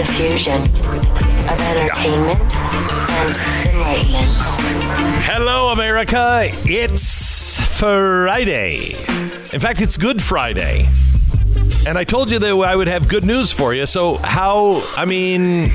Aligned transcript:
the 0.00 0.06
fusion 0.12 0.62
of 0.62 1.60
entertainment 1.60 2.40
and 2.54 3.36
enlightenment. 3.68 4.30
Hello, 5.26 5.72
America. 5.72 6.44
It's 6.64 7.60
Friday. 7.78 8.92
In 9.52 9.60
fact, 9.60 9.82
it's 9.82 9.98
Good 9.98 10.22
Friday. 10.22 10.88
And 11.86 11.98
I 11.98 12.04
told 12.04 12.30
you 12.30 12.38
that 12.38 12.50
I 12.50 12.74
would 12.74 12.86
have 12.86 13.08
good 13.08 13.24
news 13.24 13.52
for 13.52 13.74
you. 13.74 13.84
So, 13.84 14.16
how, 14.16 14.82
I 14.96 15.04
mean, 15.04 15.70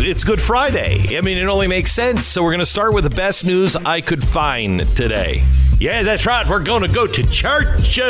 it's 0.00 0.24
Good 0.24 0.40
Friday. 0.40 1.16
I 1.16 1.20
mean, 1.20 1.38
it 1.38 1.44
only 1.46 1.68
makes 1.68 1.92
sense. 1.92 2.26
So, 2.26 2.42
we're 2.42 2.50
going 2.50 2.58
to 2.58 2.66
start 2.66 2.92
with 2.92 3.04
the 3.04 3.10
best 3.10 3.46
news 3.46 3.76
I 3.76 4.00
could 4.00 4.24
find 4.24 4.80
today. 4.96 5.44
Yeah, 5.78 6.02
that's 6.02 6.26
right. 6.26 6.44
We're 6.44 6.64
going 6.64 6.82
to 6.82 6.88
go 6.88 7.06
to 7.06 7.22
church. 7.30 8.00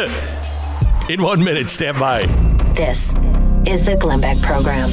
In 1.10 1.22
one 1.22 1.44
minute, 1.44 1.68
stand 1.68 1.98
by. 1.98 2.24
This 2.74 3.14
is 3.68 3.84
the 3.84 3.96
Glenn 3.96 4.20
Beck 4.20 4.40
Program. 4.40 4.88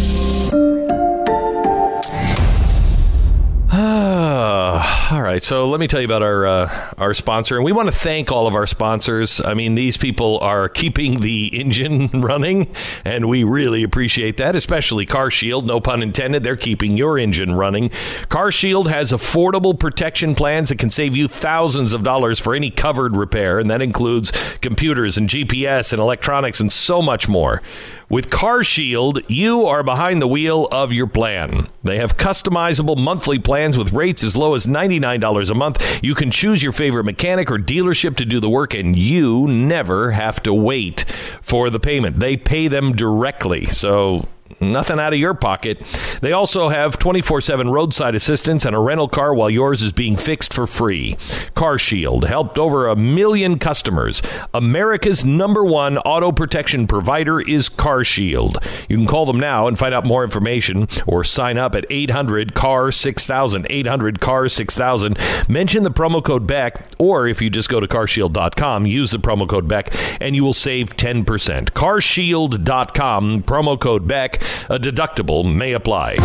All 4.37 5.21
right, 5.21 5.43
so 5.43 5.67
let 5.67 5.79
me 5.79 5.87
tell 5.87 5.99
you 6.01 6.05
about 6.05 6.21
our 6.21 6.45
uh, 6.45 6.93
our 6.97 7.13
sponsor, 7.13 7.55
and 7.55 7.63
we 7.63 7.71
want 7.71 7.89
to 7.89 7.95
thank 7.95 8.31
all 8.31 8.47
of 8.47 8.55
our 8.55 8.67
sponsors. 8.67 9.39
I 9.39 9.53
mean, 9.53 9.75
these 9.75 9.97
people 9.97 10.39
are 10.39 10.67
keeping 10.67 11.21
the 11.21 11.47
engine 11.59 12.07
running, 12.13 12.73
and 13.03 13.29
we 13.29 13.43
really 13.43 13.83
appreciate 13.83 14.37
that. 14.37 14.55
Especially 14.55 15.05
Car 15.05 15.31
Shield, 15.31 15.65
no 15.65 15.79
pun 15.79 16.01
intended. 16.01 16.43
They're 16.43 16.55
keeping 16.55 16.97
your 16.97 17.17
engine 17.17 17.55
running. 17.55 17.91
Car 18.29 18.51
Shield 18.51 18.89
has 18.89 19.11
affordable 19.11 19.79
protection 19.79 20.35
plans 20.35 20.69
that 20.69 20.79
can 20.79 20.89
save 20.89 21.15
you 21.15 21.27
thousands 21.27 21.93
of 21.93 22.03
dollars 22.03 22.39
for 22.39 22.53
any 22.53 22.71
covered 22.71 23.15
repair, 23.15 23.59
and 23.59 23.69
that 23.69 23.81
includes 23.81 24.31
computers 24.61 25.17
and 25.17 25.29
GPS 25.29 25.93
and 25.93 26.01
electronics 26.01 26.59
and 26.59 26.71
so 26.71 27.01
much 27.01 27.29
more. 27.29 27.61
With 28.07 28.29
Car 28.29 28.63
Shield, 28.63 29.21
you 29.27 29.65
are 29.65 29.81
behind 29.81 30.21
the 30.21 30.27
wheel 30.27 30.67
of 30.71 30.93
your 30.93 31.07
plan. 31.07 31.67
They 31.83 31.97
have 31.97 32.17
customizable 32.17 32.97
monthly 32.97 33.39
plans 33.39 33.79
with 33.79 33.93
rates 33.93 34.21
as 34.25 34.35
low 34.35 34.55
as 34.55 34.65
$99 34.65 35.49
a 35.49 35.53
month. 35.53 36.03
You 36.03 36.15
can 36.15 36.31
choose 36.31 36.61
your 36.61 36.71
favorite 36.71 37.05
mechanic 37.05 37.49
or 37.49 37.57
dealership 37.57 38.17
to 38.17 38.25
do 38.25 38.39
the 38.39 38.49
work, 38.49 38.73
and 38.73 38.97
you 38.97 39.47
never 39.47 40.11
have 40.11 40.43
to 40.43 40.53
wait 40.53 41.05
for 41.41 41.69
the 41.69 41.79
payment. 41.79 42.19
They 42.19 42.35
pay 42.35 42.67
them 42.67 42.93
directly. 42.93 43.65
So 43.67 44.27
Nothing 44.59 44.99
out 44.99 45.13
of 45.13 45.19
your 45.19 45.33
pocket. 45.33 45.81
They 46.21 46.31
also 46.31 46.69
have 46.69 46.97
24 46.97 47.41
7 47.41 47.69
roadside 47.69 48.15
assistance 48.15 48.65
and 48.65 48.75
a 48.75 48.79
rental 48.79 49.07
car 49.07 49.33
while 49.33 49.49
yours 49.49 49.83
is 49.83 49.91
being 49.91 50.15
fixed 50.15 50.53
for 50.53 50.65
free. 50.65 51.17
Car 51.55 51.77
Shield 51.77 52.25
helped 52.25 52.57
over 52.57 52.87
a 52.87 52.95
million 52.95 53.59
customers. 53.59 54.21
America's 54.53 55.25
number 55.25 55.63
one 55.63 55.97
auto 55.99 56.31
protection 56.31 56.87
provider 56.87 57.41
is 57.41 57.69
Car 57.69 58.03
Shield. 58.03 58.57
You 58.87 58.97
can 58.97 59.07
call 59.07 59.25
them 59.25 59.39
now 59.39 59.67
and 59.67 59.77
find 59.77 59.93
out 59.93 60.05
more 60.05 60.23
information 60.23 60.87
or 61.05 61.23
sign 61.23 61.57
up 61.57 61.75
at 61.75 61.85
800 61.89 62.55
CAR 62.55 62.91
6000. 62.91 63.67
800 63.69 64.19
CAR 64.19 64.47
6000. 64.47 65.17
Mention 65.49 65.83
the 65.83 65.91
promo 65.91 66.23
code 66.23 66.47
Beck, 66.47 66.91
or 66.97 67.27
if 67.27 67.41
you 67.41 67.49
just 67.49 67.69
go 67.69 67.79
to 67.79 67.87
carshield.com, 67.87 68.85
use 68.85 69.11
the 69.11 69.19
promo 69.19 69.47
code 69.47 69.67
Beck, 69.67 69.93
and 70.21 70.35
you 70.35 70.43
will 70.43 70.53
save 70.53 70.95
10%. 70.95 71.25
Carshield.com, 71.71 73.43
promo 73.43 73.79
code 73.79 74.07
Beck. 74.07 74.41
A 74.69 74.79
deductible 74.79 75.43
may 75.45 75.73
apply. 75.73 76.15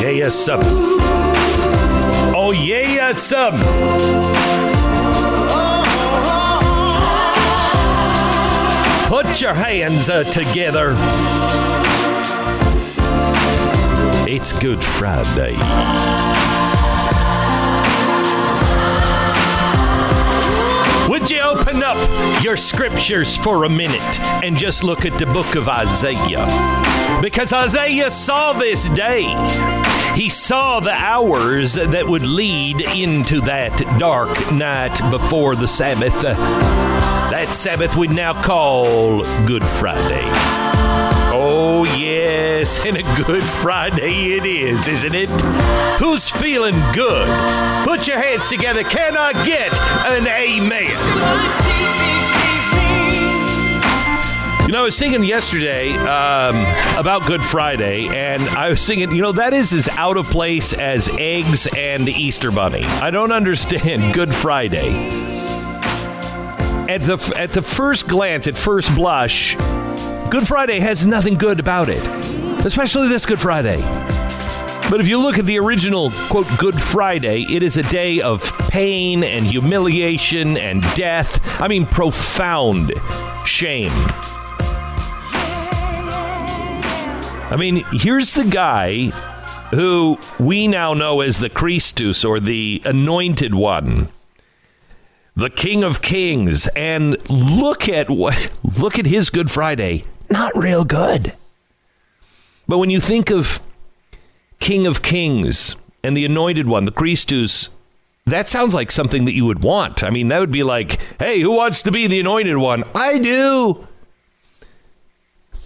Yeah, 0.00 0.10
yes, 0.10 0.34
sir. 0.34 0.58
Oh, 2.34 2.52
yeah, 2.52 2.80
yes, 2.80 3.22
sir. 3.22 3.50
Put 9.08 9.40
your 9.40 9.54
hands 9.54 10.10
uh, 10.10 10.24
together. 10.24 10.94
It's 14.28 14.52
Good 14.52 14.84
Friday. 14.84 15.56
You 21.30 21.40
open 21.40 21.82
up 21.82 22.42
your 22.42 22.56
scriptures 22.56 23.36
for 23.36 23.64
a 23.64 23.68
minute 23.68 24.18
and 24.42 24.56
just 24.56 24.82
look 24.82 25.04
at 25.04 25.18
the 25.18 25.26
book 25.26 25.56
of 25.56 25.68
Isaiah? 25.68 26.46
Because 27.20 27.52
Isaiah 27.52 28.10
saw 28.10 28.54
this 28.54 28.88
day. 28.88 29.24
He 30.16 30.30
saw 30.30 30.80
the 30.80 30.92
hours 30.92 31.74
that 31.74 32.08
would 32.08 32.24
lead 32.24 32.80
into 32.80 33.42
that 33.42 33.76
dark 33.98 34.50
night 34.52 34.98
before 35.10 35.54
the 35.54 35.68
Sabbath. 35.68 36.22
That 36.22 37.54
Sabbath 37.54 37.94
we 37.94 38.08
now 38.08 38.42
call 38.42 39.22
Good 39.44 39.66
Friday. 39.66 40.87
Oh, 41.50 41.84
yes, 41.84 42.78
and 42.84 42.98
a 42.98 43.02
good 43.24 43.42
Friday 43.42 44.32
it 44.32 44.44
is, 44.44 44.86
isn't 44.86 45.14
it? 45.14 45.30
Who's 45.98 46.28
feeling 46.28 46.78
good? 46.92 47.26
Put 47.86 48.06
your 48.06 48.18
hands 48.18 48.50
together. 48.50 48.84
Can 48.84 49.16
I 49.16 49.32
get 49.46 49.72
an 50.04 50.26
amen? 50.26 50.90
You 54.66 54.72
know, 54.74 54.80
I 54.80 54.82
was 54.82 54.94
singing 54.98 55.24
yesterday 55.24 55.94
um, 55.94 56.66
about 56.98 57.24
Good 57.24 57.42
Friday, 57.42 58.08
and 58.08 58.42
I 58.50 58.68
was 58.68 58.82
singing, 58.82 59.12
you 59.12 59.22
know, 59.22 59.32
that 59.32 59.54
is 59.54 59.72
as 59.72 59.88
out 59.88 60.18
of 60.18 60.26
place 60.26 60.74
as 60.74 61.08
eggs 61.18 61.66
and 61.74 62.10
Easter 62.10 62.50
Bunny. 62.50 62.84
I 62.84 63.10
don't 63.10 63.32
understand 63.32 64.12
Good 64.12 64.34
Friday. 64.34 64.90
At 66.90 67.04
the, 67.04 67.34
at 67.38 67.54
the 67.54 67.62
first 67.62 68.06
glance, 68.06 68.46
at 68.46 68.58
first 68.58 68.94
blush, 68.94 69.56
Good 70.30 70.46
Friday 70.46 70.78
has 70.80 71.06
nothing 71.06 71.36
good 71.36 71.58
about 71.58 71.88
it, 71.88 72.06
especially 72.66 73.08
this 73.08 73.24
Good 73.24 73.40
Friday. 73.40 73.80
But 74.90 75.00
if 75.00 75.08
you 75.08 75.18
look 75.18 75.38
at 75.38 75.46
the 75.46 75.58
original, 75.58 76.10
quote, 76.28 76.46
Good 76.58 76.78
Friday, 76.78 77.46
it 77.48 77.62
is 77.62 77.78
a 77.78 77.82
day 77.84 78.20
of 78.20 78.52
pain 78.68 79.24
and 79.24 79.46
humiliation 79.46 80.58
and 80.58 80.82
death. 80.94 81.40
I 81.62 81.66
mean, 81.66 81.86
profound 81.86 82.92
shame. 83.46 83.90
I 87.50 87.56
mean, 87.58 87.86
here's 87.92 88.34
the 88.34 88.44
guy 88.44 89.06
who 89.70 90.18
we 90.38 90.68
now 90.68 90.92
know 90.92 91.22
as 91.22 91.38
the 91.38 91.48
Christus 91.48 92.22
or 92.22 92.38
the 92.38 92.82
anointed 92.84 93.54
one 93.54 94.10
the 95.34 95.48
King 95.48 95.84
of 95.84 96.02
Kings, 96.02 96.66
and 96.74 97.16
look 97.30 97.88
at 97.88 98.10
what 98.10 98.50
look 98.76 98.98
at 98.98 99.06
his 99.06 99.30
Good 99.30 99.52
Friday. 99.52 100.02
Not 100.30 100.56
real 100.56 100.84
good. 100.84 101.32
But 102.66 102.78
when 102.78 102.90
you 102.90 103.00
think 103.00 103.30
of 103.30 103.60
King 104.60 104.86
of 104.86 105.02
Kings 105.02 105.76
and 106.04 106.16
the 106.16 106.24
Anointed 106.24 106.66
One, 106.66 106.84
the 106.84 106.90
Christus, 106.90 107.70
that 108.26 108.48
sounds 108.48 108.74
like 108.74 108.92
something 108.92 109.24
that 109.24 109.32
you 109.34 109.46
would 109.46 109.62
want. 109.62 110.04
I 110.04 110.10
mean, 110.10 110.28
that 110.28 110.38
would 110.40 110.50
be 110.50 110.62
like, 110.62 111.00
hey, 111.18 111.40
who 111.40 111.56
wants 111.56 111.82
to 111.82 111.90
be 111.90 112.06
the 112.06 112.20
Anointed 112.20 112.56
One? 112.58 112.84
I 112.94 113.18
do. 113.18 113.86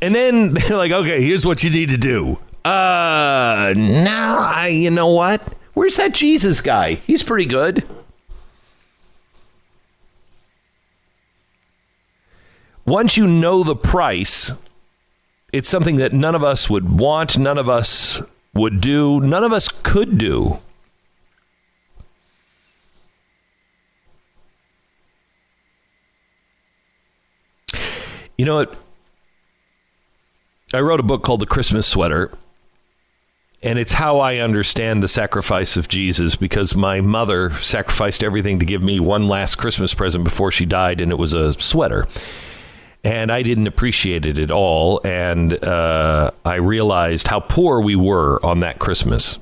And 0.01 0.15
then 0.15 0.55
they're 0.69 0.77
like, 0.77 0.93
okay, 0.93 1.23
here's 1.23 1.45
what 1.45 1.63
you 1.63 1.71
need 1.71 1.89
to 1.89 1.97
do. 1.97 2.39
Uh, 2.65 3.75
no, 3.77 4.39
I, 4.41 4.69
you 4.69 4.91
know 4.91 5.09
what? 5.09 5.55
Where's 5.75 5.97
that 5.97 6.13
Jesus 6.13 6.61
guy? 6.61 6.95
He's 6.95 7.23
pretty 7.23 7.47
good. 7.47 7.85
Once 12.85 13.17
you 13.17 13.27
know 13.27 13.63
the 13.63 13.77
price, 13.77 14.53
it's 15.53 15.69
something 15.69 15.97
that 15.97 16.13
none 16.13 16.35
of 16.35 16.43
us 16.43 16.69
would 16.69 16.99
want, 16.99 17.39
none 17.39 17.59
of 17.59 17.69
us 17.69 18.21
would 18.55 18.81
do, 18.81 19.21
none 19.21 19.45
of 19.45 19.53
us 19.53 19.69
could 19.69 20.19
do. 20.19 20.59
You 28.37 28.47
know 28.47 28.57
what? 28.57 28.75
I 30.75 30.81
wrote 30.81 30.99
a 30.99 31.05
book 31.05 31.23
called 31.23 31.41
The 31.41 31.47
Christmas 31.47 31.87
Sweater, 31.87 32.33
and 33.63 33.79
it's 33.79 33.93
how 33.93 34.19
I 34.19 34.39
understand 34.39 35.03
the 35.03 35.09
sacrifice 35.09 35.77
of 35.77 35.87
Jesus 35.87 36.35
because 36.35 36.75
my 36.75 37.01
mother 37.01 37.53
sacrificed 37.53 38.25
everything 38.25 38.59
to 38.59 38.65
give 38.65 38.83
me 38.83 38.99
one 38.99 39.29
last 39.29 39.57
Christmas 39.57 39.95
present 39.95 40.25
before 40.25 40.51
she 40.51 40.65
died, 40.65 41.01
and 41.01 41.13
it 41.13 41.19
was 41.19 41.35
a 41.35 41.53
sweater 41.53 42.09
and 43.05 43.33
I 43.33 43.43
didn't 43.43 43.67
appreciate 43.67 44.25
it 44.25 44.39
at 44.39 44.51
all. 44.51 45.01
And 45.05 45.63
uh, 45.65 46.31
I 46.45 46.57
realized 46.57 47.27
how 47.27 47.41
poor 47.41 47.81
we 47.81 47.97
were 47.97 48.45
on 48.45 48.61
that 48.61 48.79
Christmas. 48.79 49.39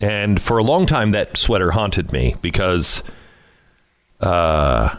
And 0.00 0.40
for 0.40 0.58
a 0.58 0.62
long 0.62 0.86
time, 0.86 1.12
that 1.12 1.38
sweater 1.38 1.70
haunted 1.70 2.12
me 2.12 2.36
because 2.42 3.02
uh, 4.20 4.96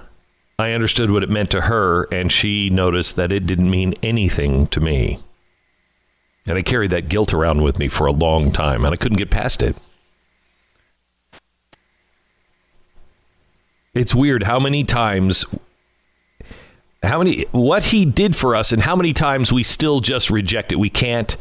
I 0.57 0.71
understood 0.71 1.11
what 1.11 1.21
it 1.21 1.29
meant 1.29 1.51
to 1.51 1.61
her, 1.61 2.03
and 2.11 2.31
she 2.31 2.69
noticed 2.69 3.15
that 3.17 3.31
it 3.31 3.45
didn't 3.45 3.69
mean 3.69 3.93
anything 4.01 4.67
to 4.67 4.79
me. 4.79 5.19
And 6.47 6.57
I 6.57 6.61
carried 6.61 6.91
that 6.91 7.09
guilt 7.09 7.33
around 7.33 7.61
with 7.61 7.77
me 7.77 7.87
for 7.87 8.07
a 8.07 8.11
long 8.11 8.51
time, 8.51 8.85
and 8.85 8.93
I 8.93 8.97
couldn't 8.97 9.17
get 9.17 9.29
past 9.29 9.61
it. 9.61 9.75
It's 13.93 14.13
weird 14.13 14.43
how 14.43 14.59
many 14.59 14.83
times 14.83 15.45
How 17.05 17.19
many 17.19 17.45
what 17.51 17.85
he 17.85 18.05
did 18.05 18.35
for 18.35 18.55
us 18.55 18.71
and 18.71 18.81
how 18.81 18.95
many 18.95 19.13
times 19.13 19.51
we 19.51 19.63
still 19.63 19.99
just 19.99 20.29
reject 20.29 20.71
it. 20.71 20.79
We 20.79 20.89
can't 20.89 21.37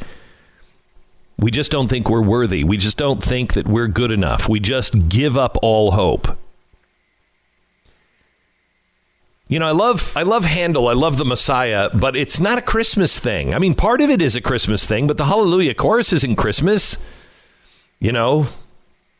we 1.39 1.51
just 1.51 1.71
don't 1.71 1.89
think 1.89 2.09
we're 2.09 2.23
worthy. 2.23 2.63
We 2.65 2.77
just 2.77 2.97
don't 2.97 3.23
think 3.23 3.55
that 3.55 3.67
we're 3.67 3.89
good 3.89 4.11
enough. 4.11 4.49
We 4.49 4.61
just 4.61 5.09
give 5.09 5.37
up 5.37 5.59
all 5.63 5.93
hope. 5.93 6.39
You 9.49 9.59
know, 9.59 9.67
I 9.67 9.73
love 9.73 10.17
I 10.17 10.23
love 10.23 10.45
Handel, 10.45 10.89
I 10.89 10.95
love 10.95 11.19
the 11.19 11.25
Messiah, 11.25 11.91
but 11.93 12.17
it's 12.17 12.41
not 12.41 12.59
a 12.59 12.63
Christmas 12.63 13.19
thing. 13.19 13.53
I 13.53 13.59
mean, 13.59 13.75
part 13.75 14.01
of 14.01 14.09
it 14.09 14.23
is 14.23 14.35
a 14.35 14.41
Christmas 14.41 14.87
thing, 14.87 15.07
but 15.07 15.19
the 15.19 15.27
Hallelujah 15.27 15.75
chorus 15.75 16.13
isn't 16.13 16.37
Christmas. 16.37 16.97
You 18.01 18.13
know, 18.13 18.47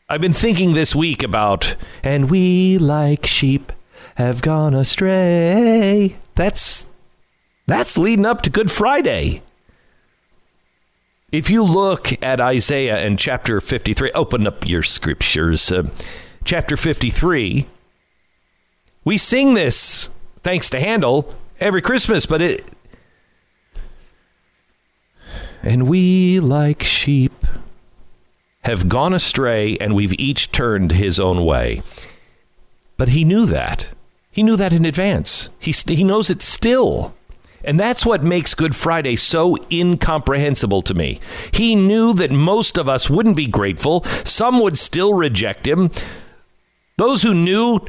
I've 0.09 0.21
been 0.21 0.33
thinking 0.33 0.73
this 0.73 0.95
week 0.95 1.21
about 1.21 1.75
and 2.01 2.29
we 2.29 2.77
like 2.77 3.25
sheep 3.25 3.71
have 4.15 4.41
gone 4.41 4.73
astray. 4.73 6.17
That's 6.35 6.87
that's 7.65 7.97
leading 7.97 8.25
up 8.25 8.41
to 8.43 8.49
Good 8.49 8.69
Friday. 8.69 9.41
If 11.31 11.49
you 11.49 11.63
look 11.63 12.11
at 12.23 12.39
Isaiah 12.39 12.97
and 12.97 13.17
chapter 13.17 13.59
53, 13.59 14.11
open 14.11 14.45
up 14.45 14.67
your 14.67 14.83
scriptures. 14.83 15.71
Uh, 15.71 15.89
chapter 16.43 16.77
53, 16.77 17.65
we 19.03 19.17
sing 19.17 19.53
this 19.53 20.11
thanks 20.43 20.69
to 20.69 20.79
Handel 20.79 21.33
every 21.59 21.81
Christmas, 21.81 22.25
but 22.25 22.41
it. 22.41 22.69
And 25.63 25.89
we, 25.89 26.39
like 26.39 26.83
sheep, 26.83 27.45
have 28.63 28.87
gone 28.87 29.13
astray, 29.13 29.77
and 29.77 29.95
we've 29.95 30.13
each 30.13 30.51
turned 30.51 30.91
his 30.91 31.19
own 31.19 31.43
way. 31.43 31.81
But 32.97 33.09
he 33.09 33.25
knew 33.25 33.47
that. 33.47 33.89
He 34.35 34.43
knew 34.43 34.57
that 34.57 34.73
in 34.73 34.83
advance. 34.83 35.47
He, 35.59 35.71
he 35.71 36.03
knows 36.03 36.29
it 36.29 36.41
still. 36.41 37.15
And 37.63 37.79
that's 37.79 38.05
what 38.05 38.21
makes 38.21 38.53
Good 38.53 38.75
Friday 38.75 39.15
so 39.15 39.55
incomprehensible 39.71 40.81
to 40.81 40.93
me. 40.93 41.21
He 41.53 41.73
knew 41.73 42.13
that 42.15 42.31
most 42.31 42.77
of 42.77 42.89
us 42.89 43.09
wouldn't 43.09 43.37
be 43.37 43.47
grateful, 43.47 44.03
some 44.25 44.59
would 44.59 44.77
still 44.77 45.13
reject 45.13 45.65
him. 45.65 45.89
Those 46.97 47.23
who 47.23 47.33
knew 47.33 47.79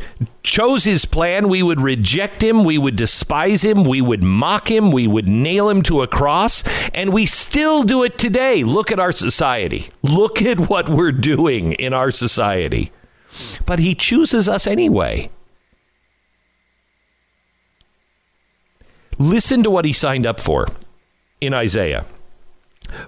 chose 0.44 0.84
his 0.84 1.04
plan. 1.04 1.48
We 1.48 1.64
would 1.64 1.81
reject 1.81 2.43
him. 2.43 2.62
We 2.62 2.78
would 2.78 2.94
despise 2.94 3.64
him. 3.64 3.82
We 3.82 4.00
would 4.00 4.22
mock 4.22 4.70
him. 4.70 4.93
We 4.93 5.08
would 5.08 5.28
nail 5.28 5.69
him 5.69 5.82
to 5.82 6.02
a 6.02 6.08
cross. 6.08 6.62
And 6.94 7.12
we 7.12 7.26
still 7.26 7.82
do 7.82 8.04
it 8.04 8.19
today. 8.19 8.62
Look 8.62 8.93
at 8.93 9.00
our 9.00 9.12
society. 9.12 9.90
Look 10.02 10.43
at 10.43 10.69
what 10.69 10.88
we're 10.88 11.12
doing 11.12 11.72
in 11.72 11.93
our 11.93 12.12
society. 12.12 12.93
But 13.64 13.81
he 13.81 13.96
chooses 13.96 14.48
us 14.48 14.66
anyway. 14.66 15.31
Listen 19.18 19.62
to 19.62 19.70
what 19.70 19.84
he 19.84 19.92
signed 19.92 20.26
up 20.26 20.40
for 20.40 20.66
in 21.40 21.54
Isaiah. 21.54 22.04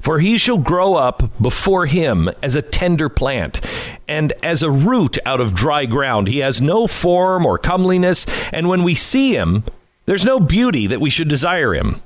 For 0.01 0.19
he 0.19 0.39
shall 0.39 0.59
grow 0.59 0.95
up 0.95 1.31
before 1.41 1.87
him 1.87 2.29
as 2.43 2.55
a 2.55 2.63
tender 2.63 3.09
plant, 3.09 3.61
and 4.09 4.33
as 4.43 4.63
a 4.63 4.71
root 4.71 5.19
out 5.25 5.41
of 5.41 5.55
dry 5.55 5.87
ground. 5.87 6.29
He 6.29 6.39
has 6.39 6.61
no 6.61 6.87
form 6.87 7.47
or 7.47 7.59
comeliness, 7.59 8.27
and 8.53 8.69
when 8.69 8.83
we 8.83 8.95
see 8.95 9.35
him, 9.35 9.65
there's 10.07 10.25
no 10.25 10.41
beauty 10.41 10.87
that 10.87 11.01
we 11.01 11.11
should 11.11 11.29
desire 11.29 11.75
him. 11.75 12.03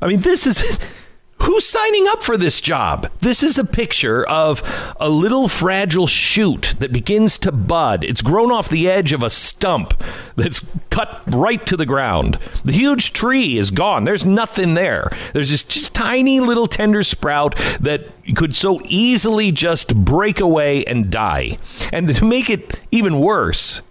I 0.00 0.06
mean, 0.06 0.20
this 0.20 0.46
is 0.46 0.78
Who's 1.46 1.64
signing 1.64 2.08
up 2.08 2.24
for 2.24 2.36
this 2.36 2.60
job? 2.60 3.08
This 3.20 3.40
is 3.40 3.56
a 3.56 3.64
picture 3.64 4.26
of 4.26 4.60
a 4.98 5.08
little 5.08 5.46
fragile 5.46 6.08
shoot 6.08 6.74
that 6.80 6.92
begins 6.92 7.38
to 7.38 7.52
bud. 7.52 8.02
It's 8.02 8.20
grown 8.20 8.50
off 8.50 8.68
the 8.68 8.90
edge 8.90 9.12
of 9.12 9.22
a 9.22 9.30
stump 9.30 9.94
that's 10.34 10.66
cut 10.90 11.22
right 11.24 11.64
to 11.66 11.76
the 11.76 11.86
ground. 11.86 12.40
The 12.64 12.72
huge 12.72 13.12
tree 13.12 13.58
is 13.58 13.70
gone. 13.70 14.02
There's 14.02 14.24
nothing 14.24 14.74
there. 14.74 15.16
There's 15.34 15.50
this 15.50 15.62
just 15.62 15.94
tiny 15.94 16.40
little 16.40 16.66
tender 16.66 17.04
sprout 17.04 17.54
that 17.80 18.08
could 18.34 18.56
so 18.56 18.80
easily 18.86 19.52
just 19.52 19.94
break 19.94 20.40
away 20.40 20.84
and 20.84 21.12
die. 21.12 21.58
And 21.92 22.12
to 22.12 22.24
make 22.24 22.50
it 22.50 22.80
even 22.90 23.20
worse, 23.20 23.82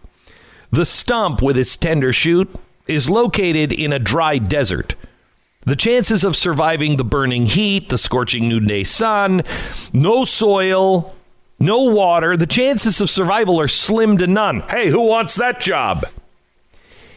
the 0.71 0.85
stump 0.85 1.41
with 1.41 1.57
its 1.57 1.77
tender 1.77 2.11
shoot 2.11 2.53
is 2.85 3.09
located 3.09 3.71
in 3.71 3.93
a 3.93 3.97
dry 3.97 4.39
desert. 4.39 4.95
The 5.65 5.75
chances 5.75 6.23
of 6.23 6.35
surviving 6.35 6.97
the 6.97 7.03
burning 7.03 7.47
heat, 7.47 7.89
the 7.89 7.97
scorching 7.97 8.47
noonday 8.47 8.83
sun, 8.83 9.41
no 9.91 10.23
soil, 10.23 11.15
no 11.59 11.83
water, 11.83 12.37
the 12.37 12.45
chances 12.45 13.01
of 13.01 13.09
survival 13.09 13.59
are 13.59 13.67
slim 13.67 14.17
to 14.19 14.27
none. 14.27 14.61
Hey, 14.69 14.89
who 14.89 15.01
wants 15.01 15.35
that 15.35 15.59
job? 15.59 16.05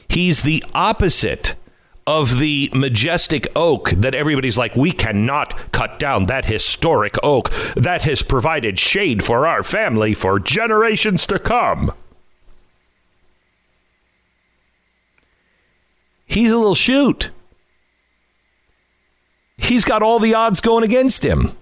He's 0.09 0.43
the 0.43 0.65
opposite 0.73 1.55
of 2.07 2.39
the 2.39 2.71
majestic 2.73 3.47
oak 3.55 3.91
that 3.91 4.15
everybody's 4.15 4.57
like, 4.57 4.75
we 4.75 4.93
cannot 4.93 5.71
cut 5.73 5.99
down 5.99 6.25
that 6.25 6.47
historic 6.47 7.17
oak 7.23 7.51
that 7.77 8.03
has 8.03 8.23
provided 8.23 8.79
shade 8.79 9.23
for 9.23 9.47
our 9.47 9.63
family 9.63 10.15
for 10.15 10.41
generations 10.41 11.27
to 11.27 11.39
come. 11.39 11.93
He's 16.25 16.51
a 16.51 16.57
little 16.57 16.75
shoot 16.75 17.31
he's 19.59 19.85
got 19.85 20.03
all 20.03 20.19
the 20.19 20.35
odds 20.35 20.61
going 20.61 20.85
against 20.85 21.23
him. 21.25 21.53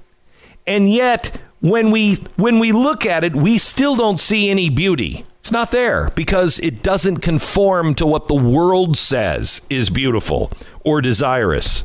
And 0.67 0.89
yet, 0.91 1.37
when 1.61 1.91
we 1.91 2.17
when 2.37 2.61
we 2.61 2.71
look 2.71 3.05
at 3.05 3.25
it, 3.25 3.35
we 3.35 3.59
still 3.59 3.97
don't 3.97 4.21
see 4.21 4.49
any 4.51 4.69
beauty. 4.69 5.25
It's 5.41 5.51
not 5.51 5.71
there 5.71 6.11
because 6.11 6.59
it 6.59 6.83
doesn't 6.83 7.19
conform 7.19 7.95
to 7.97 8.07
what 8.07 8.29
the 8.29 8.35
world 8.35 8.97
says 8.97 9.63
is 9.71 9.91
beautiful 9.91 10.51
or 10.85 11.01
desirous. 11.01 11.85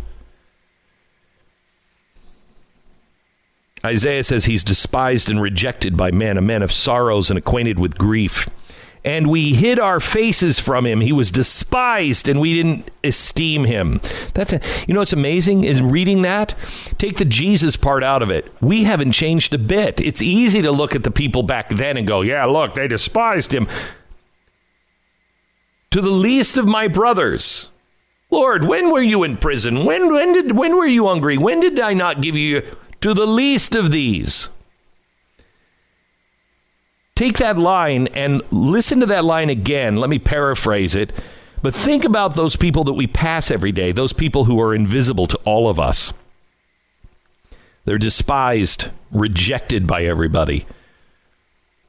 Isaiah 3.85 4.23
says 4.23 4.45
he's 4.45 4.63
despised 4.63 5.29
and 5.29 5.41
rejected 5.41 5.97
by 5.97 6.11
men, 6.11 6.37
a 6.37 6.41
man 6.41 6.61
of 6.61 6.71
sorrows 6.71 7.31
and 7.31 7.37
acquainted 7.37 7.79
with 7.79 7.97
grief 7.97 8.47
and 9.03 9.29
we 9.29 9.53
hid 9.53 9.79
our 9.79 9.99
faces 9.99 10.59
from 10.59 10.85
him. 10.85 11.01
He 11.01 11.11
was 11.11 11.31
despised 11.31 12.27
and 12.27 12.39
we 12.39 12.53
didn't 12.53 12.91
esteem 13.03 13.65
him. 13.65 13.99
That's 14.33 14.53
a, 14.53 14.61
you 14.87 14.93
know 14.93 14.99
what's 14.99 15.13
amazing 15.13 15.63
is 15.63 15.81
reading 15.81 16.21
that. 16.21 16.53
Take 16.97 17.17
the 17.17 17.25
Jesus 17.25 17.75
part 17.75 18.03
out 18.03 18.21
of 18.21 18.29
it. 18.29 18.51
We 18.61 18.83
haven't 18.83 19.13
changed 19.13 19.53
a 19.53 19.57
bit. 19.57 19.99
It's 19.99 20.21
easy 20.21 20.61
to 20.61 20.71
look 20.71 20.95
at 20.95 21.03
the 21.03 21.11
people 21.11 21.43
back 21.43 21.69
then 21.69 21.97
and 21.97 22.05
go, 22.07 22.21
"Yeah, 22.21 22.45
look, 22.45 22.75
they 22.75 22.87
despised 22.87 23.53
him." 23.53 23.67
To 25.91 26.01
the 26.01 26.09
least 26.09 26.57
of 26.57 26.67
my 26.67 26.87
brothers, 26.87 27.69
Lord, 28.29 28.63
when 28.63 28.91
were 28.91 29.01
you 29.01 29.23
in 29.23 29.37
prison? 29.37 29.83
When 29.83 30.13
when 30.13 30.33
did 30.33 30.55
when 30.55 30.75
were 30.75 30.85
you 30.85 31.07
hungry? 31.07 31.37
When 31.37 31.59
did 31.59 31.79
I 31.79 31.93
not 31.93 32.21
give 32.21 32.35
you 32.35 32.61
to 33.01 33.13
the 33.13 33.25
least 33.25 33.75
of 33.75 33.91
these? 33.91 34.49
Take 37.21 37.37
that 37.37 37.55
line 37.55 38.07
and 38.15 38.41
listen 38.51 39.01
to 39.01 39.05
that 39.05 39.23
line 39.23 39.51
again. 39.51 39.97
Let 39.97 40.09
me 40.09 40.17
paraphrase 40.17 40.95
it. 40.95 41.13
But 41.61 41.75
think 41.75 42.03
about 42.03 42.33
those 42.33 42.55
people 42.55 42.83
that 42.85 42.93
we 42.93 43.05
pass 43.05 43.51
every 43.51 43.71
day, 43.71 43.91
those 43.91 44.11
people 44.11 44.45
who 44.45 44.59
are 44.59 44.73
invisible 44.73 45.27
to 45.27 45.37
all 45.45 45.69
of 45.69 45.79
us. 45.79 46.13
They're 47.85 47.99
despised, 47.99 48.89
rejected 49.11 49.85
by 49.85 50.03
everybody. 50.05 50.65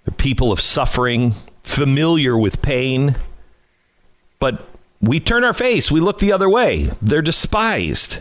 They're 0.04 0.14
people 0.14 0.52
of 0.52 0.60
suffering, 0.60 1.32
familiar 1.62 2.36
with 2.36 2.60
pain. 2.60 3.16
But 4.38 4.68
we 5.00 5.18
turn 5.18 5.44
our 5.44 5.54
face, 5.54 5.90
we 5.90 6.00
look 6.00 6.18
the 6.18 6.32
other 6.32 6.50
way. 6.50 6.90
They're 7.00 7.22
despised. 7.22 8.18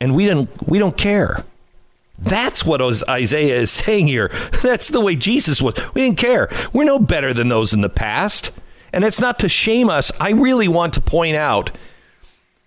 And 0.00 0.16
we 0.16 0.24
don't 0.24 0.48
we 0.66 0.78
don't 0.78 0.96
care. 0.96 1.44
That's 2.18 2.64
what 2.64 2.80
Isaiah 3.08 3.60
is 3.60 3.70
saying 3.70 4.08
here. 4.08 4.28
That's 4.62 4.88
the 4.88 5.00
way 5.00 5.16
Jesus 5.16 5.60
was. 5.60 5.74
We 5.94 6.02
didn't 6.02 6.18
care. 6.18 6.48
We're 6.72 6.84
no 6.84 6.98
better 6.98 7.34
than 7.34 7.48
those 7.48 7.74
in 7.74 7.82
the 7.82 7.88
past. 7.88 8.52
And 8.92 9.04
it's 9.04 9.20
not 9.20 9.38
to 9.40 9.48
shame 9.48 9.90
us. 9.90 10.10
I 10.18 10.30
really 10.30 10.68
want 10.68 10.94
to 10.94 11.00
point 11.00 11.36
out 11.36 11.70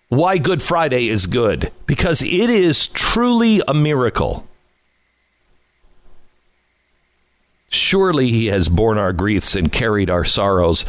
why 0.09 0.37
Good 0.37 0.61
Friday 0.61 1.07
is 1.07 1.27
good 1.27 1.71
because 1.85 2.21
it 2.21 2.49
is 2.49 2.87
truly 2.87 3.61
a 3.67 3.73
miracle. 3.73 4.47
Surely 7.69 8.29
he 8.29 8.47
has 8.47 8.67
borne 8.67 8.97
our 8.97 9.13
griefs 9.13 9.55
and 9.55 9.71
carried 9.71 10.09
our 10.09 10.25
sorrows, 10.25 10.85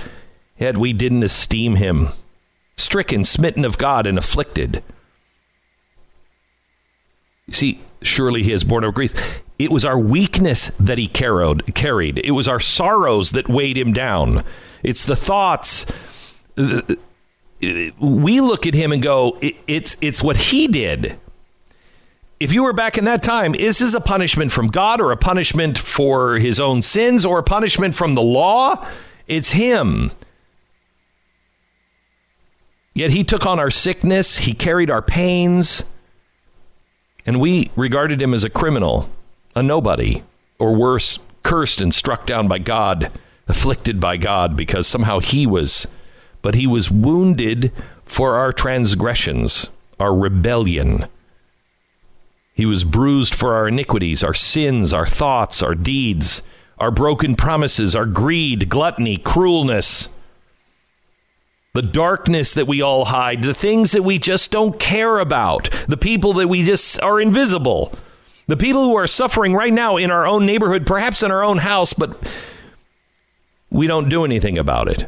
yet 0.58 0.78
we 0.78 0.94
didn't 0.94 1.22
esteem 1.22 1.76
him. 1.76 2.08
Stricken, 2.76 3.26
smitten 3.26 3.66
of 3.66 3.76
God, 3.76 4.06
and 4.06 4.16
afflicted. 4.16 4.82
You 7.46 7.52
see, 7.52 7.80
surely 8.02 8.42
he 8.42 8.52
has 8.52 8.64
borne 8.64 8.84
our 8.84 8.92
griefs. 8.92 9.14
It 9.58 9.70
was 9.70 9.84
our 9.84 9.98
weakness 9.98 10.68
that 10.80 10.98
he 10.98 11.06
carried, 11.06 11.74
carried. 11.74 12.18
It 12.18 12.30
was 12.30 12.48
our 12.48 12.60
sorrows 12.60 13.32
that 13.32 13.48
weighed 13.48 13.76
him 13.76 13.92
down. 13.92 14.44
It's 14.82 15.04
the 15.04 15.16
thoughts. 15.16 15.86
We 17.98 18.40
look 18.40 18.66
at 18.66 18.74
him 18.74 18.92
and 18.92 19.02
go, 19.02 19.38
it's, 19.66 19.96
it's 20.00 20.22
what 20.22 20.36
he 20.36 20.66
did. 20.66 21.18
If 22.38 22.54
you 22.54 22.62
were 22.62 22.72
back 22.72 22.96
in 22.96 23.04
that 23.04 23.22
time, 23.22 23.54
is 23.54 23.80
this 23.80 23.92
a 23.92 24.00
punishment 24.00 24.50
from 24.50 24.68
God 24.68 24.98
or 24.98 25.12
a 25.12 25.16
punishment 25.16 25.76
for 25.76 26.38
his 26.38 26.58
own 26.58 26.80
sins 26.80 27.26
or 27.26 27.38
a 27.38 27.42
punishment 27.42 27.94
from 27.94 28.14
the 28.14 28.22
law? 28.22 28.86
It's 29.26 29.52
him. 29.52 30.10
Yet 32.94 33.10
he 33.10 33.24
took 33.24 33.44
on 33.44 33.60
our 33.60 33.70
sickness, 33.70 34.38
he 34.38 34.54
carried 34.54 34.90
our 34.90 35.02
pains, 35.02 35.84
and 37.30 37.40
we 37.40 37.70
regarded 37.76 38.20
him 38.20 38.34
as 38.34 38.42
a 38.42 38.50
criminal, 38.50 39.08
a 39.54 39.62
nobody, 39.62 40.24
or 40.58 40.74
worse, 40.74 41.20
cursed 41.44 41.80
and 41.80 41.94
struck 41.94 42.26
down 42.26 42.48
by 42.48 42.58
God, 42.58 43.12
afflicted 43.46 44.00
by 44.00 44.16
God 44.16 44.56
because 44.56 44.88
somehow 44.88 45.20
he 45.20 45.46
was, 45.46 45.86
but 46.42 46.56
he 46.56 46.66
was 46.66 46.90
wounded 46.90 47.70
for 48.04 48.34
our 48.34 48.52
transgressions, 48.52 49.70
our 50.00 50.12
rebellion. 50.12 51.06
He 52.52 52.66
was 52.66 52.82
bruised 52.82 53.36
for 53.36 53.54
our 53.54 53.68
iniquities, 53.68 54.24
our 54.24 54.34
sins, 54.34 54.92
our 54.92 55.06
thoughts, 55.06 55.62
our 55.62 55.76
deeds, 55.76 56.42
our 56.78 56.90
broken 56.90 57.36
promises, 57.36 57.94
our 57.94 58.06
greed, 58.06 58.68
gluttony, 58.68 59.16
cruelness 59.16 60.08
the 61.72 61.82
darkness 61.82 62.52
that 62.52 62.66
we 62.66 62.82
all 62.82 63.06
hide, 63.06 63.42
the 63.42 63.54
things 63.54 63.92
that 63.92 64.02
we 64.02 64.18
just 64.18 64.50
don't 64.50 64.80
care 64.80 65.18
about, 65.18 65.70
the 65.88 65.96
people 65.96 66.32
that 66.34 66.48
we 66.48 66.64
just 66.64 67.00
are 67.00 67.20
invisible, 67.20 67.92
the 68.48 68.56
people 68.56 68.84
who 68.84 68.96
are 68.96 69.06
suffering 69.06 69.54
right 69.54 69.72
now 69.72 69.96
in 69.96 70.10
our 70.10 70.26
own 70.26 70.44
neighborhood, 70.44 70.86
perhaps 70.86 71.22
in 71.22 71.30
our 71.30 71.44
own 71.44 71.58
house, 71.58 71.92
but 71.92 72.20
we 73.70 73.86
don't 73.86 74.08
do 74.08 74.24
anything 74.24 74.58
about 74.58 74.88
it. 74.88 75.06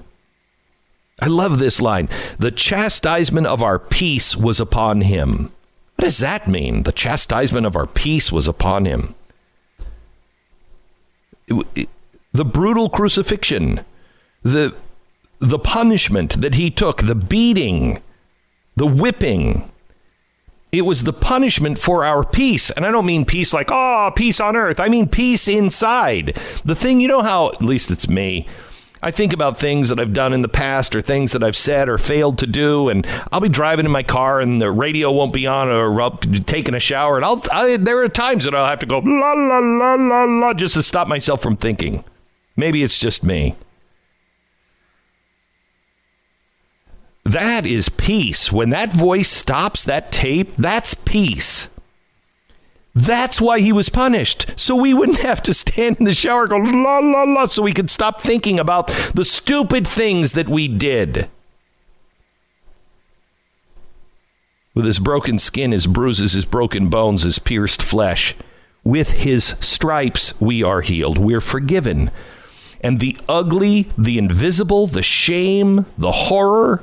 I 1.20 1.26
love 1.26 1.58
this 1.58 1.80
line. 1.80 2.08
The 2.38 2.52
chastisement 2.52 3.46
of 3.46 3.62
our 3.62 3.78
peace 3.78 4.36
was 4.36 4.60
upon 4.60 5.02
him. 5.02 5.52
What 5.96 6.04
does 6.06 6.18
that 6.18 6.48
mean? 6.48 6.84
The 6.84 6.92
chastisement 6.92 7.66
of 7.66 7.76
our 7.76 7.86
peace 7.86 8.30
was 8.32 8.48
upon 8.48 8.84
him. 8.84 9.14
The 11.48 12.44
brutal 12.44 12.88
crucifixion, 12.88 13.84
the 14.42 14.74
the 15.42 15.58
punishment 15.58 16.40
that 16.40 16.54
he 16.54 16.70
took, 16.70 17.02
the 17.02 17.16
beating, 17.16 18.00
the 18.76 18.86
whipping, 18.86 19.68
it 20.70 20.82
was 20.82 21.02
the 21.02 21.12
punishment 21.12 21.78
for 21.78 22.04
our 22.04 22.24
peace. 22.24 22.70
And 22.70 22.86
I 22.86 22.92
don't 22.92 23.04
mean 23.04 23.24
peace 23.24 23.52
like, 23.52 23.68
oh, 23.70 24.12
peace 24.14 24.40
on 24.40 24.56
earth. 24.56 24.80
I 24.80 24.88
mean 24.88 25.08
peace 25.08 25.48
inside. 25.48 26.38
The 26.64 26.76
thing, 26.76 27.00
you 27.00 27.08
know 27.08 27.22
how, 27.22 27.48
at 27.50 27.60
least 27.60 27.90
it's 27.90 28.08
me, 28.08 28.46
I 29.02 29.10
think 29.10 29.32
about 29.32 29.58
things 29.58 29.88
that 29.88 29.98
I've 29.98 30.12
done 30.12 30.32
in 30.32 30.42
the 30.42 30.48
past 30.48 30.94
or 30.94 31.00
things 31.00 31.32
that 31.32 31.42
I've 31.42 31.56
said 31.56 31.88
or 31.88 31.98
failed 31.98 32.38
to 32.38 32.46
do, 32.46 32.88
and 32.88 33.04
I'll 33.32 33.40
be 33.40 33.48
driving 33.48 33.84
in 33.84 33.90
my 33.90 34.04
car 34.04 34.40
and 34.40 34.62
the 34.62 34.70
radio 34.70 35.10
won't 35.10 35.32
be 35.32 35.44
on, 35.44 35.68
or 35.68 36.00
I'll 36.00 36.10
be 36.10 36.38
taking 36.38 36.76
a 36.76 36.80
shower, 36.80 37.16
and 37.16 37.24
I'll 37.24 37.42
I, 37.50 37.76
there 37.78 38.00
are 38.04 38.08
times 38.08 38.44
that 38.44 38.54
I'll 38.54 38.66
have 38.66 38.78
to 38.78 38.86
go 38.86 39.00
la 39.00 39.32
la 39.32 39.58
la 39.58 39.94
la 39.94 40.24
la 40.24 40.54
just 40.54 40.74
to 40.74 40.84
stop 40.84 41.08
myself 41.08 41.42
from 41.42 41.56
thinking. 41.56 42.04
Maybe 42.56 42.84
it's 42.84 42.96
just 42.96 43.24
me. 43.24 43.56
That 47.24 47.64
is 47.64 47.88
peace. 47.88 48.50
When 48.50 48.70
that 48.70 48.92
voice 48.92 49.30
stops 49.30 49.84
that 49.84 50.10
tape, 50.10 50.56
that's 50.56 50.94
peace. 50.94 51.68
That's 52.94 53.40
why 53.40 53.60
he 53.60 53.72
was 53.72 53.88
punished. 53.88 54.46
So 54.56 54.76
we 54.76 54.92
wouldn't 54.92 55.20
have 55.22 55.42
to 55.44 55.54
stand 55.54 55.98
in 55.98 56.04
the 56.04 56.14
shower 56.14 56.46
go 56.46 56.56
la 56.56 56.98
la 56.98 57.22
la 57.22 57.46
so 57.46 57.62
we 57.62 57.72
could 57.72 57.90
stop 57.90 58.22
thinking 58.22 58.58
about 58.58 58.88
the 59.14 59.24
stupid 59.24 59.86
things 59.86 60.32
that 60.32 60.48
we 60.48 60.68
did. 60.68 61.28
With 64.74 64.86
his 64.86 64.98
broken 64.98 65.38
skin, 65.38 65.72
his 65.72 65.86
bruises, 65.86 66.32
his 66.32 66.46
broken 66.46 66.88
bones, 66.88 67.22
his 67.22 67.38
pierced 67.38 67.82
flesh, 67.82 68.34
with 68.82 69.12
his 69.12 69.54
stripes 69.60 70.38
we 70.40 70.62
are 70.62 70.80
healed. 70.80 71.18
We're 71.18 71.42
forgiven. 71.42 72.10
And 72.80 72.98
the 72.98 73.16
ugly, 73.28 73.90
the 73.96 74.18
invisible, 74.18 74.86
the 74.86 75.02
shame, 75.02 75.86
the 75.98 76.10
horror, 76.10 76.82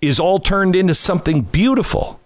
is 0.00 0.18
all 0.18 0.38
turned 0.38 0.74
into 0.74 0.94
something 0.94 1.42
beautiful. 1.42 2.20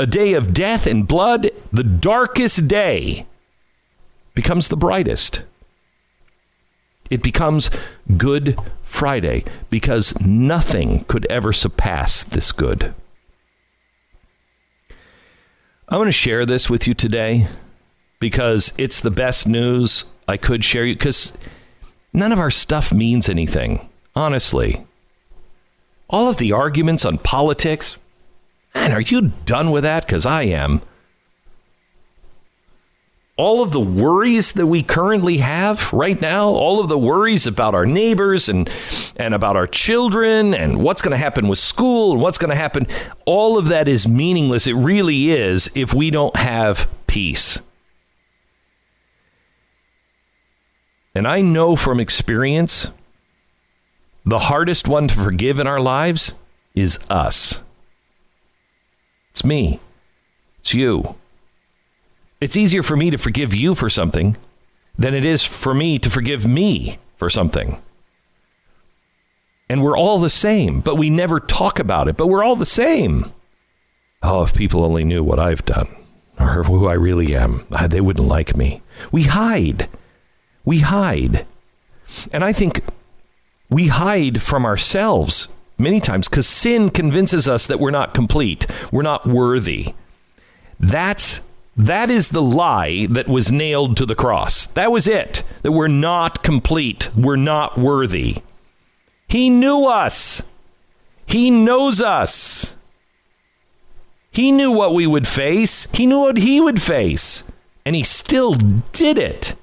A 0.00 0.06
day 0.06 0.34
of 0.34 0.52
death 0.52 0.86
and 0.86 1.06
blood, 1.06 1.50
the 1.72 1.84
darkest 1.84 2.66
day, 2.66 3.26
becomes 4.34 4.68
the 4.68 4.76
brightest. 4.76 5.42
It 7.10 7.22
becomes 7.22 7.70
Good 8.16 8.58
Friday 8.82 9.44
because 9.70 10.18
nothing 10.20 11.04
could 11.04 11.26
ever 11.26 11.52
surpass 11.52 12.24
this 12.24 12.50
good. 12.50 12.94
I 15.88 15.98
want 15.98 16.08
to 16.08 16.12
share 16.12 16.44
this 16.44 16.68
with 16.68 16.88
you 16.88 16.94
today 16.94 17.46
because 18.18 18.72
it's 18.78 19.00
the 19.00 19.10
best 19.10 19.46
news 19.46 20.04
I 20.26 20.38
could 20.38 20.64
share 20.64 20.84
you 20.84 20.94
because 20.94 21.32
none 22.12 22.32
of 22.32 22.38
our 22.38 22.50
stuff 22.50 22.92
means 22.92 23.28
anything, 23.28 23.88
honestly 24.16 24.84
all 26.08 26.28
of 26.28 26.36
the 26.36 26.52
arguments 26.52 27.04
on 27.04 27.18
politics. 27.18 27.96
Man, 28.74 28.92
are 28.92 29.00
you 29.00 29.32
done 29.44 29.70
with 29.70 29.84
that? 29.84 30.06
Because 30.06 30.26
I 30.26 30.42
am. 30.44 30.82
All 33.36 33.62
of 33.62 33.72
the 33.72 33.80
worries 33.80 34.52
that 34.52 34.66
we 34.66 34.84
currently 34.84 35.38
have 35.38 35.92
right 35.92 36.20
now, 36.20 36.46
all 36.48 36.78
of 36.78 36.88
the 36.88 36.98
worries 36.98 37.48
about 37.48 37.74
our 37.74 37.84
neighbors 37.84 38.48
and, 38.48 38.70
and 39.16 39.34
about 39.34 39.56
our 39.56 39.66
children 39.66 40.54
and 40.54 40.76
what's 40.76 41.02
going 41.02 41.10
to 41.10 41.16
happen 41.16 41.48
with 41.48 41.58
school 41.58 42.12
and 42.12 42.20
what's 42.20 42.38
going 42.38 42.50
to 42.50 42.56
happen, 42.56 42.86
all 43.26 43.58
of 43.58 43.66
that 43.68 43.88
is 43.88 44.06
meaningless. 44.06 44.68
It 44.68 44.74
really 44.74 45.30
is 45.32 45.68
if 45.74 45.92
we 45.92 46.10
don't 46.10 46.36
have 46.36 46.88
peace. 47.08 47.58
And 51.12 51.26
I 51.26 51.40
know 51.40 51.74
from 51.74 51.98
experience 51.98 52.90
the 54.24 54.38
hardest 54.38 54.88
one 54.88 55.08
to 55.08 55.14
forgive 55.14 55.58
in 55.58 55.66
our 55.66 55.80
lives 55.80 56.34
is 56.74 56.98
us. 57.10 57.62
It's 59.30 59.44
me. 59.44 59.80
It's 60.60 60.74
you. 60.74 61.16
It's 62.40 62.56
easier 62.56 62.82
for 62.82 62.96
me 62.96 63.10
to 63.10 63.18
forgive 63.18 63.54
you 63.54 63.74
for 63.74 63.90
something 63.90 64.36
than 64.96 65.14
it 65.14 65.24
is 65.24 65.44
for 65.44 65.74
me 65.74 65.98
to 65.98 66.10
forgive 66.10 66.46
me 66.46 66.98
for 67.16 67.28
something. 67.28 67.80
And 69.68 69.82
we're 69.82 69.96
all 69.96 70.18
the 70.18 70.30
same, 70.30 70.80
but 70.80 70.96
we 70.96 71.10
never 71.10 71.40
talk 71.40 71.78
about 71.78 72.08
it, 72.08 72.16
but 72.16 72.26
we're 72.26 72.44
all 72.44 72.56
the 72.56 72.66
same. 72.66 73.32
Oh, 74.22 74.42
if 74.42 74.54
people 74.54 74.84
only 74.84 75.04
knew 75.04 75.24
what 75.24 75.38
I've 75.38 75.64
done 75.64 75.88
or 76.38 76.64
who 76.64 76.86
I 76.86 76.94
really 76.94 77.34
am, 77.34 77.66
they 77.88 78.00
wouldn't 78.00 78.28
like 78.28 78.56
me. 78.56 78.82
We 79.10 79.24
hide. 79.24 79.88
We 80.64 80.80
hide. 80.80 81.46
And 82.32 82.44
I 82.44 82.52
think 82.52 82.84
we 83.70 83.88
hide 83.88 84.42
from 84.42 84.64
ourselves 84.64 85.48
many 85.78 86.00
times 86.00 86.28
because 86.28 86.46
sin 86.46 86.90
convinces 86.90 87.48
us 87.48 87.66
that 87.66 87.80
we're 87.80 87.90
not 87.90 88.14
complete, 88.14 88.66
we're 88.92 89.02
not 89.02 89.26
worthy. 89.26 89.94
That's 90.78 91.40
that 91.76 92.08
is 92.08 92.28
the 92.28 92.42
lie 92.42 93.06
that 93.10 93.26
was 93.26 93.50
nailed 93.50 93.96
to 93.96 94.06
the 94.06 94.14
cross. 94.14 94.66
That 94.68 94.92
was 94.92 95.08
it. 95.08 95.42
That 95.62 95.72
we're 95.72 95.88
not 95.88 96.42
complete, 96.42 97.10
we're 97.16 97.36
not 97.36 97.76
worthy. 97.76 98.42
He 99.28 99.50
knew 99.50 99.86
us. 99.86 100.42
He 101.26 101.50
knows 101.50 102.00
us. 102.00 102.76
He 104.30 104.52
knew 104.52 104.72
what 104.72 104.94
we 104.94 105.06
would 105.06 105.26
face. 105.26 105.88
He 105.92 106.06
knew 106.06 106.20
what 106.20 106.36
he 106.36 106.60
would 106.60 106.82
face. 106.82 107.44
And 107.84 107.96
he 107.96 108.02
still 108.02 108.52
did 108.52 109.18
it. 109.18 109.54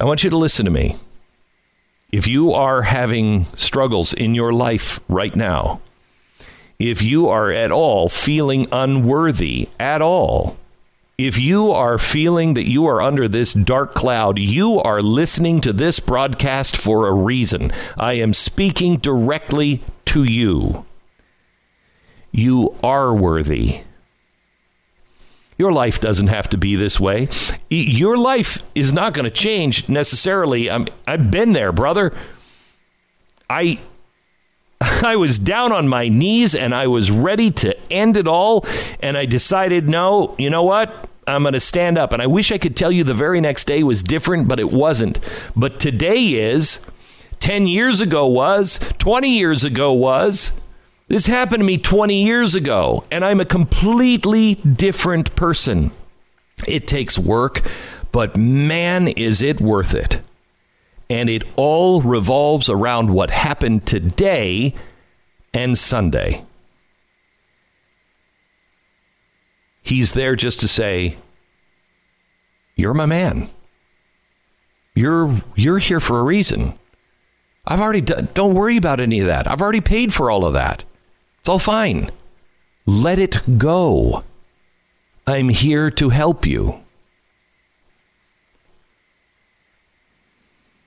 I 0.00 0.04
want 0.04 0.22
you 0.22 0.30
to 0.30 0.36
listen 0.36 0.64
to 0.64 0.70
me. 0.70 0.96
If 2.12 2.26
you 2.26 2.52
are 2.52 2.82
having 2.82 3.46
struggles 3.56 4.12
in 4.12 4.34
your 4.34 4.52
life 4.52 5.00
right 5.08 5.34
now, 5.34 5.80
if 6.78 7.02
you 7.02 7.28
are 7.28 7.50
at 7.50 7.72
all 7.72 8.08
feeling 8.08 8.68
unworthy 8.70 9.68
at 9.80 10.00
all, 10.00 10.56
if 11.18 11.36
you 11.36 11.72
are 11.72 11.98
feeling 11.98 12.54
that 12.54 12.70
you 12.70 12.86
are 12.86 13.02
under 13.02 13.26
this 13.26 13.52
dark 13.52 13.92
cloud, 13.92 14.38
you 14.38 14.78
are 14.78 15.02
listening 15.02 15.60
to 15.62 15.72
this 15.72 15.98
broadcast 15.98 16.76
for 16.76 17.08
a 17.08 17.12
reason. 17.12 17.72
I 17.96 18.12
am 18.12 18.32
speaking 18.32 18.98
directly 18.98 19.82
to 20.06 20.22
you. 20.22 20.86
You 22.30 22.76
are 22.84 23.12
worthy. 23.12 23.80
Your 25.58 25.72
life 25.72 26.00
doesn't 26.00 26.28
have 26.28 26.48
to 26.50 26.56
be 26.56 26.76
this 26.76 27.00
way. 27.00 27.28
Your 27.68 28.16
life 28.16 28.62
is 28.74 28.92
not 28.92 29.12
going 29.12 29.24
to 29.24 29.30
change 29.30 29.88
necessarily. 29.88 30.70
I'm, 30.70 30.86
I've 31.06 31.30
been 31.30 31.52
there, 31.52 31.72
brother. 31.72 32.14
I 33.50 33.80
I 34.80 35.16
was 35.16 35.38
down 35.38 35.72
on 35.72 35.88
my 35.88 36.08
knees 36.08 36.54
and 36.54 36.74
I 36.74 36.86
was 36.86 37.10
ready 37.10 37.50
to 37.52 37.76
end 37.92 38.16
it 38.16 38.28
all. 38.28 38.64
And 39.00 39.16
I 39.16 39.26
decided, 39.26 39.88
no, 39.88 40.34
you 40.38 40.50
know 40.50 40.62
what? 40.62 41.08
I'm 41.26 41.42
going 41.42 41.52
to 41.52 41.60
stand 41.60 41.98
up. 41.98 42.12
And 42.12 42.22
I 42.22 42.26
wish 42.26 42.50
I 42.50 42.58
could 42.58 42.76
tell 42.76 42.90
you 42.90 43.04
the 43.04 43.14
very 43.14 43.40
next 43.40 43.66
day 43.66 43.82
was 43.82 44.02
different, 44.02 44.48
but 44.48 44.58
it 44.58 44.72
wasn't. 44.72 45.18
But 45.54 45.78
today 45.78 46.34
is, 46.34 46.80
10 47.40 47.66
years 47.66 48.00
ago 48.00 48.26
was, 48.26 48.78
20 48.98 49.28
years 49.28 49.64
ago 49.64 49.92
was. 49.92 50.52
This 51.08 51.26
happened 51.26 51.60
to 51.62 51.66
me 51.66 51.78
20 51.78 52.22
years 52.22 52.54
ago, 52.54 53.04
and 53.10 53.24
I'm 53.24 53.40
a 53.40 53.44
completely 53.46 54.56
different 54.56 55.34
person. 55.34 55.90
It 56.66 56.86
takes 56.86 57.18
work, 57.18 57.62
but 58.12 58.36
man, 58.36 59.08
is 59.08 59.40
it 59.42 59.60
worth 59.60 59.94
it. 59.94 60.20
and 61.10 61.30
it 61.30 61.42
all 61.56 62.02
revolves 62.02 62.68
around 62.68 63.10
what 63.10 63.30
happened 63.30 63.86
today 63.86 64.74
and 65.54 65.78
Sunday. 65.78 66.44
He's 69.82 70.12
there 70.12 70.36
just 70.36 70.60
to 70.60 70.68
say, 70.68 71.16
You're 72.76 72.94
my 72.94 73.06
man. 73.06 73.48
You're, 74.94 75.42
you're 75.56 75.78
here 75.78 76.00
for 76.00 76.18
a 76.20 76.22
reason. 76.24 76.74
I've 77.66 77.80
already 77.80 78.00
done, 78.00 78.28
don't 78.34 78.54
worry 78.54 78.76
about 78.76 79.00
any 79.00 79.20
of 79.20 79.26
that. 79.26 79.50
I've 79.50 79.62
already 79.62 79.80
paid 79.80 80.12
for 80.12 80.30
all 80.30 80.44
of 80.44 80.52
that. 80.54 80.84
It's 81.48 81.50
all 81.50 81.58
fine. 81.58 82.10
Let 82.84 83.18
it 83.18 83.56
go. 83.56 84.22
I'm 85.26 85.48
here 85.48 85.90
to 85.92 86.10
help 86.10 86.44
you. 86.44 86.82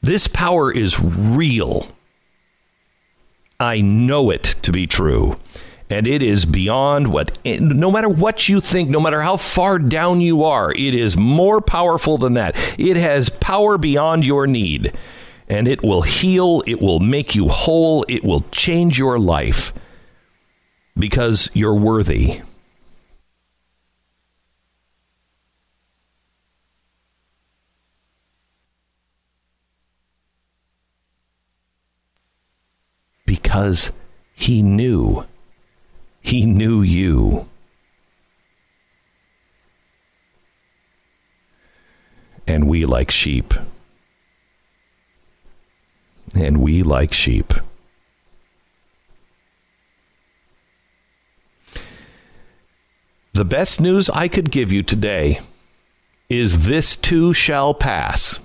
This 0.03 0.27
power 0.27 0.71
is 0.71 0.99
real. 0.99 1.87
I 3.59 3.81
know 3.81 4.29
it 4.29 4.53
to 4.61 4.71
be 4.71 4.85
true. 4.85 5.39
And 5.89 6.05
it 6.05 6.21
is 6.21 6.45
beyond 6.45 7.11
what, 7.11 7.43
no 7.43 7.89
matter 7.89 8.07
what 8.07 8.47
you 8.47 8.61
think, 8.61 8.91
no 8.91 8.99
matter 8.99 9.23
how 9.23 9.37
far 9.37 9.79
down 9.79 10.21
you 10.21 10.43
are, 10.43 10.71
it 10.71 10.93
is 10.93 11.17
more 11.17 11.59
powerful 11.59 12.19
than 12.19 12.35
that. 12.35 12.55
It 12.77 12.97
has 12.97 13.29
power 13.29 13.79
beyond 13.79 14.25
your 14.25 14.45
need. 14.45 14.93
And 15.49 15.67
it 15.67 15.81
will 15.81 16.03
heal, 16.03 16.61
it 16.67 16.79
will 16.79 16.99
make 16.99 17.33
you 17.33 17.47
whole, 17.47 18.05
it 18.07 18.23
will 18.23 18.45
change 18.51 18.99
your 18.99 19.17
life 19.17 19.73
because 21.01 21.49
you're 21.53 21.73
worthy. 21.73 22.41
Because 33.25 33.91
he 34.35 34.61
knew. 34.61 35.25
He 36.21 36.45
knew 36.45 36.81
you. 36.81 37.47
And 42.45 42.67
we 42.67 42.85
like 42.85 43.09
sheep. 43.09 43.53
And 46.35 46.61
we 46.61 46.83
like 46.83 47.11
sheep. 47.11 47.53
The 53.41 53.45
best 53.45 53.81
news 53.81 54.07
I 54.07 54.27
could 54.27 54.51
give 54.51 54.71
you 54.71 54.83
today 54.83 55.39
is 56.29 56.67
this 56.67 56.95
too 56.95 57.33
shall 57.33 57.73
pass. 57.73 58.39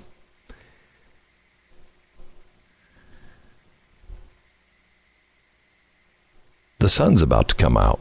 The 6.79 6.89
sun's 6.89 7.21
about 7.21 7.49
to 7.49 7.55
come 7.55 7.77
out. 7.77 7.99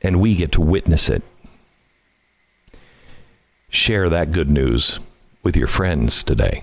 And 0.00 0.20
we 0.20 0.36
get 0.36 0.52
to 0.52 0.60
witness 0.60 1.08
it. 1.08 1.24
Share 3.70 4.08
that 4.08 4.30
good 4.30 4.48
news 4.48 5.00
with 5.42 5.56
your 5.56 5.66
friends 5.66 6.22
today. 6.22 6.62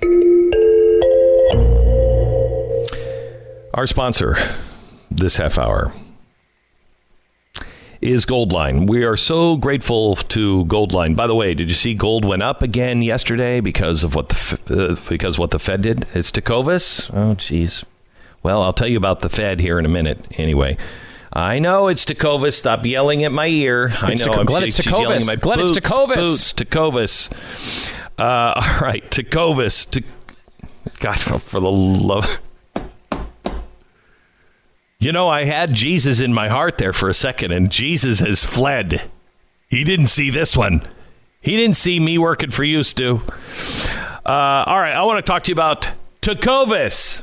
Our 3.73 3.85
sponsor 3.85 4.37
this 5.11 5.35
half 5.35 5.57
hour 5.57 5.91
is 8.01 8.25
Goldline. 8.25 8.87
We 8.89 9.03
are 9.03 9.17
so 9.17 9.57
grateful 9.57 10.15
to 10.15 10.65
Goldline. 10.65 11.15
By 11.15 11.27
the 11.27 11.35
way, 11.35 11.53
did 11.53 11.69
you 11.69 11.75
see 11.75 11.93
gold 11.93 12.25
went 12.25 12.43
up 12.43 12.61
again 12.61 13.01
yesterday 13.01 13.59
because 13.59 14.03
of 14.03 14.15
what 14.15 14.29
the 14.29 14.59
uh, 14.69 15.09
because 15.09 15.39
what 15.39 15.51
the 15.51 15.59
Fed 15.59 15.81
did? 15.81 16.05
It's 16.13 16.31
Tecovas. 16.31 17.09
Oh, 17.13 17.35
jeez. 17.35 17.83
Well, 18.43 18.61
I'll 18.61 18.73
tell 18.73 18.87
you 18.87 18.97
about 18.97 19.21
the 19.21 19.29
Fed 19.29 19.59
here 19.59 19.79
in 19.79 19.85
a 19.85 19.89
minute. 19.89 20.25
Anyway. 20.31 20.77
I 21.33 21.59
know 21.59 21.87
it's 21.87 22.03
Tecovas. 22.05 22.53
Stop 22.53 22.85
yelling 22.85 23.23
at 23.23 23.31
my 23.31 23.47
ear. 23.47 23.91
It's 24.03 24.25
I 24.25 24.31
know. 24.31 24.37
Te- 24.39 24.43
Glenn, 24.45 24.63
it's 24.63 24.79
Tecovas. 24.79 25.27
My 25.27 25.35
Glenn, 25.35 25.59
boots, 25.59 25.77
it's 25.77 25.87
Tecovas. 26.53 27.29
Boots. 27.29 27.29
Uh, 28.17 28.23
all 28.55 28.79
right, 28.79 29.03
Tecovas. 29.11 29.87
Te- 29.89 30.05
God, 30.99 31.19
for 31.41 31.59
the 31.59 31.69
love. 31.69 32.41
You 34.99 35.11
know, 35.11 35.27
I 35.27 35.43
had 35.43 35.73
Jesus 35.73 36.19
in 36.19 36.33
my 36.33 36.47
heart 36.47 36.79
there 36.79 36.93
for 36.93 37.07
a 37.07 37.13
second, 37.13 37.51
and 37.51 37.69
Jesus 37.69 38.19
has 38.19 38.43
fled. 38.43 39.11
He 39.69 39.83
didn't 39.83 40.07
see 40.07 40.31
this 40.31 40.57
one. 40.57 40.81
He 41.39 41.55
didn't 41.55 41.77
see 41.77 41.99
me 41.99 42.17
working 42.17 42.49
for 42.49 42.63
you, 42.63 42.81
Stu. 42.81 43.21
Uh, 44.25 44.63
all 44.65 44.79
right, 44.79 44.93
I 44.93 45.03
want 45.03 45.23
to 45.23 45.29
talk 45.29 45.43
to 45.43 45.51
you 45.51 45.53
about 45.53 45.91
Tecovas. 46.21 47.21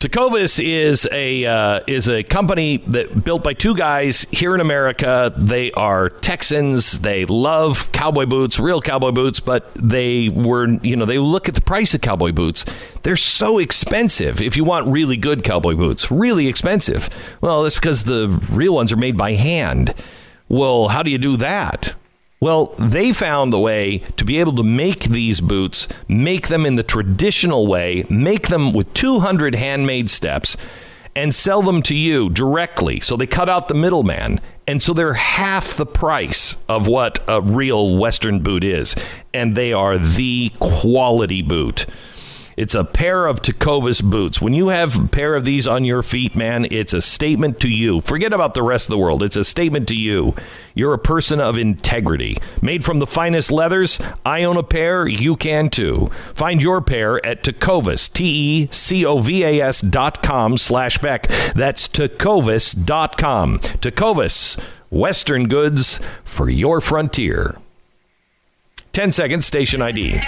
Tecovas 0.00 0.62
is 0.62 1.08
a 1.12 1.46
uh, 1.46 1.80
is 1.86 2.08
a 2.08 2.22
company 2.22 2.76
that 2.88 3.24
built 3.24 3.42
by 3.42 3.54
two 3.54 3.74
guys 3.74 4.26
here 4.30 4.54
in 4.54 4.60
America. 4.60 5.32
They 5.34 5.72
are 5.72 6.10
Texans. 6.10 6.98
They 6.98 7.24
love 7.24 7.90
cowboy 7.92 8.26
boots, 8.26 8.58
real 8.58 8.82
cowboy 8.82 9.12
boots, 9.12 9.40
but 9.40 9.72
they 9.74 10.28
were 10.28 10.68
you 10.82 10.94
know 10.94 11.06
they 11.06 11.18
look 11.18 11.48
at 11.48 11.54
the 11.54 11.62
price 11.62 11.94
of 11.94 12.02
cowboy 12.02 12.32
boots. 12.32 12.66
They're 13.02 13.16
so 13.16 13.58
expensive. 13.58 14.42
If 14.42 14.58
you 14.58 14.64
want 14.64 14.88
really 14.88 15.16
good 15.16 15.42
cowboy 15.42 15.74
boots, 15.74 16.10
really 16.10 16.48
expensive. 16.48 17.08
Well, 17.40 17.62
that's 17.62 17.76
because 17.76 18.04
the 18.04 18.28
real 18.50 18.74
ones 18.74 18.92
are 18.92 18.96
made 18.96 19.16
by 19.16 19.32
hand. 19.32 19.94
Well, 20.50 20.88
how 20.88 21.02
do 21.02 21.10
you 21.10 21.18
do 21.18 21.38
that? 21.38 21.94
Well, 22.44 22.74
they 22.76 23.14
found 23.14 23.54
the 23.54 23.58
way 23.58 24.02
to 24.18 24.24
be 24.26 24.38
able 24.38 24.54
to 24.56 24.62
make 24.62 25.04
these 25.04 25.40
boots, 25.40 25.88
make 26.06 26.48
them 26.48 26.66
in 26.66 26.76
the 26.76 26.82
traditional 26.82 27.66
way, 27.66 28.04
make 28.10 28.48
them 28.48 28.74
with 28.74 28.92
200 28.92 29.54
handmade 29.54 30.10
steps, 30.10 30.54
and 31.16 31.34
sell 31.34 31.62
them 31.62 31.80
to 31.84 31.94
you 31.94 32.28
directly. 32.28 33.00
So 33.00 33.16
they 33.16 33.26
cut 33.26 33.48
out 33.48 33.68
the 33.68 33.74
middleman. 33.74 34.42
And 34.66 34.82
so 34.82 34.92
they're 34.92 35.14
half 35.14 35.78
the 35.78 35.86
price 35.86 36.56
of 36.68 36.86
what 36.86 37.18
a 37.26 37.40
real 37.40 37.96
Western 37.96 38.40
boot 38.40 38.62
is. 38.62 38.94
And 39.32 39.56
they 39.56 39.72
are 39.72 39.96
the 39.96 40.52
quality 40.58 41.40
boot. 41.40 41.86
It's 42.56 42.74
a 42.74 42.84
pair 42.84 43.26
of 43.26 43.42
Tecovas 43.42 44.02
boots. 44.02 44.40
When 44.40 44.54
you 44.54 44.68
have 44.68 44.98
a 44.98 45.08
pair 45.08 45.34
of 45.34 45.44
these 45.44 45.66
on 45.66 45.84
your 45.84 46.02
feet, 46.02 46.36
man, 46.36 46.66
it's 46.70 46.92
a 46.92 47.02
statement 47.02 47.58
to 47.60 47.68
you. 47.68 48.00
Forget 48.00 48.32
about 48.32 48.54
the 48.54 48.62
rest 48.62 48.86
of 48.86 48.90
the 48.90 48.98
world. 48.98 49.22
It's 49.22 49.36
a 49.36 49.44
statement 49.44 49.88
to 49.88 49.96
you. 49.96 50.34
You're 50.74 50.94
a 50.94 50.98
person 50.98 51.40
of 51.40 51.58
integrity. 51.58 52.36
Made 52.62 52.84
from 52.84 52.98
the 53.00 53.06
finest 53.06 53.50
leathers. 53.50 54.00
I 54.24 54.44
own 54.44 54.56
a 54.56 54.62
pair. 54.62 55.06
You 55.06 55.36
can 55.36 55.68
too. 55.68 56.10
Find 56.34 56.62
your 56.62 56.80
pair 56.80 57.24
at 57.26 57.42
Tecovas, 57.42 58.12
T 58.12 58.24
E 58.24 58.68
C 58.70 59.04
O 59.04 59.18
V 59.20 59.42
A 59.44 59.60
S 59.60 59.80
dot 59.80 60.22
com 60.22 60.56
slash 60.56 60.98
Beck. 60.98 61.28
That's 61.54 61.88
Tecovas 61.88 62.84
dot 62.84 63.16
com. 63.16 63.58
Tecovas, 63.58 64.60
Western 64.90 65.48
goods 65.48 66.00
for 66.24 66.48
your 66.48 66.80
frontier. 66.80 67.58
10 68.92 69.10
seconds, 69.10 69.44
station 69.44 69.82
ID. 69.82 70.20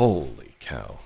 Holy 0.00 0.54
cow. 0.60 0.98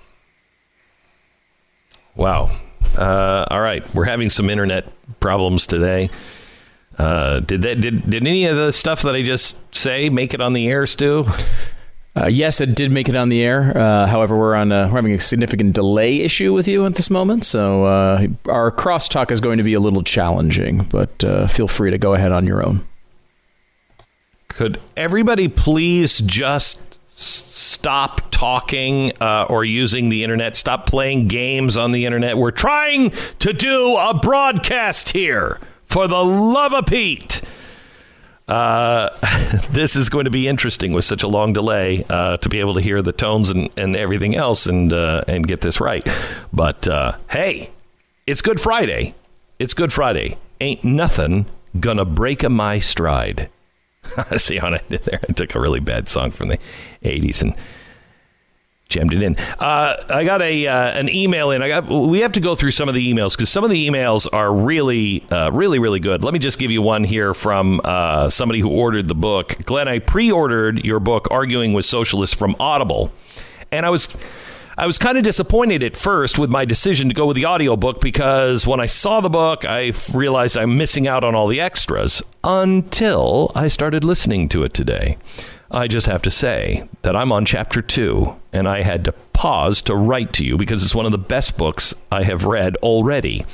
Wow. 2.15 2.49
Uh, 2.97 3.43
all 3.51 3.59
right. 3.59 3.83
We're 3.93 4.05
having 4.05 4.29
some 4.29 4.49
internet 4.49 4.85
problems 5.19 5.67
today. 5.67 6.09
Uh, 6.97 7.41
did 7.41 7.63
that 7.63 7.81
did 7.81 8.09
did 8.09 8.25
any 8.25 8.45
of 8.45 8.55
the 8.55 8.71
stuff 8.71 9.01
that 9.01 9.13
I 9.13 9.21
just 9.21 9.59
say 9.75 10.07
make 10.07 10.33
it 10.33 10.39
on 10.39 10.53
the 10.53 10.69
air, 10.69 10.87
Stu? 10.87 11.25
Uh, 12.15 12.27
yes, 12.27 12.61
it 12.61 12.73
did 12.73 12.89
make 12.89 13.09
it 13.09 13.17
on 13.17 13.27
the 13.27 13.41
air. 13.41 13.77
Uh, 13.77 14.07
however, 14.07 14.37
we're 14.37 14.55
on 14.55 14.71
a, 14.71 14.87
we're 14.87 14.95
having 14.95 15.11
a 15.11 15.19
significant 15.19 15.73
delay 15.73 16.21
issue 16.21 16.53
with 16.53 16.65
you 16.65 16.85
at 16.85 16.95
this 16.95 17.09
moment, 17.09 17.43
so 17.43 17.83
uh, 17.83 18.25
our 18.47 18.71
crosstalk 18.71 19.29
is 19.29 19.41
going 19.41 19.57
to 19.57 19.63
be 19.65 19.73
a 19.73 19.81
little 19.81 20.03
challenging. 20.03 20.83
But 20.89 21.21
uh, 21.21 21.47
feel 21.47 21.67
free 21.67 21.91
to 21.91 21.97
go 21.97 22.13
ahead 22.13 22.31
on 22.31 22.47
your 22.47 22.65
own. 22.65 22.85
Could 24.47 24.79
everybody 24.95 25.49
please 25.49 26.19
just 26.19 26.94
stop 27.17 28.29
talking 28.31 29.13
uh, 29.21 29.45
or 29.49 29.63
using 29.63 30.09
the 30.09 30.23
internet? 30.23 30.55
Stop 30.55 30.85
playing 30.87 31.27
games 31.27 31.77
on 31.77 31.91
the 31.91 32.05
internet. 32.05 32.37
We're 32.37 32.51
trying 32.51 33.11
to 33.39 33.53
do 33.53 33.95
a 33.97 34.13
broadcast 34.13 35.11
here. 35.11 35.59
For 35.85 36.07
the 36.07 36.23
love 36.23 36.73
of 36.73 36.87
Pete. 36.87 37.41
Uh, 38.47 39.09
this 39.69 39.95
is 39.95 40.09
going 40.09 40.25
to 40.25 40.31
be 40.31 40.47
interesting 40.47 40.91
with 40.91 41.05
such 41.05 41.23
a 41.23 41.27
long 41.27 41.53
delay 41.53 42.05
uh, 42.09 42.37
to 42.37 42.49
be 42.49 42.59
able 42.59 42.73
to 42.73 42.81
hear 42.81 43.01
the 43.01 43.13
tones 43.13 43.49
and, 43.49 43.69
and 43.77 43.95
everything 43.95 44.35
else 44.35 44.65
and 44.65 44.91
uh, 44.91 45.23
and 45.27 45.47
get 45.47 45.61
this 45.61 45.79
right. 45.79 46.05
But 46.51 46.87
uh, 46.87 47.13
hey, 47.29 47.71
it's 48.27 48.41
Good 48.41 48.59
Friday. 48.59 49.15
It's 49.57 49.73
Good 49.73 49.93
Friday. 49.93 50.37
Ain't 50.59 50.83
nothing 50.83 51.45
gonna 51.79 52.05
break 52.05 52.43
a 52.43 52.49
my 52.49 52.79
stride. 52.79 53.49
See 54.37 54.57
how 54.57 54.69
I 54.69 54.81
did 54.89 55.03
there? 55.03 55.19
I 55.27 55.33
took 55.33 55.55
a 55.55 55.59
really 55.59 55.79
bad 55.79 56.07
song 56.07 56.31
from 56.31 56.49
the 56.49 56.59
'80s 57.03 57.41
and 57.41 57.55
jammed 58.89 59.13
it 59.13 59.21
in. 59.21 59.35
Uh, 59.59 59.95
I 60.09 60.23
got 60.23 60.41
a 60.41 60.67
uh, 60.67 60.91
an 60.91 61.09
email 61.09 61.51
in. 61.51 61.61
I 61.61 61.67
got. 61.67 61.89
We 61.89 62.21
have 62.21 62.31
to 62.33 62.39
go 62.39 62.55
through 62.55 62.71
some 62.71 62.89
of 62.89 62.95
the 62.95 63.13
emails 63.13 63.35
because 63.35 63.49
some 63.49 63.63
of 63.63 63.69
the 63.69 63.87
emails 63.87 64.27
are 64.31 64.53
really, 64.53 65.23
uh, 65.31 65.51
really, 65.51 65.79
really 65.79 65.99
good. 65.99 66.23
Let 66.23 66.33
me 66.33 66.39
just 66.39 66.57
give 66.59 66.71
you 66.71 66.81
one 66.81 67.03
here 67.03 67.33
from 67.33 67.81
uh, 67.83 68.29
somebody 68.29 68.59
who 68.59 68.69
ordered 68.69 69.07
the 69.07 69.15
book. 69.15 69.57
Glenn, 69.65 69.87
I 69.87 69.99
pre-ordered 69.99 70.85
your 70.85 70.99
book, 70.99 71.27
"Arguing 71.31 71.73
with 71.73 71.85
Socialists" 71.85 72.35
from 72.35 72.55
Audible, 72.59 73.11
and 73.71 73.85
I 73.85 73.89
was. 73.89 74.07
I 74.77 74.87
was 74.87 74.97
kind 74.97 75.17
of 75.17 75.23
disappointed 75.23 75.83
at 75.83 75.95
first 75.95 76.37
with 76.37 76.49
my 76.49 76.65
decision 76.65 77.07
to 77.07 77.15
go 77.15 77.27
with 77.27 77.37
the 77.37 77.45
audiobook 77.45 78.01
because 78.01 78.67
when 78.67 78.81
I 78.81 78.87
saw 78.87 79.21
the 79.21 79.29
book, 79.29 79.63
I 79.63 79.93
realized 80.13 80.57
I'm 80.57 80.77
missing 80.77 81.07
out 81.07 81.23
on 81.23 81.33
all 81.33 81.47
the 81.47 81.61
extras 81.61 82.21
until 82.43 83.53
I 83.55 83.69
started 83.69 84.03
listening 84.03 84.49
to 84.49 84.63
it 84.63 84.73
today. 84.73 85.17
I 85.71 85.87
just 85.87 86.07
have 86.07 86.21
to 86.23 86.31
say 86.31 86.89
that 87.03 87.15
I'm 87.15 87.31
on 87.31 87.45
chapter 87.45 87.81
two, 87.81 88.35
and 88.51 88.67
I 88.67 88.81
had 88.81 89.05
to 89.05 89.13
pause 89.35 89.81
to 89.83 89.95
write 89.95 90.31
to 90.33 90.45
you 90.45 90.57
because 90.57 90.81
it's 90.81 90.95
one 90.95 91.05
of 91.05 91.11
the 91.11 91.17
best 91.17 91.57
books 91.57 91.93
I 92.09 92.23
have 92.23 92.45
read 92.45 92.77
already. 92.77 93.45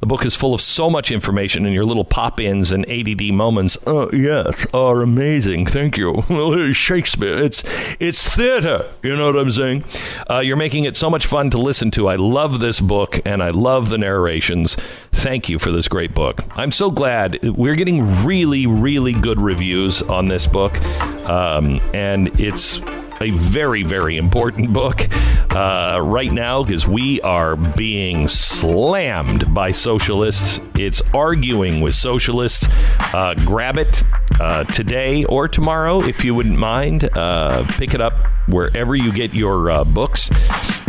The 0.00 0.06
book 0.06 0.24
is 0.24 0.34
full 0.34 0.54
of 0.54 0.62
so 0.62 0.88
much 0.88 1.10
information, 1.10 1.66
and 1.66 1.74
your 1.74 1.84
little 1.84 2.06
pop 2.06 2.40
ins 2.40 2.72
and 2.72 2.90
ADD 2.90 3.34
moments, 3.34 3.76
oh, 3.86 4.08
yes, 4.12 4.66
are 4.72 5.02
amazing. 5.02 5.66
Thank 5.66 5.98
you. 5.98 6.72
Shakespeare. 6.72 7.34
It's, 7.34 7.62
it's 8.00 8.26
theater. 8.26 8.90
You 9.02 9.14
know 9.14 9.26
what 9.26 9.36
I'm 9.36 9.50
saying? 9.50 9.84
Uh, 10.28 10.38
you're 10.38 10.56
making 10.56 10.84
it 10.84 10.96
so 10.96 11.10
much 11.10 11.26
fun 11.26 11.50
to 11.50 11.58
listen 11.58 11.90
to. 11.92 12.08
I 12.08 12.16
love 12.16 12.60
this 12.60 12.80
book, 12.80 13.20
and 13.26 13.42
I 13.42 13.50
love 13.50 13.90
the 13.90 13.98
narrations. 13.98 14.74
Thank 15.12 15.50
you 15.50 15.58
for 15.58 15.70
this 15.70 15.86
great 15.86 16.14
book. 16.14 16.44
I'm 16.56 16.72
so 16.72 16.90
glad 16.90 17.44
we're 17.44 17.74
getting 17.74 18.24
really, 18.24 18.66
really 18.66 19.12
good 19.12 19.38
reviews 19.38 20.00
on 20.00 20.28
this 20.28 20.46
book, 20.46 20.82
um, 21.28 21.78
and 21.92 22.28
it's 22.40 22.80
a 23.22 23.30
very, 23.30 23.82
very 23.82 24.16
important 24.16 24.72
book 24.72 25.06
uh, 25.54 26.00
right 26.02 26.32
now 26.32 26.64
because 26.64 26.86
we 26.86 27.20
are 27.20 27.54
being 27.54 28.26
slammed 28.28 29.52
by 29.52 29.72
socialists. 29.72 30.58
It's 30.74 31.02
arguing 31.12 31.82
with 31.82 31.94
socialists. 31.94 32.66
Uh, 32.98 33.34
grab 33.44 33.76
it 33.76 34.02
uh, 34.40 34.64
today 34.64 35.24
or 35.24 35.48
tomorrow 35.48 36.02
if 36.02 36.24
you 36.24 36.34
wouldn't 36.34 36.56
mind. 36.56 37.10
Uh, 37.14 37.66
pick 37.76 37.92
it 37.92 38.00
up 38.00 38.14
wherever 38.48 38.96
you 38.96 39.12
get 39.12 39.34
your 39.34 39.70
uh, 39.70 39.84
books. 39.84 40.30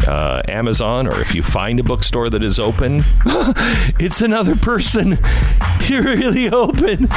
Uh, 0.07 0.41
Amazon, 0.47 1.07
or 1.07 1.21
if 1.21 1.35
you 1.35 1.43
find 1.43 1.79
a 1.79 1.83
bookstore 1.83 2.29
that 2.29 2.43
is 2.43 2.59
open, 2.59 3.03
it's 3.99 4.21
another 4.21 4.55
person. 4.55 5.19
You're 5.83 6.03
really 6.03 6.49
open. 6.49 7.07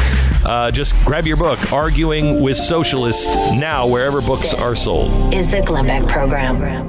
Uh, 0.44 0.70
just 0.70 0.94
grab 1.05 1.27
your 1.27 1.37
book, 1.37 1.73
Arguing 1.73 2.40
with 2.40 2.57
Socialists, 2.57 3.35
now 3.55 3.87
wherever 3.88 4.20
books 4.20 4.53
are 4.55 4.77
sold. 4.77 5.33
Is 5.33 5.51
the 5.51 5.62
Glenn 5.62 5.87
Beck 5.87 6.07
Program. 6.07 6.85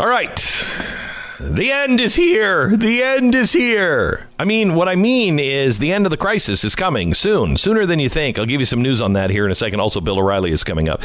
All 0.00 0.08
right. 0.08 0.38
The 1.40 1.70
end 1.70 2.00
is 2.00 2.16
here. 2.16 2.76
The 2.76 3.00
end 3.00 3.32
is 3.32 3.52
here. 3.52 4.26
I 4.40 4.44
mean, 4.44 4.74
what 4.74 4.88
I 4.88 4.96
mean 4.96 5.38
is 5.38 5.78
the 5.78 5.92
end 5.92 6.04
of 6.04 6.10
the 6.10 6.16
crisis 6.16 6.64
is 6.64 6.74
coming 6.74 7.14
soon, 7.14 7.56
sooner 7.56 7.86
than 7.86 8.00
you 8.00 8.08
think. 8.08 8.38
I'll 8.38 8.44
give 8.44 8.60
you 8.60 8.66
some 8.66 8.82
news 8.82 9.00
on 9.00 9.12
that 9.12 9.30
here 9.30 9.44
in 9.44 9.52
a 9.52 9.54
second. 9.54 9.78
Also, 9.78 10.00
Bill 10.00 10.18
O'Reilly 10.18 10.50
is 10.50 10.64
coming 10.64 10.88
up. 10.88 11.00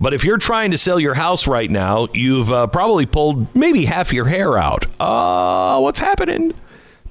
But 0.00 0.14
if 0.14 0.24
you're 0.24 0.38
trying 0.38 0.70
to 0.70 0.78
sell 0.78 0.98
your 0.98 1.12
house 1.12 1.46
right 1.46 1.70
now, 1.70 2.08
you've 2.14 2.50
uh, 2.50 2.66
probably 2.68 3.04
pulled 3.04 3.54
maybe 3.54 3.84
half 3.84 4.10
your 4.10 4.24
hair 4.24 4.56
out. 4.56 4.86
Uh, 4.98 5.78
what's 5.80 6.00
happening? 6.00 6.54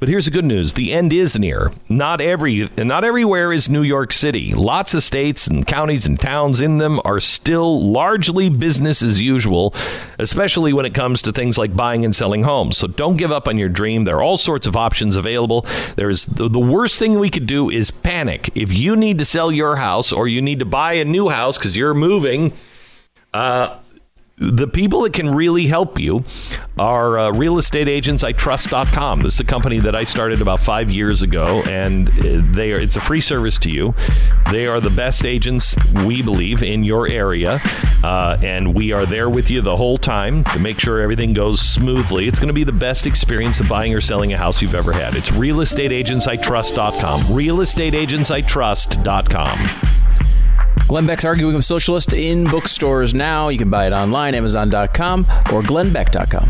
But 0.03 0.09
here's 0.09 0.25
the 0.25 0.31
good 0.31 0.43
news: 0.43 0.73
the 0.73 0.91
end 0.91 1.13
is 1.13 1.39
near. 1.39 1.71
Not 1.87 2.19
every, 2.19 2.69
not 2.77 3.05
everywhere 3.05 3.53
is 3.53 3.69
New 3.69 3.83
York 3.83 4.11
City. 4.11 4.53
Lots 4.53 4.93
of 4.93 5.01
states 5.01 5.47
and 5.47 5.65
counties 5.65 6.05
and 6.05 6.19
towns 6.19 6.59
in 6.59 6.77
them 6.77 6.99
are 7.05 7.21
still 7.21 7.81
largely 7.89 8.49
business 8.49 9.01
as 9.01 9.21
usual, 9.21 9.73
especially 10.19 10.73
when 10.73 10.85
it 10.85 10.93
comes 10.93 11.21
to 11.21 11.31
things 11.31 11.57
like 11.57 11.73
buying 11.73 12.03
and 12.03 12.13
selling 12.13 12.43
homes. 12.43 12.75
So 12.75 12.87
don't 12.87 13.15
give 13.15 13.31
up 13.31 13.47
on 13.47 13.57
your 13.57 13.69
dream. 13.69 14.03
There 14.03 14.17
are 14.17 14.21
all 14.21 14.35
sorts 14.35 14.67
of 14.67 14.75
options 14.75 15.15
available. 15.15 15.65
There's 15.95 16.25
the, 16.25 16.49
the 16.49 16.59
worst 16.59 16.99
thing 16.99 17.17
we 17.17 17.29
could 17.29 17.47
do 17.47 17.69
is 17.69 17.89
panic. 17.89 18.49
If 18.55 18.73
you 18.73 18.97
need 18.97 19.19
to 19.19 19.25
sell 19.25 19.53
your 19.53 19.77
house 19.77 20.11
or 20.11 20.27
you 20.27 20.41
need 20.41 20.59
to 20.59 20.65
buy 20.65 20.95
a 20.95 21.05
new 21.05 21.29
house 21.29 21.57
because 21.57 21.77
you're 21.77 21.93
moving. 21.93 22.51
Uh, 23.33 23.79
the 24.37 24.67
people 24.67 25.01
that 25.03 25.13
can 25.13 25.29
really 25.29 25.67
help 25.67 25.99
you 25.99 26.23
are 26.79 27.19
uh, 27.19 27.29
realestateagentsitrust.com. 27.31 29.21
This 29.21 29.35
is 29.35 29.39
a 29.39 29.43
company 29.43 29.77
that 29.79 29.95
I 29.95 30.05
started 30.05 30.41
about 30.41 30.59
five 30.59 30.89
years 30.89 31.21
ago, 31.21 31.61
and 31.67 32.09
uh, 32.09 32.41
they 32.51 32.71
are 32.71 32.79
it's 32.79 32.95
a 32.95 33.01
free 33.01 33.21
service 33.21 33.59
to 33.59 33.69
you. 33.71 33.93
They 34.51 34.65
are 34.65 34.81
the 34.81 34.89
best 34.89 35.23
agents 35.23 35.75
we 35.93 36.23
believe 36.23 36.63
in 36.63 36.83
your 36.83 37.07
area, 37.07 37.61
uh, 38.03 38.39
and 38.41 38.73
we 38.73 38.91
are 38.91 39.05
there 39.05 39.29
with 39.29 39.51
you 39.51 39.61
the 39.61 39.77
whole 39.77 39.99
time 39.99 40.43
to 40.45 40.57
make 40.57 40.79
sure 40.79 40.99
everything 40.99 41.33
goes 41.33 41.61
smoothly. 41.61 42.27
It's 42.27 42.39
going 42.39 42.47
to 42.47 42.53
be 42.53 42.63
the 42.63 42.71
best 42.71 43.05
experience 43.05 43.59
of 43.59 43.69
buying 43.69 43.93
or 43.93 44.01
selling 44.01 44.33
a 44.33 44.37
house 44.37 44.63
you've 44.63 44.73
ever 44.73 44.93
had. 44.93 45.15
It's 45.15 45.29
realestateagentsitrust.com. 45.29 47.21
Realestateagentsitrust.com. 47.21 49.93
Glenn 50.87 51.05
Beck's 51.07 51.25
Arguing 51.25 51.55
with 51.55 51.65
Socialists 51.65 52.13
in 52.13 52.45
bookstores 52.45 53.13
now. 53.13 53.49
You 53.49 53.57
can 53.57 53.69
buy 53.69 53.87
it 53.87 53.93
online, 53.93 54.35
Amazon.com 54.35 55.21
or 55.51 55.61
glennbeck.com. 55.61 56.49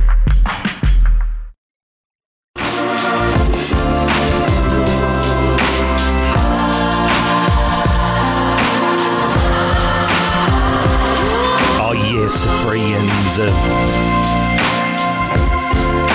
Oh, 11.86 11.94
friends. 12.64 13.38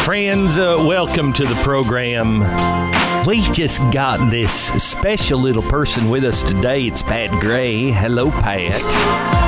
Friends, 0.05 0.59
uh, 0.59 0.83
welcome 0.87 1.33
to 1.35 1.45
the 1.45 1.55
program. 1.63 2.41
We've 3.27 3.53
just 3.53 3.79
got 3.93 4.31
this 4.31 4.51
special 4.83 5.39
little 5.39 5.63
person 5.63 6.09
with 6.09 6.25
us 6.25 6.43
today. 6.43 6.87
It's 6.87 7.03
Pat 7.03 7.31
Gray. 7.41 7.91
Hello, 7.91 8.31
Pat. 8.31 8.81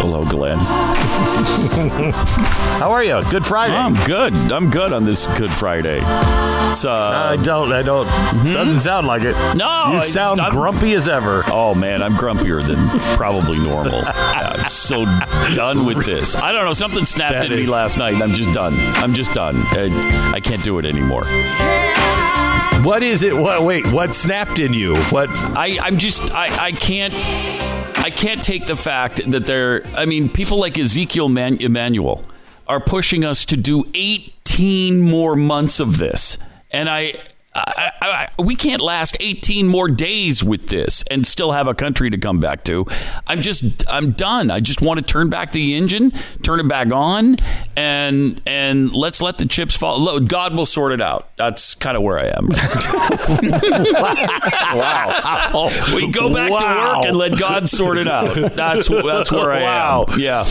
Hello, 0.02 0.22
Glenn. 0.24 0.58
How 2.78 2.90
are 2.90 3.02
you? 3.02 3.22
Good 3.30 3.46
Friday. 3.46 3.74
I'm 3.74 3.94
good. 4.06 4.34
I'm 4.52 4.68
good 4.70 4.92
on 4.92 5.04
this 5.04 5.26
Good 5.28 5.50
Friday. 5.50 5.98
It's, 6.70 6.84
uh, 6.84 6.92
I 6.92 7.36
don't. 7.42 7.72
I 7.72 7.80
don't. 7.80 8.06
Doesn't 8.44 8.80
sound 8.80 9.06
like 9.06 9.22
it. 9.22 9.34
No, 9.56 9.92
you 9.94 10.02
sound 10.04 10.36
just- 10.36 10.50
grumpy 10.52 10.92
as 10.92 11.08
ever. 11.08 11.42
oh 11.46 11.74
man, 11.74 12.02
I'm 12.02 12.14
grumpier 12.14 12.66
than 12.66 12.86
probably 13.16 13.58
normal. 13.58 14.02
I'm 14.06 14.68
so 14.68 15.06
done 15.54 15.86
with 15.86 16.04
this. 16.04 16.34
I 16.34 16.52
don't 16.52 16.66
know. 16.66 16.74
Something 16.74 17.06
snapped 17.06 17.32
That 17.32 17.50
at 17.50 17.58
me 17.58 17.64
last 17.66 17.96
night. 17.96 18.12
and 18.14 18.22
I'm 18.22 18.34
just 18.34 18.52
done. 18.52 18.74
I'm 18.96 19.14
just 19.14 19.32
done. 19.32 19.56
I, 19.68 20.32
I 20.34 20.40
can't 20.40 20.62
do 20.62 20.78
it 20.78 20.84
anymore. 20.84 21.24
What 22.82 23.02
is 23.02 23.22
it? 23.22 23.36
What? 23.36 23.62
Wait. 23.62 23.86
What 23.92 24.14
snapped 24.14 24.58
in 24.58 24.72
you? 24.72 24.96
What? 25.10 25.28
I, 25.30 25.78
I'm 25.82 25.98
just 25.98 26.32
I, 26.32 26.66
I 26.66 26.72
can't 26.72 27.12
I 27.98 28.10
can't 28.10 28.42
take 28.42 28.66
the 28.66 28.76
fact 28.76 29.30
that 29.30 29.44
they're 29.44 29.84
I 29.94 30.06
mean 30.06 30.28
people 30.28 30.58
like 30.58 30.78
Ezekiel 30.78 31.28
Man, 31.28 31.60
Emanuel 31.60 32.22
are 32.66 32.80
pushing 32.80 33.24
us 33.24 33.44
to 33.46 33.56
do 33.56 33.84
18 33.94 35.00
more 35.00 35.36
months 35.36 35.78
of 35.78 35.98
this 35.98 36.38
and 36.70 36.88
I, 36.88 37.14
I, 37.52 37.90
I, 38.00 38.28
I 38.38 38.42
we 38.42 38.54
can't 38.54 38.80
last 38.80 39.16
18 39.18 39.66
more 39.66 39.88
days 39.88 40.44
with 40.44 40.68
this 40.68 41.02
and 41.10 41.26
still 41.26 41.50
have 41.50 41.66
a 41.66 41.74
country 41.74 42.08
to 42.10 42.16
come 42.16 42.38
back 42.38 42.62
to. 42.64 42.86
I'm 43.26 43.42
just 43.42 43.84
I'm 43.90 44.12
done. 44.12 44.52
I 44.52 44.60
just 44.60 44.80
want 44.80 44.98
to 44.98 45.02
turn 45.04 45.30
back 45.30 45.50
the 45.50 45.74
engine, 45.74 46.12
turn 46.42 46.60
it 46.60 46.68
back 46.68 46.92
on 46.92 47.36
and 47.76 48.40
and 48.46 48.94
let's 48.94 49.20
let 49.20 49.38
the 49.38 49.46
chips 49.46 49.76
fall. 49.76 50.20
God 50.20 50.54
will 50.54 50.64
sort 50.66 50.92
it 50.92 51.00
out. 51.00 51.36
That's 51.36 51.74
kind 51.74 51.96
of 51.96 52.04
where 52.04 52.20
I 52.20 52.26
am. 52.26 52.48
wow. 54.74 55.70
We 55.94 56.10
go 56.10 56.32
back 56.32 56.48
to 56.48 56.52
work 56.54 57.06
and 57.06 57.16
let 57.16 57.38
God 57.38 57.68
sort 57.68 57.98
it 57.98 58.08
out. 58.08 58.34
That's 58.54 58.88
that's 58.88 59.32
where 59.32 59.52
I 59.52 59.62
Wow. 59.62 60.04
am. 60.08 60.18
Yeah. 60.20 60.44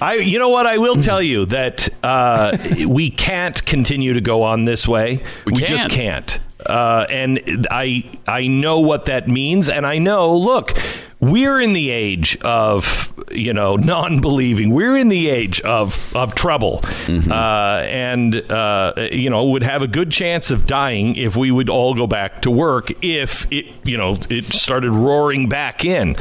I. 0.00 0.14
You 0.16 0.38
know 0.38 0.48
what? 0.50 0.66
I 0.66 0.78
will 0.78 1.00
tell 1.02 1.22
you 1.22 1.46
that 1.46 1.88
uh, 2.02 2.56
we 2.86 3.10
can't 3.10 3.64
continue 3.66 4.12
to 4.14 4.20
go 4.20 4.42
on 4.42 4.64
this 4.64 4.86
way. 4.86 5.22
We 5.44 5.54
just 5.54 5.90
can't. 5.90 6.38
Uh, 6.66 7.06
and 7.10 7.40
I 7.70 8.04
I 8.26 8.46
know 8.46 8.80
what 8.80 9.04
that 9.06 9.28
means, 9.28 9.68
and 9.68 9.86
I 9.86 9.98
know. 9.98 10.34
Look, 10.36 10.78
we're 11.20 11.60
in 11.60 11.72
the 11.72 11.90
age 11.90 12.36
of 12.42 13.12
you 13.30 13.52
know 13.52 13.76
non-believing. 13.92 14.70
We're 14.70 14.96
in 14.96 15.08
the 15.08 15.28
age 15.28 15.60
of 15.62 16.00
of 16.14 16.34
trouble, 16.34 16.80
uh, 17.08 17.84
and 17.86 18.50
uh, 18.52 18.94
you 19.10 19.30
know 19.30 19.44
would 19.46 19.62
have 19.62 19.82
a 19.82 19.88
good 19.88 20.10
chance 20.10 20.50
of 20.50 20.66
dying 20.66 21.16
if 21.16 21.36
we 21.36 21.50
would 21.50 21.68
all 21.68 21.94
go 21.94 22.06
back 22.06 22.42
to 22.42 22.50
work. 22.50 22.92
If 23.02 23.50
it 23.52 23.66
you 23.84 23.96
know 23.96 24.16
it 24.30 24.52
started 24.52 24.92
roaring 24.92 25.48
back 25.48 25.84
in 25.84 26.16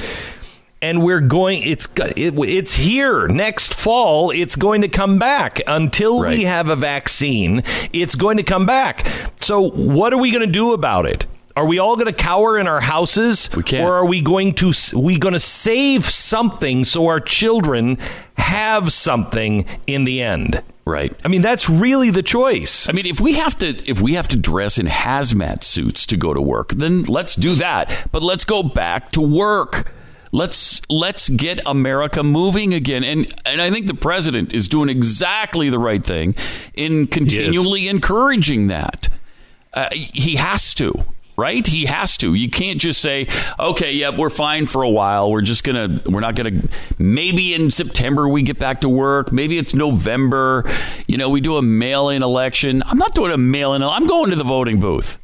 and 0.83 1.01
we're 1.01 1.21
going 1.21 1.63
it's 1.63 1.87
it, 2.15 2.33
it's 2.37 2.75
here 2.75 3.27
next 3.27 3.73
fall 3.73 4.29
it's 4.29 4.55
going 4.55 4.81
to 4.81 4.87
come 4.87 5.17
back 5.17 5.61
until 5.65 6.19
we 6.19 6.43
have 6.43 6.67
a 6.69 6.75
vaccine 6.75 7.63
it's 7.91 8.15
going 8.15 8.37
to 8.37 8.43
come 8.43 8.65
back 8.65 9.07
so 9.37 9.61
what 9.71 10.13
are 10.13 10.19
we 10.19 10.29
going 10.29 10.45
to 10.45 10.51
do 10.51 10.73
about 10.73 11.05
it 11.07 11.25
Are 11.55 11.65
we 11.67 11.77
all 11.79 11.95
going 11.95 12.07
to 12.07 12.23
cower 12.31 12.57
in 12.57 12.67
our 12.67 12.81
houses, 12.81 13.47
We 13.55 13.61
can't. 13.63 13.83
or 13.85 13.93
are 13.93 14.05
we 14.07 14.21
going 14.21 14.53
to 14.55 14.73
we 14.97 15.17
going 15.19 15.35
to 15.35 15.39
save 15.39 16.05
something 16.09 16.83
so 16.85 17.05
our 17.07 17.19
children 17.21 17.97
have 18.37 18.91
something 18.91 19.65
in 19.85 20.05
the 20.05 20.19
end? 20.21 20.63
Right. 20.85 21.13
I 21.23 21.27
mean, 21.29 21.43
that's 21.43 21.69
really 21.69 22.09
the 22.09 22.23
choice. 22.23 22.89
I 22.89 22.91
mean, 22.91 23.05
if 23.05 23.19
we 23.21 23.33
have 23.35 23.55
to 23.57 23.67
if 23.89 24.01
we 24.01 24.15
have 24.15 24.27
to 24.29 24.37
dress 24.37 24.77
in 24.79 24.87
hazmat 24.87 25.63
suits 25.63 26.05
to 26.07 26.17
go 26.17 26.33
to 26.33 26.41
work, 26.41 26.69
then 26.71 27.03
let's 27.03 27.35
do 27.35 27.53
that. 27.55 28.09
But 28.11 28.23
let's 28.23 28.45
go 28.45 28.63
back 28.63 29.11
to 29.11 29.21
work. 29.21 29.91
Let's 30.33 30.81
let's 30.89 31.29
get 31.29 31.59
America 31.63 32.23
moving 32.23 32.73
again. 32.73 33.03
And 33.03 33.31
and 33.45 33.61
I 33.61 33.69
think 33.69 33.85
the 33.85 33.93
president 33.93 34.51
is 34.51 34.67
doing 34.67 34.89
exactly 34.89 35.69
the 35.69 35.77
right 35.77 36.03
thing 36.03 36.35
in 36.73 37.05
continually 37.05 37.87
encouraging 37.87 38.67
that. 38.67 39.09
Uh, 39.73 39.89
he 39.93 40.35
has 40.35 40.73
to. 40.75 41.05
Right? 41.35 41.65
He 41.65 41.85
has 41.85 42.15
to. 42.17 42.35
You 42.35 42.47
can't 42.47 42.79
just 42.79 43.01
say, 43.01 43.27
"Okay, 43.59 43.93
yep, 43.93 44.17
we're 44.17 44.29
fine 44.29 44.67
for 44.67 44.83
a 44.83 44.89
while. 44.89 45.31
We're 45.31 45.41
just 45.41 45.63
going 45.63 45.99
to 45.99 46.11
we're 46.11 46.19
not 46.19 46.35
going 46.35 46.61
to 46.61 46.69
maybe 46.99 47.55
in 47.55 47.71
September 47.71 48.27
we 48.27 48.43
get 48.43 48.59
back 48.59 48.81
to 48.81 48.89
work. 48.89 49.31
Maybe 49.31 49.57
it's 49.57 49.73
November. 49.73 50.69
You 51.07 51.17
know, 51.17 51.29
we 51.29 51.41
do 51.41 51.57
a 51.57 51.61
mail-in 51.63 52.21
election. 52.21 52.83
I'm 52.85 52.99
not 52.99 53.15
doing 53.15 53.31
a 53.31 53.37
mail-in. 53.37 53.81
I'm 53.81 54.05
going 54.05 54.29
to 54.29 54.35
the 54.35 54.43
voting 54.43 54.79
booth. 54.79 55.17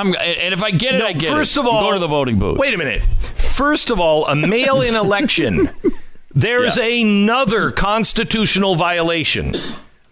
I'm 0.00 0.14
and 0.14 0.52
if 0.54 0.62
I 0.62 0.70
get 0.70 0.94
it, 0.94 1.02
I 1.02 1.12
get 1.12 1.30
first 1.30 1.56
it. 1.56 1.60
of 1.60 1.66
all, 1.66 1.82
go 1.82 1.92
to 1.92 1.98
the 1.98 2.06
voting 2.08 2.38
booth. 2.38 2.58
Wait 2.58 2.74
a 2.74 2.78
minute. 2.78 3.02
First 3.34 3.90
of 3.90 3.98
all, 4.00 4.26
a 4.26 4.34
mail-in 4.36 4.94
election. 5.06 5.68
There's 6.34 6.76
Yeah. 6.76 6.84
another 6.84 7.70
constitutional 7.70 8.74
violation. 8.74 9.52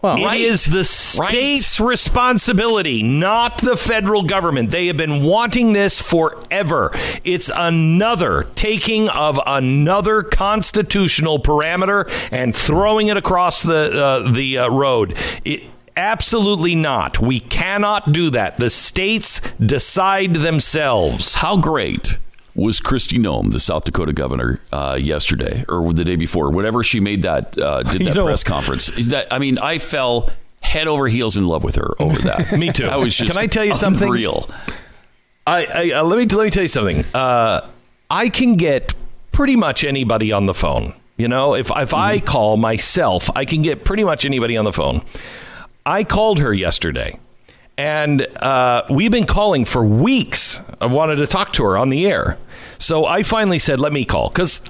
Well, 0.01 0.17
It 0.33 0.39
is 0.41 0.67
Right. 0.67 0.77
the 0.77 0.83
state's 0.83 1.79
responsibility, 1.79 3.01
not 3.01 3.59
the 3.59 3.75
federal 3.75 4.21
government. 4.23 4.69
They 4.69 4.85
have 4.87 4.97
been 4.97 5.23
wanting 5.23 5.73
this 5.73 5.99
forever. 6.01 6.91
It's 7.23 7.49
another 7.55 8.45
taking 8.55 9.09
of 9.09 9.39
another 9.47 10.21
constitutional 10.21 11.39
parameter 11.39 12.09
and 12.31 12.55
throwing 12.55 13.07
it 13.07 13.17
across 13.17 13.63
the 13.63 14.03
uh, 14.03 14.31
the 14.31 14.59
uh, 14.59 14.69
road. 14.69 15.15
It, 15.43 15.63
absolutely 15.97 16.75
not. 16.75 17.19
We 17.19 17.39
cannot 17.39 18.11
do 18.11 18.29
that. 18.31 18.57
The 18.57 18.69
states 18.69 19.41
decide 19.63 20.35
themselves. 20.35 21.35
How 21.35 21.57
great 21.57 22.17
was 22.55 22.79
Kristi 22.79 23.17
Noem, 23.17 23.51
the 23.51 23.59
South 23.59 23.83
Dakota 23.83 24.13
governor, 24.13 24.59
uh, 24.71 24.97
yesterday 25.01 25.65
or 25.67 25.93
the 25.93 26.05
day 26.05 26.15
before, 26.15 26.49
whenever 26.51 26.83
she 26.83 26.99
made 26.99 27.21
that 27.23 27.57
uh, 27.57 27.83
did 27.83 27.99
You 28.01 28.07
that 28.07 28.15
know- 28.15 28.25
press 28.25 28.43
conference? 28.43 28.91
That 29.09 29.27
I 29.31 29.39
mean, 29.39 29.57
I 29.57 29.77
fell 29.79 30.29
head 30.61 30.87
over 30.87 31.07
heels 31.07 31.37
in 31.37 31.45
love 31.47 31.63
with 31.63 31.75
her 31.75 31.91
over 31.99 32.19
that. 32.23 32.51
Me 32.57 32.71
too. 32.71 32.85
I 32.87 32.95
was 32.95 33.15
just 33.15 33.31
Can 33.31 33.39
I 33.41 33.47
tell 33.47 33.65
you 33.65 33.75
something? 33.75 34.09
Real. 34.09 34.49
I, 35.47 35.65
I 35.65 35.99
uh, 35.99 36.03
let 36.03 36.17
me 36.17 36.25
let 36.35 36.45
me 36.45 36.49
tell 36.49 36.63
you 36.63 36.67
something. 36.69 37.05
Uh, 37.13 37.69
I 38.09 38.29
can 38.29 38.55
get 38.55 38.95
pretty 39.31 39.55
much 39.55 39.83
anybody 39.83 40.31
on 40.31 40.45
the 40.47 40.53
phone. 40.53 40.93
You 41.17 41.27
know, 41.27 41.53
if 41.55 41.69
if 41.75 41.93
I 41.93 42.19
call 42.19 42.57
myself, 42.57 43.29
I 43.35 43.45
can 43.45 43.61
get 43.61 43.83
pretty 43.85 44.03
much 44.03 44.25
anybody 44.25 44.57
on 44.57 44.65
the 44.65 44.73
phone. 44.73 45.01
I 45.85 46.03
called 46.03 46.39
her 46.39 46.53
yesterday, 46.53 47.19
and 47.77 48.21
uh, 48.41 48.83
we've 48.89 49.11
been 49.11 49.27
calling 49.27 49.65
for 49.65 49.85
weeks. 49.85 50.61
I 50.81 50.87
wanted 50.87 51.17
to 51.17 51.27
talk 51.27 51.53
to 51.53 51.63
her 51.63 51.77
on 51.77 51.89
the 51.89 52.07
air, 52.07 52.37
so 52.79 53.05
I 53.05 53.23
finally 53.23 53.59
said, 53.59 53.79
"Let 53.79 53.93
me 53.93 54.05
call," 54.05 54.29
because. 54.29 54.61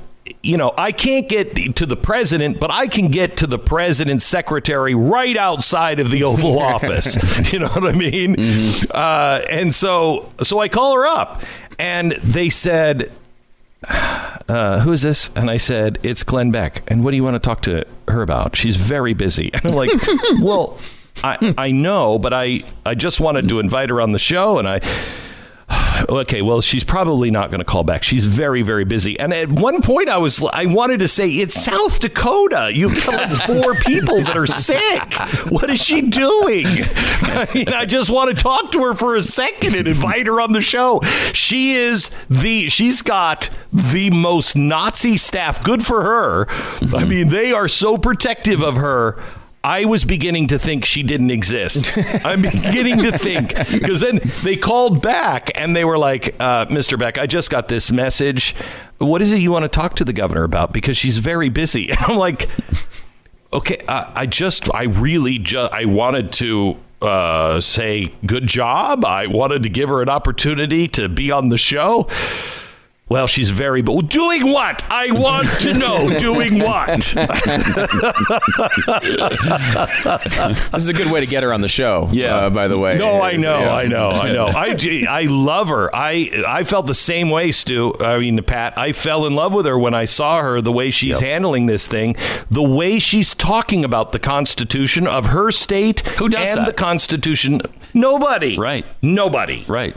You 0.42 0.58
know, 0.58 0.74
I 0.76 0.92
can't 0.92 1.30
get 1.30 1.56
to 1.76 1.86
the 1.86 1.96
president, 1.96 2.60
but 2.60 2.72
I 2.72 2.88
can 2.88 3.10
get 3.10 3.38
to 3.38 3.48
the 3.48 3.60
president's 3.60 4.26
secretary 4.26 4.96
right 4.96 5.38
outside 5.38 6.00
of 6.00 6.10
the 6.10 6.24
Oval 6.24 6.58
Office. 6.74 7.16
You 7.54 7.60
know 7.60 7.68
what 7.68 7.86
I 7.86 7.92
mean? 7.92 8.36
Uh, 8.90 9.42
and 9.52 9.74
so, 9.74 10.32
so 10.42 10.60
I 10.60 10.68
call 10.68 10.96
her 10.96 11.06
up, 11.06 11.44
and 11.78 12.14
they 12.24 12.50
said, 12.50 13.12
uh, 13.88 14.80
"Who 14.80 14.92
is 14.94 15.04
this?" 15.04 15.30
And 15.36 15.50
I 15.52 15.58
said, 15.58 16.00
"It's 16.02 16.24
Glenn 16.24 16.50
Beck." 16.50 16.82
And 16.88 17.04
what 17.04 17.12
do 17.12 17.18
you 17.18 17.24
want 17.24 17.36
to 17.36 17.40
talk 17.40 17.62
to 17.64 17.86
her 18.08 18.24
about? 18.24 18.56
She's 18.56 18.78
very 18.78 19.14
busy. 19.14 19.52
And 19.54 19.66
I'm 19.68 19.74
like, 19.76 19.92
"Well, 20.42 20.80
I 21.24 21.54
I 21.58 21.72
know, 21.72 22.20
but 22.20 22.34
I 22.34 22.64
I 22.86 22.96
just 22.96 23.20
wanted 23.20 23.48
to 23.50 23.60
invite 23.60 23.90
her 23.90 24.02
on 24.02 24.12
the 24.12 24.20
show, 24.20 24.60
and 24.60 24.68
I." 24.68 24.82
Okay, 26.10 26.42
well, 26.42 26.60
she's 26.60 26.84
probably 26.84 27.32
not 27.32 27.50
going 27.50 27.60
to 27.60 27.66
call 27.66 27.86
back. 27.86 28.04
She's 28.04 28.26
very, 28.26 28.62
very 28.64 28.84
busy. 28.84 29.18
And 29.18 29.34
at 29.34 29.50
one 29.50 29.82
point, 29.82 30.10
I 30.10 30.18
was, 30.18 30.44
I 30.44 30.66
wanted 30.66 31.00
to 31.00 31.08
say, 31.08 31.30
"It's 31.30 31.56
South 31.56 32.00
Dakota. 32.02 32.70
You've 32.74 33.04
got 33.06 33.48
four 33.48 33.76
people 33.76 34.22
that 34.22 34.36
are 34.36 34.46
sick. 34.46 35.14
What 35.50 35.70
is 35.70 35.82
she 35.82 36.02
doing?" 36.02 36.66
I 36.68 37.48
mean, 37.54 37.70
I 37.70 37.86
just 37.86 38.10
want 38.10 38.36
to 38.36 38.44
talk 38.44 38.74
to 38.74 38.84
her 38.84 38.94
for 38.94 39.16
a 39.16 39.24
second 39.24 39.74
and 39.74 39.88
invite 39.88 40.28
her 40.28 40.42
on 40.42 40.52
the 40.52 40.62
show. 40.62 41.00
She 41.34 41.72
is 41.72 42.12
the, 42.30 42.68
she's 42.70 43.02
got 43.02 43.50
the 43.72 44.10
most 44.10 44.58
Nazi 44.58 45.16
staff. 45.16 45.64
Good 45.64 45.86
for 45.86 46.04
her. 46.04 46.48
I 46.94 47.06
mean, 47.06 47.30
they 47.30 47.54
are 47.54 47.70
so 47.70 47.98
protective 47.98 48.62
of 48.62 48.76
her. 48.76 49.18
I 49.66 49.86
was 49.86 50.06
beginning 50.06 50.46
to 50.50 50.60
think 50.60 50.86
she 50.86 51.02
didn't 51.02 51.32
exist. 51.32 51.98
I'm 52.24 52.44
beginning 52.44 53.00
to 53.00 53.18
think 53.18 53.50
because 53.72 54.00
then 54.00 54.22
they 54.44 54.58
called 54.58 55.02
back 55.02 55.50
and 55.56 55.76
they 55.76 55.84
were 55.84 55.98
like, 55.98 56.36
uh, 56.40 56.68
"Mr. 56.68 57.00
Beck, 57.00 57.18
I 57.18 57.26
just 57.26 57.50
got 57.50 57.68
this 57.68 57.90
message. 57.90 58.56
What 59.00 59.24
is 59.24 59.32
it 59.32 59.38
you 59.38 59.52
want 59.52 59.64
to 59.64 59.70
talk 59.70 59.96
to 59.96 60.06
the 60.06 60.14
governor 60.14 60.44
about? 60.44 60.72
Because 60.72 60.98
she's 60.98 61.18
very 61.18 61.50
busy." 61.50 61.90
I'm 61.98 62.18
like, 62.18 62.48
"Okay, 63.52 63.80
uh, 63.88 64.12
I 64.16 64.28
just, 64.28 64.72
I 64.72 64.84
really 64.84 65.40
just, 65.40 65.74
I 65.74 65.86
wanted 65.86 66.32
to." 66.34 66.80
Uh, 67.02 67.60
say 67.62 68.12
good 68.26 68.48
job. 68.48 69.04
I 69.06 69.28
wanted 69.28 69.64
to 69.64 69.70
give 69.70 69.90
her 69.90 70.02
an 70.02 70.10
opportunity 70.10 70.88
to 70.88 71.10
be 71.10 71.30
on 71.30 71.50
the 71.50 71.58
show. 71.58 72.08
Well, 73.08 73.28
she's 73.28 73.52
very. 73.52 73.84
But 73.84 74.10
doing 74.10 74.52
what? 74.52 74.84
I 74.90 75.12
want 75.12 75.48
to 75.62 75.74
know. 75.76 76.20
doing 76.20 76.58
what? 76.60 77.14
This 80.72 80.84
is 80.84 80.88
a 80.88 80.94
good 80.94 81.12
way 81.12 81.20
to 81.20 81.26
get 81.26 81.44
her 81.44 81.54
on 81.54 81.62
the 81.62 81.68
show. 81.68 82.10
Yeah. 82.12 82.36
uh, 82.36 82.50
by 82.50 82.68
the 82.68 82.78
way. 82.78 82.98
No, 82.98 83.22
I 83.22 83.36
know, 83.38 83.60
Yeah. 83.60 83.74
I 83.76 83.88
know, 83.88 84.10
I 84.10 84.32
know. 84.32 84.48
I, 84.48 85.06
I 85.10 85.22
love 85.24 85.70
her. 85.70 85.94
I 85.96 86.44
I 86.48 86.64
felt 86.64 86.88
the 86.88 86.96
same 86.96 87.30
way, 87.30 87.52
Stu. 87.52 87.94
I 88.00 88.18
mean, 88.20 88.42
Pat. 88.44 88.78
I 88.78 88.92
fell 88.92 89.26
in 89.26 89.36
love 89.36 89.54
with 89.54 89.66
her 89.66 89.78
when 89.78 89.94
I 89.94 90.06
saw 90.06 90.42
her. 90.42 90.62
The 90.62 90.72
way 90.72 90.90
she's 90.90 91.20
handling 91.20 91.66
this 91.68 91.88
thing, 91.88 92.16
the 92.50 92.64
way 92.64 93.00
she's 93.00 93.34
talking 93.34 93.86
about 93.86 94.12
the 94.12 94.20
Constitution 94.20 95.08
of 95.08 95.28
her 95.28 95.52
state, 95.52 96.02
Who 96.18 96.30
does 96.30 96.50
and 96.50 96.58
that? 96.62 96.66
the 96.68 96.74
Constitution. 96.74 97.62
Nobody. 97.94 98.58
Right. 98.58 98.86
Nobody. 99.02 99.64
Right. 99.68 99.96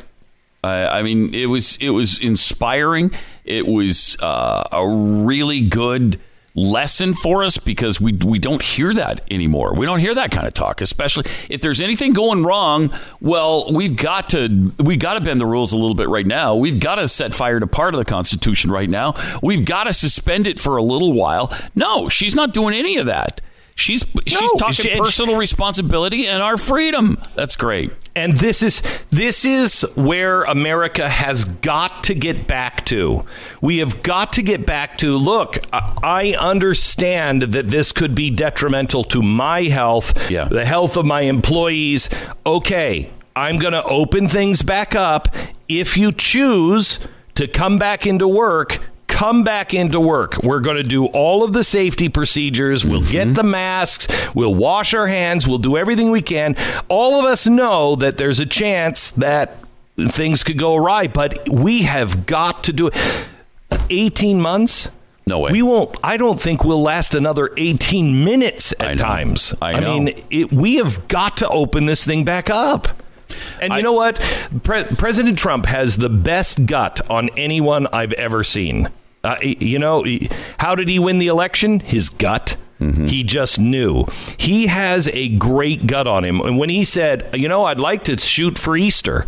I 0.64 0.98
I 0.98 1.02
mean, 1.02 1.34
it 1.34 1.46
was 1.46 1.76
it 1.80 1.90
was 1.90 2.18
inspiring. 2.18 3.12
It 3.44 3.66
was 3.66 4.16
uh, 4.20 4.68
a 4.72 4.86
really 4.86 5.60
good 5.68 6.20
lesson 6.58 7.14
for 7.14 7.44
us 7.44 7.56
because 7.56 8.00
we 8.00 8.12
we 8.12 8.38
don't 8.38 8.62
hear 8.62 8.92
that 8.94 9.20
anymore. 9.30 9.74
We 9.74 9.86
don't 9.86 10.00
hear 10.00 10.14
that 10.14 10.30
kind 10.30 10.46
of 10.46 10.54
talk, 10.54 10.80
especially 10.80 11.30
if 11.48 11.60
there's 11.60 11.80
anything 11.80 12.12
going 12.12 12.44
wrong. 12.44 12.92
Well, 13.20 13.72
we've 13.72 13.96
got 13.96 14.30
to 14.30 14.72
we 14.78 14.96
got 14.96 15.14
to 15.14 15.20
bend 15.20 15.40
the 15.40 15.46
rules 15.46 15.72
a 15.72 15.76
little 15.76 15.94
bit 15.94 16.08
right 16.08 16.26
now. 16.26 16.56
We've 16.56 16.80
got 16.80 16.96
to 16.96 17.08
set 17.08 17.34
fire 17.34 17.60
to 17.60 17.66
part 17.66 17.94
of 17.94 17.98
the 17.98 18.04
Constitution 18.04 18.70
right 18.70 18.90
now. 18.90 19.14
We've 19.42 19.64
got 19.64 19.84
to 19.84 19.92
suspend 19.92 20.46
it 20.46 20.58
for 20.58 20.76
a 20.76 20.82
little 20.82 21.12
while. 21.12 21.56
No, 21.74 22.08
she's 22.08 22.34
not 22.34 22.52
doing 22.52 22.74
any 22.74 22.96
of 22.96 23.06
that. 23.06 23.40
She's 23.78 24.04
she's 24.26 24.40
No, 24.40 24.48
talking 24.58 24.72
she- 24.74 24.90
and 24.90 24.96
she- 24.98 25.02
personal 25.04 25.36
responsibility 25.36 26.26
and 26.26 26.42
our 26.42 26.56
freedom. 26.56 27.16
That's 27.36 27.54
great. 27.54 27.92
And 28.16 28.38
this 28.38 28.60
is 28.62 28.82
this 29.10 29.44
is 29.44 29.82
where 29.94 30.42
America 30.42 31.08
has 31.08 31.44
got 31.44 32.02
to 32.04 32.14
get 32.14 32.48
back 32.48 32.84
to. 32.86 33.24
We 33.60 33.78
have 33.78 34.02
got 34.02 34.32
to 34.32 34.42
get 34.42 34.66
back 34.66 34.98
to 34.98 35.16
look, 35.16 35.58
I 35.72 35.92
I 36.02 36.34
understand 36.40 37.42
that 37.42 37.70
this 37.70 37.92
could 37.92 38.16
be 38.16 38.30
detrimental 38.30 39.04
to 39.04 39.22
my 39.22 39.62
health, 39.64 40.28
Yeah. 40.28 40.44
the 40.46 40.64
health 40.64 40.96
of 40.96 41.06
my 41.06 41.20
employees. 41.20 42.08
Okay, 42.44 43.10
I'm 43.36 43.58
going 43.58 43.74
to 43.74 43.84
open 43.84 44.26
things 44.26 44.62
back 44.62 44.96
up 44.96 45.28
if 45.68 45.96
you 45.96 46.10
choose 46.10 46.98
to 47.36 47.46
come 47.46 47.78
back 47.78 48.04
into 48.04 48.26
work 48.26 48.80
come 49.18 49.42
back 49.42 49.74
into 49.74 49.98
work. 49.98 50.36
We're 50.44 50.60
going 50.60 50.76
to 50.76 50.84
do 50.84 51.06
all 51.06 51.42
of 51.42 51.52
the 51.52 51.64
safety 51.64 52.08
procedures. 52.08 52.84
We'll 52.84 53.02
get 53.02 53.24
mm-hmm. 53.26 53.32
the 53.32 53.42
masks. 53.42 54.06
We'll 54.32 54.54
wash 54.54 54.94
our 54.94 55.08
hands. 55.08 55.48
We'll 55.48 55.58
do 55.58 55.76
everything 55.76 56.12
we 56.12 56.22
can. 56.22 56.54
All 56.88 57.18
of 57.18 57.24
us 57.24 57.44
know 57.44 57.96
that 57.96 58.16
there's 58.16 58.38
a 58.38 58.46
chance 58.46 59.10
that 59.10 59.60
things 59.96 60.44
could 60.44 60.56
go 60.56 60.76
awry, 60.76 61.08
but 61.08 61.48
we 61.48 61.82
have 61.82 62.26
got 62.26 62.62
to 62.64 62.72
do 62.72 62.86
it. 62.86 62.94
18 63.90 64.40
months? 64.40 64.88
No 65.26 65.40
way. 65.40 65.50
We 65.50 65.62
won't. 65.62 65.96
I 66.04 66.16
don't 66.16 66.40
think 66.40 66.62
we'll 66.62 66.80
last 66.80 67.12
another 67.12 67.50
18 67.56 68.24
minutes 68.24 68.72
at 68.78 68.98
times. 68.98 69.52
I 69.60 69.72
know. 69.72 69.78
times. 69.78 69.80
I 69.80 69.80
know. 69.80 69.94
mean, 69.98 70.24
it, 70.30 70.52
we 70.52 70.76
have 70.76 71.08
got 71.08 71.36
to 71.38 71.48
open 71.48 71.86
this 71.86 72.04
thing 72.04 72.24
back 72.24 72.48
up. 72.48 72.86
And 73.60 73.72
you 73.72 73.78
I- 73.78 73.80
know 73.80 73.94
what? 73.94 74.20
Pre- 74.62 74.84
President 74.84 75.36
Trump 75.36 75.66
has 75.66 75.96
the 75.96 76.08
best 76.08 76.66
gut 76.66 77.00
on 77.10 77.30
anyone 77.30 77.88
I've 77.88 78.12
ever 78.12 78.44
seen. 78.44 78.88
Uh, 79.28 79.36
you 79.42 79.78
know, 79.78 80.04
how 80.58 80.74
did 80.74 80.88
he 80.88 80.98
win 80.98 81.18
the 81.18 81.26
election? 81.26 81.80
His 81.80 82.08
gut. 82.08 82.56
He 82.78 83.24
just 83.24 83.58
knew. 83.58 84.04
He 84.36 84.68
has 84.68 85.08
a 85.08 85.28
great 85.30 85.88
gut 85.88 86.06
on 86.06 86.24
him. 86.24 86.40
And 86.40 86.56
when 86.58 86.68
he 86.68 86.84
said, 86.84 87.28
you 87.34 87.48
know, 87.48 87.64
I'd 87.64 87.80
like 87.80 88.04
to 88.04 88.16
shoot 88.16 88.56
for 88.56 88.76
Easter, 88.76 89.26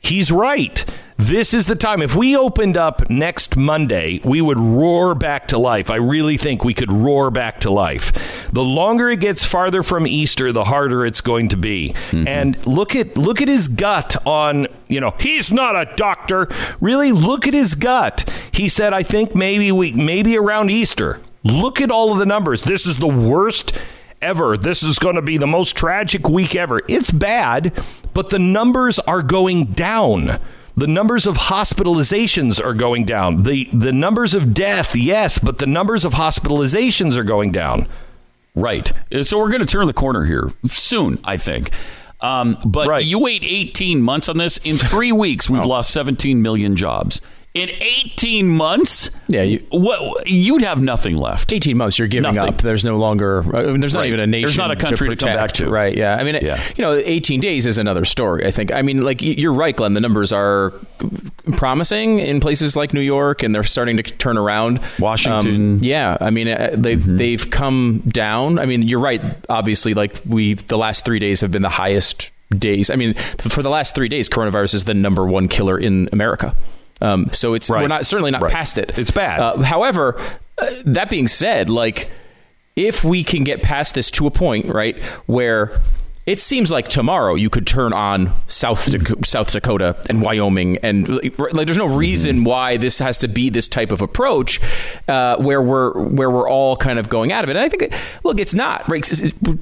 He's 0.00 0.32
right. 0.32 0.82
This 1.20 1.52
is 1.52 1.66
the 1.66 1.76
time. 1.76 2.00
If 2.00 2.16
we 2.16 2.34
opened 2.34 2.78
up 2.78 3.10
next 3.10 3.54
Monday, 3.54 4.22
we 4.24 4.40
would 4.40 4.58
roar 4.58 5.14
back 5.14 5.48
to 5.48 5.58
life. 5.58 5.90
I 5.90 5.96
really 5.96 6.38
think 6.38 6.64
we 6.64 6.72
could 6.72 6.90
roar 6.90 7.30
back 7.30 7.60
to 7.60 7.70
life. 7.70 8.48
The 8.50 8.64
longer 8.64 9.10
it 9.10 9.20
gets 9.20 9.44
farther 9.44 9.82
from 9.82 10.06
Easter, 10.06 10.50
the 10.50 10.64
harder 10.64 11.04
it's 11.04 11.20
going 11.20 11.50
to 11.50 11.58
be. 11.58 11.92
Mm-hmm. 12.10 12.26
And 12.26 12.66
look 12.66 12.96
at 12.96 13.18
look 13.18 13.42
at 13.42 13.48
his 13.48 13.68
gut 13.68 14.16
on, 14.26 14.66
you 14.88 14.98
know, 14.98 15.14
he's 15.20 15.52
not 15.52 15.76
a 15.76 15.94
doctor. 15.94 16.48
Really 16.80 17.12
look 17.12 17.46
at 17.46 17.52
his 17.52 17.74
gut. 17.74 18.26
He 18.50 18.70
said 18.70 18.94
I 18.94 19.02
think 19.02 19.34
maybe 19.34 19.70
we 19.70 19.92
maybe 19.92 20.38
around 20.38 20.70
Easter. 20.70 21.20
Look 21.44 21.82
at 21.82 21.90
all 21.90 22.14
of 22.14 22.18
the 22.18 22.26
numbers. 22.26 22.62
This 22.62 22.86
is 22.86 22.96
the 22.96 23.06
worst 23.06 23.78
ever. 24.22 24.56
This 24.56 24.82
is 24.82 24.98
going 24.98 25.16
to 25.16 25.22
be 25.22 25.36
the 25.36 25.46
most 25.46 25.76
tragic 25.76 26.30
week 26.30 26.56
ever. 26.56 26.80
It's 26.88 27.10
bad, 27.10 27.78
but 28.14 28.30
the 28.30 28.38
numbers 28.38 28.98
are 29.00 29.22
going 29.22 29.66
down. 29.72 30.40
The 30.80 30.86
numbers 30.86 31.26
of 31.26 31.36
hospitalizations 31.36 32.58
are 32.64 32.72
going 32.72 33.04
down. 33.04 33.42
The 33.42 33.68
the 33.72 33.92
numbers 33.92 34.32
of 34.32 34.54
death, 34.54 34.96
yes, 34.96 35.38
but 35.38 35.58
the 35.58 35.66
numbers 35.66 36.04
of 36.06 36.14
hospitalizations 36.14 37.16
are 37.16 37.22
going 37.24 37.52
down. 37.52 37.86
Right. 38.54 38.90
Uh, 39.12 39.22
So 39.22 39.38
we're 39.38 39.50
going 39.50 39.60
to 39.60 39.66
turn 39.66 39.86
the 39.86 39.92
corner 39.92 40.24
here 40.24 40.52
soon, 40.66 41.18
I 41.22 41.36
think. 41.36 41.70
Um, 42.22 42.56
but 42.64 42.88
Right. 42.88 43.04
you 43.04 43.18
wait 43.18 43.42
18 43.44 44.00
months 44.02 44.28
on 44.30 44.38
this. 44.38 44.56
In 44.58 44.78
three 44.78 45.12
weeks, 45.12 45.50
we've 45.50 45.64
lost 45.66 45.90
17 45.90 46.40
million 46.40 46.76
jobs. 46.76 47.20
In 47.52 47.68
18 47.68 48.46
months, 48.46 49.10
Yeah, 49.26 49.42
you- 49.42 49.62
what 49.70 50.24
you'd 50.28 50.62
have 50.62 50.80
nothing 50.80 51.16
left. 51.16 51.52
18 51.52 51.76
months 51.76 51.98
you're 51.98 52.06
giving 52.06 52.32
Nothing. 52.32 52.54
up. 52.54 52.62
There's 52.62 52.84
no 52.84 52.96
longer 52.96 53.44
I 53.56 53.64
mean, 53.64 53.80
there's 53.80 53.92
not 53.94 54.06
even 54.06 54.20
a 54.20 54.26
nation 54.28 54.46
There's 54.46 54.56
not 54.56 54.70
a 54.70 54.76
country 54.76 55.08
to 55.08 55.16
come 55.16 55.34
back 55.34 55.50
to. 55.54 55.68
right 55.68 55.96
yeah. 55.96 56.14
I 56.14 56.22
mean 56.22 56.38
Yeah. 56.40 56.62
you 56.76 56.82
know 56.84 56.94
18 57.04 57.40
days 57.40 57.66
is 57.66 57.76
another 57.76 58.04
story 58.04 58.46
i 58.46 58.52
think. 58.52 58.72
I 58.72 58.82
mean 58.82 59.02
like 59.02 59.20
you're 59.20 59.52
right 59.52 59.74
glenn 59.76 59.94
the 59.94 60.00
numbers 60.00 60.32
are 60.32 60.72
promising 61.56 62.20
in 62.20 62.38
places 62.38 62.76
like 62.76 62.92
new 62.94 63.00
york 63.00 63.42
and 63.42 63.52
they're 63.52 63.64
starting 63.64 63.96
to 63.96 64.02
turn 64.04 64.38
around. 64.38 64.78
Washington. 65.00 65.72
Um, 65.74 65.78
yeah 65.80 66.16
i 66.20 66.30
mean 66.30 66.46
uh, 66.48 66.70
they've 66.76 67.04
they've 67.04 67.50
come 67.50 68.02
down. 68.06 68.60
I 68.60 68.66
mean 68.66 68.82
you're 68.82 69.00
right 69.00 69.20
obviously 69.48 69.92
like 69.94 70.20
we 70.24 70.54
the 70.54 70.78
last 70.78 71.04
three 71.04 71.18
days 71.18 71.40
have 71.40 71.50
been 71.50 71.62
the 71.62 71.68
highest 71.68 72.30
days. 72.56 72.90
I 72.90 72.94
mean 72.96 73.14
for 73.38 73.62
the 73.64 73.70
last 73.70 73.96
three 73.96 74.08
days 74.08 74.28
coronavirus 74.28 74.74
is 74.74 74.84
the 74.84 74.94
number 74.94 75.26
one 75.26 75.48
killer 75.48 75.76
in 75.78 76.08
america 76.12 76.54
um, 77.00 77.28
so 77.32 77.54
it's 77.54 77.68
Right. 77.70 77.82
we're 77.82 77.88
not 77.88 78.06
certainly 78.06 78.30
not 78.30 78.42
Right. 78.42 78.52
past 78.52 78.78
it 78.78 78.98
It's 78.98 79.10
bad. 79.10 79.40
uh, 79.40 79.56
however, 79.62 80.20
uh, 80.58 80.66
that 80.84 81.10
being 81.10 81.26
said, 81.28 81.68
like 81.70 82.10
if 82.76 83.04
we 83.04 83.24
can 83.24 83.44
get 83.44 83.62
past 83.62 83.94
this 83.94 84.10
to 84.12 84.26
a 84.26 84.30
point, 84.30 84.66
right, 84.66 84.96
where 85.26 85.80
it 86.26 86.38
seems 86.38 86.70
like 86.70 86.86
tomorrow 86.88 87.34
you 87.34 87.48
could 87.48 87.66
turn 87.66 87.92
on 87.92 88.32
South 88.46 88.90
Dak- 88.90 89.24
South 89.24 89.50
Dakota 89.52 89.96
and 90.08 90.20
Wyoming, 90.22 90.76
and 90.78 91.08
like 91.08 91.66
there's 91.66 91.78
no 91.78 91.86
reason 91.86 92.44
why 92.44 92.76
this 92.76 92.98
has 92.98 93.18
to 93.20 93.28
be 93.28 93.48
this 93.48 93.68
type 93.68 93.90
of 93.90 94.00
approach 94.02 94.60
uh, 95.08 95.36
where 95.38 95.62
we're 95.62 95.98
where 95.98 96.30
we're 96.30 96.48
all 96.48 96.76
kind 96.76 96.98
of 96.98 97.08
going 97.08 97.32
out 97.32 97.44
of 97.44 97.50
it. 97.50 97.56
And 97.56 97.64
I 97.64 97.68
think, 97.68 97.92
look, 98.22 98.38
it's 98.38 98.54
not 98.54 98.86
right. 98.88 99.02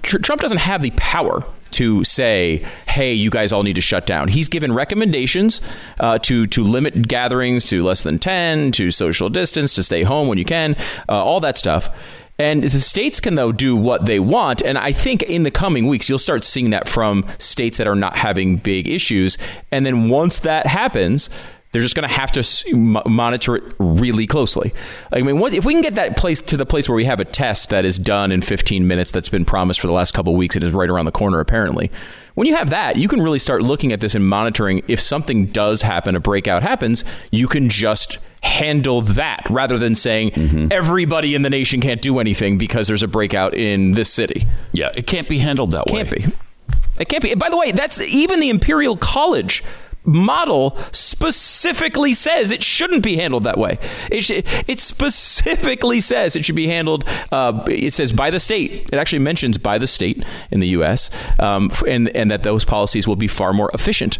Tr- 0.02 0.18
Trump 0.18 0.42
doesn't 0.42 0.58
have 0.58 0.82
the 0.82 0.90
power 0.96 1.44
to 1.72 2.02
say, 2.02 2.64
"Hey, 2.88 3.12
you 3.14 3.30
guys 3.30 3.52
all 3.52 3.62
need 3.62 3.76
to 3.76 3.80
shut 3.80 4.04
down." 4.04 4.28
He's 4.28 4.48
given 4.48 4.72
recommendations 4.72 5.60
uh, 6.00 6.18
to 6.20 6.46
to 6.48 6.64
limit 6.64 7.06
gatherings 7.06 7.66
to 7.68 7.84
less 7.84 8.02
than 8.02 8.18
ten, 8.18 8.72
to 8.72 8.90
social 8.90 9.28
distance, 9.28 9.74
to 9.74 9.82
stay 9.82 10.02
home 10.02 10.26
when 10.28 10.38
you 10.38 10.44
can, 10.44 10.74
uh, 11.08 11.12
all 11.24 11.40
that 11.40 11.56
stuff. 11.56 11.88
And 12.40 12.62
the 12.62 12.70
states 12.70 13.18
can 13.18 13.34
though 13.34 13.50
do 13.50 13.74
what 13.74 14.06
they 14.06 14.20
want, 14.20 14.62
and 14.62 14.78
I 14.78 14.92
think 14.92 15.22
in 15.22 15.42
the 15.42 15.50
coming 15.50 15.88
weeks 15.88 16.08
you'll 16.08 16.20
start 16.20 16.44
seeing 16.44 16.70
that 16.70 16.88
from 16.88 17.26
states 17.38 17.78
that 17.78 17.88
are 17.88 17.96
not 17.96 18.16
having 18.16 18.58
big 18.58 18.88
issues. 18.88 19.36
And 19.72 19.84
then 19.84 20.08
once 20.08 20.38
that 20.40 20.68
happens, 20.68 21.30
they're 21.72 21.82
just 21.82 21.96
going 21.96 22.08
to 22.08 22.14
have 22.14 22.30
to 22.32 22.76
monitor 22.76 23.56
it 23.56 23.74
really 23.78 24.26
closely. 24.26 24.72
I 25.12 25.20
mean, 25.22 25.38
what, 25.38 25.52
if 25.52 25.64
we 25.64 25.74
can 25.74 25.82
get 25.82 25.96
that 25.96 26.16
place 26.16 26.40
to 26.42 26.56
the 26.56 26.64
place 26.64 26.88
where 26.88 26.96
we 26.96 27.04
have 27.04 27.20
a 27.20 27.24
test 27.24 27.70
that 27.70 27.84
is 27.84 27.98
done 27.98 28.32
in 28.32 28.40
15 28.40 28.86
minutes 28.86 29.10
that's 29.10 29.28
been 29.28 29.44
promised 29.44 29.80
for 29.80 29.86
the 29.86 29.92
last 29.92 30.14
couple 30.14 30.34
weeks 30.34 30.56
and 30.56 30.64
is 30.64 30.72
right 30.72 30.88
around 30.88 31.04
the 31.04 31.12
corner, 31.12 31.40
apparently. 31.40 31.90
When 32.36 32.46
you 32.46 32.54
have 32.54 32.70
that, 32.70 32.96
you 32.96 33.08
can 33.08 33.20
really 33.20 33.38
start 33.38 33.62
looking 33.62 33.92
at 33.92 34.00
this 34.00 34.14
and 34.14 34.26
monitoring. 34.26 34.82
If 34.88 35.00
something 35.00 35.46
does 35.46 35.82
happen, 35.82 36.14
a 36.14 36.20
breakout 36.20 36.62
happens, 36.62 37.04
you 37.30 37.48
can 37.48 37.68
just 37.68 38.18
handle 38.42 39.02
that 39.02 39.46
rather 39.50 39.78
than 39.78 39.94
saying 39.94 40.68
everybody 40.70 41.34
in 41.34 41.42
the 41.42 41.50
nation 41.50 41.80
can't 41.80 42.02
do 42.02 42.18
anything 42.18 42.58
because 42.58 42.86
there's 42.86 43.02
a 43.02 43.08
breakout 43.08 43.54
in 43.54 43.92
this 43.92 44.12
city. 44.12 44.46
Yeah, 44.72 44.90
it 44.94 45.06
can't 45.06 45.28
be 45.28 45.38
handled 45.38 45.72
that 45.72 45.86
way. 45.86 46.04
Can't 46.04 46.10
be. 46.10 46.26
It 47.00 47.08
can't 47.08 47.22
be. 47.22 47.34
By 47.34 47.48
the 47.50 47.56
way, 47.56 47.72
that's 47.72 48.00
even 48.12 48.40
the 48.40 48.50
Imperial 48.50 48.96
College 48.96 49.62
model 50.04 50.76
specifically 50.90 52.14
says 52.14 52.50
it 52.50 52.62
shouldn't 52.62 53.02
be 53.02 53.16
handled 53.16 53.44
that 53.44 53.58
way. 53.58 53.78
It, 54.10 54.22
sh- 54.24 54.42
it 54.66 54.80
specifically 54.80 56.00
says 56.00 56.34
it 56.34 56.44
should 56.44 56.54
be 56.56 56.66
handled. 56.66 57.04
Uh, 57.30 57.64
it 57.68 57.92
says 57.92 58.12
by 58.12 58.30
the 58.30 58.40
state. 58.40 58.88
It 58.92 58.94
actually 58.94 59.18
mentions 59.20 59.58
by 59.58 59.78
the 59.78 59.86
state 59.86 60.24
in 60.50 60.60
the 60.60 60.68
U.S. 60.68 61.10
Um, 61.38 61.70
and 61.86 62.08
and 62.16 62.30
that 62.30 62.42
those 62.42 62.64
policies 62.64 63.06
will 63.06 63.16
be 63.16 63.28
far 63.28 63.52
more 63.52 63.70
efficient. 63.74 64.18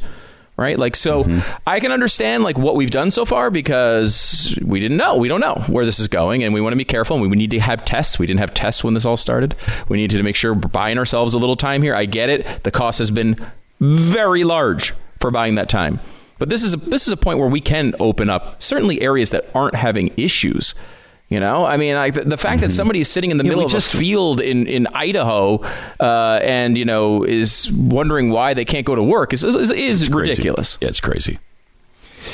Right, 0.59 0.77
like 0.77 0.97
so, 0.97 1.25
I 1.69 1.79
can 1.79 1.93
understand 1.93 2.43
like 2.43 2.59
what 2.59 2.75
we've 2.75 2.91
done 2.91 3.13
so 3.13 3.25
far 3.25 3.49
because 3.49 4.59
we 4.61 4.81
didn't 4.81 4.97
know, 4.97 5.15
we 5.15 5.29
don't 5.29 5.41
know 5.41 5.55
where 5.69 5.85
this 5.85 6.01
is 6.01 6.09
going, 6.09 6.43
and 6.43 6.53
we 6.53 6.61
want 6.61 6.73
to 6.73 6.77
be 6.77 6.85
careful. 6.85 7.17
And 7.17 7.31
we 7.31 7.37
need 7.37 7.53
to 7.53 7.61
have 7.61 7.85
tests. 7.85 8.19
We 8.19 8.27
didn't 8.27 8.41
have 8.41 8.55
tests 8.55 8.83
when 8.83 8.95
this 8.95 9.05
all 9.05 9.17
started. 9.17 9.55
We 9.89 9.99
needed 9.99 10.17
to 10.17 10.25
make 10.25 10.35
sure 10.35 10.53
we're 10.55 10.63
buying 10.63 10.99
ourselves 10.99 11.33
a 11.33 11.39
little 11.39 11.55
time 11.55 11.83
here. 11.83 11.95
I 11.95 12.07
get 12.07 12.29
it. 12.29 12.65
The 12.65 12.73
cost 12.73 12.99
has 12.99 13.13
been 13.13 13.37
very 13.79 14.43
large 14.43 14.95
for 15.21 15.31
buying 15.31 15.55
that 15.55 15.69
time, 15.69 16.01
but 16.41 16.49
this 16.49 16.65
is 16.65 16.75
a, 16.75 16.77
this 16.77 17.07
is 17.07 17.13
a 17.13 17.17
point 17.17 17.39
where 17.39 17.47
we 17.49 17.61
can 17.61 17.95
open 18.01 18.29
up 18.29 18.61
certainly 18.61 19.01
areas 19.01 19.31
that 19.31 19.47
aren't 19.55 19.77
having 19.77 20.11
issues. 20.17 20.75
You 21.31 21.41
know, 21.41 21.67
I 21.67 21.77
mean, 21.77 21.95
like 21.95 22.15
the, 22.15 22.25
the 22.25 22.39
fact 22.39 22.63
that 22.63 22.73
somebody 22.73 23.01
is 23.03 23.09
sitting 23.11 23.31
in 23.31 23.37
the 23.37 23.45
Yeah, 23.45 23.51
middle 23.51 23.65
of 23.67 23.71
just- 23.71 23.93
a 23.93 23.97
field 23.99 24.41
in 24.41 24.67
in 24.67 24.87
Idaho 24.95 25.61
uh, 26.01 26.41
and 26.43 26.79
you 26.79 26.87
know 26.87 27.23
is 27.23 27.71
wondering 27.71 28.31
why 28.31 28.55
they 28.55 28.65
can't 28.65 28.87
go 28.87 28.95
to 28.95 29.03
work 29.03 29.35
is 29.35 29.45
is, 29.45 29.55
is 29.71 29.99
Crazy. 30.09 30.13
ridiculous. 30.15 30.79
Yeah, 30.81 30.89
it's 30.89 31.01
crazy. 31.03 31.39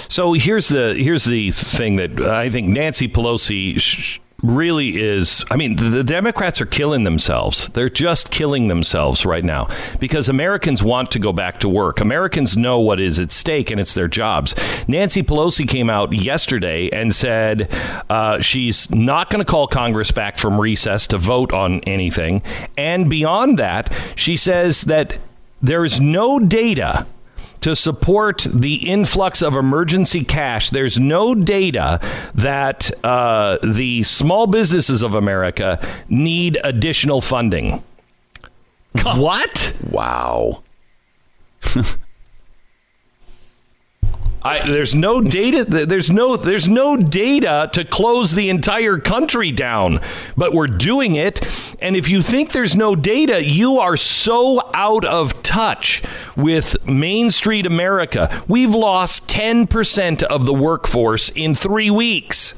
So 0.08 0.32
here's 0.34 0.68
the 0.68 0.94
here's 0.94 1.24
the 1.24 1.50
thing 1.50 1.96
that 1.96 2.20
I 2.20 2.50
think 2.50 2.68
Nancy 2.68 3.08
Pelosi 3.08 3.80
sh- 3.80 4.20
really 4.42 5.00
is. 5.00 5.44
I 5.50 5.56
mean, 5.56 5.76
the, 5.76 5.88
the 5.88 6.04
Democrats 6.04 6.60
are 6.60 6.66
killing 6.66 7.04
themselves. 7.04 7.68
They're 7.68 7.88
just 7.88 8.30
killing 8.30 8.68
themselves 8.68 9.24
right 9.24 9.44
now 9.44 9.68
because 9.98 10.28
Americans 10.28 10.82
want 10.82 11.10
to 11.12 11.18
go 11.18 11.32
back 11.32 11.60
to 11.60 11.68
work. 11.68 12.00
Americans 12.00 12.56
know 12.56 12.80
what 12.80 13.00
is 13.00 13.18
at 13.18 13.32
stake, 13.32 13.70
and 13.70 13.80
it's 13.80 13.94
their 13.94 14.08
jobs. 14.08 14.54
Nancy 14.86 15.22
Pelosi 15.22 15.68
came 15.68 15.88
out 15.88 16.12
yesterday 16.12 16.90
and 16.90 17.14
said 17.14 17.72
uh, 18.10 18.40
she's 18.40 18.90
not 18.90 19.30
going 19.30 19.44
to 19.44 19.50
call 19.50 19.66
Congress 19.66 20.10
back 20.10 20.38
from 20.38 20.60
recess 20.60 21.06
to 21.08 21.18
vote 21.18 21.52
on 21.52 21.80
anything, 21.80 22.42
and 22.76 23.08
beyond 23.08 23.58
that, 23.58 23.94
she 24.16 24.36
says 24.36 24.82
that 24.82 25.18
there 25.62 25.84
is 25.84 26.00
no 26.00 26.38
data 26.38 27.06
to 27.60 27.74
support 27.74 28.46
the 28.48 28.88
influx 28.90 29.42
of 29.42 29.54
emergency 29.54 30.24
cash. 30.24 30.70
There's 30.70 30.98
no 30.98 31.34
data 31.34 32.00
that 32.34 32.90
uh, 33.04 33.58
the 33.62 34.02
small 34.02 34.46
businesses 34.46 35.02
of 35.02 35.14
America 35.14 35.84
need 36.08 36.58
additional 36.62 37.20
funding. 37.20 37.82
what? 39.02 39.74
Wow. 39.90 40.62
I, 44.44 44.66
there's 44.66 44.94
no 44.94 45.22
data. 45.22 45.64
There's 45.64 46.10
no. 46.10 46.36
There's 46.36 46.68
no 46.68 46.98
data 46.98 47.70
to 47.72 47.82
close 47.82 48.32
the 48.32 48.50
entire 48.50 48.98
country 48.98 49.50
down, 49.50 50.00
but 50.36 50.52
we're 50.52 50.66
doing 50.66 51.14
it. 51.14 51.40
And 51.80 51.96
if 51.96 52.10
you 52.10 52.20
think 52.20 52.52
there's 52.52 52.76
no 52.76 52.94
data, 52.94 53.42
you 53.42 53.78
are 53.78 53.96
so 53.96 54.70
out 54.74 55.06
of 55.06 55.42
touch 55.42 56.02
with 56.36 56.86
Main 56.86 57.30
Street 57.30 57.64
America. 57.64 58.42
We've 58.46 58.74
lost 58.74 59.30
ten 59.30 59.66
percent 59.66 60.22
of 60.22 60.44
the 60.44 60.54
workforce 60.54 61.30
in 61.30 61.54
three 61.54 61.90
weeks. 61.90 62.52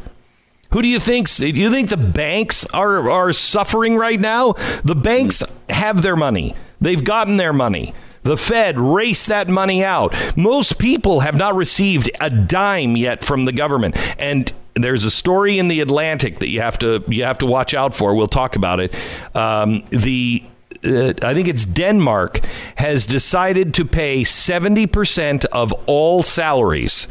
Who 0.73 0.83
do 0.83 0.89
you 0.89 0.99
think? 0.99 1.33
Do 1.37 1.47
you 1.47 1.71
think 1.71 1.89
the 1.89 1.97
banks 1.97 2.67
are 2.75 3.09
are 3.09 3.33
suffering 3.33 3.97
right 3.97 4.19
now? 4.19 4.55
The 4.83 4.97
banks 4.97 5.41
hmm. 5.41 5.73
have 5.73 6.03
their 6.03 6.17
money. 6.17 6.57
They've 6.81 7.05
gotten 7.05 7.37
their 7.37 7.53
money. 7.53 7.95
The 8.27 8.37
Fed 8.37 8.81
raced 8.81 9.29
that 9.29 9.49
money 9.49 9.85
out. 9.85 10.13
Most 10.37 10.81
people 10.81 11.21
have 11.21 11.37
not 11.37 11.55
received 11.55 12.11
a 12.21 12.29
dime 12.29 12.97
yet 12.97 13.25
from 13.25 13.45
the 13.45 13.53
government. 13.53 13.97
And 14.19 14.53
there's 14.75 15.05
a 15.05 15.13
story 15.13 15.61
in 15.61 15.69
the 15.69 15.81
Atlantic 15.81 16.41
that 16.41 16.49
you 16.49 16.61
have 16.61 16.77
to 16.81 17.05
you 17.07 17.23
have 17.23 17.39
to 17.39 17.47
watch 17.47 17.73
out 17.73 17.95
for. 17.95 18.17
We'll 18.17 18.27
talk 18.27 18.57
about 18.57 18.81
it. 18.81 18.93
Um, 19.37 19.85
the 19.91 20.43
uh, 20.85 21.13
I 21.23 21.35
think 21.35 21.47
it's 21.47 21.65
Denmark 21.65 22.41
has 22.77 23.07
decided 23.07 23.73
to 23.75 23.85
pay 23.85 24.23
70% 24.23 25.45
of 25.47 25.73
all 25.87 26.25
salaries. 26.25 27.07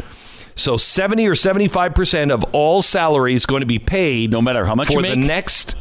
So 0.53 0.75
70 0.75 1.27
or 1.27 1.33
75% 1.33 2.29
of 2.29 2.43
all 2.51 2.81
salaries 2.81 3.45
going 3.45 3.61
to 3.61 3.65
be 3.65 3.79
paid 3.79 4.31
No 4.31 4.41
matter 4.41 4.65
how 4.65 4.75
much 4.75 4.87
for 4.87 5.01
you 5.01 5.09
the 5.09 5.15
next 5.15 5.75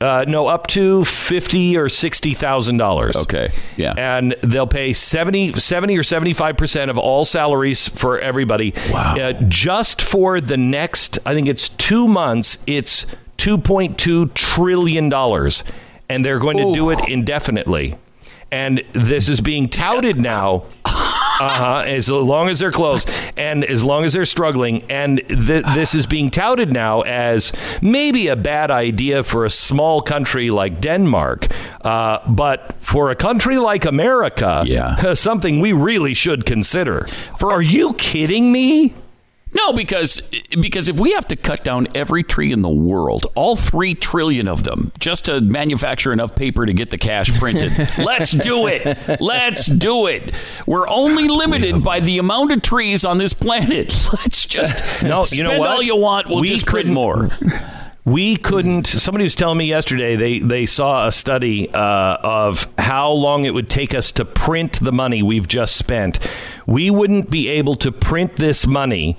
Uh, 0.00 0.24
no, 0.28 0.46
up 0.46 0.68
to 0.68 1.04
fifty 1.04 1.76
or 1.76 1.88
sixty 1.88 2.32
thousand 2.32 2.76
dollars. 2.76 3.16
Okay, 3.16 3.50
yeah. 3.76 3.94
and 3.96 4.36
they'll 4.42 4.66
pay 4.66 4.92
70, 4.92 5.58
70 5.58 5.98
or 5.98 6.04
seventy 6.04 6.32
five 6.32 6.56
percent 6.56 6.88
of 6.88 6.96
all 6.96 7.24
salaries 7.24 7.88
for 7.88 8.18
everybody. 8.20 8.74
Wow. 8.92 9.16
Uh, 9.16 9.32
just 9.48 10.00
for 10.00 10.40
the 10.40 10.56
next, 10.56 11.18
I 11.26 11.34
think 11.34 11.48
it's 11.48 11.68
two 11.68 12.06
months. 12.06 12.58
It's 12.66 13.06
two 13.38 13.58
point 13.58 13.98
two 13.98 14.26
trillion 14.28 15.08
dollars, 15.08 15.64
and 16.08 16.24
they're 16.24 16.38
going 16.38 16.58
to 16.58 16.72
do 16.72 16.90
it 16.90 17.08
indefinitely. 17.08 17.96
And 18.52 18.82
this 18.92 19.28
is 19.28 19.40
being 19.40 19.68
touted 19.68 20.18
now. 20.18 20.64
Uh-huh, 21.40 21.84
as 21.86 22.08
long 22.10 22.48
as 22.48 22.58
they're 22.58 22.72
closed 22.72 23.16
and 23.36 23.64
as 23.64 23.84
long 23.84 24.04
as 24.04 24.12
they're 24.12 24.24
struggling. 24.26 24.82
And 24.90 25.22
th- 25.28 25.64
this 25.74 25.94
is 25.94 26.06
being 26.06 26.30
touted 26.30 26.72
now 26.72 27.02
as 27.02 27.52
maybe 27.80 28.26
a 28.28 28.36
bad 28.36 28.70
idea 28.70 29.22
for 29.22 29.44
a 29.44 29.50
small 29.50 30.00
country 30.00 30.50
like 30.50 30.80
Denmark 30.80 31.46
uh, 31.84 32.18
but 32.28 32.74
for 32.78 33.10
a 33.10 33.14
country 33.16 33.58
like 33.58 33.84
America 33.84 34.64
Yeah. 34.66 35.14
something 35.14 35.60
we 35.60 35.72
really 35.72 36.14
should 36.14 36.44
consider. 36.44 37.06
For 37.38 37.52
are 37.52 37.62
you 37.62 37.92
kidding 37.94 38.50
me 38.52 38.94
No, 39.54 39.72
because 39.72 40.20
because 40.60 40.88
if 40.88 41.00
we 41.00 41.12
have 41.12 41.26
to 41.28 41.36
cut 41.36 41.64
down 41.64 41.88
every 41.94 42.22
tree 42.22 42.52
in 42.52 42.62
the 42.62 42.68
world, 42.68 43.26
all 43.34 43.56
three 43.56 43.94
trillion 43.94 44.46
of 44.46 44.62
them, 44.64 44.92
just 44.98 45.24
to 45.26 45.40
manufacture 45.40 46.12
enough 46.12 46.34
paper 46.34 46.66
to 46.66 46.72
get 46.72 46.90
the 46.90 46.98
cash 46.98 47.32
printed, 47.38 47.72
let's 47.98 48.32
do 48.32 48.66
it. 48.66 49.20
Let's 49.20 49.66
do 49.66 50.06
it. 50.06 50.32
We're 50.66 50.88
only 50.88 51.28
limited 51.28 51.82
by 51.82 52.00
the 52.00 52.18
amount 52.18 52.52
of 52.52 52.62
trees 52.62 53.04
on 53.04 53.18
this 53.18 53.32
planet. 53.32 53.94
Let's 54.12 54.44
just 54.44 55.02
No, 55.02 55.24
spend 55.24 55.38
you 55.38 55.44
know 55.44 55.58
what? 55.58 55.70
all 55.70 55.82
you 55.82 55.96
want. 55.96 56.28
We'll 56.28 56.40
We 56.40 56.48
just 56.48 56.66
print 56.66 56.84
couldn't- 56.86 56.94
more. 56.94 57.30
We 58.04 58.36
couldn't. 58.36 58.86
Somebody 58.86 59.24
was 59.24 59.34
telling 59.34 59.58
me 59.58 59.66
yesterday 59.66 60.16
they 60.16 60.38
they 60.38 60.64
saw 60.64 61.06
a 61.06 61.12
study 61.12 61.68
uh, 61.74 62.16
of 62.22 62.66
how 62.78 63.10
long 63.10 63.44
it 63.44 63.52
would 63.52 63.68
take 63.68 63.92
us 63.94 64.12
to 64.12 64.24
print 64.24 64.80
the 64.80 64.92
money 64.92 65.22
we've 65.22 65.46
just 65.48 65.76
spent. 65.76 66.18
We 66.66 66.90
wouldn't 66.90 67.28
be 67.30 67.48
able 67.50 67.76
to 67.76 67.92
print 67.92 68.36
this 68.36 68.66
money. 68.66 69.18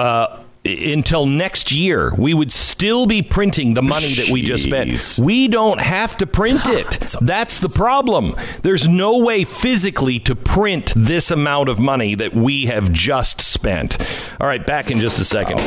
Uh, 0.00 0.42
until 0.64 1.26
next 1.26 1.72
year, 1.72 2.14
we 2.16 2.32
would 2.32 2.50
still 2.50 3.04
be 3.06 3.20
printing 3.20 3.74
the 3.74 3.82
money 3.82 4.14
that 4.14 4.30
we 4.30 4.40
just 4.40 4.64
spent. 4.64 5.18
We 5.22 5.46
don't 5.46 5.78
have 5.78 6.16
to 6.18 6.26
print 6.26 6.62
it. 6.64 7.14
That's 7.20 7.60
the 7.60 7.68
problem. 7.68 8.34
There's 8.62 8.88
no 8.88 9.18
way 9.18 9.44
physically 9.44 10.18
to 10.20 10.34
print 10.34 10.94
this 10.96 11.30
amount 11.30 11.68
of 11.68 11.78
money 11.78 12.14
that 12.14 12.34
we 12.34 12.64
have 12.64 12.90
just 12.92 13.42
spent. 13.42 13.98
All 14.40 14.46
right, 14.46 14.66
back 14.66 14.90
in 14.90 15.00
just 15.00 15.20
a 15.20 15.24
second. 15.26 15.60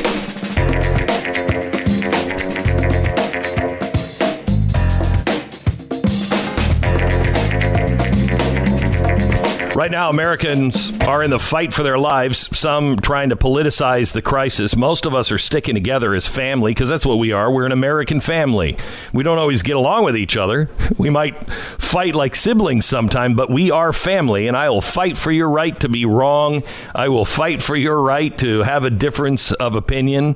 Right 9.76 9.90
now, 9.90 10.12
Americans 10.12 10.92
are 11.02 11.24
in 11.24 11.32
the 11.32 11.40
fight 11.40 11.74
for 11.74 11.82
their 11.82 11.98
lives, 11.98 12.56
some 12.56 12.96
trying 12.98 13.30
to 13.30 13.36
politicize 13.36 14.14
the 14.14 14.22
crisis. 14.22 14.76
Most 14.76 15.08
of 15.08 15.16
us 15.16 15.32
are 15.32 15.40
sticking 15.40 15.74
together 15.74 16.14
as 16.14 16.28
family 16.28 16.76
because 16.76 16.90
that's 16.90 17.08
what 17.08 17.18
we 17.18 17.32
are. 17.32 17.52
We're 17.52 17.66
an 17.66 17.72
American 17.72 18.20
family. 18.20 18.78
We 19.14 19.24
don't 19.24 19.40
always 19.40 19.64
get 19.64 19.76
along 19.76 20.04
with 20.04 20.16
each 20.16 20.38
other. 20.38 20.70
We 20.96 21.10
might 21.10 21.52
fight 21.52 22.14
like 22.14 22.36
siblings 22.36 22.86
sometime, 22.86 23.34
but 23.34 23.50
we 23.50 23.72
are 23.72 23.92
family, 23.92 24.48
and 24.48 24.56
I 24.56 24.70
will 24.70 24.80
fight 24.80 25.18
for 25.18 25.32
your 25.32 25.50
right 25.50 25.78
to 25.82 25.90
be 25.90 26.06
wrong. 26.06 26.64
I 26.94 27.10
will 27.10 27.26
fight 27.26 27.62
for 27.62 27.76
your 27.76 28.00
right 28.00 28.38
to 28.38 28.62
have 28.62 28.86
a 28.86 28.90
difference 28.92 29.52
of 29.54 29.76
opinion 29.76 30.36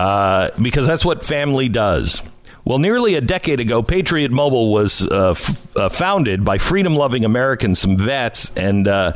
uh, 0.00 0.50
because 0.60 0.88
that's 0.88 1.04
what 1.04 1.24
family 1.24 1.68
does. 1.68 2.22
Well, 2.64 2.78
nearly 2.78 3.14
a 3.16 3.20
decade 3.20 3.58
ago, 3.58 3.82
Patriot 3.82 4.30
Mobile 4.30 4.72
was 4.72 5.02
uh, 5.02 5.30
f- 5.30 5.76
uh, 5.76 5.88
founded 5.88 6.44
by 6.44 6.58
freedom 6.58 6.94
loving 6.94 7.24
Americans, 7.24 7.80
some 7.80 7.96
vets, 7.96 8.56
and 8.56 8.86
uh, 8.86 9.14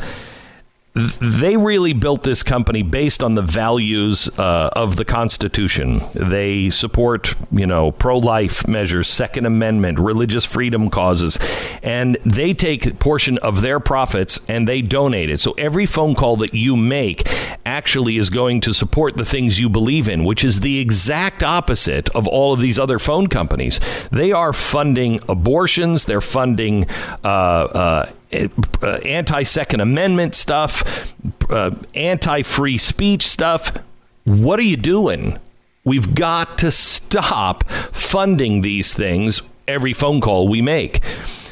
they 0.97 1.57
really 1.59 1.93
built 1.93 2.23
this 2.23 2.43
company 2.43 2.83
based 2.83 3.23
on 3.23 3.35
the 3.35 3.43
values 3.43 4.31
uh, 4.39 4.71
of 4.73 4.97
the 4.97 5.05
Constitution. 5.05 6.01
They 6.15 6.71
support, 6.71 7.35
you 7.51 7.67
know, 7.67 7.93
pro 7.93 8.19
life 8.19 8.67
measures, 8.67 9.07
Second 9.07 9.45
Amendment, 9.45 9.99
religious 9.99 10.47
freedom 10.47 10.89
causes, 10.89 11.39
and 11.83 12.17
they 12.25 12.55
take 12.55 12.87
a 12.87 12.95
portion 12.95 13.37
of 13.39 13.61
their 13.61 13.79
profits 13.79 14.41
and 14.49 14.67
they 14.67 14.81
donate 14.81 15.29
it. 15.29 15.41
So 15.41 15.53
every 15.53 15.85
phone 15.85 16.15
call 16.15 16.37
that 16.39 16.55
you 16.55 16.77
make 16.77 17.29
actually 17.67 18.17
is 18.17 18.31
going 18.31 18.63
to 18.63 18.73
support 18.73 19.19
the 19.19 19.25
things 19.25 19.61
you 19.61 19.69
believe 19.69 20.09
in, 20.09 20.25
which 20.25 20.43
is 20.43 20.61
the 20.61 20.79
exact 20.79 21.43
opposite 21.43 22.09
of 22.11 22.27
all 22.27 22.55
of 22.55 22.61
these 22.61 22.79
other 22.79 22.99
phone 22.99 23.27
companies. 23.27 23.81
They 24.11 24.33
are 24.33 24.55
funding 24.55 25.21
abortions, 25.29 26.07
they're 26.07 26.21
funding 26.23 26.89
uh, 27.23 27.27
uh, 27.27 28.07
uh, 28.33 28.87
anti 29.05 29.43
Second 29.43 29.81
Amendment 29.81 30.35
stuff, 30.35 31.13
uh, 31.51 31.73
anti 31.95 32.43
free 32.43 32.79
speech 32.79 33.27
stuff. 33.27 33.73
What 34.25 34.59
are 34.59 34.65
you 34.65 34.77
doing? 34.77 35.39
We've 35.85 36.15
got 36.15 36.59
to 36.59 36.73
stop 36.73 37.69
funding 37.93 38.63
these 38.63 38.93
things 38.93 39.41
every 39.69 39.93
phone 39.93 40.21
call 40.21 40.49
we 40.49 40.61
make. 40.61 41.01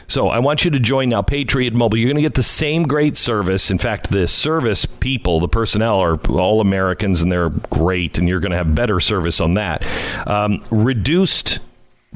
So 0.06 0.28
I 0.28 0.38
want 0.38 0.64
you 0.64 0.70
to 0.72 0.78
join 0.78 1.08
now 1.08 1.22
Patriot 1.22 1.72
Mobile. 1.72 1.96
You're 1.98 2.08
going 2.08 2.16
to 2.16 2.22
get 2.22 2.34
the 2.34 2.42
same 2.42 2.82
great 2.82 3.16
service. 3.16 3.70
In 3.70 3.78
fact, 3.78 4.10
the 4.10 4.26
service 4.26 4.86
people, 4.86 5.40
the 5.40 5.48
personnel 5.48 5.98
are 5.98 6.16
all 6.28 6.60
Americans 6.60 7.22
and 7.22 7.32
they're 7.32 7.48
great, 7.48 8.18
and 8.18 8.28
you're 8.28 8.40
going 8.40 8.50
to 8.50 8.56
have 8.56 8.74
better 8.74 9.00
service 9.00 9.40
on 9.40 9.54
that. 9.54 9.86
Um, 10.26 10.62
reduced 10.70 11.60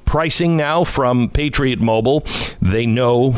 pricing 0.08 0.56
now 0.56 0.84
from 0.84 1.28
Patriot 1.28 1.80
Mobile. 1.80 2.24
They 2.62 2.86
know 2.86 3.34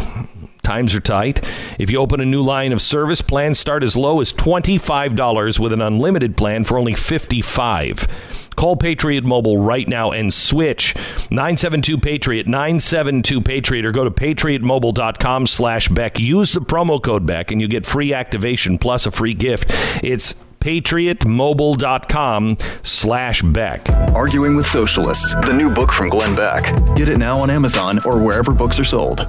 times 0.63 0.95
are 0.95 1.01
tight. 1.01 1.45
If 1.81 1.91
you 1.91 1.99
open 1.99 2.21
a 2.21 2.25
new 2.25 2.43
line 2.43 2.73
of 2.73 2.81
service, 2.81 3.23
plans 3.23 3.59
start 3.59 3.83
as 3.83 3.97
low 3.97 4.21
as 4.21 4.33
$25 4.33 5.59
with 5.59 5.73
an 5.73 5.81
unlimited 5.81 6.37
plan 6.37 6.63
for 6.63 6.79
only 6.79 6.95
55. 6.95 8.07
Call 8.55 8.77
Patriot 8.77 9.25
Mobile 9.25 9.59
right 9.59 9.89
now 9.89 10.13
and 10.13 10.33
switch 10.33 10.95
972 11.31 11.99
Patriot 11.99 12.47
972 12.47 13.41
Patriot 13.41 13.85
or 13.85 13.91
go 13.91 14.05
to 14.05 14.11
patriotmobile.com 14.13 15.49
slash 15.49 15.89
Beck. 15.89 16.21
Use 16.21 16.53
the 16.53 16.61
promo 16.61 17.03
code 17.03 17.27
Beck 17.27 17.51
and 17.51 17.61
you 17.61 17.67
get 17.67 17.85
free 17.85 18.13
activation 18.13 18.79
plus 18.79 19.07
a 19.07 19.11
free 19.11 19.35
gift. 19.35 19.67
It's 20.05 20.37
patriotmobile.com 20.61 22.59
slash 22.83 23.43
Beck. 23.43 23.89
Arguing 24.15 24.57
with 24.57 24.67
Socialists, 24.67 25.35
the 25.47 25.53
new 25.53 25.71
book 25.71 25.91
from 25.93 26.09
Glenn 26.09 26.35
Beck. 26.37 26.63
Get 26.97 27.09
it 27.09 27.19
now 27.19 27.39
on 27.41 27.51
Amazon 27.51 27.99
or 28.05 28.19
wherever 28.19 28.53
books 28.53 28.79
are 28.79 28.85
sold. 28.85 29.27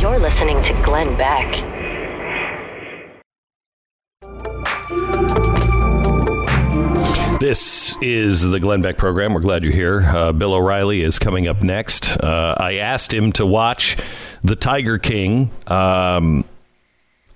You're 0.00 0.18
listening 0.18 0.60
to 0.62 0.72
Glenn 0.82 1.16
Beck. 1.16 1.80
This 7.40 7.96
is 8.02 8.42
the 8.42 8.60
Glenn 8.60 8.82
Beck 8.82 8.98
program. 8.98 9.32
We're 9.32 9.40
glad 9.40 9.62
you're 9.62 9.72
here. 9.72 10.02
Uh, 10.02 10.32
Bill 10.32 10.52
O'Reilly 10.52 11.00
is 11.00 11.18
coming 11.18 11.48
up 11.48 11.62
next. 11.62 12.18
Uh, 12.18 12.54
I 12.58 12.74
asked 12.74 13.14
him 13.14 13.32
to 13.32 13.46
watch 13.46 13.96
The 14.44 14.56
Tiger 14.56 14.98
King, 14.98 15.50
um, 15.66 16.44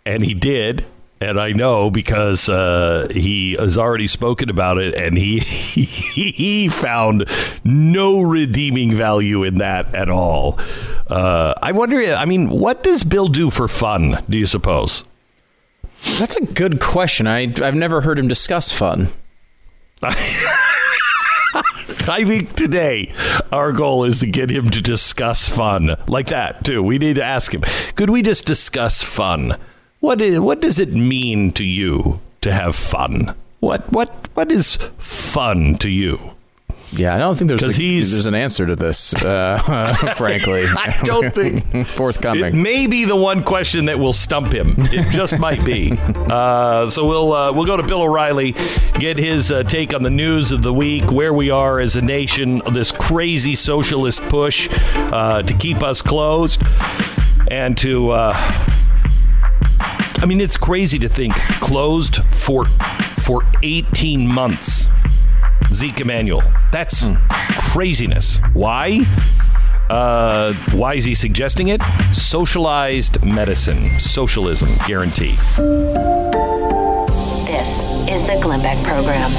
and 0.05 0.22
he 0.22 0.34
did. 0.34 0.84
And 1.21 1.41
I 1.41 1.53
know 1.53 1.91
because 1.91 2.49
uh, 2.49 3.07
he 3.11 3.53
has 3.55 3.79
already 3.79 4.09
spoken 4.09 4.51
about 4.51 4.79
it, 4.79 4.95
and 4.95 5.17
he 5.17 5.39
he 5.39 6.69
found 6.69 7.29
no 7.65 8.21
redeeming 8.21 8.93
value 8.93 9.43
in 9.43 9.59
that 9.59 9.95
at 9.95 10.11
all. 10.11 10.59
Uh, 11.07 11.55
I 11.62 11.73
wonder. 11.73 12.03
I 12.15 12.25
mean, 12.25 12.51
what 12.51 12.83
does 12.83 13.05
Bill 13.05 13.29
do 13.29 13.49
for 13.51 13.69
fun? 13.69 14.23
Do 14.29 14.37
you 14.37 14.47
suppose? 14.47 15.05
That's 16.19 16.37
a 16.37 16.45
good 16.45 16.81
question. 16.81 17.27
I, 17.27 17.43
I've 17.62 17.75
never 17.75 18.03
heard 18.03 18.19
him 18.19 18.29
discuss 18.29 18.71
fun. 18.71 19.09
I 22.07 22.25
think 22.25 22.55
today 22.55 23.15
our 23.51 23.73
goal 23.73 24.05
is 24.05 24.19
to 24.21 24.27
get 24.27 24.51
him 24.51 24.69
to 24.71 24.83
discuss 24.83 25.49
fun 25.49 25.97
like 26.07 26.27
that 26.29 26.65
too. 26.65 26.83
We 26.83 26.99
need 26.99 27.15
to 27.15 27.25
ask 27.25 27.55
him. 27.55 27.62
Could 27.95 28.11
we 28.11 28.23
just 28.23 28.45
discuss 28.45 29.03
fun? 29.03 29.57
What 30.05 30.20
is, 30.20 30.38
what 30.38 30.61
does 30.61 30.78
it 30.78 30.92
mean 30.92 31.50
to 31.52 31.64
you 31.64 32.20
to 32.42 32.52
have 32.52 32.76
fun? 32.76 33.34
What 33.61 33.90
what 33.90 34.11
what 34.34 34.52
is 34.52 34.76
fun 34.98 35.76
to 35.76 35.88
you? 35.88 36.32
Yeah, 36.92 37.14
I 37.14 37.18
don't 37.18 37.36
think 37.38 37.48
there's 37.48 37.62
a, 37.62 37.72
he's- 37.72 38.11
there's 38.12 38.26
an 38.26 38.34
answer 38.34 38.66
to 38.66 38.76
this. 38.76 39.14
Uh, 39.14 39.94
frankly, 40.18 40.66
I 40.68 41.00
don't 41.05 41.32
think 41.34 41.86
forthcoming. 41.96 42.44
It 42.44 42.55
may 42.55 42.86
be 42.86 43.07
the 43.07 43.16
one 43.16 43.42
question 43.42 43.86
that 43.86 43.98
will 43.98 44.12
stump 44.12 44.52
him. 44.52 44.74
It 44.92 45.11
just 45.11 45.38
might 45.38 45.64
be. 45.64 45.96
Uh, 45.98 46.86
so 46.90 47.07
we'll 47.07 47.32
uh, 47.32 47.52
we'll 47.52 47.64
go 47.64 47.78
to 47.78 47.82
Bill 47.82 48.02
O'Reilly, 48.02 48.52
get 48.98 49.16
his 49.16 49.50
uh, 49.50 49.62
take 49.62 49.94
on 49.94 50.02
the 50.02 50.11
news 50.11 50.52
of 50.52 50.61
the 50.61 50.74
week, 50.74 51.11
where 51.11 51.32
we 51.32 51.48
are 51.48 51.80
as 51.80 51.96
a 51.96 52.02
nation, 52.02 52.61
this 52.72 52.92
crazy 52.92 53.55
socialist 53.55 54.20
push 54.24 54.68
uh, 54.94 55.40
to 55.40 55.55
keep 55.55 55.82
us 55.82 56.02
closed, 56.02 56.61
and 57.50 57.78
to. 57.78 58.12
I 60.20 60.26
mean, 60.26 60.41
it's 60.41 60.57
crazy 60.57 60.99
to 61.01 61.09
think 61.09 61.35
closed 61.61 62.16
for 62.24 62.64
for 63.24 63.43
18 63.62 64.26
months. 64.26 64.89
Zeke 65.72 66.01
Emanuel. 66.01 66.43
That's 66.72 67.07
craziness. 67.59 68.39
Why? 68.53 69.05
Uh, 69.89 70.55
why 70.72 70.95
is 70.95 71.05
he 71.05 71.14
suggesting 71.14 71.68
it? 71.68 71.80
Socialized 72.12 73.24
medicine, 73.24 73.91
socialism, 73.99 74.70
guarantee. 74.87 75.35
This 77.47 77.68
is 78.09 78.26
the 78.26 78.39
Glenn 78.43 78.62
Beck 78.62 78.82
Program. 78.85 79.30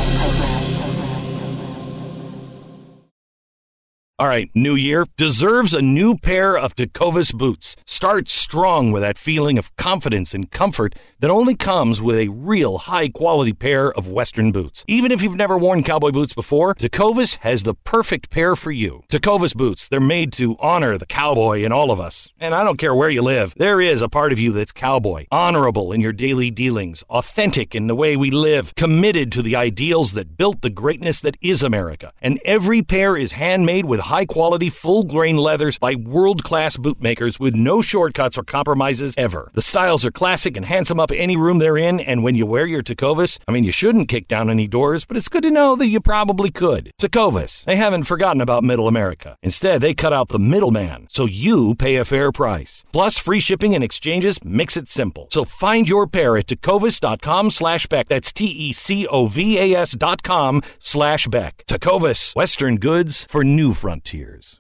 All 4.18 4.30
right, 4.30 4.50
new 4.56 4.76
year 4.76 5.06
deserves 5.18 5.74
a 5.74 5.82
new 5.82 6.18
pair 6.18 6.58
of 6.58 6.74
Tecovas 6.74 7.34
boots. 7.34 7.76
Start 7.86 8.30
strong 8.30 8.94
with 8.94 9.02
that 9.02 9.18
feeling 9.18 9.58
of 9.58 9.76
confidence 9.76 10.34
and 10.34 10.50
comfort 10.50 10.96
that 11.20 11.30
only 11.30 11.54
comes 11.54 12.02
with 12.02 12.16
a 12.16 12.30
real 12.30 12.78
high 12.78 13.10
quality 13.10 13.52
pair 13.52 13.92
of 13.92 14.08
Western 14.08 14.54
boots. 14.54 14.86
Even 14.88 15.12
if 15.12 15.22
you've 15.22 15.36
never 15.36 15.58
worn 15.58 15.84
cowboy 15.84 16.12
boots 16.12 16.34
before, 16.34 16.74
Tecovas 16.76 17.40
has 17.40 17.64
the 17.64 17.74
perfect 17.74 18.30
pair 18.30 18.56
for 18.56 18.72
you. 18.72 19.04
Tecovas 19.10 19.54
boots, 19.54 19.90
they're 19.90 20.00
made 20.00 20.32
to 20.34 20.56
honor 20.62 20.98
the 20.98 21.06
cowboy 21.06 21.64
in 21.64 21.74
all 21.74 21.92
of 21.92 22.00
us. 22.00 22.30
And 22.40 22.56
I 22.56 22.64
don't 22.64 22.78
care 22.78 22.96
where 22.96 23.10
you 23.10 23.22
live, 23.22 23.54
there 23.58 23.82
is 23.82 24.02
a 24.02 24.08
part 24.08 24.32
of 24.32 24.40
you 24.40 24.54
that's 24.54 24.72
cowboy, 24.72 25.26
honorable 25.30 25.92
in 25.92 26.00
your 26.00 26.14
daily 26.14 26.52
dealings, 26.52 27.04
authentic 27.10 27.76
in 27.76 27.88
the 27.88 27.96
way 27.96 28.16
we 28.16 28.32
live, 28.32 28.76
committed 28.76 29.30
to 29.34 29.42
the 29.42 29.58
ideals 29.58 30.14
that 30.14 30.38
built 30.38 30.62
the 30.62 30.70
greatness 30.70 31.20
that 31.20 31.36
is 31.42 31.62
America. 31.62 32.14
And 32.22 32.40
every 32.46 32.82
pair 32.82 33.18
is 33.18 33.34
handmade 33.34 33.84
with 33.84 34.06
high 34.06 34.15
quality, 34.24 34.70
full 34.70 35.04
grain 35.04 35.36
leathers 35.36 35.78
by 35.78 35.96
world 35.96 36.44
class 36.44 36.78
bootmakers 36.78 37.40
with 37.40 37.56
no 37.56 37.82
shortcuts 37.82 38.38
or 38.38 38.44
compromises 38.44 39.16
ever. 39.18 39.52
The 39.54 39.62
styles 39.62 40.06
are 40.06 40.12
classic 40.12 40.56
and 40.56 40.66
handsome 40.66 41.00
up 41.00 41.12
any 41.14 41.36
room 41.36 41.58
they're 41.58 41.78
in, 41.78 42.00
and 42.00 42.24
when 42.24 42.36
you 42.36 42.46
wear 42.46 42.66
your 42.66 42.84
Tecovas, 42.84 43.40
I 43.48 43.52
mean, 43.52 43.64
you 43.64 43.72
shouldn't 43.72 44.08
kick 44.08 44.28
down 44.28 44.50
any 44.50 44.68
doors, 44.68 45.04
but 45.04 45.18
it's 45.18 45.28
good 45.28 45.44
to 45.44 45.52
know 45.52 45.76
that 45.76 45.88
you 45.88 46.00
probably 46.00 46.52
could. 46.52 46.92
Tecovas, 47.02 47.66
they 47.66 47.76
haven't 47.76 48.04
forgotten 48.04 48.40
about 48.42 48.64
middle 48.64 48.88
America. 48.88 49.36
Instead, 49.42 49.82
they 49.82 49.94
cut 49.94 50.14
out 50.14 50.30
the 50.30 50.40
middleman, 50.40 51.08
so 51.10 51.26
you 51.26 51.74
pay 51.76 51.96
a 51.96 52.06
fair 52.06 52.32
price. 52.32 52.86
Plus, 52.94 53.18
free 53.18 53.40
shipping 53.40 53.74
and 53.74 53.84
exchanges 53.84 54.38
makes 54.44 54.78
it 54.78 54.88
simple. 54.88 55.28
So 55.32 55.44
find 55.44 55.90
your 55.90 56.06
pair 56.06 56.38
at 56.38 56.46
tecovas.com 56.46 57.50
slash 57.50 57.88
Beck. 57.88 58.08
That's 58.08 58.32
T-E-C-O-V-A-S 58.32 59.92
dot 59.94 60.22
com 60.22 60.62
slash 60.80 61.28
Beck. 61.28 61.64
Tecovas, 61.68 62.36
Western 62.36 62.78
goods 62.78 63.26
for 63.30 63.44
new 63.44 63.74
frontiers. 63.96 64.60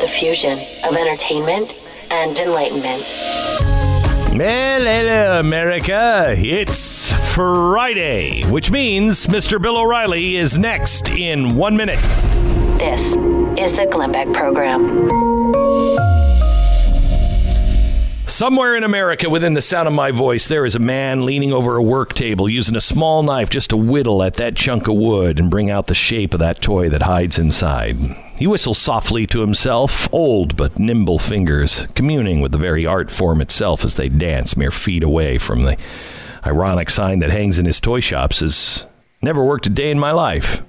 The 0.00 0.10
fusion 0.18 0.58
of 0.84 0.96
entertainment 0.96 1.74
and 2.10 2.36
enlightenment. 2.36 3.04
Well, 4.36 4.82
hello, 4.82 5.38
America. 5.38 6.34
It's 6.36 7.12
Friday, 7.34 8.42
which 8.50 8.72
means 8.72 9.28
Mr. 9.28 9.62
Bill 9.62 9.78
O'Reilly 9.78 10.34
is 10.34 10.58
next 10.58 11.08
in 11.08 11.54
one 11.54 11.76
minute. 11.76 12.00
This 12.80 13.00
is 13.56 13.76
the 13.76 13.86
Glenn 13.88 14.10
Beck 14.10 14.32
Program. 14.32 15.14
Somewhere 18.34 18.74
in 18.74 18.82
America, 18.82 19.30
within 19.30 19.54
the 19.54 19.62
sound 19.62 19.86
of 19.86 19.94
my 19.94 20.10
voice, 20.10 20.48
there 20.48 20.64
is 20.64 20.74
a 20.74 20.80
man 20.80 21.24
leaning 21.24 21.52
over 21.52 21.76
a 21.76 21.82
work 21.84 22.14
table 22.14 22.48
using 22.48 22.74
a 22.74 22.80
small 22.80 23.22
knife 23.22 23.48
just 23.48 23.70
to 23.70 23.76
whittle 23.76 24.24
at 24.24 24.34
that 24.34 24.56
chunk 24.56 24.88
of 24.88 24.96
wood 24.96 25.38
and 25.38 25.48
bring 25.48 25.70
out 25.70 25.86
the 25.86 25.94
shape 25.94 26.34
of 26.34 26.40
that 26.40 26.60
toy 26.60 26.88
that 26.88 27.02
hides 27.02 27.38
inside. 27.38 27.94
He 28.36 28.48
whistles 28.48 28.78
softly 28.78 29.24
to 29.28 29.40
himself, 29.40 30.12
old 30.12 30.56
but 30.56 30.80
nimble 30.80 31.20
fingers, 31.20 31.86
communing 31.94 32.40
with 32.40 32.50
the 32.50 32.58
very 32.58 32.84
art 32.84 33.08
form 33.08 33.40
itself 33.40 33.84
as 33.84 33.94
they 33.94 34.08
dance 34.08 34.56
mere 34.56 34.72
feet 34.72 35.04
away 35.04 35.38
from 35.38 35.62
the 35.62 35.76
ironic 36.44 36.90
sign 36.90 37.20
that 37.20 37.30
hangs 37.30 37.60
in 37.60 37.66
his 37.66 37.78
toy 37.78 38.00
shops 38.00 38.42
as 38.42 38.84
never 39.22 39.44
worked 39.44 39.68
a 39.68 39.70
day 39.70 39.92
in 39.92 39.98
my 40.00 40.10
life. 40.10 40.60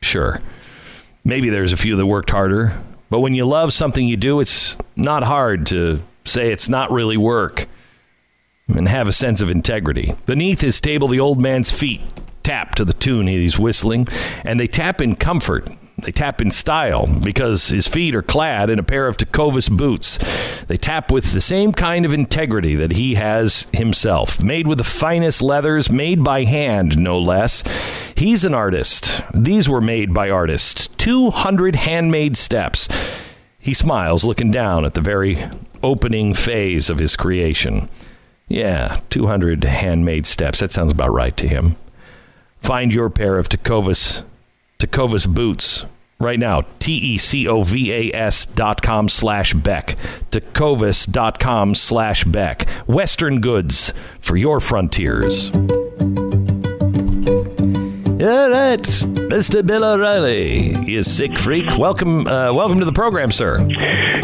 Sure, 0.00 0.40
maybe 1.24 1.50
there's 1.50 1.74
a 1.74 1.76
few 1.76 1.94
that 1.96 2.06
worked 2.06 2.30
harder, 2.30 2.80
but 3.10 3.20
when 3.20 3.34
you 3.34 3.44
love 3.44 3.74
something 3.74 4.08
you 4.08 4.16
do, 4.16 4.40
it's 4.40 4.78
not 4.96 5.24
hard 5.24 5.66
to 5.66 6.02
say 6.24 6.52
it's 6.52 6.68
not 6.68 6.90
really 6.90 7.16
work 7.16 7.66
and 8.68 8.88
have 8.88 9.08
a 9.08 9.12
sense 9.12 9.40
of 9.40 9.50
integrity. 9.50 10.14
Beneath 10.26 10.60
his 10.60 10.80
table, 10.80 11.08
the 11.08 11.20
old 11.20 11.40
man's 11.40 11.70
feet 11.70 12.00
tap 12.42 12.74
to 12.74 12.84
the 12.84 12.92
tune 12.92 13.26
he's 13.26 13.58
whistling, 13.58 14.08
and 14.44 14.58
they 14.58 14.66
tap 14.66 15.00
in 15.00 15.16
comfort. 15.16 15.68
They 15.98 16.12
tap 16.12 16.40
in 16.40 16.50
style 16.50 17.06
because 17.22 17.68
his 17.68 17.86
feet 17.86 18.14
are 18.14 18.22
clad 18.22 18.70
in 18.70 18.78
a 18.78 18.82
pair 18.82 19.06
of 19.06 19.18
Tecovas 19.18 19.70
boots. 19.70 20.18
They 20.66 20.78
tap 20.78 21.10
with 21.10 21.32
the 21.32 21.42
same 21.42 21.72
kind 21.72 22.06
of 22.06 22.14
integrity 22.14 22.74
that 22.76 22.92
he 22.92 23.16
has 23.16 23.66
himself, 23.74 24.42
made 24.42 24.66
with 24.66 24.78
the 24.78 24.84
finest 24.84 25.42
leathers, 25.42 25.90
made 25.90 26.24
by 26.24 26.44
hand, 26.44 26.96
no 26.96 27.18
less. 27.18 27.62
He's 28.16 28.46
an 28.46 28.54
artist. 28.54 29.20
These 29.34 29.68
were 29.68 29.82
made 29.82 30.14
by 30.14 30.30
artists. 30.30 30.86
200 30.86 31.76
handmade 31.76 32.38
steps. 32.38 32.88
He 33.58 33.74
smiles, 33.74 34.24
looking 34.24 34.50
down 34.50 34.86
at 34.86 34.94
the 34.94 35.02
very 35.02 35.44
opening 35.82 36.34
phase 36.34 36.90
of 36.90 36.98
his 36.98 37.16
creation. 37.16 37.88
Yeah, 38.48 39.00
200 39.10 39.62
handmade 39.64 40.26
steps. 40.26 40.60
That 40.60 40.72
sounds 40.72 40.92
about 40.92 41.12
right 41.12 41.36
to 41.36 41.46
him. 41.48 41.76
Find 42.58 42.92
your 42.92 43.08
pair 43.08 43.38
of 43.38 43.48
Tecovas, 43.48 44.22
Tecovas 44.78 45.26
boots 45.32 45.86
right 46.18 46.38
now. 46.38 46.62
T 46.78 46.92
E 46.92 47.18
C 47.18 47.48
O 47.48 47.62
V 47.62 47.92
A 47.92 48.14
S 48.14 48.44
dot 48.44 48.82
com 48.82 49.08
slash 49.08 49.54
Beck. 49.54 49.96
Tecovas 50.30 51.10
dot 51.10 51.38
com 51.38 51.74
slash 51.74 52.24
Beck. 52.24 52.68
Western 52.86 53.40
goods 53.40 53.92
for 54.20 54.36
your 54.36 54.60
frontiers. 54.60 55.50
All 58.20 58.50
right, 58.50 58.82
Mr. 58.82 59.66
Bill 59.66 59.82
O'Reilly, 59.82 60.76
you 60.84 61.02
sick 61.02 61.38
freak. 61.38 61.64
Welcome, 61.78 62.26
uh, 62.26 62.52
welcome 62.52 62.78
to 62.78 62.84
the 62.84 62.92
program, 62.92 63.32
sir. 63.32 63.66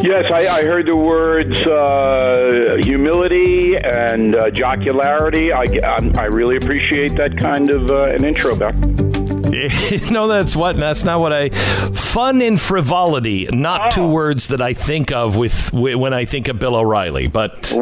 Yes, 0.03 0.31
I, 0.33 0.47
I 0.47 0.63
heard 0.65 0.87
the 0.87 0.97
words 0.97 1.63
uh, 1.63 2.77
humility 2.85 3.75
and 3.83 4.35
uh, 4.35 4.51
jocularity. 4.51 5.53
I, 5.53 5.65
I, 5.85 6.23
I 6.23 6.25
really 6.27 6.57
appreciate 6.57 7.15
that 7.17 7.37
kind 7.39 7.71
of 7.71 7.91
uh, 7.91 8.03
an 8.03 8.25
intro, 8.25 8.57
Beck. 8.57 8.75
no, 10.11 10.27
that's 10.29 10.55
what. 10.55 10.77
That's 10.77 11.05
not 11.05 11.21
what 11.21 11.33
I. 11.33 11.49
Fun 11.49 12.43
and 12.43 12.61
frivolity, 12.61 13.49
not 13.53 13.91
two 13.91 14.07
words 14.07 14.49
that 14.49 14.61
I 14.61 14.75
think 14.75 15.13
of 15.13 15.37
with 15.37 15.73
when 15.73 16.13
I 16.13 16.25
think 16.25 16.49
of 16.49 16.59
Bill 16.59 16.77
O'Reilly. 16.77 17.27
But 17.29 17.73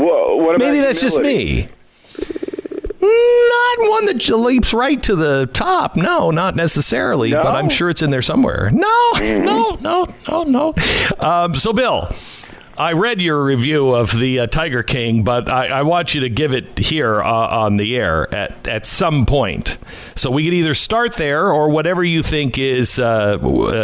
about 0.57 0.59
maybe 0.59 0.81
that's 0.81 1.01
just 1.01 1.19
me. 1.21 1.69
Not 3.05 3.91
one 3.91 4.07
that 4.07 4.29
leaps 4.29 4.73
right 4.73 5.03
to 5.03 5.17
the 5.17 5.47
top. 5.53 5.97
No, 5.97 6.31
not 6.31 6.57
necessarily. 6.57 7.31
No? 7.31 7.43
But 7.43 7.55
I'm 7.55 7.69
sure 7.69 7.89
it's 7.91 8.03
in 8.03 8.11
there 8.11 8.23
somewhere. 8.23 8.71
No, 8.73 9.11
no, 9.19 9.77
no, 9.81 10.15
no, 10.29 10.43
no. 10.45 10.75
Um, 11.19 11.55
so, 11.55 11.73
Bill, 11.73 12.09
I 12.77 12.93
read 12.93 13.23
your 13.23 13.45
review 13.45 13.91
of 13.95 14.11
the 14.19 14.41
uh, 14.41 14.47
Tiger 14.49 14.83
King, 14.83 15.23
but 15.23 15.49
I, 15.49 15.69
I 15.69 15.83
want 15.83 16.13
you 16.15 16.23
to 16.23 16.29
give 16.29 16.53
it 16.53 16.77
here 16.79 17.23
uh, 17.23 17.25
on 17.65 17.77
the 17.77 17.97
air 17.97 18.33
at, 18.35 18.67
at 18.67 18.85
some 18.85 19.27
point. 19.27 19.79
So 20.17 20.29
we 20.31 20.45
could 20.45 20.55
either 20.55 20.75
start 20.75 21.15
there 21.15 21.53
or 21.53 21.69
whatever 21.71 22.03
you 22.03 22.23
think 22.23 22.59
is 22.59 22.99
uh, 22.99 23.05
uh, 23.05 23.37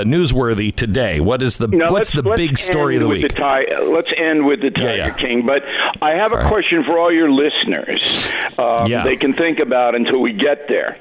newsworthy 0.04 0.74
today. 0.74 1.20
What 1.20 1.40
is 1.40 1.56
the 1.58 1.68
Now, 1.68 1.90
what's 1.92 2.10
the 2.12 2.24
big 2.36 2.58
story 2.58 2.96
of 2.96 3.02
the 3.02 3.08
week? 3.08 3.28
ti- 3.28 3.76
let's 3.84 4.10
end 4.16 4.44
with 4.44 4.60
the 4.60 4.70
Tiger 4.72 4.96
yeah. 4.96 5.10
King. 5.10 5.46
But 5.46 5.62
I 6.02 6.10
have 6.10 6.32
a 6.32 6.36
right. 6.36 6.48
question 6.48 6.82
for 6.84 6.98
all 6.98 7.12
your 7.12 7.30
listeners. 7.30 8.28
Um, 8.58 8.86
Yeah. 8.90 9.04
They 9.04 9.16
can 9.16 9.34
think 9.34 9.60
about 9.60 9.94
until 9.94 10.20
we 10.20 10.32
get 10.32 10.66
there. 10.68 10.98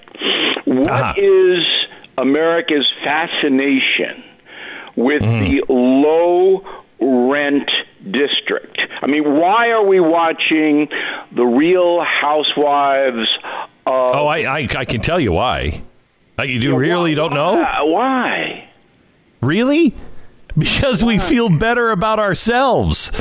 What 0.65 1.17
is 1.17 1.59
Uh-huh. 1.59 2.21
America's 2.21 2.87
fascination 3.03 4.23
with 4.95 5.21
Mm-hmm. 5.23 5.43
the 5.45 5.63
low 5.73 6.63
rent 7.01 7.69
district? 8.09 8.79
I 9.01 9.07
mean, 9.07 9.37
why 9.37 9.69
are 9.69 9.85
we 9.85 9.99
watching 9.99 10.89
the 11.31 11.45
Real 11.45 12.01
Housewives? 12.01 13.27
Of, 13.85 14.15
oh, 14.15 14.27
I, 14.27 14.59
I 14.59 14.67
I 14.77 14.85
can 14.85 15.01
tell 15.01 15.19
you 15.19 15.31
why. 15.31 15.81
Uh, 16.37 16.43
you 16.43 16.59
do 16.59 16.77
really 16.77 17.15
don't 17.15 17.33
know? 17.33 17.55
Why? 17.55 17.81
why? 17.83 18.69
Really? 19.41 19.93
Because 20.57 21.03
we 21.03 21.19
feel 21.19 21.49
better 21.49 21.91
about 21.91 22.19
ourselves. 22.19 23.11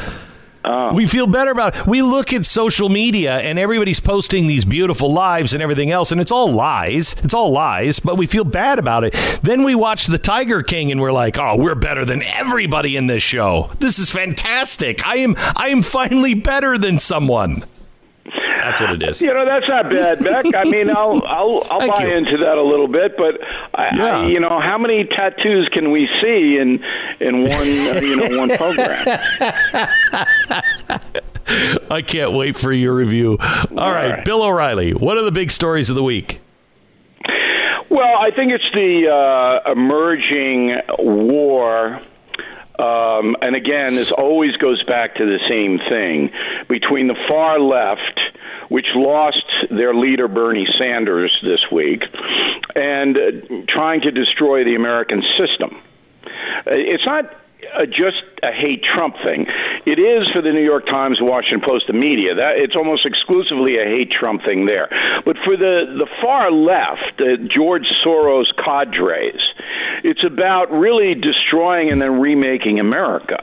Oh. 0.65 0.93
We 0.93 1.07
feel 1.07 1.27
better 1.27 1.51
about 1.51 1.87
We 1.87 2.03
look 2.03 2.33
at 2.33 2.45
social 2.45 2.89
media 2.89 3.39
and 3.39 3.59
everybody's 3.59 4.01
posting 4.01 4.47
these 4.47 4.65
beautiful 4.65 5.13
lives 5.13 5.53
and 5.55 5.63
everything 5.63 5.91
else, 5.91 6.13
and 6.13 6.21
it's 6.21 6.33
all 6.33 6.53
lies. 6.53 7.15
It's 7.23 7.35
all 7.35 7.51
lies, 7.51 8.01
but 8.01 8.17
we 8.17 8.27
feel 8.27 8.45
bad 8.45 8.79
about 8.79 9.05
it. 9.05 9.15
Then 9.43 9.63
we 9.63 9.75
watch 9.75 10.07
The 10.07 10.19
Tiger 10.19 10.63
King 10.63 10.91
and 10.91 11.01
we're 11.01 11.13
like, 11.13 11.39
oh, 11.39 11.57
we're 11.57 11.75
better 11.75 12.05
than 12.05 12.23
everybody 12.23 12.97
in 12.97 13.07
this 13.07 13.23
show. 13.23 13.71
This 13.79 13.99
is 13.99 14.11
fantastic. 14.11 15.07
I 15.07 15.17
am 15.17 15.35
I 15.57 15.69
am 15.69 15.83
finally 15.83 16.35
better 16.35 16.77
than 16.77 16.99
someone. 16.99 17.65
That's 18.65 18.81
what 18.81 18.91
it 18.91 19.03
is. 19.03 19.21
You 19.23 19.33
know, 19.33 19.45
that's 19.45 19.69
not 19.69 19.91
bad, 19.91 20.23
Beck. 20.23 20.47
I 20.55 20.65
mean, 20.65 20.91
I'll 20.97 21.23
I'll 21.27 21.67
I'll 21.71 21.81
Thank 21.81 21.95
buy 21.97 22.07
you. 22.07 22.17
into 22.17 22.37
that 22.39 22.59
a 22.59 22.63
little 22.63 22.89
bit, 22.89 23.17
but 23.17 23.35
I, 23.75 23.97
Yeah. 23.97 24.19
I, 24.21 24.27
you 24.27 24.41
know, 24.41 24.61
how 24.61 24.79
many 24.79 25.05
tattoos 25.05 25.69
can 25.73 25.91
we 25.91 26.09
see 26.23 26.59
in 26.59 26.83
in 27.21 27.43
one 27.43 27.53
uh, 27.53 28.01
you 28.03 28.17
know 28.17 28.39
one 28.39 28.57
program? 28.57 28.99
I 31.91 32.03
can't 32.03 32.33
wait 32.33 32.57
for 32.57 32.73
your 32.73 32.95
review. 32.95 33.39
All 33.41 33.93
right, 33.93 34.11
right. 34.11 34.25
Bill 34.25 34.43
O'Reilly, 34.43 34.93
what 34.93 35.17
are 35.17 35.23
the 35.23 35.33
big 35.33 35.51
stories 35.51 35.89
of 35.89 35.97
the 35.97 36.03
week? 36.03 36.41
Well, 37.91 38.17
I 38.19 38.31
think 38.37 38.53
it's 38.53 38.65
the 38.75 39.09
uh, 39.67 39.73
emerging 39.73 40.77
war. 40.99 42.01
Um, 42.79 43.37
and 43.43 43.57
again, 43.57 43.95
this 43.97 44.13
always 44.13 44.57
goes 44.57 44.83
back 44.85 45.17
to 45.17 45.25
the 45.25 45.41
same 45.49 45.79
thing 45.79 46.31
between 46.69 47.09
the 47.09 47.17
far 47.27 47.59
left, 47.59 48.21
which 48.69 48.87
lost 48.95 49.45
their 49.71 49.95
leader 49.95 50.29
Bernie 50.29 50.69
Sanders 50.79 51.37
this 51.43 51.61
week, 51.73 52.05
and 52.77 53.17
uh, 53.17 53.31
trying 53.67 54.03
to 54.03 54.13
destroy 54.13 54.63
the 54.65 54.77
American 54.77 55.23
system. 55.37 55.77
Uh, 56.25 56.71
It's 56.71 57.05
not 57.05 57.35
uh, 57.75 57.87
just 57.87 58.23
a 58.43 58.53
hate 58.53 58.85
Trump 58.85 59.17
thing. 59.23 59.47
It 59.85 59.99
is 59.99 60.29
for 60.33 60.43
the 60.43 60.53
New 60.53 60.65
York 60.65 60.87
Times, 60.87 61.19
Washington 61.21 61.61
Post, 61.61 61.87
the 61.87 61.93
media. 61.93 62.35
That 62.35 62.57
it's 62.57 62.77
almost 62.77 63.05
exclusively 63.05 63.79
a 63.79 63.85
hate 63.85 64.11
Trump 64.11 64.45
thing 64.45 64.67
there. 64.67 64.89
But 65.25 65.37
for 65.45 65.57
the 65.57 65.97
the 65.99 66.07
far 66.21 66.51
left, 66.51 67.19
the 67.19 67.37
George 67.37 67.87
Soros 68.05 68.47
cadres, 68.57 69.41
it's 70.05 70.25
about 70.25 70.71
really 70.71 71.15
destroying 71.15 71.91
and 71.91 72.01
then 72.01 72.21
remaking 72.21 72.81
America. 72.81 73.41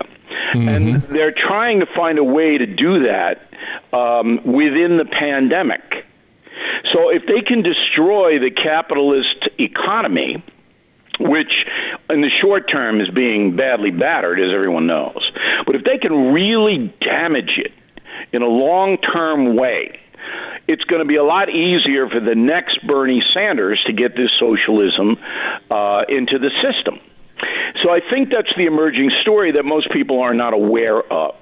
And 0.54 1.02
they're 1.04 1.34
trying 1.34 1.80
to 1.80 1.86
find 1.86 2.18
a 2.18 2.24
way 2.24 2.58
to 2.58 2.66
do 2.66 3.04
that 3.04 3.48
um, 3.94 4.42
within 4.44 4.98
the 4.98 5.06
pandemic. 5.06 6.06
So 6.94 7.10
if 7.10 7.26
they 7.26 7.42
can 7.42 7.62
destroy 7.62 8.40
the 8.40 8.52
capitalist 8.52 9.50
economy, 9.60 10.44
which 11.20 11.52
in 12.10 12.22
the 12.22 12.30
short 12.42 12.70
term 12.70 13.02
is 13.02 13.10
being 13.10 13.56
badly 13.56 13.92
battered, 13.92 14.40
as 14.40 14.54
everyone 14.54 14.88
knows. 14.88 15.32
But 15.66 15.76
if 15.76 15.84
they 15.84 15.98
can 15.98 16.34
really 16.34 16.94
damage 17.02 17.58
it 17.58 17.74
in 18.32 18.42
a 18.42 18.48
long 18.48 18.98
term 18.98 19.56
way, 19.56 20.00
it's 20.68 20.84
going 20.84 21.00
to 21.00 21.08
be 21.08 21.16
a 21.16 21.24
lot 21.24 21.50
easier 21.50 22.10
for 22.10 22.20
the 22.20 22.36
next 22.36 22.86
Bernie 22.86 23.24
Sanders 23.34 23.82
to 23.86 23.94
get 23.94 24.16
this 24.16 24.32
socialism 24.40 25.18
uh, 25.70 26.04
into 26.10 26.40
the 26.40 26.52
system. 26.62 27.00
So 27.84 27.92
I 27.92 28.00
think 28.10 28.30
that's 28.30 28.54
the 28.56 28.66
emerging 28.66 29.12
story 29.22 29.52
that 29.54 29.66
most 29.66 29.92
people 29.92 30.22
are 30.22 30.34
not 30.34 30.54
aware 30.54 31.02
of. 31.02 31.36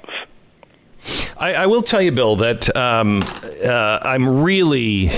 I, 1.37 1.53
I 1.53 1.65
will 1.67 1.83
tell 1.83 2.01
you, 2.01 2.11
Bill, 2.11 2.35
that 2.37 2.75
um, 2.75 3.23
uh, 3.23 3.99
I'm 4.01 4.43
really. 4.43 5.11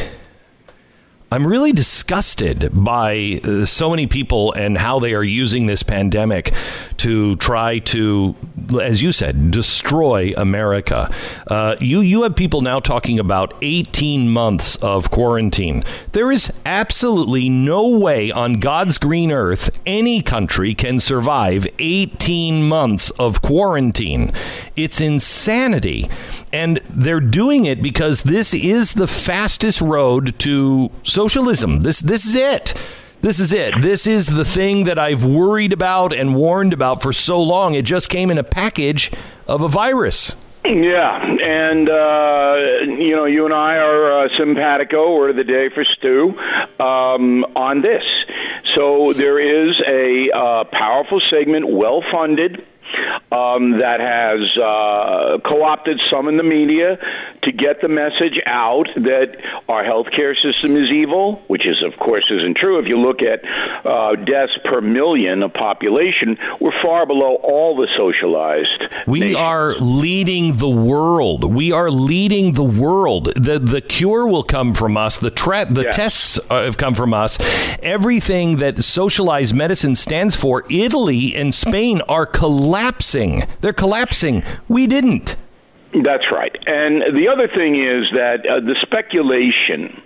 I'm 1.32 1.45
really 1.45 1.71
disgusted 1.71 2.69
by 2.71 3.41
uh, 3.43 3.65
so 3.65 3.89
many 3.89 4.05
people 4.05 4.53
and 4.53 4.78
how 4.78 4.99
they 4.99 5.15
are 5.15 5.23
using 5.23 5.65
this 5.65 5.82
pandemic 5.82 6.53
to 6.97 7.36
try 7.38 7.80
to, 7.80 8.36
as 8.80 9.01
you 9.01 9.11
said, 9.11 9.49
destroy 9.49 10.34
America. 10.38 11.11
Uh, 11.47 11.76
you 11.82 12.01
you 12.01 12.23
have 12.23 12.36
people 12.36 12.61
now 12.61 12.80
talking 12.80 13.17
about 13.17 13.55
18 13.61 14.30
months 14.30 14.76
of 14.78 15.09
quarantine. 15.09 15.84
There 16.11 16.32
is 16.32 16.53
absolutely 16.65 17.49
no 17.49 17.88
way 17.88 18.32
on 18.32 18.59
God's 18.59 18.97
green 18.99 19.32
earth 19.32 19.82
any 19.86 20.21
country 20.21 20.73
can 20.73 20.99
survive 20.99 21.67
18 21.80 22.67
months 22.67 23.09
of 23.11 23.41
quarantine. 23.41 24.32
It's 24.76 25.01
insanity. 25.01 26.09
And 26.53 26.80
they're 26.89 27.19
doing 27.19 27.65
it 27.65 27.82
because 27.82 28.23
this 28.23 28.53
is 28.53 28.93
the 28.93 29.07
fastest 29.07 29.82
road 29.82 30.38
to 30.39 30.91
socialism. 31.16 31.80
This 31.80 31.99
this 32.01 32.26
is 32.26 32.36
it. 32.36 32.74
This 33.22 33.39
is 33.39 33.53
it. 33.53 33.74
This 33.82 34.05
is 34.05 34.28
the 34.28 34.45
thing 34.45 34.84
that 34.84 34.99
I've 34.99 35.24
worried 35.26 35.74
about 35.74 36.13
and 36.13 36.36
warned 36.36 36.74
about 36.74 37.01
for 37.01 37.13
so 37.13 37.41
long. 37.41 37.74
It 37.74 37.86
just 37.86 38.09
came 38.09 38.30
in 38.30 38.38
a 38.38 38.43
package 38.43 39.11
of 39.47 39.61
a 39.61 39.70
virus. 39.70 40.36
Yeah, 40.66 41.22
and 41.24 41.89
uh, 41.89 42.55
you 42.99 43.16
know, 43.16 43.26
you 43.26 43.45
and 43.45 43.53
I 43.53 43.78
are 43.78 44.26
uh, 44.26 44.30
simpatico 44.38 45.03
or 45.13 45.32
the 45.32 45.43
day 45.43 45.70
for 45.74 45.86
Stu 45.86 46.38
um, 46.84 47.45
on 47.55 47.82
this. 47.82 48.03
So 48.76 49.13
there 49.13 49.39
is 49.39 49.74
a 49.88 50.36
uh, 50.36 50.63
powerful 50.66 51.22
segment, 51.30 51.72
well 51.72 52.03
funded. 52.11 52.66
Um, 53.31 53.79
that 53.79 53.99
has 53.99 54.55
uh, 54.57 55.39
co-opted 55.43 55.99
some 56.09 56.29
in 56.29 56.38
the 56.38 56.43
media 56.43 56.97
to 57.43 57.51
get 57.51 57.81
the 57.81 57.88
message 57.89 58.39
out 58.45 58.88
that 58.95 59.38
our 59.67 59.83
healthcare 59.83 60.36
system 60.41 60.77
is 60.77 60.89
evil, 60.91 61.41
which 61.47 61.65
is, 61.67 61.83
of 61.83 61.97
course, 61.99 62.25
isn't 62.29 62.55
true. 62.55 62.79
If 62.79 62.88
you 62.88 62.97
look 62.99 63.21
at 63.21 63.43
uh, 63.86 64.15
deaths 64.15 64.57
per 64.63 64.79
million 64.79 65.43
of 65.43 65.53
population, 65.53 66.38
we're 66.61 66.79
far 66.81 67.05
below 67.05 67.36
all 67.36 67.75
the 67.75 67.88
socialized. 67.97 68.95
We 69.07 69.19
nations. 69.19 69.38
are 69.38 69.75
leading 69.75 70.57
the 70.57 70.69
world. 70.69 71.43
We 71.43 71.71
are 71.71 71.91
leading 71.91 72.53
the 72.53 72.63
world. 72.63 73.33
The 73.36 73.59
the 73.59 73.81
cure 73.81 74.27
will 74.27 74.43
come 74.43 74.73
from 74.73 74.95
us. 74.97 75.17
The 75.17 75.31
tra- 75.31 75.65
the 75.65 75.86
tests 75.86 76.39
uh, 76.49 76.63
have 76.63 76.77
come 76.77 76.93
from 76.95 77.13
us. 77.13 77.38
Everything 77.81 78.57
that 78.57 78.83
socialized 78.83 79.53
medicine 79.53 79.95
stands 79.95 80.36
for, 80.36 80.63
Italy 80.69 81.36
and 81.36 81.53
Spain 81.53 82.01
are 82.07 82.25
collapsing. 82.25 82.84
They're 83.61 83.73
collapsing. 83.73 84.43
We 84.67 84.88
didn't. 84.88 85.36
That's 86.03 86.29
right. 86.31 86.55
And 86.67 87.15
the 87.15 87.29
other 87.29 87.47
thing 87.47 87.75
is 87.75 88.11
that 88.13 88.45
uh, 88.45 88.59
the 88.59 88.75
speculation, 88.81 90.01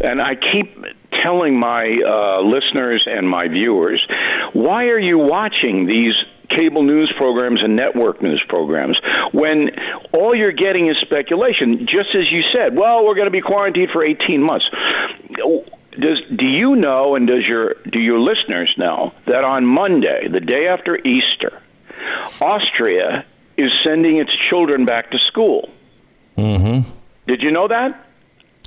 and 0.00 0.22
I 0.22 0.36
keep 0.36 0.84
telling 1.22 1.58
my 1.58 1.98
uh, 2.06 2.42
listeners 2.42 3.04
and 3.06 3.28
my 3.28 3.48
viewers, 3.48 4.06
why 4.52 4.84
are 4.86 4.98
you 4.98 5.18
watching 5.18 5.86
these 5.86 6.14
cable 6.50 6.82
news 6.82 7.12
programs 7.16 7.62
and 7.62 7.74
network 7.74 8.22
news 8.22 8.42
programs 8.48 8.98
when 9.32 9.70
all 10.12 10.34
you're 10.34 10.52
getting 10.52 10.88
is 10.88 10.96
speculation? 10.98 11.86
Just 11.86 12.14
as 12.14 12.30
you 12.30 12.42
said, 12.52 12.76
well, 12.76 13.04
we're 13.04 13.14
going 13.14 13.26
to 13.26 13.32
be 13.32 13.40
quarantined 13.40 13.90
for 13.90 14.04
18 14.04 14.40
months. 14.40 14.66
Does 15.98 16.24
do 16.34 16.46
you 16.46 16.76
know 16.76 17.14
and 17.14 17.26
does 17.26 17.46
your 17.46 17.74
do 17.88 18.00
your 18.00 18.18
listeners 18.18 18.72
know 18.76 19.14
that 19.26 19.44
on 19.44 19.64
Monday, 19.64 20.26
the 20.28 20.40
day 20.40 20.66
after 20.66 20.96
Easter, 20.96 21.60
Austria 22.40 23.24
is 23.56 23.70
sending 23.84 24.18
its 24.18 24.30
children 24.50 24.84
back 24.84 25.10
to 25.10 25.18
school? 25.30 25.68
Mm-hmm. 26.36 26.88
Did 27.26 27.42
you 27.42 27.50
know 27.50 27.68
that? 27.68 28.00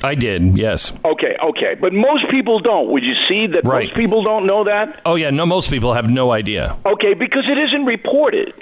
I 0.04 0.14
did. 0.16 0.58
Yes. 0.58 0.94
Okay, 1.04 1.36
okay. 1.44 1.76
But 1.80 1.92
most 1.92 2.30
people 2.30 2.60
don't. 2.60 2.92
Would 2.92 3.04
you 3.04 3.16
see 3.28 3.48
that 3.48 3.66
Right. 3.66 3.88
most 3.88 3.96
people 3.98 4.24
don't 4.24 4.46
know 4.46 4.64
that? 4.66 5.02
Oh 5.06 5.16
yeah. 5.16 5.32
No, 5.32 5.46
most 5.46 5.70
people 5.72 5.94
have 5.94 6.10
no 6.10 6.32
idea. 6.32 6.78
Okay, 6.86 7.14
because 7.16 7.46
it 7.50 7.58
isn't 7.58 7.86
reported. 7.86 8.54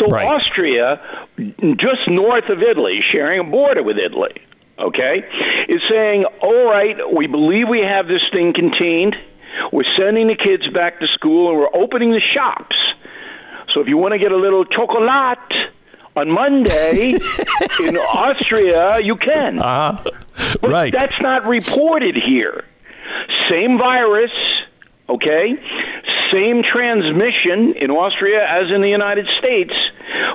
So 0.00 0.08
Right. 0.10 0.26
Austria, 0.26 1.00
just 1.38 2.08
north 2.08 2.48
of 2.48 2.62
Italy, 2.62 3.00
sharing 3.12 3.40
a 3.40 3.44
border 3.44 3.82
with 3.82 3.96
Italy, 3.98 4.34
okay, 4.78 5.24
is 5.68 5.80
saying, 5.88 6.24
all 6.42 6.64
right, 6.68 6.96
we 7.14 7.26
believe 7.28 7.68
we 7.68 7.80
have 7.80 8.08
this 8.08 8.22
thing 8.32 8.52
contained. 8.52 9.16
We're 9.72 9.84
sending 9.96 10.26
the 10.26 10.34
kids 10.36 10.66
back 10.68 10.98
to 11.00 11.06
school 11.08 11.50
and 11.50 11.58
we're 11.58 11.74
opening 11.74 12.10
the 12.10 12.20
shops. 12.34 12.76
So 13.76 13.82
if 13.82 13.88
you 13.88 13.98
want 13.98 14.12
to 14.12 14.18
get 14.18 14.32
a 14.32 14.36
little 14.38 14.64
chocolate 14.64 15.38
on 16.16 16.30
Monday 16.30 17.10
in 17.80 17.94
Austria, 17.98 19.00
you 19.00 19.16
can. 19.16 19.58
Uh 19.58 19.98
huh. 19.98 20.10
But 20.62 20.70
Right. 20.70 20.90
that's 20.94 21.20
not 21.20 21.44
reported 21.46 22.14
here. 22.16 22.64
Same 23.50 23.76
virus, 23.76 24.30
okay? 25.10 25.56
Same 26.32 26.62
transmission 26.62 27.74
in 27.76 27.90
Austria 27.90 28.46
as 28.48 28.70
in 28.74 28.80
the 28.80 28.88
United 28.88 29.26
States, 29.38 29.74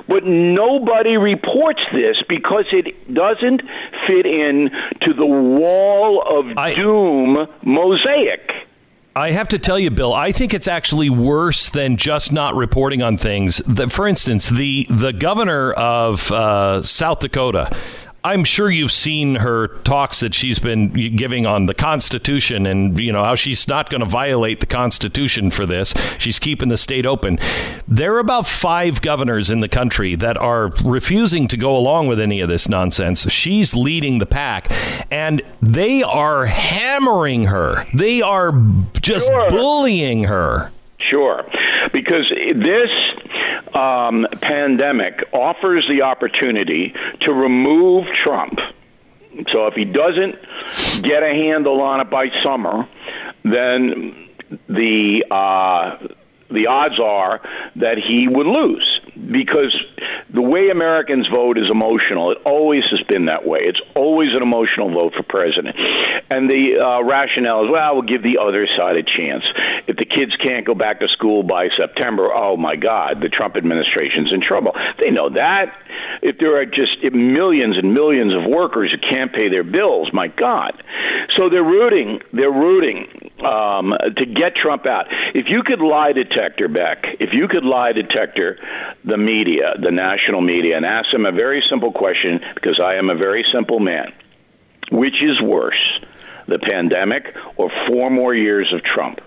but 0.06 0.24
nobody 0.24 1.16
reports 1.16 1.82
this 1.92 2.18
because 2.28 2.66
it 2.70 3.12
doesn't 3.12 3.62
fit 4.06 4.24
in 4.24 4.70
to 5.00 5.12
the 5.14 5.26
wall 5.26 6.22
of 6.22 6.56
I- 6.56 6.74
doom 6.74 7.48
mosaic. 7.64 8.68
I 9.14 9.32
have 9.32 9.48
to 9.48 9.58
tell 9.58 9.78
you, 9.78 9.90
Bill, 9.90 10.14
I 10.14 10.32
think 10.32 10.54
it's 10.54 10.66
actually 10.66 11.10
worse 11.10 11.68
than 11.68 11.98
just 11.98 12.32
not 12.32 12.54
reporting 12.54 13.02
on 13.02 13.18
things. 13.18 13.58
The, 13.58 13.90
for 13.90 14.06
instance, 14.08 14.48
the 14.48 14.86
the 14.88 15.12
governor 15.12 15.72
of 15.72 16.32
uh, 16.32 16.82
South 16.82 17.20
Dakota. 17.20 17.76
I'm 18.24 18.44
sure 18.44 18.70
you've 18.70 18.92
seen 18.92 19.36
her 19.36 19.66
talks 19.82 20.20
that 20.20 20.32
she's 20.34 20.58
been 20.60 20.90
giving 21.16 21.44
on 21.44 21.66
the 21.66 21.74
Constitution 21.74 22.66
and 22.66 22.98
you 23.00 23.10
know 23.12 23.24
how 23.24 23.34
she's 23.34 23.66
not 23.66 23.90
going 23.90 24.00
to 24.00 24.06
violate 24.08 24.60
the 24.60 24.66
Constitution 24.66 25.50
for 25.50 25.66
this. 25.66 25.92
She's 26.18 26.38
keeping 26.38 26.68
the 26.68 26.76
state 26.76 27.04
open. 27.04 27.38
There 27.88 28.14
are 28.14 28.20
about 28.20 28.46
five 28.46 29.02
governors 29.02 29.50
in 29.50 29.58
the 29.60 29.68
country 29.68 30.14
that 30.16 30.36
are 30.36 30.68
refusing 30.84 31.48
to 31.48 31.56
go 31.56 31.76
along 31.76 32.06
with 32.06 32.20
any 32.20 32.40
of 32.40 32.48
this 32.48 32.68
nonsense. 32.68 33.28
She's 33.30 33.74
leading 33.74 34.18
the 34.18 34.26
pack, 34.26 34.68
and 35.10 35.42
they 35.60 36.02
are 36.04 36.46
hammering 36.46 37.46
her. 37.46 37.86
They 37.92 38.22
are 38.22 38.52
just 39.00 39.26
Sure. 39.26 39.48
bullying 39.50 40.24
her. 40.24 40.70
Sure, 41.10 41.44
because 41.92 42.30
this 42.54 42.90
um, 43.74 44.26
pandemic 44.40 45.24
offers 45.32 45.86
the 45.88 46.02
opportunity 46.02 46.94
to 47.22 47.32
remove 47.32 48.06
Trump. 48.22 48.58
So 49.50 49.66
if 49.66 49.74
he 49.74 49.84
doesn't 49.84 50.34
get 51.02 51.22
a 51.22 51.32
handle 51.34 51.80
on 51.80 52.00
it 52.00 52.10
by 52.10 52.30
summer, 52.42 52.86
then 53.42 54.28
the 54.68 55.24
uh, 55.30 55.96
the 56.52 56.66
odds 56.66 56.98
are 57.00 57.40
that 57.76 57.98
he 57.98 58.28
would 58.28 58.46
lose 58.46 59.00
because 59.30 59.74
the 60.30 60.40
way 60.40 60.70
Americans 60.70 61.28
vote 61.28 61.58
is 61.58 61.70
emotional. 61.70 62.30
It 62.32 62.38
always 62.44 62.84
has 62.90 63.02
been 63.06 63.26
that 63.26 63.46
way. 63.46 63.60
It's 63.60 63.80
always 63.94 64.34
an 64.34 64.42
emotional 64.42 64.90
vote 64.90 65.14
for 65.14 65.22
president. 65.22 65.76
And 66.30 66.48
the 66.48 66.78
uh, 66.78 67.02
rationale 67.02 67.64
is, 67.64 67.70
well, 67.70 67.94
we'll 67.94 68.02
give 68.02 68.22
the 68.22 68.38
other 68.38 68.66
side 68.66 68.96
a 68.96 69.02
chance. 69.02 69.44
If 69.86 69.96
the 69.96 70.06
kids 70.06 70.34
can't 70.36 70.64
go 70.64 70.74
back 70.74 71.00
to 71.00 71.08
school 71.08 71.42
by 71.42 71.68
September, 71.76 72.32
oh 72.32 72.56
my 72.56 72.76
God, 72.76 73.20
the 73.20 73.28
Trump 73.28 73.56
administration's 73.56 74.32
in 74.32 74.40
trouble. 74.40 74.74
They 74.98 75.10
know 75.10 75.28
that. 75.30 75.76
If 76.22 76.38
there 76.38 76.56
are 76.56 76.66
just 76.66 77.02
millions 77.12 77.76
and 77.76 77.92
millions 77.92 78.32
of 78.34 78.50
workers 78.50 78.92
who 78.92 78.98
can't 78.98 79.32
pay 79.32 79.48
their 79.48 79.64
bills, 79.64 80.12
my 80.12 80.28
God. 80.28 80.82
So 81.36 81.48
they're 81.50 81.62
rooting. 81.62 82.22
They're 82.32 82.50
rooting 82.50 83.21
um, 83.44 83.94
to 84.16 84.26
get 84.26 84.56
Trump 84.56 84.86
out. 84.86 85.06
If 85.34 85.48
you 85.48 85.62
could 85.62 85.80
lie 85.80 86.12
detector, 86.12 86.68
Beck, 86.68 87.04
if 87.20 87.32
you 87.32 87.48
could 87.48 87.64
lie 87.64 87.92
detector 87.92 88.58
the 89.04 89.16
media, 89.16 89.74
the 89.80 89.90
national 89.90 90.40
media, 90.40 90.76
and 90.76 90.86
ask 90.86 91.10
them 91.10 91.26
a 91.26 91.32
very 91.32 91.62
simple 91.68 91.92
question, 91.92 92.40
because 92.54 92.80
I 92.80 92.94
am 92.94 93.10
a 93.10 93.14
very 93.14 93.44
simple 93.52 93.80
man 93.80 94.12
which 94.92 95.22
is 95.22 95.40
worse, 95.40 96.00
the 96.46 96.58
pandemic 96.58 97.34
or 97.56 97.70
four 97.88 98.10
more 98.10 98.34
years 98.34 98.72
of 98.72 98.82
Trump? 98.82 99.20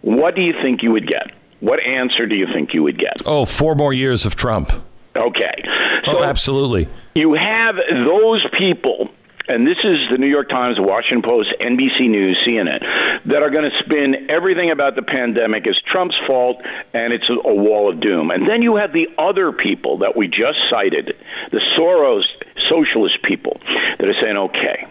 What 0.00 0.34
do 0.34 0.40
you 0.40 0.54
think 0.62 0.82
you 0.82 0.92
would 0.92 1.06
get? 1.06 1.30
What 1.60 1.80
answer 1.80 2.26
do 2.26 2.34
you 2.34 2.46
think 2.52 2.74
you 2.74 2.82
would 2.82 2.98
get? 2.98 3.22
Oh, 3.26 3.44
four 3.44 3.74
more 3.74 3.92
years 3.92 4.24
of 4.24 4.34
Trump. 4.34 4.72
Okay. 5.14 5.64
So 6.06 6.18
oh, 6.18 6.24
absolutely. 6.24 6.88
You 7.14 7.34
have 7.34 7.76
those 7.76 8.44
people 8.58 9.10
and 9.48 9.66
this 9.66 9.78
is 9.82 9.98
the 10.10 10.18
New 10.18 10.28
York 10.28 10.48
Times, 10.48 10.76
Washington 10.78 11.22
Post, 11.22 11.54
NBC 11.60 12.08
News, 12.08 12.38
CNN, 12.46 13.24
that 13.26 13.42
are 13.42 13.50
going 13.50 13.68
to 13.70 13.84
spin 13.84 14.30
everything 14.30 14.70
about 14.70 14.94
the 14.94 15.02
pandemic 15.02 15.66
as 15.66 15.76
Trump's 15.90 16.16
fault 16.26 16.62
and 16.94 17.12
it's 17.12 17.28
a 17.28 17.54
wall 17.54 17.90
of 17.90 18.00
doom. 18.00 18.30
And 18.30 18.48
then 18.48 18.62
you 18.62 18.76
have 18.76 18.92
the 18.92 19.08
other 19.18 19.52
people 19.52 19.98
that 19.98 20.16
we 20.16 20.28
just 20.28 20.58
cited, 20.70 21.16
the 21.50 21.60
Soros 21.76 22.24
socialist 22.68 23.22
people, 23.22 23.60
that 23.98 24.08
are 24.08 24.14
saying, 24.20 24.36
okay, 24.36 24.86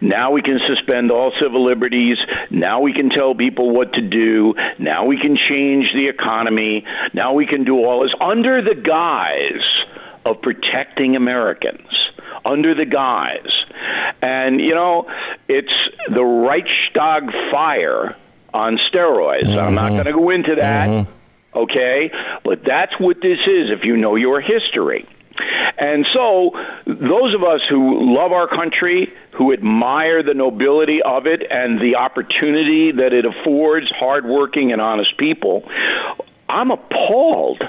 now 0.00 0.32
we 0.32 0.42
can 0.42 0.60
suspend 0.66 1.10
all 1.10 1.32
civil 1.40 1.64
liberties. 1.64 2.18
Now 2.50 2.80
we 2.80 2.92
can 2.92 3.10
tell 3.10 3.34
people 3.34 3.70
what 3.70 3.94
to 3.94 4.02
do. 4.02 4.54
Now 4.78 5.06
we 5.06 5.18
can 5.18 5.36
change 5.36 5.92
the 5.94 6.08
economy. 6.08 6.84
Now 7.14 7.34
we 7.34 7.46
can 7.46 7.64
do 7.64 7.84
all 7.84 8.02
this 8.02 8.12
under 8.20 8.62
the 8.62 8.74
guise 8.74 9.64
of 10.24 10.42
protecting 10.42 11.16
Americans. 11.16 11.88
Under 12.46 12.74
the 12.74 12.86
guise. 12.86 13.50
And, 14.22 14.60
you 14.60 14.74
know, 14.74 15.10
it's 15.48 15.72
the 16.08 16.22
Reichstag 16.22 17.32
fire 17.50 18.16
on 18.54 18.78
steroids. 18.90 19.42
Mm-hmm. 19.42 19.58
I'm 19.58 19.74
not 19.74 19.86
mm-hmm. 19.86 19.94
going 19.94 20.06
to 20.06 20.12
go 20.12 20.30
into 20.30 20.54
that. 20.56 20.88
Mm-hmm. 20.88 21.58
Okay? 21.58 22.10
But 22.44 22.62
that's 22.62 22.98
what 23.00 23.20
this 23.20 23.38
is 23.40 23.70
if 23.70 23.84
you 23.84 23.96
know 23.96 24.14
your 24.14 24.40
history. 24.40 25.06
And 25.78 26.06
so, 26.14 26.52
those 26.86 27.34
of 27.34 27.44
us 27.44 27.60
who 27.68 28.14
love 28.14 28.32
our 28.32 28.48
country, 28.48 29.12
who 29.32 29.52
admire 29.52 30.22
the 30.22 30.32
nobility 30.32 31.02
of 31.02 31.26
it 31.26 31.42
and 31.50 31.78
the 31.78 31.96
opportunity 31.96 32.92
that 32.92 33.12
it 33.12 33.26
affords 33.26 33.90
hardworking 33.90 34.72
and 34.72 34.80
honest 34.80 35.16
people, 35.18 35.70
I'm 36.48 36.70
appalled 36.70 37.68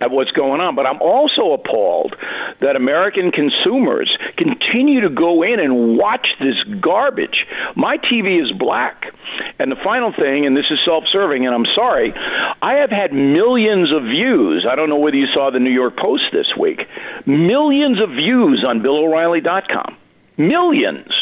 at 0.00 0.10
what's 0.10 0.30
going 0.30 0.60
on. 0.60 0.74
But 0.74 0.86
I'm 0.86 1.00
also 1.00 1.52
appalled 1.52 2.16
that 2.60 2.76
American 2.76 3.32
consumers 3.32 4.16
continue 4.36 5.02
to 5.02 5.10
go 5.10 5.42
in 5.42 5.60
and 5.60 5.96
watch 5.98 6.28
this 6.40 6.56
garbage. 6.80 7.46
My 7.74 7.98
TV 7.98 8.42
is 8.42 8.52
black. 8.56 9.12
And 9.58 9.70
the 9.70 9.76
final 9.76 10.12
thing, 10.12 10.46
and 10.46 10.56
this 10.56 10.66
is 10.70 10.78
self 10.84 11.04
serving, 11.12 11.46
and 11.46 11.54
I'm 11.54 11.66
sorry, 11.74 12.12
I 12.14 12.74
have 12.74 12.90
had 12.90 13.12
millions 13.12 13.92
of 13.92 14.02
views. 14.02 14.66
I 14.68 14.74
don't 14.74 14.88
know 14.88 14.98
whether 14.98 15.16
you 15.16 15.26
saw 15.34 15.50
the 15.50 15.60
New 15.60 15.72
York 15.72 15.96
Post 15.96 16.30
this 16.32 16.56
week. 16.58 16.88
Millions 17.26 18.00
of 18.00 18.10
views 18.10 18.64
on 18.66 18.80
BillO'Reilly.com. 18.80 19.96
Millions 20.36 21.12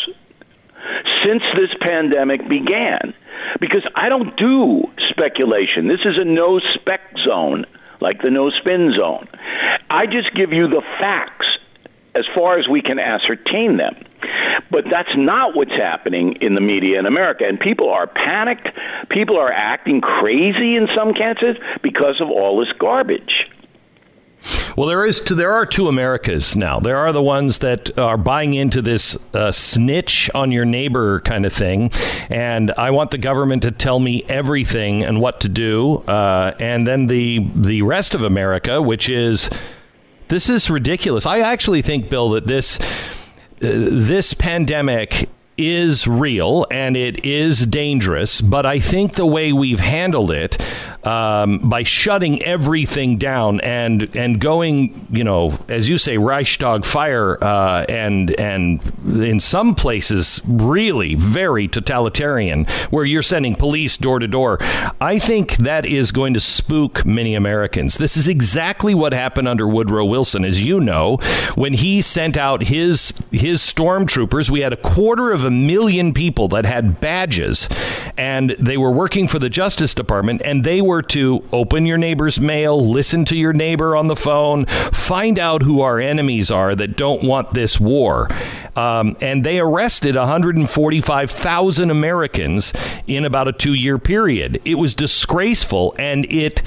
since 1.24 1.42
this 1.54 1.70
pandemic 1.80 2.46
began. 2.48 3.14
Because 3.60 3.86
I 3.94 4.08
don't 4.08 4.36
do 4.36 4.90
speculation. 5.10 5.88
This 5.88 6.00
is 6.04 6.18
a 6.18 6.24
no 6.24 6.58
spec 6.58 7.00
zone 7.24 7.66
like 8.00 8.22
the 8.22 8.30
no 8.30 8.50
spin 8.50 8.94
zone. 8.96 9.28
I 9.88 10.06
just 10.06 10.34
give 10.34 10.52
you 10.52 10.68
the 10.68 10.82
facts 10.98 11.46
as 12.14 12.24
far 12.34 12.58
as 12.58 12.66
we 12.66 12.82
can 12.82 12.98
ascertain 12.98 13.76
them. 13.76 13.96
But 14.70 14.84
that's 14.90 15.14
not 15.16 15.54
what's 15.54 15.72
happening 15.72 16.38
in 16.40 16.54
the 16.54 16.60
media 16.60 16.98
in 16.98 17.06
America. 17.06 17.44
And 17.46 17.60
people 17.60 17.90
are 17.90 18.06
panicked. 18.06 18.68
People 19.10 19.38
are 19.38 19.52
acting 19.52 20.00
crazy 20.00 20.76
in 20.76 20.88
some 20.96 21.14
cases 21.14 21.56
because 21.82 22.20
of 22.20 22.30
all 22.30 22.58
this 22.58 22.72
garbage. 22.78 23.50
Well, 24.76 24.88
there 24.88 25.06
is 25.06 25.24
there 25.24 25.54
are 25.54 25.64
two 25.64 25.88
Americas 25.88 26.54
now. 26.54 26.80
There 26.80 26.98
are 26.98 27.10
the 27.10 27.22
ones 27.22 27.60
that 27.60 27.98
are 27.98 28.18
buying 28.18 28.52
into 28.52 28.82
this 28.82 29.16
uh, 29.32 29.50
snitch 29.50 30.28
on 30.34 30.52
your 30.52 30.66
neighbor 30.66 31.20
kind 31.20 31.46
of 31.46 31.52
thing, 31.54 31.90
and 32.28 32.70
I 32.72 32.90
want 32.90 33.10
the 33.10 33.16
government 33.16 33.62
to 33.62 33.70
tell 33.70 33.98
me 33.98 34.22
everything 34.28 35.02
and 35.02 35.18
what 35.18 35.40
to 35.40 35.48
do. 35.48 36.04
Uh, 36.06 36.52
and 36.60 36.86
then 36.86 37.06
the 37.06 37.48
the 37.54 37.80
rest 37.80 38.14
of 38.14 38.20
America, 38.20 38.82
which 38.82 39.08
is 39.08 39.48
this 40.28 40.50
is 40.50 40.68
ridiculous. 40.68 41.24
I 41.24 41.40
actually 41.40 41.80
think, 41.80 42.10
Bill, 42.10 42.30
that 42.30 42.46
this. 42.46 42.78
Uh, 43.58 43.88
this 43.88 44.34
pandemic 44.34 45.30
is 45.56 46.06
real 46.06 46.66
and 46.70 46.96
it 46.96 47.24
is 47.24 47.66
dangerous, 47.66 48.42
but 48.42 48.66
I 48.66 48.78
think 48.78 49.14
the 49.14 49.24
way 49.24 49.52
we've 49.52 49.80
handled 49.80 50.30
it 50.30 50.58
um, 51.06 51.58
by 51.68 51.84
shutting 51.84 52.42
everything 52.42 53.16
down 53.16 53.60
and 53.60 54.14
and 54.16 54.40
going, 54.40 55.06
you 55.10 55.22
know, 55.22 55.58
as 55.68 55.88
you 55.88 55.98
say, 55.98 56.18
Reichstag 56.18 56.84
fire, 56.84 57.42
uh, 57.42 57.86
and 57.88 58.38
and 58.40 58.80
in 59.04 59.38
some 59.38 59.74
places 59.74 60.40
really 60.44 61.14
very 61.14 61.68
totalitarian, 61.68 62.64
where 62.90 63.04
you're 63.04 63.22
sending 63.22 63.54
police 63.54 63.96
door 63.96 64.18
to 64.18 64.26
door. 64.26 64.58
I 65.00 65.18
think 65.18 65.56
that 65.58 65.86
is 65.86 66.10
going 66.10 66.34
to 66.34 66.40
spook 66.40 67.06
many 67.06 67.34
Americans. 67.34 67.98
This 67.98 68.16
is 68.16 68.26
exactly 68.26 68.94
what 68.94 69.12
happened 69.12 69.46
under 69.46 69.68
Woodrow 69.68 70.04
Wilson, 70.04 70.44
as 70.44 70.60
you 70.60 70.80
know, 70.80 71.18
when 71.54 71.72
he 71.72 72.02
sent 72.02 72.36
out 72.36 72.64
his 72.64 73.12
his 73.30 73.60
stormtroopers. 73.60 74.50
We 74.50 74.60
had 74.60 74.72
a 74.72 74.76
quarter 74.76 75.32
of 75.32 75.44
a 75.44 75.50
million 75.50 76.12
people 76.12 76.48
that 76.48 76.64
had 76.64 77.00
badges, 77.00 77.68
and 78.18 78.50
they 78.58 78.76
were 78.76 78.90
working 78.90 79.28
for 79.28 79.38
the 79.38 79.48
Justice 79.48 79.94
Department, 79.94 80.42
and 80.44 80.64
they 80.64 80.80
were 80.80 80.95
to 81.02 81.44
open 81.52 81.86
your 81.86 81.98
neighbor's 81.98 82.40
mail, 82.40 82.84
listen 82.84 83.24
to 83.26 83.36
your 83.36 83.52
neighbor 83.52 83.96
on 83.96 84.08
the 84.08 84.16
phone, 84.16 84.66
find 84.66 85.38
out 85.38 85.62
who 85.62 85.80
our 85.80 85.98
enemies 85.98 86.50
are 86.50 86.74
that 86.74 86.96
don't 86.96 87.22
want 87.22 87.54
this 87.54 87.78
war. 87.80 88.28
Um, 88.76 89.16
and 89.20 89.44
they 89.44 89.58
arrested 89.58 90.16
145,000 90.16 91.90
Americans 91.90 92.72
in 93.06 93.24
about 93.24 93.48
a 93.48 93.52
two 93.52 93.74
year 93.74 93.98
period. 93.98 94.60
It 94.64 94.74
was 94.74 94.94
disgraceful, 94.94 95.94
and 95.98 96.24
it 96.26 96.62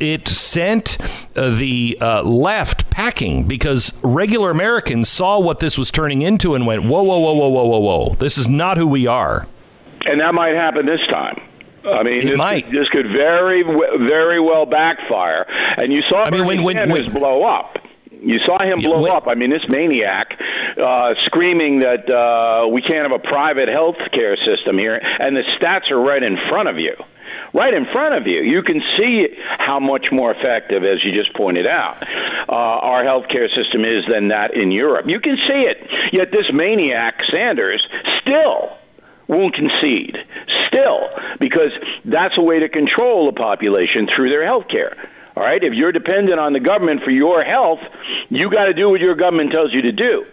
it 0.00 0.28
sent 0.28 0.98
uh, 1.36 1.50
the 1.50 1.96
uh, 2.00 2.22
left 2.22 2.90
packing 2.90 3.44
because 3.46 3.92
regular 4.02 4.50
Americans 4.50 5.08
saw 5.08 5.38
what 5.38 5.60
this 5.60 5.78
was 5.78 5.90
turning 5.90 6.22
into 6.22 6.54
and 6.54 6.66
went, 6.66 6.84
whoa, 6.84 7.02
whoa, 7.02 7.18
whoa, 7.18 7.32
whoa, 7.34 7.48
whoa, 7.48 7.66
whoa, 7.66 7.78
whoa. 7.78 8.14
This 8.14 8.36
is 8.36 8.48
not 8.48 8.76
who 8.76 8.86
we 8.86 9.06
are. 9.06 9.46
And 10.04 10.20
that 10.20 10.34
might 10.34 10.54
happen 10.54 10.86
this 10.86 11.00
time. 11.08 11.40
I 11.84 12.02
mean, 12.02 12.18
it 12.22 12.30
this, 12.30 12.38
might. 12.38 12.70
this 12.70 12.88
could 12.88 13.06
very, 13.06 13.62
very 13.62 14.40
well 14.40 14.66
backfire. 14.66 15.46
And 15.76 15.92
you 15.92 16.02
saw 16.08 16.24
I 16.24 16.30
mean, 16.30 16.46
when, 16.46 16.62
when, 16.62 16.90
when, 16.90 17.10
blow 17.12 17.44
up. 17.44 17.78
You 18.10 18.38
saw 18.46 18.62
him 18.62 18.80
blow 18.80 19.02
when, 19.02 19.12
up. 19.12 19.26
I 19.26 19.34
mean, 19.34 19.50
this 19.50 19.66
maniac 19.68 20.38
uh, 20.78 21.14
screaming 21.26 21.80
that 21.80 22.08
uh, 22.08 22.68
we 22.68 22.80
can't 22.80 23.10
have 23.10 23.12
a 23.12 23.22
private 23.22 23.68
health 23.68 23.98
care 24.12 24.36
system 24.36 24.78
here, 24.78 24.94
and 24.94 25.36
the 25.36 25.42
stats 25.58 25.90
are 25.90 26.00
right 26.00 26.22
in 26.22 26.38
front 26.48 26.68
of 26.68 26.78
you 26.78 26.94
right 27.54 27.74
in 27.74 27.84
front 27.86 28.14
of 28.14 28.26
you. 28.26 28.40
You 28.40 28.62
can 28.62 28.80
see 28.96 29.28
how 29.58 29.78
much 29.78 30.06
more 30.10 30.30
effective, 30.30 30.84
as 30.84 31.04
you 31.04 31.12
just 31.12 31.34
pointed 31.34 31.66
out, 31.66 32.02
uh, 32.48 32.52
our 32.52 33.04
healthcare 33.04 33.48
system 33.54 33.84
is 33.84 34.04
than 34.10 34.28
that 34.28 34.54
in 34.54 34.70
Europe. 34.72 35.06
You 35.06 35.20
can 35.20 35.36
see 35.36 35.64
it. 35.68 35.86
Yet 36.12 36.30
this 36.30 36.50
maniac, 36.52 37.20
Sanders, 37.30 37.86
still 38.20 38.78
won't 39.28 39.54
concede. 39.54 40.16
Still, 40.68 41.08
because 41.38 41.72
that's 42.04 42.36
a 42.38 42.42
way 42.42 42.60
to 42.60 42.68
control 42.68 43.26
the 43.26 43.36
population 43.36 44.08
through 44.14 44.30
their 44.30 44.44
health 44.44 44.68
care. 44.68 44.96
All 45.36 45.42
right, 45.42 45.62
if 45.62 45.72
you're 45.72 45.92
dependent 45.92 46.38
on 46.38 46.52
the 46.52 46.60
government 46.60 47.02
for 47.02 47.10
your 47.10 47.42
health, 47.42 47.80
you 48.28 48.50
got 48.50 48.66
to 48.66 48.74
do 48.74 48.90
what 48.90 49.00
your 49.00 49.14
government 49.14 49.50
tells 49.50 49.72
you 49.72 49.82
to 49.82 49.92
do. 49.92 50.26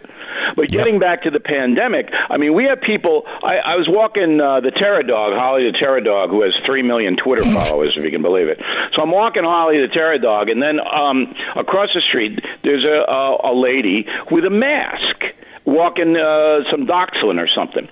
But 0.56 0.68
getting 0.68 0.94
yep. 0.94 1.00
back 1.00 1.22
to 1.22 1.30
the 1.30 1.40
pandemic, 1.40 2.10
I 2.12 2.36
mean, 2.36 2.54
we 2.54 2.64
have 2.64 2.80
people. 2.80 3.24
I, 3.26 3.56
I 3.56 3.76
was 3.76 3.88
walking 3.88 4.40
uh, 4.40 4.60
the 4.60 4.70
Terror 4.70 5.02
Dog, 5.02 5.32
Holly 5.34 5.70
the 5.70 5.76
Terror 5.76 6.00
Dog, 6.00 6.30
who 6.30 6.42
has 6.42 6.52
three 6.66 6.82
million 6.82 7.16
Twitter 7.16 7.42
followers, 7.42 7.94
if 7.96 8.04
you 8.04 8.10
can 8.10 8.22
believe 8.22 8.48
it. 8.48 8.60
So 8.94 9.02
I'm 9.02 9.10
walking 9.10 9.42
Holly 9.42 9.80
the 9.80 9.92
Terror 9.92 10.18
Dog, 10.18 10.48
and 10.48 10.62
then 10.62 10.78
um, 10.80 11.34
across 11.56 11.90
the 11.94 12.00
street 12.00 12.44
there's 12.62 12.84
a, 12.84 13.10
a, 13.10 13.52
a 13.52 13.54
lady 13.54 14.06
with 14.30 14.44
a 14.44 14.50
mask 14.50 15.24
walking 15.64 16.16
uh, 16.16 16.60
some 16.70 16.86
dachshund 16.86 17.38
or 17.38 17.48
something. 17.54 17.88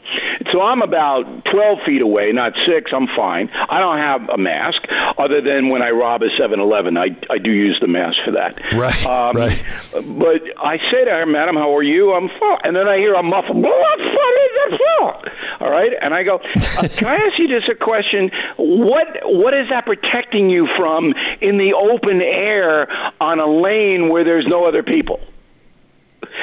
So 0.52 0.60
I'm 0.62 0.82
about 0.82 1.44
12 1.50 1.78
feet 1.86 2.00
away, 2.00 2.32
not 2.32 2.52
six. 2.66 2.90
I'm 2.94 3.06
fine. 3.16 3.50
I 3.68 3.78
don't 3.80 3.98
have 3.98 4.28
a 4.30 4.38
mask 4.38 4.82
other 5.18 5.40
than 5.40 5.68
when 5.68 5.82
I 5.82 5.90
rob 5.90 6.22
a 6.22 6.28
7-Eleven. 6.40 6.96
I 6.96 7.16
I 7.30 7.38
do 7.38 7.50
use 7.50 7.78
the 7.80 7.88
mask 7.88 8.16
for 8.24 8.32
that. 8.32 8.58
Right, 8.74 9.06
Um, 9.06 9.36
right. 9.36 9.64
But 9.92 10.42
I 10.58 10.78
say 10.90 11.04
to 11.04 11.10
her, 11.10 11.26
"Madam, 11.26 11.56
how 11.56 11.76
are 11.76 11.82
you?" 11.82 12.12
I'm 12.12 12.28
fine. 12.28 12.58
And 12.64 12.76
then 12.76 12.88
I 12.88 12.96
hear 12.98 13.14
a 13.14 13.22
muffled, 13.22 13.56
"What 13.62 13.98
fun 13.98 14.34
is 14.46 14.52
the 14.70 14.78
fault?" 14.98 15.28
All 15.60 15.70
right, 15.70 15.92
and 16.00 16.14
I 16.14 16.22
go, 16.22 16.36
uh, 16.78 16.88
"Can 16.96 17.08
I 17.08 17.16
ask 17.16 17.38
you 17.38 17.48
just 17.48 17.68
a 17.68 17.74
question? 17.74 18.30
What 18.56 19.06
what 19.24 19.54
is 19.54 19.68
that 19.70 19.84
protecting 19.86 20.50
you 20.50 20.68
from 20.76 21.14
in 21.40 21.58
the 21.58 21.74
open 21.74 22.22
air 22.22 22.88
on 23.20 23.40
a 23.40 23.46
lane 23.46 24.08
where 24.08 24.24
there's 24.24 24.46
no 24.46 24.64
other 24.66 24.82
people?" 24.82 25.20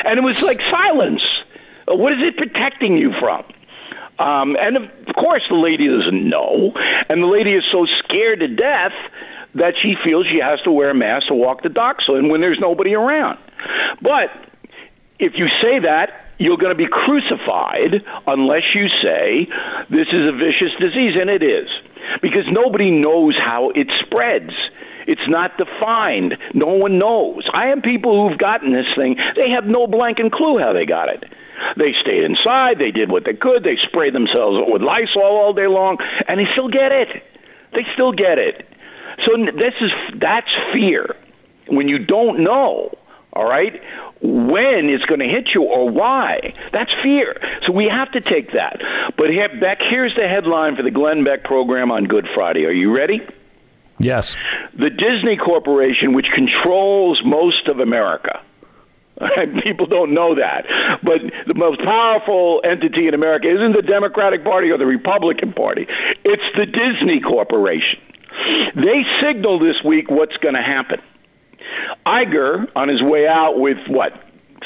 And 0.04 0.18
it 0.18 0.24
was 0.24 0.42
like 0.42 0.60
silence. 0.72 1.22
Uh, 1.88 1.96
What 1.96 2.14
is 2.14 2.20
it 2.22 2.38
protecting 2.38 2.98
you 2.98 3.14
from? 3.20 3.44
Um, 4.18 4.56
and 4.60 4.78
of 4.78 5.16
course, 5.16 5.44
the 5.50 5.56
lady 5.56 5.88
doesn't 5.88 6.30
know, 6.30 6.74
and 7.10 7.22
the 7.22 7.28
lady 7.28 7.54
is 7.54 7.64
so 7.72 7.86
scared 8.04 8.40
to 8.40 8.48
death 8.48 8.94
that 9.56 9.74
she 9.82 9.96
feels 10.04 10.26
she 10.28 10.40
has 10.40 10.62
to 10.62 10.72
wear 10.72 10.90
a 10.90 10.94
mask 10.94 11.28
to 11.28 11.34
walk 11.34 11.64
the 11.64 11.70
and 12.08 12.30
when 12.30 12.42
there's 12.42 12.60
nobody 12.60 12.94
around. 12.94 13.40
But 14.02 14.32
if 15.20 15.38
you 15.38 15.48
say 15.62 15.80
that, 15.80 16.26
you're 16.38 16.58
going 16.58 16.72
to 16.72 16.78
be 16.78 16.88
crucified 16.88 18.04
unless 18.28 18.64
you 18.74 18.88
say 19.02 19.48
this 19.90 20.08
is 20.12 20.28
a 20.28 20.32
vicious 20.34 20.74
disease, 20.80 21.16
and 21.20 21.30
it 21.30 21.44
is, 21.44 21.70
because 22.22 22.46
nobody 22.50 22.92
knows 22.92 23.36
how 23.38 23.70
it 23.70 23.88
spreads. 24.02 24.54
It's 25.08 25.28
not 25.28 25.58
defined. 25.58 26.38
No 26.54 26.68
one 26.68 26.98
knows. 26.98 27.48
I 27.54 27.68
have 27.68 27.84
people 27.84 28.28
who've 28.28 28.38
gotten 28.38 28.74
this 28.74 28.88
thing. 28.96 29.18
They 29.36 29.52
have 29.52 29.66
no 29.66 29.88
blanking 29.88 30.32
clue 30.32 30.60
how 30.60 30.74
they 30.74 30.86
got 30.86 31.10
it. 31.10 31.24
They 31.78 31.94
stayed 32.02 32.24
inside. 32.24 32.80
They 32.80 32.92
did 32.92 33.10
what 33.10 33.24
they 33.24 33.34
could. 33.34 33.64
They 33.64 33.78
sprayed 33.88 34.14
themselves 34.14 34.58
with 34.72 34.82
Lysol 34.82 35.22
all 35.22 35.54
day 35.54 35.68
long, 35.68 35.98
and 36.28 36.40
they 36.40 36.46
still 36.52 36.70
get 36.70 36.92
it. 36.92 37.24
They 37.74 37.86
still 37.94 38.12
get 38.12 38.38
it. 38.38 38.68
So 39.26 39.38
this 39.38 39.74
is 39.80 39.92
that's 40.16 40.50
fear. 40.74 41.16
When 41.68 41.88
you 41.88 42.00
don't 42.00 42.42
know, 42.42 42.92
all 43.34 43.46
right, 43.46 43.82
when 44.22 44.90
it's 44.90 45.06
going 45.06 45.20
to 45.20 45.28
hit 45.28 45.50
you 45.54 45.64
or 45.64 45.90
why, 45.90 46.54
that's 46.72 46.92
fear. 47.04 47.36
So 47.66 47.74
we 47.74 47.88
have 47.88 48.12
to 48.12 48.22
take 48.22 48.52
that. 48.54 48.82
But 49.18 49.28
Beck, 49.60 49.80
here's 49.82 50.16
the 50.16 50.28
headline 50.28 50.76
for 50.76 50.84
the 50.84 50.92
Glenn 50.92 51.24
Beck 51.24 51.44
program 51.44 51.92
on 51.92 52.06
Good 52.06 52.28
Friday. 52.34 52.66
Are 52.66 52.72
you 52.72 52.96
ready? 52.96 53.26
Yes. 54.06 54.36
The 54.78 54.90
Disney 54.92 55.36
Corporation, 55.36 56.14
which 56.14 56.28
controls 56.34 57.22
most 57.26 57.68
of 57.68 57.80
America. 57.80 58.40
People 59.64 59.88
don't 59.88 60.14
know 60.14 60.36
that. 60.36 60.66
But 61.02 61.22
the 61.48 61.54
most 61.56 61.82
powerful 61.82 62.62
entity 62.64 63.08
in 63.08 63.14
America 63.14 63.50
isn't 63.50 63.74
the 63.74 63.82
Democratic 63.82 64.44
Party 64.44 64.70
or 64.70 64.78
the 64.78 64.86
Republican 64.86 65.54
Party, 65.54 65.88
it's 66.24 66.44
the 66.56 66.66
Disney 66.66 67.22
Corporation. 67.22 68.00
They 68.76 69.06
signal 69.22 69.60
this 69.60 69.82
week 69.84 70.12
what's 70.12 70.36
going 70.38 70.56
to 70.56 70.62
happen. 70.62 71.02
Iger, 72.06 72.70
on 72.76 72.90
his 72.90 73.02
way 73.02 73.28
out 73.28 73.58
with 73.58 73.88
what, 73.88 74.14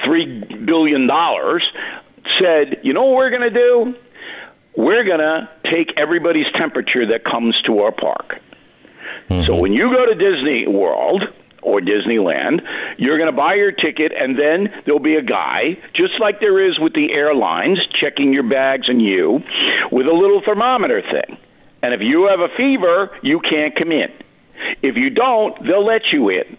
$3 0.06 0.66
billion, 0.66 1.08
said, 2.42 2.82
You 2.84 2.94
know 2.94 3.06
what 3.06 3.16
we're 3.16 3.30
going 3.30 3.54
to 3.54 3.60
do? 3.60 3.96
We're 4.76 5.04
going 5.04 5.20
to 5.20 5.50
take 5.72 5.94
everybody's 5.98 6.52
temperature 6.54 7.06
that 7.08 7.24
comes 7.24 7.60
to 7.68 7.80
our 7.80 7.92
park. 7.92 8.42
So 9.30 9.36
mm-hmm. 9.36 9.62
when 9.62 9.74
you 9.74 9.94
go 9.96 10.06
to 10.08 10.16
Disney 10.16 10.68
World 10.68 11.24
or 11.62 11.80
Disneyland, 11.82 12.62
you're 12.98 13.18
going 13.18 13.30
to 13.30 13.36
buy 13.36 13.54
your 13.56 13.72
ticket, 13.72 14.12
and 14.12 14.38
then 14.38 14.74
there'll 14.86 15.00
be 15.00 15.16
a 15.16 15.22
guy, 15.22 15.78
just 15.94 16.20
like 16.20 16.40
there 16.40 16.68
is 16.68 16.80
with 16.80 16.94
the 16.94 17.12
airlines, 17.14 17.80
checking 18.00 18.34
your 18.34 18.44
bags 18.44 18.90
and 18.90 19.02
you, 19.02 19.44
with 19.92 20.08
a 20.08 20.14
little 20.14 20.42
thermometer 20.42 21.02
thing. 21.02 21.38
And 21.84 21.94
if 21.94 22.02
you 22.02 22.28
have 22.28 22.40
a 22.40 22.50
fever, 22.56 23.16
you 23.22 23.40
can't 23.40 23.76
come 23.76 23.92
in. 23.92 24.12
If 24.82 24.98
you 24.98 25.10
don't, 25.12 25.62
they'll 25.64 25.86
let 25.86 26.12
you 26.12 26.30
in. 26.30 26.58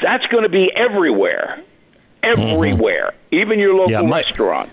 That's 0.00 0.24
going 0.26 0.44
to 0.44 0.48
be 0.48 0.70
everywhere, 0.74 1.60
mm-hmm. 2.22 2.40
everywhere, 2.40 3.14
even 3.32 3.58
your 3.58 3.74
local 3.74 3.90
Yeah, 3.90 4.02
my- 4.02 4.18
restaurant. 4.18 4.70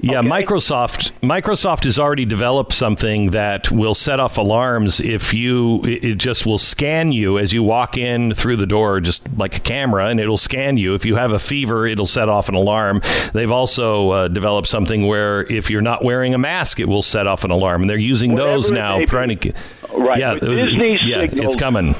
Yeah, 0.00 0.20
Okay. 0.20 0.28
Microsoft 0.28 1.10
Microsoft 1.22 1.82
has 1.84 1.98
already 1.98 2.24
developed 2.24 2.72
something 2.72 3.30
that 3.30 3.72
will 3.72 3.94
set 3.96 4.20
off 4.20 4.38
alarms 4.38 5.00
if 5.00 5.34
you 5.34 5.80
it 5.84 6.14
just 6.18 6.46
will 6.46 6.58
scan 6.58 7.10
you 7.10 7.36
as 7.38 7.52
you 7.52 7.64
walk 7.64 7.98
in 7.98 8.32
through 8.32 8.56
the 8.56 8.66
door 8.66 9.00
just 9.00 9.28
like 9.36 9.56
a 9.56 9.60
camera 9.60 10.06
and 10.06 10.20
it'll 10.20 10.38
scan 10.38 10.76
you 10.76 10.94
if 10.94 11.04
you 11.04 11.16
have 11.16 11.32
a 11.32 11.38
fever 11.38 11.84
it'll 11.86 12.06
set 12.06 12.28
off 12.28 12.48
an 12.48 12.54
alarm. 12.54 13.00
They've 13.32 13.50
also 13.50 14.10
uh, 14.10 14.28
developed 14.28 14.68
something 14.68 15.06
where 15.06 15.42
if 15.50 15.68
you're 15.68 15.82
not 15.82 16.04
wearing 16.04 16.32
a 16.32 16.38
mask 16.38 16.78
it 16.78 16.86
will 16.88 17.02
set 17.02 17.26
off 17.26 17.42
an 17.42 17.50
alarm 17.50 17.80
and 17.82 17.90
they're 17.90 17.98
using 17.98 18.36
those 18.36 18.70
Whatever 18.70 18.94
it 18.94 19.00
now 19.00 19.04
trying 19.06 19.38
to 19.38 19.52
Right, 19.96 20.18
Yeah, 20.18 20.32
uh, 20.32 20.38
Disney 20.38 20.98
yeah, 21.04 21.22
it's 21.32 21.56
coming. 21.56 21.96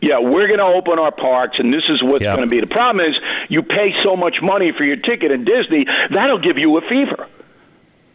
Yeah, 0.00 0.18
we're 0.18 0.48
going 0.48 0.58
to 0.58 0.64
open 0.64 0.98
our 0.98 1.12
parks, 1.12 1.58
and 1.60 1.72
this 1.72 1.84
is 1.88 2.02
what's 2.02 2.24
Yeah. 2.24 2.34
going 2.34 2.48
to 2.48 2.50
be. 2.50 2.58
The 2.60 2.66
problem 2.66 3.06
is, 3.06 3.14
you 3.48 3.62
pay 3.62 3.92
so 4.02 4.16
much 4.16 4.36
money 4.42 4.72
for 4.76 4.82
your 4.82 4.96
ticket 4.96 5.30
at 5.30 5.44
Disney, 5.44 5.86
that'll 6.10 6.40
give 6.40 6.58
you 6.58 6.76
a 6.76 6.80
fever. 6.80 7.28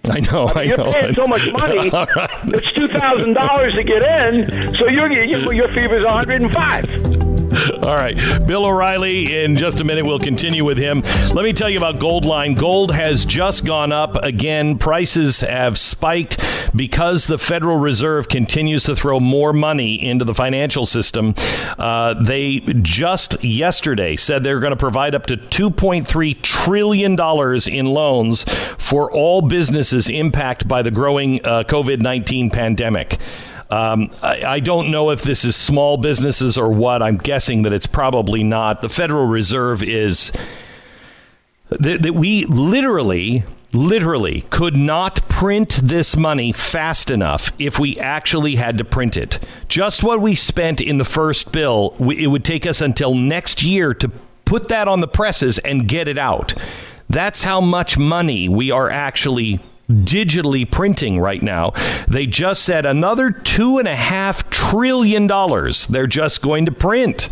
I 0.12 0.20
know, 0.22 0.48
I 0.48 0.64
You're 0.64 0.78
know. 0.78 0.92
paying 0.92 1.14
so 1.14 1.28
much 1.28 1.52
money; 1.52 1.90
right. 1.90 2.30
it's 2.46 2.72
two 2.74 2.88
thousand 2.88 3.34
dollars 3.34 3.74
to 3.76 3.84
get 3.84 4.02
in. 4.24 4.46
So 4.76 4.90
your 4.90 5.12
your, 5.12 5.54
your 5.54 5.68
fever's 5.74 6.06
one 6.06 6.14
hundred 6.14 6.44
and 6.44 6.54
five. 6.54 7.47
All 7.82 7.96
right. 7.96 8.16
Bill 8.46 8.66
O'Reilly, 8.66 9.44
in 9.44 9.56
just 9.56 9.80
a 9.80 9.84
minute, 9.84 10.06
we'll 10.06 10.20
continue 10.20 10.66
with 10.66 10.78
him. 10.78 11.02
Let 11.34 11.44
me 11.44 11.54
tell 11.54 11.70
you 11.70 11.78
about 11.78 11.96
Goldline. 11.96 12.58
Gold 12.58 12.92
has 12.92 13.26
just 13.26 13.66
gone 13.66 13.92
up 13.92 14.16
again. 14.18 14.78
Prices 14.78 15.42
have 15.42 15.78
spiked 15.78 16.42
because 16.76 17.28
the 17.28 17.38
Federal 17.38 17.78
Reserve 17.78 18.28
continues 18.28 18.84
to 18.84 18.96
throw 18.96 19.20
more 19.20 19.54
money 19.54 20.02
into 20.04 20.26
the 20.26 20.34
financial 20.34 20.86
system. 20.86 21.36
Uh, 21.78 22.14
they 22.16 22.60
just 22.82 23.42
yesterday 23.44 24.16
said 24.16 24.44
they're 24.44 24.60
going 24.60 24.72
to 24.72 24.78
provide 24.78 25.16
up 25.16 25.26
to 25.28 25.38
$2.3 25.38 26.42
trillion 26.42 27.14
in 27.72 27.86
loans 27.94 28.44
for 28.78 29.12
all 29.12 29.42
businesses 29.42 30.10
impacted 30.10 30.68
by 30.68 30.82
the 30.82 30.92
growing 30.92 31.44
uh, 31.46 31.64
COVID 31.64 32.02
19 32.02 32.50
pandemic. 32.50 33.18
Um, 33.70 34.10
I, 34.24 34.44
I 34.46 34.60
don't 34.60 34.92
know 34.92 35.10
if 35.10 35.24
this 35.24 35.44
is 35.44 35.56
small 35.56 35.98
businesses 35.98 36.58
or 36.58 36.72
what. 36.72 37.02
I'm 37.02 37.18
guessing 37.18 37.64
that 37.64 37.74
it's 37.74 37.88
probably 37.88 38.44
not. 38.44 38.82
The 38.82 38.90
Federal 38.90 39.26
Reserve 39.26 39.84
is 39.84 40.32
that, 41.70 42.02
that 42.02 42.14
we 42.14 42.46
literally 42.46 43.44
literally 43.74 44.42
could 44.50 44.78
not 44.78 45.28
print 45.28 45.80
this 45.84 46.16
money 46.16 46.54
fast 46.54 47.12
enough 47.12 47.52
if 47.60 47.78
we 47.78 48.00
actually 48.00 48.56
had 48.56 48.78
to 48.78 48.86
print 48.86 49.18
it 49.18 49.38
just 49.68 50.02
what 50.02 50.22
we 50.22 50.34
spent 50.34 50.80
in 50.80 50.98
the 50.98 51.06
first 51.06 51.52
bill 51.52 51.94
we, 52.00 52.24
it 52.24 52.28
would 52.28 52.46
take 52.46 52.66
us 52.66 52.80
until 52.80 53.14
next 53.14 53.62
year 53.62 53.94
to 53.94 54.10
put 54.46 54.70
that 54.70 54.88
on 54.88 55.02
the 55.02 55.08
presses 55.08 55.58
and 55.60 55.86
get 55.86 56.08
it 56.08 56.18
out 56.18 56.54
that's 57.10 57.44
how 57.44 57.60
much 57.60 57.98
money 57.98 58.48
we 58.48 58.72
are 58.72 58.90
actually 58.90 59.60
digitally 59.90 60.70
printing 60.70 61.20
right 61.20 61.42
now. 61.42 61.72
They 62.08 62.26
just 62.28 62.64
said 62.64 62.86
another 62.86 63.32
two 63.32 63.78
and 63.78 63.88
a 63.88 63.96
half 63.96 64.50
trillion 64.50 65.28
dollars 65.28 65.88
they're 65.88 66.08
just 66.08 66.42
going 66.42 66.66
to 66.66 66.72
print. 66.72 67.30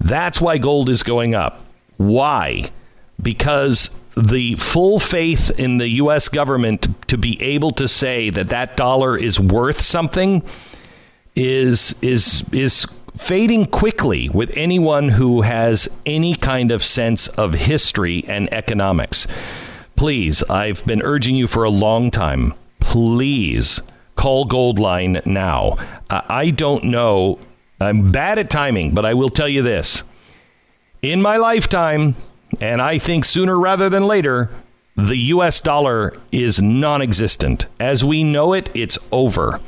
That's 0.00 0.40
why 0.40 0.58
gold 0.58 0.88
is 0.88 1.02
going 1.02 1.34
up. 1.34 1.64
Why? 1.96 2.70
Because 3.20 3.90
the 4.16 4.56
full 4.56 4.98
faith 5.00 5.50
in 5.58 5.78
the 5.78 5.88
U.S. 5.88 6.28
government 6.28 6.88
to 7.08 7.16
be 7.16 7.40
able 7.40 7.70
to 7.72 7.88
say 7.88 8.30
that 8.30 8.48
that 8.48 8.76
dollar 8.76 9.16
is 9.16 9.38
worth 9.40 9.80
something 9.80 10.42
is 11.34 11.94
is 12.02 12.44
is 12.52 12.86
fading 13.16 13.66
quickly 13.66 14.28
with 14.28 14.56
anyone 14.56 15.10
who 15.10 15.42
has 15.42 15.88
any 16.04 16.34
kind 16.34 16.70
of 16.70 16.84
sense 16.84 17.28
of 17.28 17.54
history 17.54 18.24
and 18.26 18.52
economics. 18.52 19.26
Please, 20.02 20.42
I've 20.50 20.84
been 20.84 21.00
urging 21.00 21.36
you 21.36 21.46
for 21.46 21.62
a 21.62 21.70
long 21.70 22.10
time. 22.10 22.54
Please 22.80 23.80
call 24.16 24.44
Goldline 24.48 25.24
now. 25.24 25.76
I 26.10 26.24
I 26.28 26.50
don't 26.50 26.82
know. 26.82 27.38
I'm 27.80 28.10
bad 28.10 28.36
at 28.40 28.50
timing, 28.50 28.94
but 28.94 29.06
I 29.06 29.14
will 29.14 29.30
tell 29.30 29.48
you 29.48 29.62
this. 29.62 30.02
In 31.02 31.22
my 31.22 31.36
lifetime, 31.36 32.16
and 32.60 32.82
I 32.82 32.98
think 32.98 33.24
sooner 33.24 33.56
rather 33.56 33.88
than 33.88 34.02
later, 34.02 34.50
the 34.96 35.18
US 35.36 35.60
dollar 35.60 36.12
is 36.32 36.60
non 36.60 37.00
existent. 37.00 37.66
As 37.78 38.04
we 38.04 38.24
know 38.24 38.54
it, 38.54 38.70
it's 38.74 38.98
over. 39.12 39.60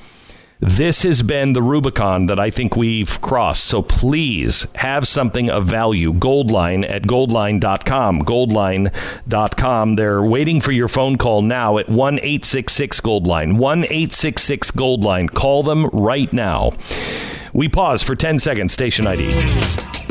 This 0.61 1.03
has 1.03 1.23
been 1.23 1.53
the 1.53 1.63
Rubicon 1.63 2.27
that 2.27 2.39
I 2.39 2.51
think 2.51 2.77
we've 2.77 3.21
crossed. 3.21 3.65
So 3.65 3.83
please 3.83 4.67
have 4.77 5.07
something 5.07 5.51
of 5.51 5.67
value. 5.67 6.13
Goldline 6.13 6.89
at 6.89 7.03
goldline.com. 7.03 8.23
Goldline.com. 8.23 9.97
They're 9.97 10.23
waiting 10.23 10.61
for 10.61 10.73
your 10.73 10.89
phone 10.89 11.19
call 11.19 11.43
now 11.43 11.79
at 11.79 11.89
1 11.89 12.15
866 12.19 13.01
Goldline. 13.01 13.57
1 13.59 13.85
866 13.85 14.71
Goldline. 14.71 15.31
Call 15.31 15.63
them 15.63 15.87
right 15.87 16.33
now. 16.33 16.73
We 17.53 17.69
pause 17.69 18.03
for 18.03 18.17
10 18.17 18.39
seconds. 18.39 18.73
Station 18.73 19.07
ID. 19.07 20.04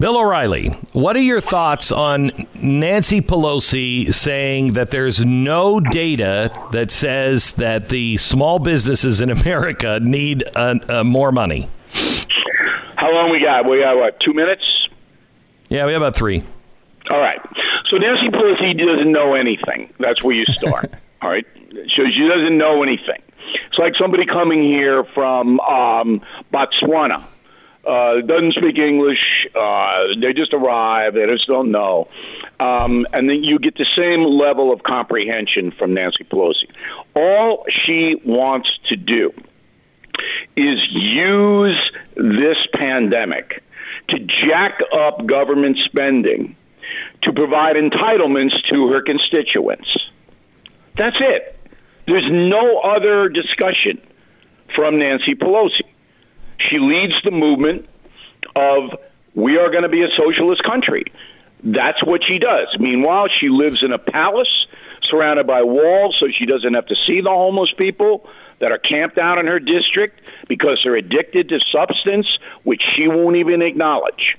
Bill 0.00 0.16
O'Reilly, 0.16 0.68
what 0.94 1.14
are 1.14 1.20
your 1.20 1.42
thoughts 1.42 1.92
on 1.92 2.30
Nancy 2.54 3.20
Pelosi 3.20 4.14
saying 4.14 4.72
that 4.72 4.90
there's 4.90 5.26
no 5.26 5.78
data 5.78 6.50
that 6.72 6.90
says 6.90 7.52
that 7.52 7.90
the 7.90 8.16
small 8.16 8.58
businesses 8.58 9.20
in 9.20 9.28
America 9.40 10.00
need 10.00 10.42
uh, 10.56 10.76
uh, 10.88 11.04
more 11.04 11.30
money? 11.32 11.68
How 12.96 13.12
long 13.12 13.30
we 13.30 13.40
got? 13.40 13.68
We 13.68 13.80
got 13.80 13.98
what? 13.98 14.18
Two 14.20 14.32
minutes? 14.32 14.62
Yeah, 15.68 15.84
we 15.84 15.92
have 15.92 16.00
about 16.00 16.16
three. 16.16 16.42
All 17.10 17.20
right. 17.20 17.38
So 17.90 17.98
Nancy 17.98 18.30
Pelosi 18.30 18.78
doesn't 18.78 19.12
know 19.12 19.34
anything. 19.34 19.92
That's 19.98 20.24
where 20.24 20.34
you 20.34 20.46
start. 20.46 20.94
All 21.20 21.28
right. 21.28 21.46
So 21.54 22.04
she 22.06 22.26
doesn't 22.26 22.56
know 22.56 22.82
anything. 22.82 23.20
It's 23.68 23.78
like 23.78 23.92
somebody 24.00 24.24
coming 24.24 24.62
here 24.62 25.04
from 25.12 25.60
um, 25.60 26.22
Botswana. 26.50 27.22
Uh, 27.90 28.20
doesn't 28.20 28.54
speak 28.54 28.78
English. 28.78 29.18
Uh, 29.52 30.14
they 30.20 30.32
just 30.32 30.54
arrive. 30.54 31.14
They 31.14 31.26
just 31.26 31.48
don't 31.48 31.72
know. 31.72 32.06
Um, 32.60 33.04
and 33.12 33.28
then 33.28 33.42
you 33.42 33.58
get 33.58 33.74
the 33.74 33.86
same 33.96 34.22
level 34.22 34.72
of 34.72 34.84
comprehension 34.84 35.72
from 35.72 35.94
Nancy 35.94 36.22
Pelosi. 36.22 36.70
All 37.16 37.66
she 37.84 38.14
wants 38.24 38.68
to 38.90 38.96
do 38.96 39.32
is 40.56 40.78
use 40.92 41.92
this 42.14 42.58
pandemic 42.74 43.60
to 44.10 44.18
jack 44.20 44.78
up 44.92 45.26
government 45.26 45.78
spending 45.86 46.54
to 47.22 47.32
provide 47.32 47.74
entitlements 47.74 48.54
to 48.70 48.86
her 48.92 49.02
constituents. 49.02 49.88
That's 50.96 51.16
it. 51.18 51.58
There's 52.06 52.28
no 52.30 52.78
other 52.78 53.28
discussion 53.28 54.00
from 54.76 55.00
Nancy 55.00 55.34
Pelosi. 55.34 55.82
She 56.68 56.78
leads 56.78 57.14
the 57.24 57.30
movement 57.30 57.88
of 58.54 58.98
we 59.34 59.56
are 59.58 59.70
going 59.70 59.84
to 59.84 59.88
be 59.88 60.02
a 60.02 60.10
socialist 60.16 60.62
country. 60.64 61.04
That's 61.62 62.04
what 62.04 62.22
she 62.26 62.38
does. 62.38 62.68
Meanwhile, 62.78 63.28
she 63.40 63.48
lives 63.48 63.82
in 63.82 63.92
a 63.92 63.98
palace 63.98 64.66
surrounded 65.08 65.46
by 65.46 65.62
walls 65.62 66.16
so 66.20 66.26
she 66.30 66.46
doesn't 66.46 66.74
have 66.74 66.86
to 66.86 66.96
see 67.06 67.20
the 67.20 67.30
homeless 67.30 67.72
people 67.76 68.28
that 68.60 68.70
are 68.72 68.78
camped 68.78 69.18
out 69.18 69.38
in 69.38 69.46
her 69.46 69.58
district 69.58 70.30
because 70.48 70.80
they're 70.84 70.96
addicted 70.96 71.48
to 71.48 71.58
substance, 71.72 72.26
which 72.62 72.82
she 72.94 73.08
won't 73.08 73.36
even 73.36 73.62
acknowledge. 73.62 74.36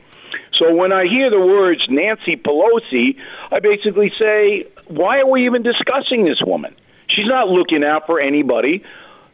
So 0.57 0.73
when 0.75 0.91
I 0.91 1.07
hear 1.07 1.29
the 1.29 1.39
words 1.39 1.81
Nancy 1.89 2.37
Pelosi, 2.37 3.19
I 3.51 3.59
basically 3.59 4.11
say, 4.17 4.67
why 4.87 5.19
are 5.19 5.27
we 5.27 5.45
even 5.45 5.63
discussing 5.63 6.25
this 6.25 6.41
woman? 6.45 6.75
She's 7.07 7.27
not 7.27 7.49
looking 7.49 7.83
out 7.83 8.05
for 8.05 8.19
anybody. 8.19 8.83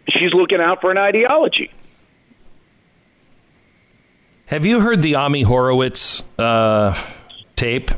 She's 0.09 0.33
looking 0.33 0.61
out 0.61 0.81
for 0.81 0.89
an 0.89 0.97
ideology. 0.97 1.71
Have 4.47 4.65
you 4.65 4.79
heard 4.79 5.01
the 5.01 5.15
Ami 5.15 5.41
Horowitz 5.41 6.23
uh, 6.39 6.95
tape? 7.57 7.91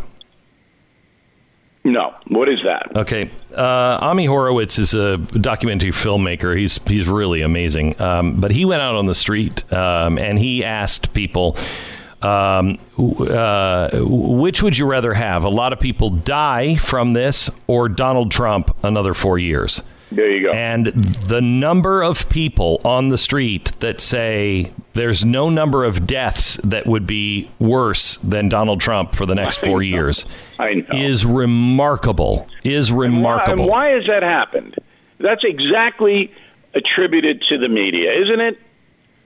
No. 1.83 2.15
What 2.27 2.49
is 2.49 2.59
that? 2.65 2.91
Okay, 2.95 3.29
uh, 3.55 3.99
Ami 4.01 4.25
Horowitz 4.25 4.79
is 4.79 4.95
a 4.95 5.17
documentary 5.17 5.91
filmmaker. 5.91 6.57
He's 6.57 6.79
he's 6.87 7.07
really 7.07 7.41
amazing. 7.41 8.01
Um, 8.01 8.41
but 8.41 8.49
he 8.49 8.65
went 8.65 8.81
out 8.81 8.95
on 8.95 9.05
the 9.05 9.13
street 9.13 9.71
um, 9.71 10.17
and 10.17 10.39
he 10.39 10.63
asked 10.63 11.13
people, 11.13 11.55
um, 12.23 12.79
uh, 12.97 13.89
which 13.93 14.63
would 14.63 14.75
you 14.75 14.87
rather 14.87 15.13
have? 15.13 15.43
A 15.43 15.49
lot 15.49 15.71
of 15.71 15.79
people 15.79 16.09
die 16.09 16.77
from 16.77 17.13
this, 17.13 17.51
or 17.67 17.89
Donald 17.89 18.31
Trump 18.31 18.75
another 18.83 19.13
four 19.13 19.37
years? 19.37 19.83
There 20.11 20.29
you 20.31 20.47
go. 20.47 20.57
And 20.57 20.87
the 20.87 21.41
number 21.41 22.01
of 22.01 22.27
people 22.29 22.81
on 22.83 23.09
the 23.09 23.17
street 23.17 23.71
that 23.79 24.01
say 24.01 24.73
there's 24.99 25.23
no 25.23 25.49
number 25.49 25.85
of 25.85 26.05
deaths 26.05 26.57
that 26.63 26.85
would 26.85 27.07
be 27.07 27.49
worse 27.57 28.17
than 28.17 28.49
Donald 28.49 28.81
Trump 28.81 29.15
for 29.15 29.25
the 29.25 29.33
next 29.35 29.57
four 29.57 29.81
years 29.81 30.25
I 30.59 30.73
know. 30.73 30.85
is 30.91 31.25
remarkable. 31.25 32.47
Is 32.63 32.89
And 32.89 32.97
why, 32.97 33.05
remarkable. 33.05 33.63
and 33.63 33.69
why 33.71 33.87
has 33.89 34.05
that 34.07 34.23
happened? 34.23 34.75
That's 35.17 35.43
exactly 35.43 36.33
attributed 36.73 37.41
to 37.49 37.57
the 37.57 37.69
media, 37.69 38.11
isn't 38.21 38.39
it? 38.41 38.59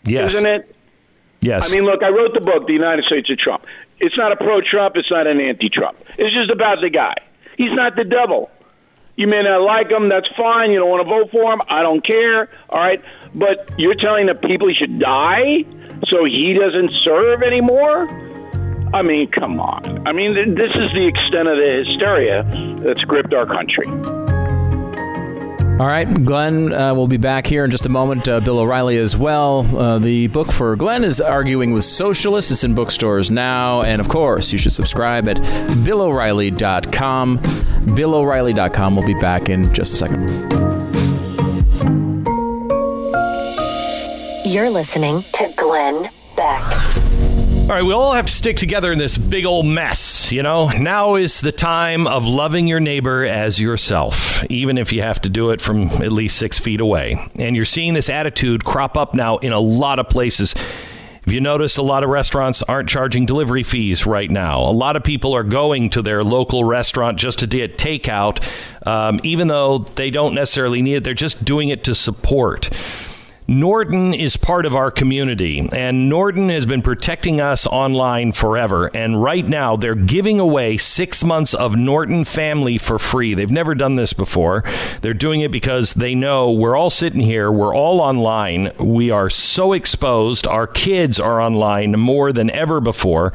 yes. 0.06 0.34
Isn't 0.36 0.48
it? 0.50 0.76
Yes. 1.42 1.72
I 1.72 1.76
mean, 1.76 1.86
look, 1.86 2.04
I 2.04 2.10
wrote 2.10 2.34
the 2.34 2.40
book, 2.42 2.68
The 2.68 2.74
United 2.74 3.04
States 3.06 3.30
of 3.30 3.38
Trump. 3.38 3.66
It's 4.00 4.18
not 4.18 4.32
a 4.32 4.36
pro 4.38 4.62
Trump, 4.62 4.96
it's 4.96 5.12
not 5.12 5.28
an 5.28 5.40
anti 5.42 5.70
Trump. 5.70 5.98
It's 6.18 6.34
just 6.34 6.52
about 6.52 6.82
the 6.82 6.90
guy. 6.90 7.16
He's 7.58 7.74
not 7.74 7.96
the 7.96 8.04
devil. 8.04 8.50
You 9.16 9.28
may 9.28 9.44
not 9.44 9.62
like 9.62 9.90
him, 9.92 10.10
that's 10.10 10.28
fine. 10.36 10.72
You 10.72 10.80
don't 10.80 10.90
want 10.90 11.06
to 11.06 11.10
vote 11.10 11.32
for 11.32 11.54
him, 11.54 11.62
I 11.70 11.84
don't 11.84 12.06
care. 12.06 12.50
All 12.70 12.82
right. 12.82 13.04
But 13.36 13.74
you're 13.78 13.96
telling 13.96 14.26
the 14.26 14.36
people 14.36 14.68
he 14.68 14.74
should 14.74 15.00
die 15.00 15.66
so 16.08 16.26
he 16.26 16.58
doesn't 16.60 16.92
serve 17.04 17.44
anymore? 17.44 18.10
I 18.94 19.02
mean, 19.02 19.30
come 19.32 19.60
on. 19.60 20.08
I 20.08 20.12
mean, 20.12 20.56
this 20.56 20.72
is 20.72 20.92
the 20.94 21.08
extent 21.08 21.48
of 21.48 21.58
the 21.58 21.84
hysteria 21.86 22.44
that's 22.84 23.02
gripped 23.02 23.34
our 23.34 23.46
country. 23.46 24.23
All 25.80 25.88
right, 25.88 26.06
Glenn 26.24 26.72
uh, 26.72 26.94
will 26.94 27.08
be 27.08 27.18
back 27.18 27.48
here 27.48 27.66
in 27.66 27.72
just 27.72 27.88
a 27.88 27.90
moment. 27.90 28.30
Uh, 28.30 28.40
Bill 28.40 28.60
O'Reilly 28.60 28.98
as 29.00 29.18
well. 29.18 29.66
Uh, 29.76 29.98
the 29.98 30.28
book 30.28 30.52
for 30.52 30.76
Glenn 30.76 31.04
is 31.04 31.20
Arguing 31.20 31.74
with 31.74 31.84
Socialists. 31.84 32.52
It's 32.52 32.64
in 32.64 32.76
bookstores 32.76 33.32
now. 33.32 33.82
And 33.82 34.00
of 34.00 34.08
course, 34.08 34.52
you 34.52 34.60
should 34.60 34.72
subscribe 34.72 35.28
at 35.28 35.38
BillO'Reilly.com. 35.84 37.40
BillO'Reilly.com. 37.40 38.96
We'll 38.96 39.08
be 39.08 39.16
back 39.16 39.50
in 39.50 39.74
just 39.74 39.96
a 39.96 39.98
second. 39.98 40.30
You're 44.46 44.70
listening 44.70 45.24
to 45.34 45.52
Glenn 45.58 46.10
Beck. 46.38 47.13
All 47.64 47.70
right, 47.70 47.82
we 47.82 47.94
all 47.94 48.12
have 48.12 48.26
to 48.26 48.34
stick 48.34 48.58
together 48.58 48.92
in 48.92 49.00
this 49.00 49.18
big 49.18 49.46
old 49.46 49.66
mess, 49.66 50.34
you 50.34 50.44
know? 50.44 50.68
Now 50.68 51.16
is 51.16 51.40
the 51.40 51.54
time 51.54 52.08
of 52.08 52.26
loving 52.26 52.68
your 52.68 52.82
neighbor 52.82 53.24
as 53.24 53.58
yourself, 53.58 54.44
even 54.52 54.78
if 54.78 54.92
you 54.92 55.02
have 55.02 55.22
to 55.22 55.30
do 55.30 55.50
it 55.52 55.62
from 55.62 55.88
at 56.04 56.12
least 56.12 56.38
six 56.38 56.60
feet 56.60 56.82
away. 56.82 57.32
And 57.36 57.56
you're 57.56 57.64
seeing 57.64 57.94
this 57.94 58.10
attitude 58.10 58.66
crop 58.66 58.98
up 58.98 59.14
now 59.14 59.38
in 59.38 59.54
a 59.54 59.62
lot 59.62 59.98
of 59.98 60.10
places. 60.10 60.54
If 61.26 61.32
you 61.32 61.40
notice, 61.40 61.78
a 61.78 61.82
lot 61.82 62.04
of 62.04 62.10
restaurants 62.10 62.62
aren't 62.64 62.90
charging 62.90 63.26
delivery 63.26 63.64
fees 63.64 64.06
right 64.06 64.30
now. 64.30 64.60
A 64.64 64.74
lot 64.74 64.98
of 64.98 65.06
people 65.06 65.34
are 65.34 65.44
going 65.44 65.90
to 65.92 66.02
their 66.02 66.22
local 66.22 66.66
restaurant 66.66 67.18
just 67.18 67.40
to 67.40 67.48
get 67.48 67.78
takeout, 67.78 68.44
um, 68.86 69.22
even 69.24 69.48
though 69.48 69.78
they 69.78 70.10
don't 70.10 70.36
necessarily 70.36 70.82
need 70.82 70.96
it. 70.96 71.06
They're 71.06 71.14
just 71.14 71.46
doing 71.46 71.70
it 71.70 71.86
to 71.86 71.96
support. 71.96 72.70
Norton 73.48 74.14
is 74.14 74.38
part 74.38 74.66
of 74.66 74.76
our 74.76 74.90
community, 74.90 75.68
and 75.74 76.10
Norton 76.10 76.50
has 76.50 76.66
been 76.66 76.82
protecting 76.82 77.42
us 77.42 77.68
online 77.68 78.32
forever. 78.32 78.90
And 78.94 79.22
right 79.22 79.48
now, 79.48 79.76
they're 79.76 79.96
giving 79.96 80.40
away 80.40 80.78
six 80.78 81.24
months 81.24 81.54
of 81.54 81.76
Norton 81.76 82.24
Family 82.26 82.78
for 82.78 82.98
free. 82.98 83.34
They've 83.34 83.52
never 83.52 83.76
done 83.76 83.96
this 83.96 84.14
before. 84.14 84.64
They're 85.02 85.14
doing 85.14 85.42
it 85.42 85.52
because 85.52 85.94
they 85.94 86.16
know 86.16 86.52
we're 86.52 86.78
all 86.78 86.90
sitting 86.90 87.22
here, 87.22 87.52
we're 87.52 87.76
all 87.76 88.00
online, 88.00 88.72
we 88.80 89.12
are 89.12 89.30
so 89.30 89.74
exposed. 89.74 90.48
Our 90.48 90.68
kids 90.68 91.20
are 91.20 91.42
online 91.42 92.00
more 92.00 92.32
than 92.32 92.50
ever 92.52 92.80
before. 92.80 93.34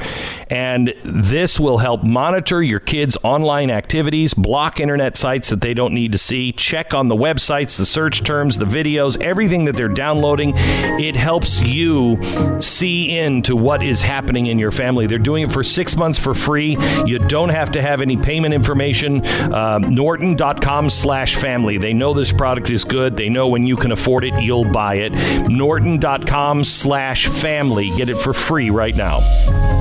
And 0.49 0.95
this 1.05 1.61
will 1.61 1.79
help 1.79 2.03
monitor 2.03 2.63
your 2.63 2.81
kids' 2.81 3.17
online 3.23 3.71
activities, 3.71 4.33
block 4.33 4.81
internet 4.81 5.17
sites 5.17 5.51
that 5.51 5.61
they 5.61 5.75
don't 5.75 5.93
need 5.93 6.13
to 6.13 6.19
see, 6.19 6.53
check 6.53 6.95
on 6.95 7.09
the 7.09 7.17
websites, 7.17 7.77
the 7.77 7.87
search 7.87 8.25
terms, 8.25 8.59
the 8.59 8.65
videos, 8.65 9.21
everything 9.21 9.67
that 9.67 9.77
they're 9.77 9.89
downloading. 9.99 10.53
It 10.57 11.17
helps 11.17 11.61
you 11.61 12.21
see 12.61 13.19
into 13.19 13.57
what 13.57 13.83
is 13.83 14.01
happening 14.01 14.47
in 14.47 14.57
your 14.57 14.71
family. 14.71 15.09
They're 15.09 15.19
doing 15.19 15.43
it 15.43 15.51
for 15.51 15.65
six 15.65 15.97
months 15.97 16.19
for 16.19 16.35
free. 16.35 16.77
You 17.05 17.19
don't 17.19 17.49
have 17.49 17.73
to 17.73 17.83
have 17.83 18.01
any 18.01 18.17
payment 18.17 18.55
information. 18.55 19.27
Um, 19.53 19.83
Norton.com 19.93 20.89
slash 20.89 21.35
family. 21.35 21.79
They 21.79 21.93
know 21.93 22.15
this 22.15 22.33
product 22.33 22.71
is 22.71 22.85
good. 22.85 23.17
They 23.17 23.29
know 23.29 23.49
when 23.49 23.67
you 23.67 23.77
can 23.77 23.91
afford 23.91 24.23
it, 24.23 24.35
you'll 24.41 24.71
buy 24.71 24.95
it. 24.97 25.49
Norton.com 25.49 26.63
slash 26.63 27.27
family. 27.27 27.91
Get 27.97 28.09
it 28.09 28.19
for 28.19 28.33
free 28.33 28.71
right 28.71 28.95
now. 28.95 29.19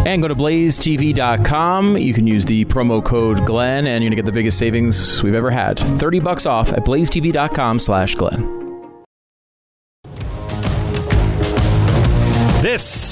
And 0.07 0.22
go 0.22 0.28
to 0.28 0.36
blazetv.com. 0.36 1.97
You 1.97 2.13
can 2.13 2.26
use 2.26 2.45
the 2.45 2.65
promo 2.65 3.05
code 3.05 3.45
Glenn, 3.45 3.86
and 3.86 4.03
you're 4.03 4.09
going 4.09 4.11
to 4.11 4.15
get 4.15 4.26
the 4.26 4.32
biggest 4.32 4.57
savings 4.57 5.22
we've 5.22 5.36
ever 5.36 5.51
had. 5.51 5.78
30 5.78 6.20
bucks 6.20 6.47
off 6.47 6.74
at 6.74 6.80
blazetv.com 6.80 7.80
slash 7.80 8.15
Glenn. 8.15 8.66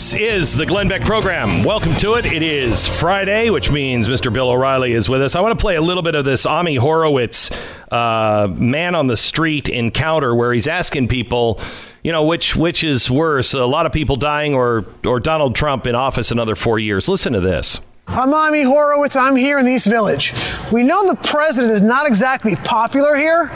This 0.06 0.14
is 0.14 0.56
the 0.56 0.68
Glenn 0.68 0.88
Beck 0.88 1.02
program. 1.02 1.64
Welcome 1.64 1.96
to 1.96 2.14
it. 2.14 2.28
It 2.28 2.44
is 2.44 2.88
Friday, 2.88 3.50
which 3.50 3.72
means 3.72 4.08
Mr. 4.08 4.32
Bill 4.32 4.52
O'Reilly 4.52 4.94
is 4.94 5.10
with 5.10 5.20
us. 5.24 5.36
I 5.36 5.42
want 5.42 5.58
to 5.58 5.64
play 5.64 5.78
a 5.78 5.82
little 5.82 6.04
bit 6.04 6.14
of 6.14 6.24
this 6.24 6.46
Ami 6.46 6.76
Horowitz 6.76 7.50
uh, 7.92 8.48
man 8.54 8.94
on 8.94 9.08
the 9.08 9.18
street 9.18 9.68
encounter 9.68 10.36
where 10.36 10.54
he's 10.54 10.68
asking 10.68 11.08
people, 11.08 11.60
you 12.04 12.12
know, 12.12 12.24
which 12.24 12.56
which 12.56 12.84
is 12.84 13.10
worse, 13.10 13.56
a 13.56 13.66
lot 13.66 13.88
of 13.88 13.94
people 13.94 14.16
dying 14.16 14.54
or 14.54 14.86
or 15.08 15.20
Donald 15.20 15.56
Trump 15.56 15.88
in 15.88 15.96
office 15.96 16.30
another 16.30 16.54
four 16.54 16.78
years. 16.78 17.10
Listen 17.10 17.34
to 17.34 17.42
this. 17.42 17.82
I'm 18.06 18.32
Ami 18.32 18.62
Horowitz. 18.62 19.16
I'm 19.16 19.36
here 19.36 19.58
in 19.58 19.66
the 19.66 19.72
East 19.72 19.88
Village. 19.88 20.36
We 20.72 20.84
know 20.84 21.08
the 21.08 21.16
president 21.16 21.74
is 21.74 21.82
not 21.82 22.06
exactly 22.06 22.56
popular 22.58 23.16
here, 23.16 23.48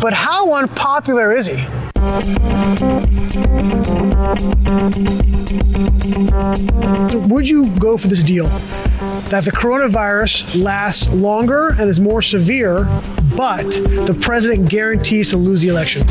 but 0.00 0.12
how 0.12 0.54
unpopular 0.54 1.30
is 1.30 1.46
he? 1.46 1.64
Would 6.14 7.48
you 7.48 7.68
go 7.70 7.96
for 7.96 8.06
this 8.06 8.22
deal 8.22 8.46
that 8.46 9.44
the 9.44 9.50
coronavirus 9.50 10.62
lasts 10.62 11.08
longer 11.08 11.70
and 11.70 11.90
is 11.90 11.98
more 12.00 12.22
severe, 12.22 12.84
but 13.36 13.68
the 13.70 14.16
president 14.20 14.68
guarantees 14.68 15.30
to 15.30 15.36
lose 15.36 15.60
the 15.60 15.68
election? 15.68 16.06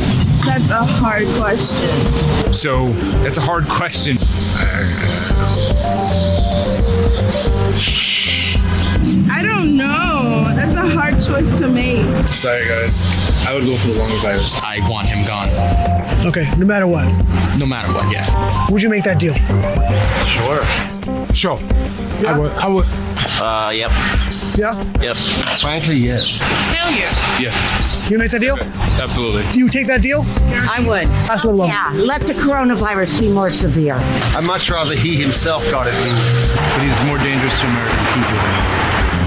That's 0.46 0.70
a 0.70 0.84
hard 0.84 1.26
question. 1.40 2.54
So 2.54 2.88
that's 3.24 3.38
a 3.38 3.42
hard 3.42 3.64
question. 3.66 4.18
I 9.32 9.42
don't 9.42 9.78
know. 9.78 10.44
That's 10.54 10.76
a 10.76 10.90
hard 10.90 11.22
choice 11.22 11.58
to 11.60 11.70
make. 11.70 12.06
Sorry, 12.28 12.68
guys. 12.68 13.00
I 13.48 13.54
would 13.54 13.66
go 13.66 13.78
for 13.78 13.88
the 13.88 13.96
longer 13.96 14.18
virus. 14.18 14.60
I 14.62 14.80
want 14.90 15.08
him 15.08 15.26
gone. 15.26 15.48
Okay, 16.26 16.50
no 16.58 16.66
matter 16.66 16.88
what. 16.88 17.06
No 17.58 17.66
matter 17.66 17.92
what, 17.94 18.10
yeah. 18.12 18.26
Would 18.72 18.82
you 18.82 18.90
make 18.90 19.04
that 19.04 19.20
deal? 19.20 19.34
Sure. 20.26 20.64
Sure. 21.34 21.58
I 22.28 22.40
would. 22.40 22.52
I 22.54 22.68
would. 22.68 22.86
Uh, 23.42 23.72
yep. 23.76 23.92
Yeah? 24.58 24.80
Yep. 25.02 25.18
Frankly, 25.60 25.96
yes. 25.98 26.40
Hell 26.42 26.92
yeah. 26.92 27.40
Yeah, 27.40 28.08
You 28.10 28.18
make 28.18 28.32
that 28.32 28.40
deal? 28.42 28.58
absolutely. 29.02 29.44
Do 29.52 29.60
you 29.60 29.68
take 29.70 29.88
that 29.88 30.02
deal? 30.02 30.22
I 30.70 30.80
would. 30.80 31.08
That's 31.28 31.44
level 31.44 31.66
Yeah, 31.66 31.92
let 31.96 32.22
the 32.22 32.34
coronavirus 32.34 33.20
be 33.20 33.30
more 33.30 33.52
severe. 33.52 33.96
I'm 34.36 34.46
not 34.46 34.62
sure 34.62 34.86
that 34.86 34.98
he 34.98 35.16
himself 35.16 35.70
got 35.72 35.88
it, 35.88 35.94
but 35.94 36.82
he's 36.82 36.98
more 37.08 37.18
dangerous 37.18 37.60
to 37.60 37.66
American 37.68 38.06
people. 38.14 38.83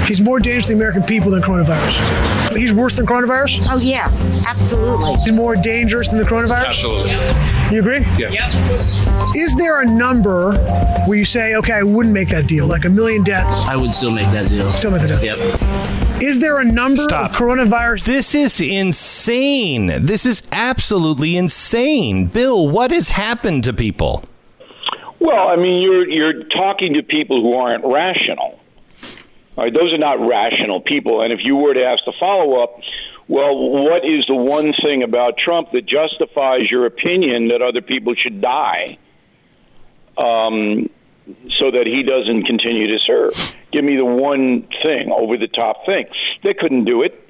He's 0.06 0.20
more 0.20 0.38
dangerous 0.38 0.66
to 0.66 0.72
the 0.72 0.76
American 0.76 1.02
people 1.02 1.32
than 1.32 1.42
coronavirus. 1.42 2.54
He's 2.56 2.72
worse 2.72 2.94
than 2.94 3.06
coronavirus? 3.06 3.66
Oh, 3.68 3.78
yeah, 3.78 4.08
absolutely. 4.46 5.14
He's 5.16 5.32
more 5.32 5.56
dangerous 5.56 6.08
than 6.08 6.18
the 6.18 6.24
coronavirus? 6.24 6.66
Absolutely. 6.66 7.10
You 7.74 7.80
agree? 7.80 8.00
Yeah. 8.16 8.30
Yep. 8.30 8.76
Is 9.36 9.54
there 9.56 9.80
a 9.80 9.84
number 9.84 10.52
where 11.06 11.18
you 11.18 11.24
say, 11.24 11.56
okay, 11.56 11.72
I 11.72 11.82
wouldn't 11.82 12.14
make 12.14 12.28
that 12.28 12.46
deal, 12.46 12.66
like 12.66 12.84
a 12.84 12.88
million 12.88 13.24
deaths? 13.24 13.68
I 13.68 13.76
would 13.76 13.92
still 13.92 14.12
make 14.12 14.26
that 14.26 14.48
deal. 14.48 14.70
Still 14.72 14.92
make 14.92 15.02
the 15.02 15.08
deal. 15.08 15.22
Yep. 15.22 16.22
Is 16.22 16.38
there 16.38 16.58
a 16.58 16.64
number 16.64 17.02
Stop. 17.02 17.32
of 17.32 17.36
coronavirus? 17.36 18.04
This 18.04 18.34
is 18.34 18.60
insane. 18.60 20.06
This 20.06 20.24
is 20.24 20.44
absolutely 20.52 21.36
insane. 21.36 22.26
Bill, 22.26 22.68
what 22.68 22.90
has 22.90 23.10
happened 23.10 23.64
to 23.64 23.72
people? 23.72 24.24
Well, 25.18 25.48
I 25.48 25.56
mean, 25.56 25.82
you're 25.82 26.08
you're 26.08 26.44
talking 26.44 26.94
to 26.94 27.02
people 27.02 27.42
who 27.42 27.54
aren't 27.54 27.84
rational. 27.84 28.60
All 29.56 29.64
right, 29.64 29.72
those 29.72 29.92
are 29.92 29.98
not 29.98 30.20
rational 30.20 30.80
people. 30.80 31.22
And 31.22 31.32
if 31.32 31.40
you 31.42 31.56
were 31.56 31.72
to 31.72 31.82
ask 31.82 32.04
the 32.04 32.12
follow 32.12 32.62
up, 32.62 32.80
well, 33.26 33.56
what 33.56 34.04
is 34.04 34.26
the 34.26 34.34
one 34.34 34.74
thing 34.82 35.02
about 35.02 35.38
Trump 35.38 35.72
that 35.72 35.86
justifies 35.86 36.70
your 36.70 36.86
opinion 36.86 37.48
that 37.48 37.62
other 37.62 37.80
people 37.80 38.14
should 38.14 38.40
die, 38.40 38.98
um, 40.16 40.88
so 41.58 41.70
that 41.70 41.86
he 41.86 42.02
doesn't 42.02 42.44
continue 42.44 42.86
to 42.88 42.98
serve? 43.04 43.56
Give 43.72 43.82
me 43.82 43.96
the 43.96 44.04
one 44.04 44.62
thing, 44.82 45.10
over 45.10 45.36
the 45.36 45.48
top 45.48 45.86
thing. 45.86 46.06
They 46.42 46.54
couldn't 46.54 46.84
do 46.84 47.02
it. 47.02 47.20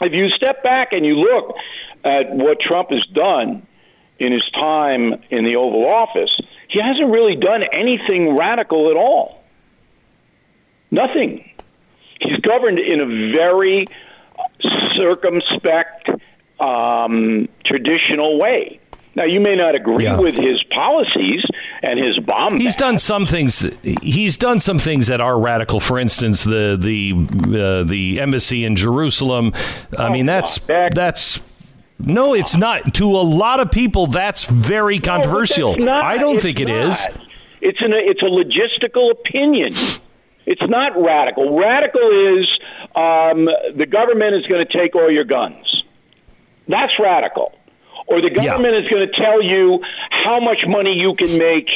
If 0.00 0.12
you 0.12 0.28
step 0.28 0.62
back 0.62 0.92
and 0.92 1.04
you 1.04 1.16
look 1.16 1.56
at 2.04 2.30
what 2.30 2.60
Trump 2.60 2.90
has 2.90 3.04
done 3.12 3.66
in 4.18 4.32
his 4.32 4.48
time 4.50 5.14
in 5.30 5.44
the 5.44 5.56
Oval 5.56 5.92
Office, 5.92 6.30
he 6.68 6.80
hasn't 6.80 7.10
really 7.10 7.34
done 7.36 7.62
anything 7.72 8.36
radical 8.36 8.90
at 8.90 8.96
all. 8.96 9.37
Nothing. 10.90 11.48
He's 12.20 12.38
governed 12.40 12.78
in 12.78 13.00
a 13.00 13.06
very 13.32 13.86
circumspect, 14.96 16.08
um, 16.60 17.48
traditional 17.64 18.38
way. 18.38 18.80
Now, 19.14 19.24
you 19.24 19.40
may 19.40 19.56
not 19.56 19.74
agree 19.74 20.04
Yeah. 20.04 20.18
with 20.18 20.36
his 20.36 20.62
policies 20.64 21.44
and 21.82 21.98
his 21.98 22.18
bomb. 22.20 22.58
He's 22.60 22.76
done 22.76 22.98
some 22.98 23.26
things. 23.26 23.66
He's 24.02 24.36
done 24.36 24.60
some 24.60 24.78
things 24.78 25.08
that 25.08 25.20
are 25.20 25.38
radical. 25.40 25.80
For 25.80 25.98
instance, 25.98 26.44
the 26.44 26.76
the 26.80 27.14
uh, 27.60 27.82
the 27.84 28.20
embassy 28.20 28.64
in 28.64 28.76
Jerusalem. 28.76 29.52
I 29.98 30.08
mean, 30.08 30.26
that's 30.26 30.58
that's 30.94 31.40
no, 31.98 32.32
it's 32.32 32.56
not. 32.56 32.94
To 32.94 33.06
a 33.10 33.24
lot 33.26 33.58
of 33.58 33.72
people, 33.72 34.06
that's 34.06 34.44
very 34.44 35.00
controversial. 35.00 35.74
It's 35.74 35.84
not. 35.84 36.04
I 36.04 36.18
don't 36.18 36.40
think 36.40 36.60
it 36.60 36.68
is. 36.68 37.00
not. 37.04 37.20
It's 37.60 37.80
an 37.82 37.92
it's 37.94 38.22
a 38.22 38.26
logistical 38.26 39.10
opinion. 39.10 39.72
It's 40.48 40.66
not 40.66 40.96
radical. 40.96 41.58
Radical 41.58 42.38
is 42.38 42.48
um, 42.96 43.44
the 43.76 43.84
government 43.84 44.34
is 44.34 44.46
going 44.46 44.66
to 44.66 44.78
take 44.78 44.96
all 44.96 45.10
your 45.10 45.24
guns. 45.24 45.84
That's 46.66 46.92
radical. 46.98 47.52
Or 48.06 48.22
the 48.22 48.30
government 48.30 48.74
is 48.76 48.88
going 48.88 49.06
to 49.06 49.14
tell 49.14 49.42
you 49.42 49.84
how 50.08 50.40
much 50.40 50.60
money 50.66 50.94
you 50.94 51.14
can 51.16 51.36
make 51.36 51.68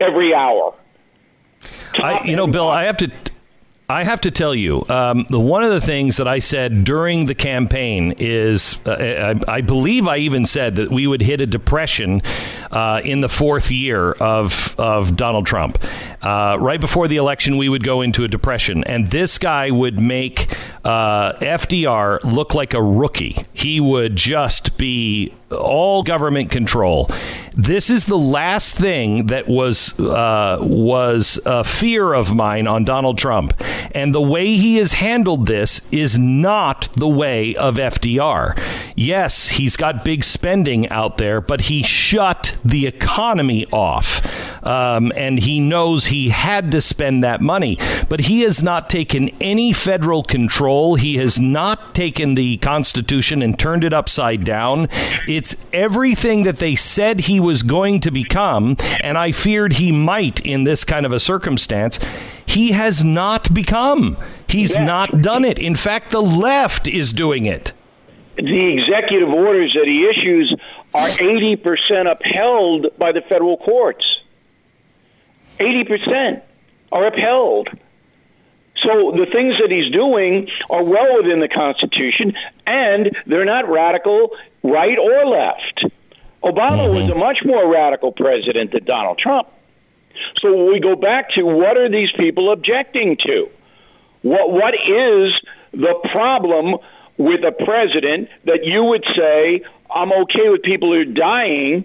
every 0.00 0.34
hour. 0.34 0.74
I, 1.94 2.24
you 2.24 2.34
know, 2.34 2.48
Bill, 2.48 2.68
I 2.68 2.86
have 2.86 2.96
to. 2.96 3.12
I 3.88 4.02
have 4.02 4.20
to 4.22 4.32
tell 4.32 4.52
you, 4.52 4.84
um, 4.88 5.26
the 5.28 5.38
one 5.38 5.62
of 5.62 5.70
the 5.70 5.80
things 5.80 6.16
that 6.16 6.26
I 6.26 6.40
said 6.40 6.82
during 6.82 7.26
the 7.26 7.36
campaign 7.36 8.14
is, 8.18 8.78
uh, 8.84 9.36
I, 9.48 9.58
I 9.58 9.60
believe 9.60 10.08
I 10.08 10.16
even 10.16 10.44
said 10.44 10.74
that 10.74 10.90
we 10.90 11.06
would 11.06 11.20
hit 11.20 11.40
a 11.40 11.46
depression 11.46 12.20
uh, 12.72 13.00
in 13.04 13.20
the 13.20 13.28
fourth 13.28 13.70
year 13.70 14.12
of 14.12 14.74
of 14.76 15.16
Donald 15.16 15.46
Trump. 15.46 15.78
Uh, 16.20 16.56
right 16.58 16.80
before 16.80 17.06
the 17.06 17.16
election, 17.16 17.58
we 17.58 17.68
would 17.68 17.84
go 17.84 18.02
into 18.02 18.24
a 18.24 18.28
depression, 18.28 18.82
and 18.84 19.12
this 19.12 19.38
guy 19.38 19.70
would 19.70 20.00
make 20.00 20.52
uh, 20.84 21.34
FDR 21.34 22.24
look 22.24 22.56
like 22.56 22.74
a 22.74 22.82
rookie. 22.82 23.46
He 23.52 23.78
would 23.78 24.16
just 24.16 24.76
be 24.76 25.32
all 25.52 26.02
government 26.02 26.50
control. 26.50 27.08
This 27.58 27.88
is 27.88 28.04
the 28.04 28.18
last 28.18 28.74
thing 28.74 29.28
that 29.28 29.48
was 29.48 29.98
uh, 29.98 30.58
was 30.60 31.40
a 31.46 31.64
fear 31.64 32.12
of 32.12 32.34
mine 32.34 32.66
on 32.66 32.84
Donald 32.84 33.16
Trump, 33.16 33.54
and 33.92 34.14
the 34.14 34.20
way 34.20 34.56
he 34.56 34.76
has 34.76 34.92
handled 34.92 35.46
this 35.46 35.80
is 35.90 36.18
not 36.18 36.90
the 36.98 37.08
way 37.08 37.56
of 37.56 37.76
FDR. 37.76 38.62
Yes, 38.94 39.48
he's 39.48 39.74
got 39.74 40.04
big 40.04 40.22
spending 40.22 40.86
out 40.90 41.16
there, 41.16 41.40
but 41.40 41.62
he 41.62 41.82
shut 41.82 42.58
the 42.62 42.86
economy 42.86 43.64
off, 43.72 44.20
um, 44.62 45.10
and 45.16 45.38
he 45.38 45.58
knows 45.58 46.06
he 46.06 46.28
had 46.28 46.70
to 46.72 46.82
spend 46.82 47.24
that 47.24 47.40
money. 47.40 47.78
But 48.10 48.20
he 48.20 48.42
has 48.42 48.62
not 48.62 48.90
taken 48.90 49.30
any 49.40 49.72
federal 49.72 50.22
control. 50.22 50.96
He 50.96 51.16
has 51.16 51.40
not 51.40 51.94
taken 51.94 52.34
the 52.34 52.58
Constitution 52.58 53.40
and 53.40 53.58
turned 53.58 53.82
it 53.82 53.94
upside 53.94 54.44
down. 54.44 54.90
It's 55.26 55.56
everything 55.72 56.42
that 56.42 56.58
they 56.58 56.76
said 56.76 57.20
he 57.20 57.45
was 57.46 57.62
going 57.62 58.00
to 58.00 58.10
become, 58.10 58.76
and 59.00 59.16
I 59.16 59.32
feared 59.32 59.74
he 59.74 59.92
might 59.92 60.44
in 60.44 60.64
this 60.64 60.84
kind 60.84 61.06
of 61.06 61.12
a 61.12 61.20
circumstance. 61.20 61.98
He 62.44 62.72
has 62.72 63.04
not 63.04 63.54
become. 63.54 64.18
He's 64.48 64.76
not 64.78 65.22
done 65.22 65.44
it. 65.44 65.58
In 65.58 65.76
fact, 65.76 66.10
the 66.10 66.20
left 66.20 66.86
is 66.86 67.12
doing 67.12 67.46
it. 67.46 67.72
The 68.36 68.78
executive 68.78 69.30
orders 69.30 69.74
that 69.74 69.86
he 69.86 70.06
issues 70.10 70.54
are 70.92 71.08
80% 71.08 72.10
upheld 72.10 72.98
by 72.98 73.12
the 73.12 73.22
federal 73.22 73.56
courts. 73.56 74.04
80% 75.58 76.42
are 76.92 77.06
upheld. 77.06 77.68
So 78.82 79.12
the 79.12 79.26
things 79.32 79.54
that 79.60 79.70
he's 79.70 79.90
doing 79.90 80.48
are 80.68 80.84
well 80.84 81.16
within 81.16 81.40
the 81.40 81.48
Constitution, 81.48 82.34
and 82.66 83.16
they're 83.26 83.44
not 83.44 83.68
radical 83.68 84.36
right 84.62 84.98
or 84.98 85.26
left. 85.26 85.84
Obama 86.46 86.92
was 86.94 87.10
a 87.10 87.14
much 87.14 87.38
more 87.44 87.68
radical 87.70 88.12
president 88.12 88.70
than 88.70 88.84
Donald 88.84 89.18
Trump. 89.18 89.48
So 90.40 90.70
we 90.70 90.78
go 90.78 90.94
back 90.94 91.30
to 91.30 91.42
what 91.42 91.76
are 91.76 91.90
these 91.90 92.10
people 92.12 92.52
objecting 92.52 93.16
to? 93.26 93.48
What 94.22 94.50
what 94.52 94.74
is 94.74 95.34
the 95.72 95.94
problem 96.12 96.76
with 97.18 97.44
a 97.44 97.52
president 97.52 98.28
that 98.44 98.64
you 98.64 98.84
would 98.84 99.04
say 99.16 99.62
I'm 99.90 100.12
okay 100.12 100.48
with 100.48 100.62
people 100.62 100.92
who 100.92 101.00
are 101.00 101.04
dying 101.04 101.84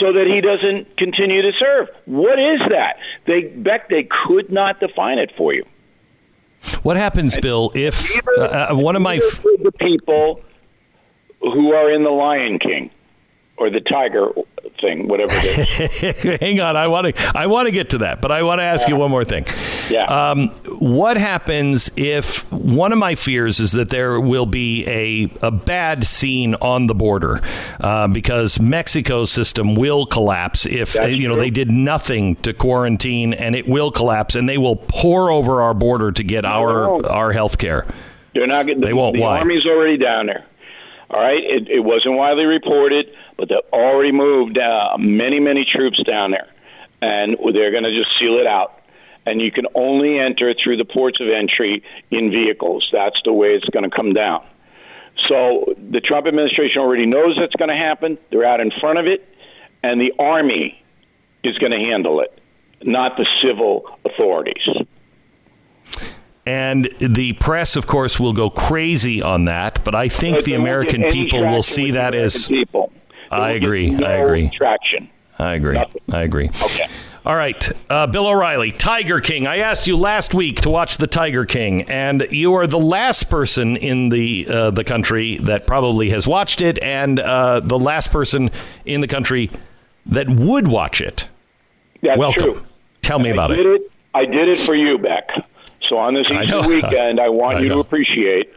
so 0.00 0.12
that 0.12 0.26
he 0.26 0.40
doesn't 0.40 0.96
continue 0.96 1.42
to 1.42 1.52
serve? 1.58 1.88
What 2.06 2.38
is 2.38 2.60
that? 2.70 2.98
They 3.26 3.42
Beck 3.42 3.88
they 3.88 4.08
could 4.26 4.50
not 4.50 4.80
define 4.80 5.18
it 5.18 5.32
for 5.36 5.54
you. 5.54 5.64
What 6.82 6.96
happens, 6.96 7.36
Bill, 7.36 7.70
if 7.74 8.20
uh, 8.38 8.42
uh, 8.42 8.74
one 8.74 8.96
of 8.96 9.02
my 9.02 9.16
the 9.18 9.72
people 9.78 10.42
who 11.40 11.72
are 11.72 11.90
in 11.90 12.02
the 12.02 12.10
Lion 12.10 12.58
King 12.58 12.90
or 13.56 13.70
the 13.70 13.80
tiger 13.80 14.30
thing, 14.80 15.06
whatever 15.06 15.32
it 15.34 16.04
is. 16.24 16.40
Hang 16.40 16.58
on, 16.60 16.76
I 16.76 16.88
want 16.88 17.14
to 17.14 17.32
I 17.38 17.46
want 17.46 17.66
to 17.66 17.70
get 17.70 17.90
to 17.90 17.98
that, 17.98 18.20
but 18.20 18.32
I 18.32 18.42
want 18.42 18.58
to 18.58 18.64
ask 18.64 18.88
you 18.88 18.96
one 18.96 19.10
more 19.10 19.24
thing. 19.24 19.46
Yeah. 19.88 20.04
Um, 20.06 20.48
what 20.80 21.16
happens 21.16 21.88
if 21.96 22.50
one 22.52 22.92
of 22.92 22.98
my 22.98 23.14
fears 23.14 23.60
is 23.60 23.72
that 23.72 23.90
there 23.90 24.20
will 24.20 24.46
be 24.46 24.84
a 24.88 25.30
a 25.46 25.50
bad 25.52 26.04
scene 26.04 26.54
on 26.56 26.88
the 26.88 26.94
border 26.94 27.40
uh, 27.80 28.08
because 28.08 28.58
Mexico's 28.58 29.30
system 29.30 29.76
will 29.76 30.04
collapse 30.06 30.66
if 30.66 30.94
That's 30.94 31.12
you 31.12 31.28
know 31.28 31.34
true. 31.34 31.44
they 31.44 31.50
did 31.50 31.70
nothing 31.70 32.34
to 32.36 32.52
quarantine 32.52 33.32
and 33.34 33.54
it 33.54 33.68
will 33.68 33.92
collapse 33.92 34.34
and 34.34 34.48
they 34.48 34.58
will 34.58 34.76
pour 34.76 35.30
over 35.30 35.62
our 35.62 35.74
border 35.74 36.10
to 36.10 36.24
get 36.24 36.44
our 36.44 37.06
our 37.06 37.32
health 37.32 37.58
care. 37.58 37.86
They're 38.34 38.48
not. 38.48 38.66
The, 38.66 38.74
They 38.74 38.92
won't. 38.92 39.14
The 39.14 39.20
Why? 39.22 39.38
army's 39.38 39.64
already 39.64 39.96
down 39.96 40.26
there. 40.26 40.44
All 41.10 41.20
right, 41.20 41.38
it, 41.44 41.68
it 41.68 41.80
wasn't 41.80 42.16
widely 42.16 42.44
reported, 42.44 43.14
but 43.36 43.48
they've 43.48 43.58
already 43.72 44.12
moved 44.12 44.58
uh, 44.58 44.96
many, 44.98 45.40
many 45.40 45.64
troops 45.64 46.02
down 46.04 46.30
there, 46.30 46.48
and 47.02 47.36
they're 47.52 47.70
going 47.70 47.84
to 47.84 47.94
just 47.94 48.10
seal 48.18 48.38
it 48.38 48.46
out. 48.46 48.80
And 49.26 49.40
you 49.40 49.50
can 49.50 49.66
only 49.74 50.18
enter 50.18 50.54
through 50.54 50.76
the 50.76 50.84
ports 50.84 51.18
of 51.20 51.28
entry 51.28 51.82
in 52.10 52.30
vehicles. 52.30 52.88
That's 52.92 53.16
the 53.24 53.32
way 53.32 53.54
it's 53.54 53.68
going 53.70 53.88
to 53.88 53.94
come 53.94 54.12
down. 54.12 54.44
So 55.28 55.74
the 55.78 56.00
Trump 56.00 56.26
administration 56.26 56.82
already 56.82 57.06
knows 57.06 57.36
that's 57.38 57.54
going 57.54 57.70
to 57.70 57.76
happen. 57.76 58.18
They're 58.30 58.44
out 58.44 58.60
in 58.60 58.70
front 58.70 58.98
of 58.98 59.06
it, 59.06 59.26
and 59.82 60.00
the 60.00 60.12
Army 60.18 60.82
is 61.42 61.56
going 61.58 61.72
to 61.72 61.78
handle 61.78 62.20
it, 62.20 62.38
not 62.82 63.16
the 63.16 63.26
civil 63.42 63.98
authorities. 64.04 64.62
And 66.46 66.90
the 66.98 67.32
press, 67.34 67.76
of 67.76 67.86
course, 67.86 68.20
will 68.20 68.34
go 68.34 68.50
crazy 68.50 69.22
on 69.22 69.46
that. 69.46 69.82
But 69.84 69.94
I 69.94 70.08
think 70.08 70.38
But 70.38 70.44
the 70.44 70.54
American 70.54 71.04
people 71.04 71.42
will 71.46 71.62
see 71.62 71.92
that 71.92 72.14
as. 72.14 72.48
people. 72.48 72.92
I 73.42 73.50
agree. 73.52 73.90
no 73.90 74.06
I 74.06 74.12
agree. 74.12 74.50
Traction. 74.50 75.08
I 75.38 75.54
agree. 75.54 75.82
I 76.12 76.22
agree. 76.22 76.48
Okay. 76.62 76.86
All 77.26 77.34
right, 77.34 77.70
uh, 77.88 78.06
Bill 78.06 78.26
O'Reilly, 78.28 78.70
Tiger 78.70 79.18
King. 79.18 79.46
I 79.46 79.56
asked 79.58 79.86
you 79.86 79.96
last 79.96 80.34
week 80.34 80.60
to 80.60 80.68
watch 80.68 80.98
the 80.98 81.06
Tiger 81.06 81.46
King, 81.46 81.82
and 81.82 82.26
you 82.30 82.52
are 82.52 82.66
the 82.66 82.78
last 82.78 83.30
person 83.30 83.78
in 83.78 84.10
the 84.10 84.46
uh, 84.46 84.70
the 84.70 84.84
country 84.84 85.38
that 85.38 85.66
probably 85.66 86.10
has 86.10 86.26
watched 86.26 86.60
it, 86.60 86.78
and 86.82 87.18
uh, 87.18 87.60
the 87.60 87.78
last 87.78 88.10
person 88.12 88.50
in 88.84 89.00
the 89.00 89.08
country 89.08 89.50
that 90.04 90.28
would 90.28 90.68
watch 90.68 91.00
it. 91.00 91.28
That's 92.02 92.18
Welcome. 92.18 92.42
true. 92.42 92.62
Tell 93.00 93.18
me 93.18 93.30
I 93.30 93.32
about 93.32 93.48
did 93.48 93.60
it. 93.60 93.66
it. 93.80 93.92
I 94.12 94.26
did 94.26 94.48
it 94.50 94.58
for 94.58 94.76
you, 94.76 94.98
Beck. 94.98 95.30
So 95.88 95.96
on 95.96 96.12
this 96.14 96.26
Easter 96.30 96.44
know. 96.60 96.68
weekend, 96.68 97.18
I 97.20 97.30
want 97.30 97.56
I 97.58 97.60
you 97.60 97.68
to 97.70 97.78
appreciate 97.78 98.52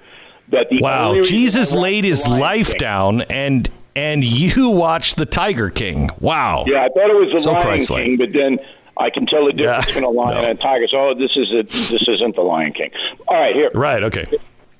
that 0.50 0.68
the 0.70 0.82
Wow, 0.82 1.22
Jesus 1.24 1.72
laid 1.74 2.04
his 2.04 2.28
life 2.28 2.78
down, 2.78 3.22
and 3.22 3.70
and 3.98 4.24
you 4.24 4.70
watched 4.70 5.16
the 5.18 5.26
Tiger 5.26 5.70
King. 5.72 6.10
Wow. 6.20 6.66
Yeah, 6.68 6.86
I 6.86 6.90
thought 6.90 7.10
it 7.10 7.16
was 7.16 7.32
the 7.34 7.40
So 7.40 7.52
Lion 7.54 7.64
Christ-like. 7.64 8.04
King, 8.04 8.18
but 8.18 8.32
then 8.32 8.60
I 8.98 9.10
can 9.10 9.26
tell 9.26 9.46
the 9.46 9.54
difference 9.54 9.88
Yeah. 9.88 9.94
between 9.94 10.04
a 10.04 10.10
lion 10.22 10.36
No. 10.42 10.50
and 10.50 10.60
a 10.60 10.62
tiger. 10.62 10.88
So, 10.88 10.98
oh, 11.10 11.14
this 11.16 11.32
is 11.36 11.48
it. 11.52 11.70
This 11.70 12.08
isn't 12.08 12.36
the 12.36 12.42
Lion 12.44 12.74
King. 12.74 12.92
All 13.28 13.40
right, 13.40 13.56
here. 13.56 13.72
Right. 13.74 14.04
Okay. 14.04 14.26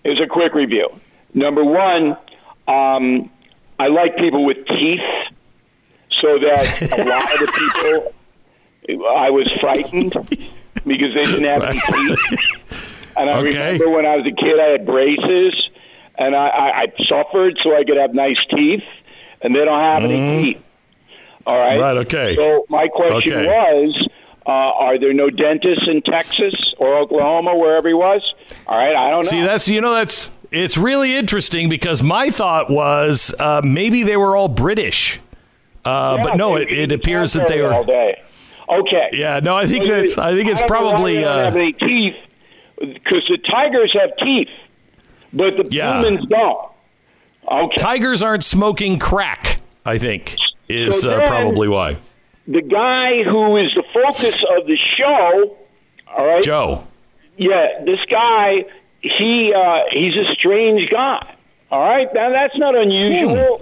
Here's 0.04 0.22
a 0.22 0.28
quick 0.28 0.54
review. 0.54 0.90
Number 1.34 1.64
one, 1.66 2.16
um, 2.68 3.30
I 3.80 3.88
like 3.88 4.16
people 4.18 4.46
with 4.46 4.66
teeth, 4.68 5.02
so 6.22 6.40
that 6.40 6.82
a 7.00 7.04
lot 7.04 7.34
of 7.34 7.40
the 7.40 8.12
people, 8.88 9.06
I 9.18 9.30
was 9.32 9.52
frightened 9.60 10.14
because 10.86 11.14
they 11.14 11.24
didn't 11.26 11.44
have 11.46 11.64
any 11.64 11.80
teeth. 11.80 13.14
And 13.18 13.30
I 13.30 13.40
Okay. 13.40 13.58
remember 13.58 13.90
when 13.90 14.06
I 14.06 14.16
was 14.16 14.26
a 14.28 14.32
kid, 14.32 14.60
I 14.60 14.70
had 14.74 14.86
braces, 14.86 15.70
and 16.18 16.36
I, 16.36 16.48
I, 16.48 16.82
I 16.82 16.86
suffered 17.08 17.58
so 17.64 17.76
I 17.76 17.84
could 17.84 17.98
have 17.98 18.14
nice 18.14 18.38
teeth, 18.50 18.84
and 19.48 19.56
they 19.56 19.66
don't 19.66 19.80
have 19.80 20.04
any 20.04 20.44
teeth. 20.54 20.64
All 21.46 21.58
right. 21.58 21.80
Mm-hmm. 21.80 21.82
Right, 21.82 21.98
okay. 22.06 22.36
So 22.36 22.66
my 22.70 22.88
question 22.90 23.34
Okay. 23.34 23.46
was, 23.48 24.08
uh, 24.46 24.50
are 24.52 25.00
there 25.00 25.14
no 25.14 25.30
dentists 25.30 25.88
in 25.88 26.02
Texas 26.02 26.54
or 26.78 26.98
Oklahoma, 27.00 27.56
wherever 27.56 27.88
he 27.88 27.94
was? 27.94 28.22
All 28.68 28.78
right, 28.78 28.96
I 28.96 29.10
don't 29.10 29.24
know. 29.26 29.30
See, 29.30 29.42
that's 29.42 29.68
you 29.70 29.80
know 29.82 29.94
that's 29.94 30.30
it's 30.52 30.78
really 30.78 31.16
interesting 31.16 31.70
because 31.70 32.04
my 32.04 32.30
thought 32.30 32.70
was 32.70 33.34
uh, 33.40 33.62
maybe 33.64 34.04
they 34.04 34.18
were 34.18 34.36
all 34.36 34.48
British, 34.50 35.20
uh, 35.86 36.16
Yeah, 36.18 36.24
but 36.24 36.36
no, 36.38 36.56
it, 36.58 36.70
it 36.72 36.92
appears 36.92 37.34
that 37.34 37.48
they 37.48 37.58
there 37.60 37.74
all 37.74 37.80
were. 37.82 37.86
day. 37.86 38.22
Okay. 38.70 39.10
Yeah, 39.14 39.40
no, 39.42 39.56
I 39.56 39.66
think 39.66 39.86
Well, 39.86 40.02
that's 40.02 40.18
I 40.18 40.34
think 40.36 40.50
it's 40.50 40.60
why 40.62 40.68
probably. 40.68 41.16
they 41.16 41.22
don't 41.22 41.40
Uh, 41.40 41.44
have 41.46 41.56
any 41.56 41.72
teeth 41.72 42.16
because 42.80 43.24
the 43.30 43.38
tigers 43.50 43.96
have 44.00 44.12
teeth, 44.18 44.50
but 45.32 45.56
the 45.56 45.68
Yeah. 45.72 46.02
humans 46.02 46.26
don't. 46.28 46.60
Okay. 47.50 47.76
tigers 47.78 48.22
aren't 48.22 48.44
smoking 48.44 49.00
crack. 49.00 49.58
I 49.86 49.98
think 49.98 50.36
is 50.68 51.02
So 51.02 51.22
uh, 51.22 51.26
probably 51.28 51.68
why. 51.70 51.98
The 52.48 52.62
guy 52.62 53.24
who 53.24 53.58
is 53.58 53.74
the 53.76 53.84
focus 53.94 54.42
of 54.58 54.68
the 54.68 54.78
show, 54.98 55.56
all 56.16 56.26
right, 56.26 56.44
Joe. 56.44 56.86
Yeah, 57.38 57.84
this 57.86 58.00
guy, 58.10 58.66
he 59.02 59.54
uh, 59.56 59.80
he's 59.92 60.16
a 60.16 60.34
strange 60.34 60.90
guy. 60.90 61.36
All 61.72 61.80
right, 61.82 62.14
now 62.14 62.30
that's 62.32 62.58
not 62.58 62.76
unusual, 62.76 63.60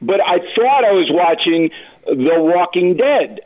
Hmm. 0.00 0.06
but 0.06 0.20
I 0.20 0.38
thought 0.54 0.84
I 0.84 0.92
was 0.92 1.08
watching 1.10 1.70
The 2.06 2.36
Walking 2.40 2.96
Dead. 2.96 3.40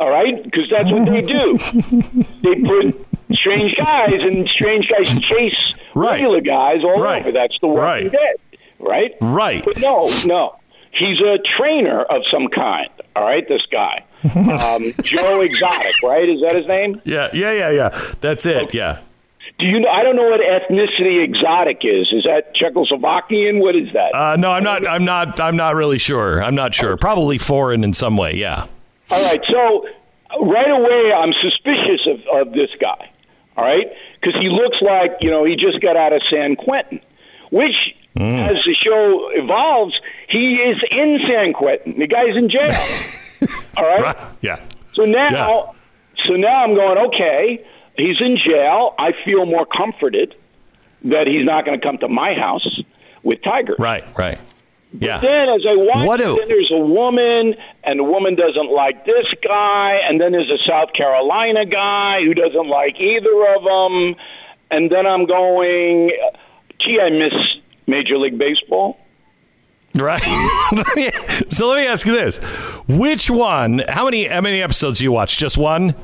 All 0.00 0.08
right, 0.10 0.42
because 0.42 0.70
that's 0.70 0.90
what 0.90 1.06
they 1.06 1.22
do. 1.22 1.58
they 2.42 2.54
put 2.62 3.06
strange 3.32 3.74
guys, 3.76 4.12
and 4.12 4.48
strange 4.48 4.88
guys 4.88 5.08
chase 5.20 5.74
Right. 5.94 6.12
regular 6.12 6.40
guys 6.40 6.84
all 6.84 7.00
Right. 7.00 7.22
over. 7.22 7.32
That's 7.32 7.58
The 7.60 7.66
Walking 7.66 7.82
Right. 7.82 8.12
Dead, 8.12 8.36
right? 8.78 9.14
Right. 9.20 9.64
But 9.64 9.78
no, 9.78 10.10
no. 10.24 10.56
He's 10.92 11.20
a 11.20 11.38
trainer 11.56 12.02
of 12.02 12.22
some 12.30 12.48
kind. 12.48 12.88
All 13.14 13.24
right, 13.24 13.46
this 13.46 13.62
guy, 13.70 14.04
um, 14.24 14.92
Joe 15.02 15.40
Exotic, 15.40 16.02
right? 16.02 16.28
Is 16.28 16.40
that 16.40 16.56
his 16.56 16.66
name? 16.66 17.00
Yeah, 17.04 17.28
yeah, 17.32 17.52
yeah, 17.52 17.70
yeah. 17.70 18.14
That's 18.20 18.46
it. 18.46 18.72
Yeah. 18.74 19.00
Do 19.58 19.66
you 19.66 19.80
know? 19.80 19.88
I 19.88 20.02
don't 20.02 20.14
know 20.14 20.28
what 20.28 20.40
ethnicity 20.40 21.24
exotic 21.24 21.78
is. 21.82 22.12
Is 22.12 22.24
that 22.24 22.54
Czechoslovakian? 22.54 23.60
What 23.60 23.74
is 23.74 23.92
that? 23.92 24.14
Uh, 24.14 24.36
no, 24.36 24.52
I'm 24.52 24.62
not. 24.62 24.86
I'm 24.86 25.04
not. 25.04 25.40
I'm 25.40 25.56
not 25.56 25.74
really 25.74 25.98
sure. 25.98 26.42
I'm 26.42 26.54
not 26.54 26.74
sure. 26.74 26.96
Probably 26.96 27.38
foreign 27.38 27.82
in 27.82 27.92
some 27.92 28.16
way. 28.16 28.34
Yeah. 28.36 28.66
All 29.10 29.22
right. 29.24 29.40
So 29.50 29.88
right 30.40 30.70
away, 30.70 31.12
I'm 31.12 31.32
suspicious 31.42 32.06
of, 32.06 32.46
of 32.46 32.52
this 32.52 32.70
guy. 32.80 33.10
All 33.56 33.64
right, 33.64 33.92
because 34.20 34.40
he 34.40 34.48
looks 34.48 34.76
like 34.80 35.16
you 35.20 35.30
know 35.30 35.44
he 35.44 35.56
just 35.56 35.80
got 35.80 35.96
out 35.96 36.12
of 36.12 36.22
San 36.30 36.54
Quentin, 36.54 37.00
which 37.50 37.74
Mm. 38.18 38.48
as 38.48 38.56
the 38.66 38.74
show 38.84 39.30
evolves, 39.32 39.94
he 40.28 40.54
is 40.56 40.82
in 40.90 41.20
San 41.28 41.52
Quentin. 41.52 41.98
The 41.98 42.06
guy's 42.06 42.36
in 42.36 42.50
jail. 42.50 43.48
All 43.78 43.84
right. 43.84 44.02
Right. 44.02 44.24
Yeah. 44.40 44.60
So 44.94 45.04
now, 45.04 45.28
Yeah. 45.30 45.72
so 46.26 46.32
now 46.34 46.64
I'm 46.64 46.74
going. 46.74 46.98
Okay, 47.08 47.64
he's 47.96 48.20
in 48.20 48.36
jail. 48.44 48.94
I 48.98 49.12
feel 49.24 49.46
more 49.46 49.64
comforted 49.66 50.34
that 51.04 51.26
he's 51.28 51.44
not 51.46 51.64
going 51.64 51.78
to 51.80 51.86
come 51.86 51.98
to 51.98 52.08
my 52.08 52.34
house 52.34 52.82
with 53.22 53.40
Tiger. 53.42 53.76
Right. 53.78 54.04
Right. 54.18 54.38
Yeah. 54.98 55.18
Then, 55.18 55.48
as 55.50 55.60
I 55.68 55.76
watch, 55.76 56.06
What 56.06 56.16
do- 56.16 56.36
then 56.36 56.48
there's 56.48 56.72
a 56.72 56.78
woman, 56.78 57.54
and 57.84 57.98
the 58.00 58.04
woman 58.04 58.34
doesn't 58.34 58.70
like 58.72 59.04
this 59.04 59.26
guy, 59.46 60.00
and 60.08 60.18
then 60.20 60.32
there's 60.32 60.50
a 60.50 60.58
South 60.66 60.92
Carolina 60.94 61.66
guy 61.66 62.22
who 62.24 62.32
doesn't 62.34 62.66
like 62.68 62.98
either 62.98 63.54
of 63.54 63.62
them, 63.64 64.16
and 64.70 64.90
then 64.90 65.06
I'm 65.06 65.26
going, 65.26 66.10
gee, 66.80 66.98
I 67.00 67.10
miss 67.10 67.34
Major 67.88 68.18
League 68.18 68.38
Baseball. 68.38 68.98
Right. 69.94 70.22
So 71.50 71.68
let 71.70 71.76
me 71.78 71.86
ask 71.86 72.06
you 72.06 72.12
this: 72.12 72.36
Which 72.86 73.30
one? 73.30 73.82
How 73.88 74.04
many? 74.04 74.26
How 74.26 74.40
many 74.42 74.60
episodes 74.62 74.98
do 74.98 75.04
you 75.04 75.10
watch? 75.12 75.38
Just 75.38 75.56
one? 75.56 75.94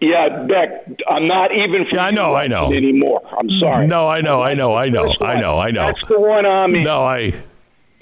Yeah, 0.00 0.46
Beck, 0.48 0.86
I'm 1.08 1.26
not 1.26 1.50
even. 1.52 1.84
Yeah, 1.90 2.04
I 2.06 2.10
know, 2.12 2.34
I 2.36 2.46
know. 2.46 2.72
anymore. 2.72 3.20
I'm 3.36 3.48
sorry. 3.60 3.86
No, 3.88 4.08
I 4.08 4.20
know, 4.20 4.40
I 4.40 4.54
know, 4.54 4.74
I 4.76 4.88
know, 4.88 5.12
I 5.20 5.40
know, 5.40 5.58
I 5.58 5.70
know. 5.72 5.86
That's 5.86 6.08
the 6.08 6.20
one 6.20 6.46
I'm 6.46 6.74
in. 6.74 6.84
No, 6.84 7.02
I. 7.04 7.42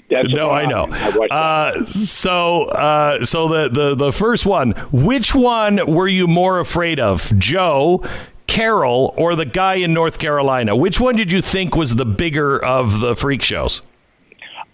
That's 0.09 0.29
No, 0.29 0.51
I 0.51 0.65
know. 0.67 0.83
I'm 0.83 0.93
in. 0.93 0.93
I 0.93 1.09
watched 1.17 1.29
that. 1.31 1.35
Uh, 1.35 1.85
so, 1.85 2.63
uh, 2.65 3.25
so 3.25 3.47
the, 3.47 3.69
the 3.69 3.95
the 3.95 4.11
first 4.11 4.45
one. 4.45 4.71
Which 4.91 5.33
one 5.33 5.91
were 5.91 6.07
you 6.07 6.27
more 6.27 6.59
afraid 6.59 6.99
of, 6.99 7.37
Joe, 7.39 8.03
Carol, 8.47 9.13
or 9.17 9.35
the 9.35 9.45
guy 9.45 9.75
in 9.75 9.93
North 9.93 10.17
Carolina? 10.19 10.75
Which 10.75 10.99
one 10.99 11.15
did 11.15 11.31
you 11.31 11.41
think 11.41 11.75
was 11.75 11.95
the 11.95 12.05
bigger 12.05 12.63
of 12.63 12.99
the 13.01 13.15
freak 13.15 13.43
shows? 13.43 13.81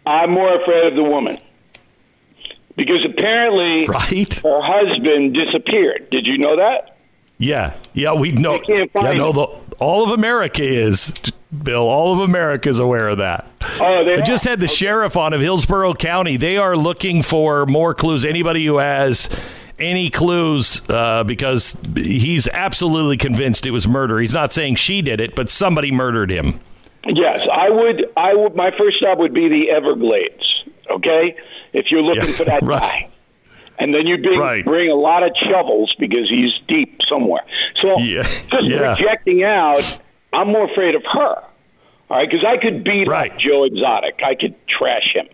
I'm 0.06 0.32
more 0.32 0.62
afraid 0.62 0.88
of 0.88 0.96
the 1.06 1.12
woman 1.12 1.38
because 2.76 3.06
apparently 3.06 3.86
Right. 3.88 4.34
her 4.42 4.62
husband 4.62 5.34
disappeared. 5.34 6.10
Did 6.10 6.26
you 6.26 6.38
know 6.38 6.58
that? 6.58 6.98
Yeah, 7.38 7.74
yeah, 7.94 8.14
we 8.14 8.32
know. 8.32 8.60
They 8.68 8.76
can't 8.76 8.92
find 8.92 9.06
yeah, 9.06 9.14
no, 9.14 9.32
the, 9.32 9.46
all 9.80 10.04
of 10.04 10.12
America 10.12 10.64
is 10.64 11.12
Bill. 11.64 11.88
All 11.90 12.14
of 12.14 12.20
America 12.20 12.70
is 12.70 12.80
aware 12.80 13.10
of 13.10 13.18
that. 13.18 13.48
Oh, 13.80 14.04
they 14.04 14.16
I 14.16 14.22
just 14.22 14.44
had 14.44 14.60
the 14.60 14.68
sheriff 14.68 15.18
on 15.18 15.34
of 15.34 15.42
Hillsborough 15.42 15.96
County. 15.96 16.38
They 16.38 16.58
are 16.58 16.76
looking 16.78 17.22
for 17.22 17.66
more 17.66 17.94
clues. 17.94 18.24
Anybody 18.26 18.66
who 18.66 18.78
has 18.78 19.30
any 19.84 20.10
clues, 20.10 20.82
uh, 20.90 21.24
because 21.24 21.78
he's 21.96 22.48
absolutely 22.48 23.18
convinced 23.18 23.66
it 23.66 23.72
was 23.72 23.88
murder. 23.88 24.20
He's 24.20 24.34
not 24.34 24.54
saying 24.54 24.76
she 24.76 25.02
did 25.02 25.20
it, 25.20 25.36
but 25.36 25.50
somebody 25.50 25.92
murdered 25.92 26.32
him. 26.32 26.60
Yes, 27.06 27.48
I 27.52 27.70
would. 27.70 28.06
I 28.16 28.34
would. 28.34 28.56
My 28.56 28.72
first 28.78 28.98
stop 28.98 29.18
would 29.20 29.34
be 29.34 29.50
the 29.50 29.70
Everglades. 29.72 30.44
Okay, 30.90 31.36
if 31.74 31.92
you're 31.92 32.02
looking 32.02 32.30
Yeah, 32.30 32.36
for 32.36 32.46
that 32.46 32.64
right. 32.64 32.80
guy, 32.82 33.10
and 33.80 33.94
then 33.94 34.08
you 34.08 34.18
bring 34.18 34.40
Right. 34.40 34.64
bring 34.66 34.90
a 34.90 34.96
lot 34.96 35.24
of 35.24 35.32
shovels 35.50 35.94
because 36.00 36.30
he's 36.30 36.52
deep 36.68 37.00
somewhere. 37.10 37.44
So 37.82 38.00
Yeah, 38.00 38.24
just 38.24 38.64
yeah. 38.64 38.96
projecting 38.96 39.44
out, 39.44 40.00
I'm 40.32 40.48
more 40.48 40.66
afraid 40.72 40.96
of 40.96 41.04
her. 41.12 41.36
All 42.10 42.18
right, 42.18 42.30
because 42.30 42.46
I 42.46 42.58
could 42.58 42.84
beat 42.84 43.08
Right. 43.08 43.38
Joe 43.38 43.64
Exotic. 43.66 44.22
I 44.24 44.36
could 44.36 44.56
trash 44.68 45.14
him. 45.14 45.28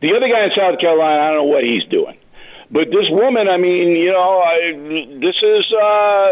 The 0.00 0.14
other 0.14 0.28
guy 0.28 0.44
in 0.44 0.50
South 0.56 0.78
Carolina, 0.80 1.20
I 1.22 1.26
don't 1.28 1.36
know 1.36 1.44
what 1.44 1.64
he's 1.64 1.84
doing. 1.84 2.16
But 2.70 2.90
this 2.90 3.08
woman, 3.10 3.48
I 3.48 3.56
mean, 3.58 3.90
you 3.90 4.10
know, 4.12 4.40
I, 4.40 4.72
this 5.20 5.36
is, 5.42 5.72
uh, 5.72 6.30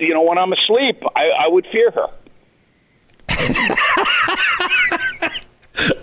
you 0.00 0.12
know, 0.12 0.22
when 0.22 0.38
I'm 0.38 0.52
asleep, 0.52 1.02
I, 1.14 1.30
I 1.44 1.48
would 1.48 1.66
fear 1.70 1.90
her. 1.92 2.06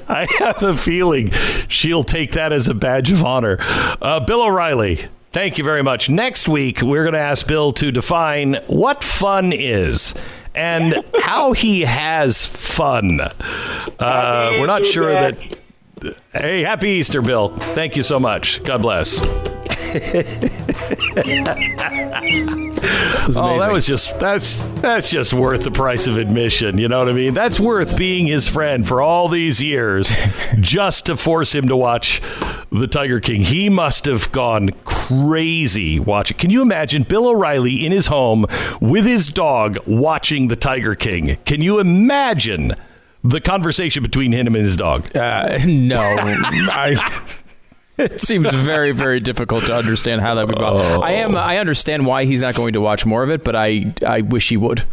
I 0.08 0.26
have 0.40 0.64
a 0.64 0.78
feeling 0.78 1.32
she'll 1.68 2.04
take 2.04 2.32
that 2.32 2.54
as 2.54 2.68
a 2.68 2.74
badge 2.74 3.12
of 3.12 3.24
honor. 3.24 3.58
Uh, 4.02 4.20
Bill 4.22 4.44
O'Reilly, 4.44 5.08
thank 5.32 5.58
you 5.58 5.64
very 5.64 5.84
much. 5.84 6.10
Next 6.10 6.48
week, 6.48 6.82
we're 6.82 7.04
going 7.04 7.14
to 7.14 7.20
ask 7.20 7.46
Bill 7.46 7.74
to 7.74 7.92
define 7.92 8.56
what 8.68 9.04
fun 9.04 9.52
is 9.52 10.14
and 10.54 11.04
how 11.20 11.52
he 11.52 11.82
has 11.82 12.46
fun. 12.46 13.20
Uh, 14.00 14.50
we're 14.54 14.68
not 14.68 14.86
sure 14.86 15.12
that. 15.12 15.60
Hey, 16.32 16.62
happy 16.62 16.92
Easter, 16.92 17.22
Bill. 17.22 17.50
Thank 17.58 17.98
you 17.98 18.04
so 18.04 18.20
much. 18.20 18.64
God 18.64 18.82
bless. 18.82 19.20
Oh, 23.38 23.60
that 23.60 23.70
was 23.72 23.86
just 23.86 24.20
that's 24.20 24.58
that's 24.82 25.10
just 25.10 25.34
worth 25.34 25.64
the 25.64 25.72
price 25.72 26.08
of 26.08 26.18
admission. 26.18 26.78
You 26.78 26.88
know 26.88 27.00
what 27.00 27.10
I 27.10 27.14
mean? 27.14 27.34
That's 27.34 27.60
worth 27.60 27.98
being 27.98 28.28
his 28.28 28.48
friend 28.48 28.88
for 28.88 29.02
all 29.02 29.28
these 29.28 29.62
years, 29.62 30.12
just 30.60 31.06
to 31.08 31.18
force 31.18 31.56
him 31.56 31.68
to 31.68 31.78
watch 31.78 32.22
the 32.72 32.88
Tiger 32.88 33.20
King. 33.20 33.42
He 33.42 33.70
must 33.70 34.06
have 34.06 34.32
gone 34.32 34.70
crazy 34.86 36.00
watching. 36.00 36.38
Can 36.38 36.50
you 36.50 36.62
imagine 36.62 37.04
Bill 37.04 37.28
O'Reilly 37.28 37.86
in 37.86 37.92
his 37.92 38.08
home 38.08 38.46
with 38.82 39.06
his 39.06 39.28
dog 39.28 39.78
watching 39.88 40.48
the 40.48 40.56
Tiger 40.56 40.96
King? 40.96 41.38
Can 41.46 41.62
you 41.62 41.80
imagine? 41.80 42.74
The 43.24 43.42
conversation 43.42 44.04
between 44.04 44.34
him 44.34 44.46
and 44.46 44.58
his 44.58 44.78
dog. 44.78 45.16
Uh, 45.18 45.58
no, 45.66 46.00
I 46.00 46.96
it 47.98 48.20
seems 48.20 48.50
very 48.54 48.92
very 48.92 49.20
difficult 49.20 49.66
to 49.66 49.76
understand 49.76 50.22
how 50.22 50.36
that 50.36 50.48
would 50.48 50.58
go. 50.58 50.66
Oh. 50.66 51.02
I 51.02 51.12
am 51.12 51.36
I 51.36 51.58
understand 51.58 52.06
why 52.06 52.26
he's 52.26 52.42
not 52.42 52.56
going 52.56 52.74
to 52.74 52.82
watch 52.82 53.06
more 53.06 53.24
of 53.24 53.30
it, 53.30 53.44
but 53.44 53.56
I 53.56 53.94
I 54.06 54.22
wish 54.22 54.50
he 54.50 54.58
would. 54.58 54.84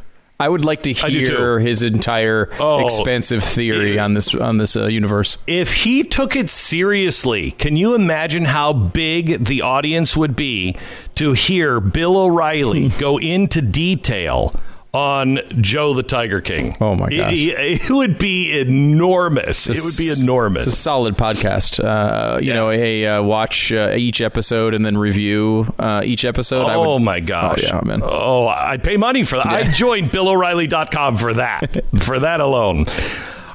I 0.40 0.48
would 0.48 0.64
like 0.64 0.82
to 0.84 0.90
I 1.04 1.10
do 1.10 1.24
too. 1.24 1.36
hear 1.36 1.60
his 1.60 1.84
entire 1.84 2.50
Oh. 2.58 2.84
expansive 2.84 3.44
theory 3.44 3.96
on 3.98 4.14
this 4.14 4.34
on 4.34 4.56
this 4.56 4.76
uh, 4.76 4.86
universe. 4.86 5.38
If 5.46 5.72
he 5.84 6.02
took 6.02 6.34
it 6.34 6.50
seriously, 6.50 7.52
can 7.52 7.76
you 7.76 7.94
imagine 7.94 8.46
how 8.46 8.72
big 8.72 9.44
the 9.44 9.62
audience 9.62 10.16
would 10.16 10.34
be 10.34 10.76
to 11.14 11.32
hear 11.32 11.78
Bill 11.78 12.16
O'Reilly 12.16 12.88
go 12.98 13.18
into 13.18 13.62
detail 13.62 14.52
on 14.94 15.38
Joe 15.60 15.94
the 15.94 16.02
Tiger 16.02 16.40
King? 16.40 16.76
Oh 16.80 16.94
my 16.94 17.08
gosh. 17.08 17.32
It, 17.32 17.82
it 17.82 17.90
would 17.90 18.18
be 18.18 18.58
enormous. 18.58 19.68
It 19.68 19.82
would 19.82 19.96
be 19.96 20.10
enormous. 20.10 20.66
It's 20.66 20.74
a 20.74 20.78
solid 20.78 21.16
podcast. 21.16 21.82
Uh, 21.82 22.38
you 22.40 22.52
know, 22.52 22.70
a 22.70 23.06
uh, 23.06 23.22
watch 23.22 23.72
uh, 23.72 23.92
each 23.96 24.20
episode 24.20 24.74
and 24.74 24.84
then 24.84 24.98
review 24.98 25.72
uh, 25.78 26.02
each 26.04 26.24
episode. 26.24 26.66
I 26.66 26.74
oh 26.74 26.94
would, 26.94 27.02
my 27.02 27.20
gosh. 27.20 27.60
Oh, 27.62 27.76
yeah, 27.76 27.80
man. 27.82 28.00
Oh, 28.02 28.46
I'd 28.46 28.82
pay 28.82 28.96
money 28.96 29.24
for 29.24 29.36
that. 29.36 29.46
I'd 29.46 29.74
join 29.74 30.08
BillO'Reilly.com 30.08 31.16
for 31.16 31.34
that. 31.34 31.84
for 32.00 32.18
that 32.18 32.40
alone. 32.40 32.86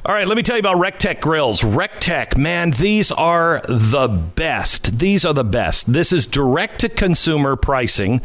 All 0.06 0.14
right, 0.14 0.26
let 0.26 0.36
me 0.36 0.42
tell 0.42 0.56
you 0.56 0.60
about 0.60 0.78
Rec 0.78 0.98
Tec 0.98 1.20
grills. 1.20 1.62
Rec 1.62 2.00
Tec, 2.00 2.36
man, 2.36 2.70
these 2.70 3.12
are 3.12 3.60
the 3.68 4.08
best. 4.08 4.98
These 4.98 5.24
are 5.24 5.34
the 5.34 5.44
best. 5.44 5.92
This 5.92 6.12
is 6.12 6.26
direct 6.26 6.80
to 6.80 6.88
consumer 6.88 7.56
pricing. 7.56 8.22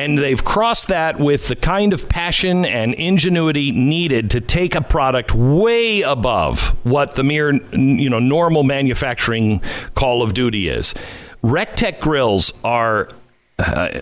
And 0.00 0.16
they've 0.16 0.42
crossed 0.42 0.88
that 0.88 1.20
with 1.20 1.48
the 1.48 1.56
kind 1.56 1.92
of 1.92 2.08
passion 2.08 2.64
and 2.64 2.94
ingenuity 2.94 3.70
needed 3.70 4.30
to 4.30 4.40
take 4.40 4.74
a 4.74 4.80
product 4.80 5.34
way 5.34 6.00
above 6.00 6.74
what 6.86 7.16
the 7.16 7.22
mere, 7.22 7.52
you 7.74 8.08
know, 8.08 8.18
normal 8.18 8.62
manufacturing 8.62 9.60
call 9.94 10.22
of 10.22 10.32
duty 10.32 10.70
is. 10.70 10.94
Rec 11.42 11.76
Tec 11.76 12.00
grills 12.00 12.54
are 12.64 13.10
uh, 13.58 14.00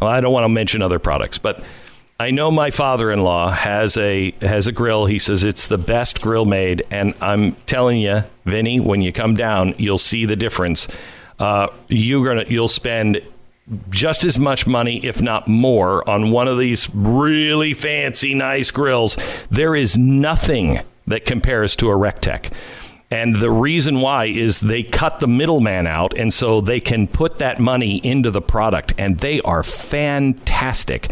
well, 0.00 0.10
I 0.10 0.22
don't 0.22 0.32
want 0.32 0.44
to 0.44 0.48
mention 0.48 0.80
other 0.80 0.98
products, 0.98 1.36
but 1.36 1.62
I 2.18 2.30
know 2.30 2.50
my 2.50 2.70
father-in-law 2.70 3.50
has 3.50 3.98
a 3.98 4.30
has 4.40 4.66
a 4.66 4.72
grill. 4.72 5.04
He 5.04 5.18
says 5.18 5.44
it's 5.44 5.66
the 5.66 5.76
best 5.76 6.22
grill 6.22 6.46
made, 6.46 6.86
and 6.90 7.12
I'm 7.20 7.52
telling 7.66 7.98
you, 7.98 8.24
Vinny, 8.46 8.80
when 8.80 9.02
you 9.02 9.12
come 9.12 9.34
down, 9.34 9.74
you'll 9.76 9.98
see 9.98 10.24
the 10.24 10.36
difference. 10.36 10.88
Uh, 11.38 11.66
you're 11.88 12.24
gonna 12.24 12.46
you'll 12.48 12.68
spend 12.68 13.20
just 13.90 14.24
as 14.24 14.38
much 14.38 14.66
money, 14.66 15.04
if 15.04 15.22
not 15.22 15.48
more, 15.48 16.08
on 16.08 16.30
one 16.30 16.48
of 16.48 16.58
these 16.58 16.90
really 16.94 17.74
fancy, 17.74 18.34
nice 18.34 18.70
grills. 18.70 19.16
There 19.50 19.74
is 19.74 19.96
nothing 19.96 20.80
that 21.06 21.24
compares 21.24 21.74
to 21.76 21.88
a 21.88 21.96
Rec 21.96 22.20
Tec. 22.20 22.50
And 23.10 23.36
the 23.36 23.50
reason 23.50 24.00
why 24.00 24.26
is 24.26 24.60
they 24.60 24.82
cut 24.82 25.20
the 25.20 25.28
middleman 25.28 25.86
out, 25.86 26.16
and 26.16 26.34
so 26.34 26.60
they 26.60 26.80
can 26.80 27.06
put 27.06 27.38
that 27.38 27.60
money 27.60 27.98
into 27.98 28.30
the 28.30 28.42
product, 28.42 28.92
and 28.98 29.18
they 29.18 29.40
are 29.42 29.62
fantastic. 29.62 31.10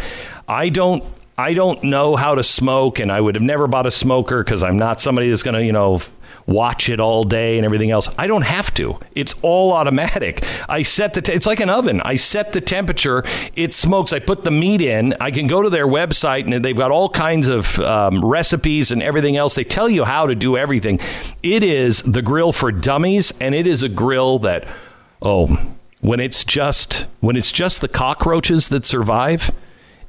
I 0.49 0.69
don't. 0.69 1.05
I 1.39 1.55
don't 1.55 1.83
know 1.83 2.15
how 2.15 2.35
to 2.35 2.43
smoke, 2.43 2.99
and 2.99 3.11
I 3.11 3.21
would 3.21 3.35
have 3.37 3.43
never 3.43 3.67
bought 3.67 3.87
a 3.87 3.91
smoker 3.91 4.45
because 4.45 4.63
I'm 4.63 4.77
not 4.77 5.01
somebody 5.01 5.31
that's 5.31 5.43
going 5.43 5.55
to, 5.55 5.65
you 5.65 5.73
know, 5.73 6.03
watch 6.47 6.89
it 6.89 7.01
all 7.01 7.25
day 7.25 7.57
and 7.57 7.65
everything 7.65 7.91
else. 7.91 8.09
I 8.19 8.27
don't 8.27 8.43
have 8.43 8.73
to. 8.75 8.99
It's 9.15 9.35
all 9.43 9.73
automatic. 9.73 10.45
I 10.69 10.83
set 10.83 11.15
the. 11.15 11.33
It's 11.33 11.47
like 11.47 11.61
an 11.61 11.71
oven. 11.71 12.01
I 12.03 12.17
set 12.17 12.53
the 12.53 12.61
temperature. 12.61 13.25
It 13.55 13.75
smokes. 13.75 14.13
I 14.13 14.19
put 14.19 14.45
the 14.45 14.51
meat 14.51 14.81
in. 14.81 15.15
I 15.21 15.31
can 15.31 15.47
go 15.47 15.63
to 15.63 15.71
their 15.71 15.87
website 15.87 16.53
and 16.53 16.65
they've 16.65 16.77
got 16.77 16.91
all 16.91 17.09
kinds 17.09 17.49
of 17.49 17.79
um, 17.81 18.25
recipes 18.25 18.91
and 18.91 19.03
everything 19.03 19.37
else. 19.37 19.55
They 19.55 19.65
tell 19.65 19.89
you 19.89 20.05
how 20.05 20.27
to 20.27 20.35
do 20.35 20.57
everything. 20.57 21.01
It 21.43 21.63
is 21.63 22.03
the 22.03 22.23
grill 22.23 22.53
for 22.53 22.73
dummies, 22.73 23.33
and 23.41 23.55
it 23.55 23.67
is 23.67 23.83
a 23.83 23.89
grill 23.89 24.39
that, 24.41 24.67
oh, 25.21 25.75
when 26.01 26.21
it's 26.21 26.45
just 26.45 27.07
when 27.21 27.37
it's 27.37 27.53
just 27.53 27.81
the 27.81 27.89
cockroaches 27.89 28.69
that 28.69 28.87
survive. 28.87 29.51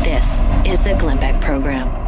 This 0.04 0.42
is 0.66 0.80
the 0.84 0.96
Glenn 1.00 1.20
Beck 1.20 1.42
Program. 1.42 2.02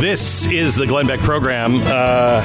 This 0.00 0.46
is 0.48 0.76
the 0.76 0.86
Glenn 0.86 1.06
Beck 1.06 1.20
program. 1.20 1.80
Uh, 1.82 2.42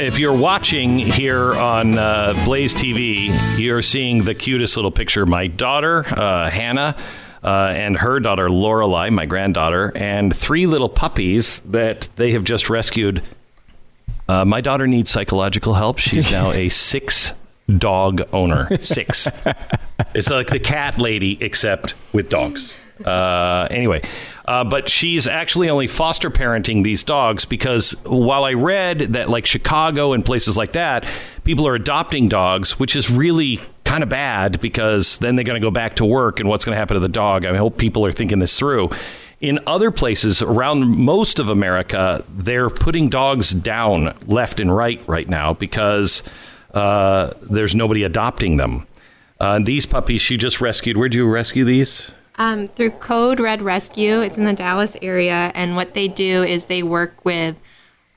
if 0.00 0.18
you're 0.18 0.32
watching 0.32 0.98
here 0.98 1.52
on 1.54 1.98
uh, 1.98 2.32
Blaze 2.46 2.74
TV, 2.74 3.28
you're 3.58 3.82
seeing 3.82 4.24
the 4.24 4.34
cutest 4.34 4.76
little 4.76 4.90
picture. 4.90 5.26
My 5.26 5.46
daughter, 5.46 6.06
uh, 6.06 6.48
Hannah, 6.48 6.96
uh, 7.42 7.72
and 7.74 7.96
her 7.96 8.20
daughter, 8.20 8.48
Lorelai, 8.48 9.10
my 9.10 9.26
granddaughter, 9.26 9.92
and 9.94 10.34
three 10.34 10.66
little 10.66 10.88
puppies 10.88 11.60
that 11.60 12.08
they 12.16 12.32
have 12.32 12.44
just 12.44 12.68
rescued. 12.68 13.22
Uh, 14.28 14.44
my 14.44 14.60
daughter 14.60 14.86
needs 14.86 15.10
psychological 15.10 15.74
help. 15.74 15.98
She's 15.98 16.30
now 16.30 16.52
a 16.52 16.68
six 16.70 17.32
dog 17.68 18.22
owner. 18.32 18.68
Six. 18.78 19.26
it's 20.14 20.30
like 20.30 20.48
the 20.48 20.60
cat 20.60 20.98
lady, 20.98 21.38
except 21.42 21.94
with 22.12 22.28
dogs. 22.28 22.78
Uh, 23.04 23.66
anyway, 23.70 24.02
uh, 24.44 24.64
but 24.64 24.90
she's 24.90 25.26
actually 25.26 25.70
only 25.70 25.86
foster 25.86 26.30
parenting 26.30 26.84
these 26.84 27.02
dogs 27.02 27.44
because 27.44 27.92
while 28.04 28.44
I 28.44 28.52
read 28.52 28.98
that, 29.14 29.30
like 29.30 29.46
Chicago 29.46 30.12
and 30.12 30.24
places 30.24 30.56
like 30.56 30.72
that, 30.72 31.06
people 31.44 31.66
are 31.66 31.74
adopting 31.74 32.28
dogs, 32.28 32.78
which 32.78 32.94
is 32.94 33.10
really 33.10 33.60
kind 33.84 34.02
of 34.02 34.08
bad 34.08 34.60
because 34.60 35.18
then 35.18 35.36
they're 35.36 35.44
going 35.44 35.60
to 35.60 35.64
go 35.64 35.70
back 35.70 35.96
to 35.96 36.04
work 36.04 36.40
and 36.40 36.48
what's 36.48 36.64
going 36.64 36.74
to 36.74 36.78
happen 36.78 36.94
to 36.94 37.00
the 37.00 37.08
dog. 37.08 37.44
I 37.44 37.56
hope 37.56 37.78
people 37.78 38.04
are 38.06 38.12
thinking 38.12 38.38
this 38.38 38.58
through. 38.58 38.90
In 39.40 39.58
other 39.66 39.90
places 39.90 40.42
around 40.42 40.98
most 40.98 41.38
of 41.38 41.48
America, 41.48 42.22
they're 42.28 42.68
putting 42.68 43.08
dogs 43.08 43.50
down 43.52 44.14
left 44.26 44.60
and 44.60 44.74
right 44.74 45.00
right 45.06 45.28
now 45.28 45.54
because 45.54 46.22
uh, 46.74 47.32
there's 47.50 47.74
nobody 47.74 48.02
adopting 48.02 48.58
them. 48.58 48.86
Uh, 49.40 49.58
these 49.58 49.86
puppies 49.86 50.20
she 50.20 50.36
just 50.36 50.60
rescued. 50.60 50.98
Where'd 50.98 51.14
you 51.14 51.26
rescue 51.26 51.64
these? 51.64 52.10
Um, 52.36 52.68
through 52.68 52.92
Code 52.92 53.40
Red 53.40 53.60
Rescue, 53.60 54.20
it's 54.20 54.38
in 54.38 54.44
the 54.44 54.52
Dallas 54.52 54.96
area, 55.02 55.52
and 55.54 55.76
what 55.76 55.94
they 55.94 56.08
do 56.08 56.42
is 56.42 56.66
they 56.66 56.82
work 56.82 57.22
with 57.24 57.60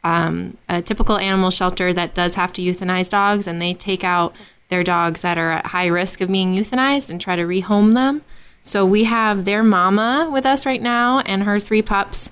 um, 0.03 0.57
a 0.69 0.81
typical 0.81 1.17
animal 1.17 1.49
shelter 1.49 1.93
that 1.93 2.13
does 2.13 2.35
have 2.35 2.53
to 2.53 2.61
euthanize 2.61 3.09
dogs, 3.09 3.47
and 3.47 3.61
they 3.61 3.73
take 3.73 4.03
out 4.03 4.33
their 4.73 4.83
dogs 4.83 5.21
that 5.21 5.37
are 5.37 5.51
at 5.51 5.67
high 5.67 5.85
risk 5.85 6.19
of 6.19 6.31
being 6.31 6.55
euthanized 6.55 7.11
and 7.11 7.21
try 7.21 7.35
to 7.35 7.43
rehome 7.43 7.93
them. 7.93 8.23
So 8.63 8.85
we 8.85 9.03
have 9.03 9.45
their 9.45 9.61
mama 9.61 10.29
with 10.33 10.47
us 10.47 10.65
right 10.65 10.81
now 10.81 11.19
and 11.19 11.43
her 11.43 11.59
three 11.59 11.83
pups. 11.83 12.31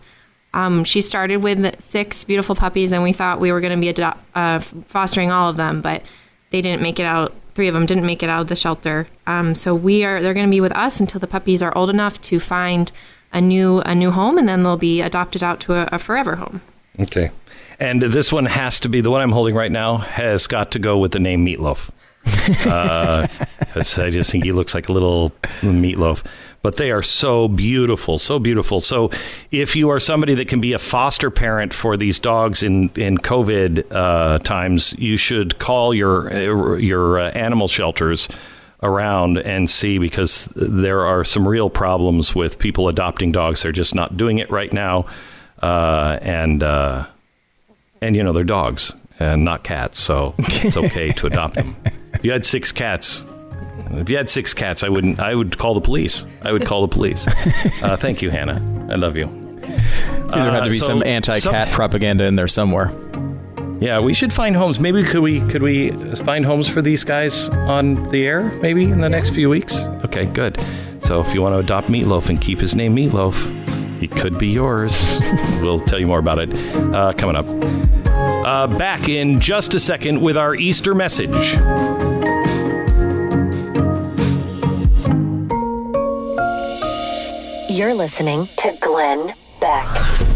Um, 0.55 0.83
she 0.83 1.01
started 1.01 1.37
with 1.37 1.79
six 1.79 2.23
beautiful 2.23 2.55
puppies, 2.55 2.91
and 2.91 3.03
we 3.03 3.13
thought 3.13 3.39
we 3.39 3.51
were 3.51 3.61
going 3.61 3.79
to 3.79 3.79
be 3.79 3.93
adop- 3.93 4.17
uh, 4.33 4.59
fostering 4.59 5.29
all 5.29 5.49
of 5.49 5.57
them, 5.57 5.81
but 5.81 6.01
they 6.49 6.61
didn't 6.61 6.81
make 6.81 6.99
it 6.99 7.05
out. 7.05 7.33
Three 7.53 7.67
of 7.67 7.73
them 7.73 7.85
didn't 7.85 8.05
make 8.05 8.23
it 8.23 8.29
out 8.29 8.41
of 8.41 8.47
the 8.47 8.55
shelter. 8.55 9.07
Um, 9.27 9.53
so 9.53 9.75
we 9.75 10.03
are 10.03 10.21
they're 10.21 10.33
going 10.33 10.47
to 10.47 10.51
be 10.51 10.61
with 10.61 10.75
us 10.75 10.99
until 10.99 11.19
the 11.19 11.27
puppies 11.27 11.61
are 11.61 11.77
old 11.77 11.89
enough 11.89 12.19
to 12.21 12.39
find 12.39 12.91
a 13.31 13.39
new 13.39 13.79
a 13.79 13.93
new 13.93 14.11
home, 14.11 14.37
and 14.37 14.47
then 14.49 14.63
they'll 14.63 14.77
be 14.77 15.01
adopted 15.01 15.43
out 15.43 15.59
to 15.61 15.73
a, 15.73 15.89
a 15.91 15.99
forever 15.99 16.37
home. 16.37 16.61
Okay. 16.99 17.31
And 17.79 18.01
this 18.01 18.31
one 18.31 18.45
has 18.45 18.79
to 18.81 18.89
be 18.89 19.01
the 19.01 19.09
one 19.11 19.21
I'm 19.21 19.31
holding 19.31 19.55
right 19.55 19.71
now 19.71 19.97
has 19.97 20.47
got 20.47 20.71
to 20.71 20.79
go 20.79 20.97
with 20.97 21.11
the 21.11 21.19
name 21.19 21.45
Meatloaf. 21.45 21.89
Uh, 22.65 23.27
I 23.75 24.09
just 24.09 24.31
think 24.31 24.43
he 24.43 24.51
looks 24.51 24.73
like 24.73 24.89
a 24.89 24.91
little 24.91 25.31
meatloaf. 25.61 26.25
But 26.63 26.77
they 26.77 26.91
are 26.91 27.01
so 27.01 27.47
beautiful, 27.47 28.19
so 28.19 28.37
beautiful. 28.37 28.81
So, 28.81 29.09
if 29.49 29.75
you 29.75 29.89
are 29.89 29.99
somebody 29.99 30.35
that 30.35 30.47
can 30.47 30.61
be 30.61 30.73
a 30.73 30.79
foster 30.79 31.31
parent 31.31 31.73
for 31.73 31.97
these 31.97 32.19
dogs 32.19 32.61
in 32.61 32.91
in 32.95 33.17
COVID 33.17 33.91
uh, 33.91 34.37
times, 34.39 34.93
you 34.99 35.17
should 35.17 35.57
call 35.57 35.91
your 35.93 36.77
your 36.77 37.19
uh, 37.19 37.31
animal 37.31 37.67
shelters 37.67 38.29
around 38.83 39.37
and 39.39 39.69
see 39.69 39.97
because 39.97 40.45
there 40.55 41.03
are 41.05 41.23
some 41.23 41.47
real 41.47 41.69
problems 41.69 42.35
with 42.35 42.59
people 42.59 42.87
adopting 42.89 43.31
dogs. 43.31 43.63
They're 43.63 43.71
just 43.71 43.95
not 43.95 44.15
doing 44.15 44.37
it 44.37 44.51
right 44.51 44.71
now, 44.71 45.07
uh, 45.63 46.19
and 46.21 46.61
uh, 46.61 47.07
and 48.03 48.15
you 48.15 48.21
know 48.21 48.33
they're 48.33 48.43
dogs 48.43 48.93
and 49.21 49.43
not 49.45 49.63
cats, 49.63 49.99
so 49.99 50.33
it's 50.39 50.77
okay 50.77 51.11
to 51.13 51.27
adopt 51.27 51.55
them. 51.55 51.75
If 52.13 52.25
you 52.25 52.31
had 52.31 52.45
six 52.45 52.71
cats, 52.71 53.23
if 53.91 54.09
you 54.09 54.17
had 54.17 54.29
six 54.29 54.53
cats, 54.53 54.83
I 54.83 54.89
wouldn't. 54.89 55.19
I 55.19 55.35
would 55.35 55.57
call 55.57 55.73
the 55.73 55.81
police. 55.81 56.25
I 56.43 56.51
would 56.51 56.65
call 56.65 56.81
the 56.87 56.93
police. 56.93 57.27
Uh, 57.83 57.97
thank 57.97 58.21
you, 58.21 58.29
Hannah. 58.29 58.59
I 58.91 58.95
love 58.95 59.15
you. 59.17 59.25
There 60.29 60.51
had 60.51 60.63
to 60.63 60.69
be 60.69 60.77
Uh, 60.77 60.81
so 60.81 60.87
some 60.87 61.03
anti-cat 61.03 61.69
propaganda 61.71 62.25
in 62.25 62.35
there 62.35 62.47
somewhere. 62.47 62.91
Yeah, 63.79 63.99
we 63.99 64.13
should 64.13 64.31
find 64.31 64.55
homes. 64.55 64.79
Maybe 64.79 65.03
could 65.03 65.21
we 65.21 65.41
could 65.49 65.63
we 65.63 65.89
find 66.17 66.45
homes 66.45 66.69
for 66.69 66.81
these 66.83 67.03
guys 67.03 67.49
on 67.49 68.07
the 68.11 68.27
air? 68.27 68.51
Maybe 68.61 68.83
in 68.83 68.99
the 68.99 69.09
next 69.09 69.31
few 69.31 69.49
weeks. 69.49 69.75
Okay, 70.05 70.25
good. 70.27 70.59
So 71.05 71.19
if 71.21 71.33
you 71.33 71.41
want 71.41 71.53
to 71.53 71.57
adopt 71.59 71.87
Meatloaf 71.87 72.29
and 72.29 72.39
keep 72.39 72.59
his 72.59 72.75
name 72.75 72.95
Meatloaf, 72.95 73.60
he 74.01 74.07
could 74.07 74.39
be 74.39 74.47
yours. 74.47 75.21
we'll 75.61 75.79
tell 75.79 75.99
you 75.99 76.07
more 76.07 76.19
about 76.19 76.39
it 76.39 76.53
uh, 76.93 77.13
coming 77.13 77.35
up. 77.35 77.45
Uh, 78.07 78.65
back 78.75 79.07
in 79.07 79.39
just 79.39 79.75
a 79.75 79.79
second 79.79 80.19
with 80.19 80.35
our 80.35 80.55
Easter 80.55 80.95
message. 80.95 81.53
You're 87.69 87.93
listening 87.93 88.47
to 88.57 88.75
Glenn 88.81 89.33
Beck. 89.61 90.30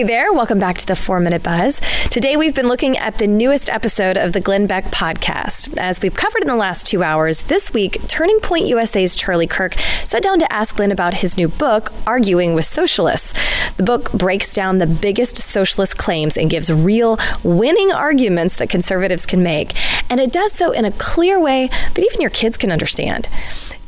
Hey 0.00 0.06
there, 0.06 0.32
welcome 0.32 0.58
back 0.58 0.78
to 0.78 0.86
the 0.86 0.96
Four 0.96 1.20
Minute 1.20 1.42
Buzz. 1.42 1.78
Today 2.08 2.34
we've 2.34 2.54
been 2.54 2.68
looking 2.68 2.96
at 2.96 3.18
the 3.18 3.26
newest 3.26 3.68
episode 3.68 4.16
of 4.16 4.32
the 4.32 4.40
Glenn 4.40 4.66
Beck 4.66 4.86
podcast. 4.86 5.76
As 5.76 6.00
we've 6.00 6.14
covered 6.14 6.40
in 6.40 6.48
the 6.48 6.56
last 6.56 6.86
two 6.86 7.02
hours, 7.02 7.42
this 7.42 7.74
week, 7.74 8.00
Turning 8.08 8.40
Point 8.40 8.66
USA's 8.66 9.14
Charlie 9.14 9.46
Kirk 9.46 9.74
sat 10.06 10.22
down 10.22 10.38
to 10.38 10.50
ask 10.50 10.74
Glenn 10.74 10.90
about 10.90 11.12
his 11.12 11.36
new 11.36 11.48
book, 11.48 11.92
Arguing 12.06 12.54
with 12.54 12.64
Socialists. 12.64 13.34
The 13.76 13.82
book 13.82 14.10
breaks 14.12 14.54
down 14.54 14.78
the 14.78 14.86
biggest 14.86 15.36
socialist 15.36 15.98
claims 15.98 16.38
and 16.38 16.48
gives 16.48 16.72
real 16.72 17.18
winning 17.44 17.92
arguments 17.92 18.54
that 18.54 18.70
conservatives 18.70 19.26
can 19.26 19.42
make. 19.42 19.74
And 20.10 20.18
it 20.18 20.32
does 20.32 20.52
so 20.52 20.70
in 20.70 20.86
a 20.86 20.92
clear 20.92 21.38
way 21.38 21.68
that 21.92 22.02
even 22.02 22.22
your 22.22 22.30
kids 22.30 22.56
can 22.56 22.72
understand. 22.72 23.28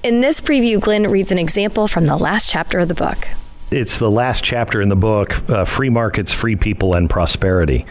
In 0.02 0.20
this 0.20 0.42
preview, 0.42 0.78
Glenn 0.78 1.10
reads 1.10 1.32
an 1.32 1.38
example 1.38 1.88
from 1.88 2.04
the 2.04 2.18
last 2.18 2.50
chapter 2.50 2.80
of 2.80 2.88
the 2.88 2.94
book 2.94 3.28
it's 3.72 3.98
the 3.98 4.10
last 4.10 4.44
chapter 4.44 4.82
in 4.82 4.88
the 4.88 4.96
book 4.96 5.48
uh, 5.48 5.64
Free 5.64 5.88
Markets, 5.88 6.32
Free 6.32 6.56
People, 6.56 6.94
and 6.94 7.08
Prosperity. 7.08 7.86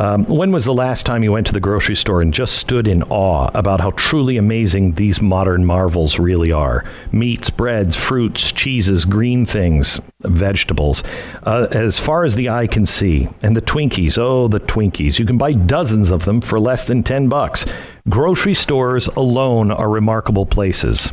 Um, 0.00 0.26
when 0.26 0.52
was 0.52 0.64
the 0.64 0.72
last 0.72 1.04
time 1.06 1.24
you 1.24 1.32
went 1.32 1.48
to 1.48 1.52
the 1.52 1.58
grocery 1.58 1.96
store 1.96 2.22
and 2.22 2.32
just 2.32 2.54
stood 2.54 2.86
in 2.86 3.02
awe 3.04 3.50
about 3.52 3.80
how 3.80 3.90
truly 3.90 4.36
amazing 4.36 4.92
these 4.92 5.20
modern 5.20 5.64
marvels 5.64 6.20
really 6.20 6.52
are? 6.52 6.84
Meats, 7.10 7.50
breads, 7.50 7.96
fruits, 7.96 8.52
cheeses, 8.52 9.04
green 9.04 9.44
things, 9.44 9.98
vegetables, 10.22 11.04
uh, 11.44 11.68
as 11.70 11.96
far 11.96 12.24
as 12.24 12.34
the 12.34 12.48
eye 12.48 12.66
can 12.66 12.84
see. 12.84 13.28
And 13.40 13.56
the 13.56 13.62
Twinkies, 13.62 14.18
oh, 14.18 14.48
the 14.48 14.58
Twinkies. 14.58 15.20
You 15.20 15.24
can 15.24 15.38
buy 15.38 15.52
dozens 15.52 16.10
of 16.10 16.24
them 16.24 16.40
for 16.40 16.58
less 16.58 16.84
than 16.86 17.04
10 17.04 17.28
bucks. 17.28 17.64
Grocery 18.08 18.54
stores 18.54 19.06
alone 19.06 19.70
are 19.70 19.88
remarkable 19.88 20.44
places. 20.44 21.12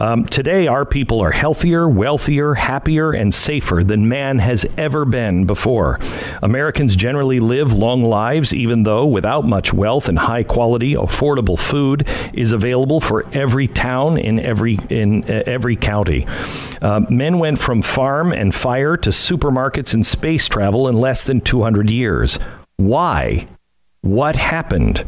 Um, 0.00 0.24
today, 0.24 0.66
our 0.66 0.86
people 0.86 1.20
are 1.20 1.30
healthier, 1.30 1.86
wealthier, 1.86 2.54
happier, 2.54 3.12
and 3.12 3.34
safer 3.34 3.84
than 3.84 4.08
man 4.08 4.38
has 4.38 4.64
ever 4.78 5.04
been 5.04 5.44
before. 5.44 5.98
Americans 6.42 6.96
generally 6.96 7.38
live 7.38 7.74
long 7.74 8.02
lives, 8.02 8.54
even 8.54 8.84
though 8.84 9.04
without 9.04 9.44
much 9.44 9.74
wealth 9.74 10.08
and 10.08 10.18
high 10.18 10.42
quality, 10.42 10.94
affordable 10.94 11.58
food 11.58 12.08
is 12.32 12.50
available 12.50 13.00
for 13.00 13.26
every 13.34 13.68
town 13.68 14.16
in 14.16 14.40
every 14.40 14.78
in 14.88 15.22
uh, 15.24 15.42
every 15.46 15.76
county. 15.76 16.26
Uh, 16.80 17.00
men 17.10 17.38
went 17.38 17.58
from 17.58 17.82
farm 17.82 18.29
and 18.32 18.54
fire 18.54 18.96
to 18.96 19.10
supermarkets 19.10 19.94
and 19.94 20.06
space 20.06 20.48
travel 20.48 20.88
in 20.88 20.96
less 20.96 21.24
than 21.24 21.40
200 21.40 21.90
years. 21.90 22.38
Why? 22.76 23.46
What 24.02 24.36
happened? 24.36 25.04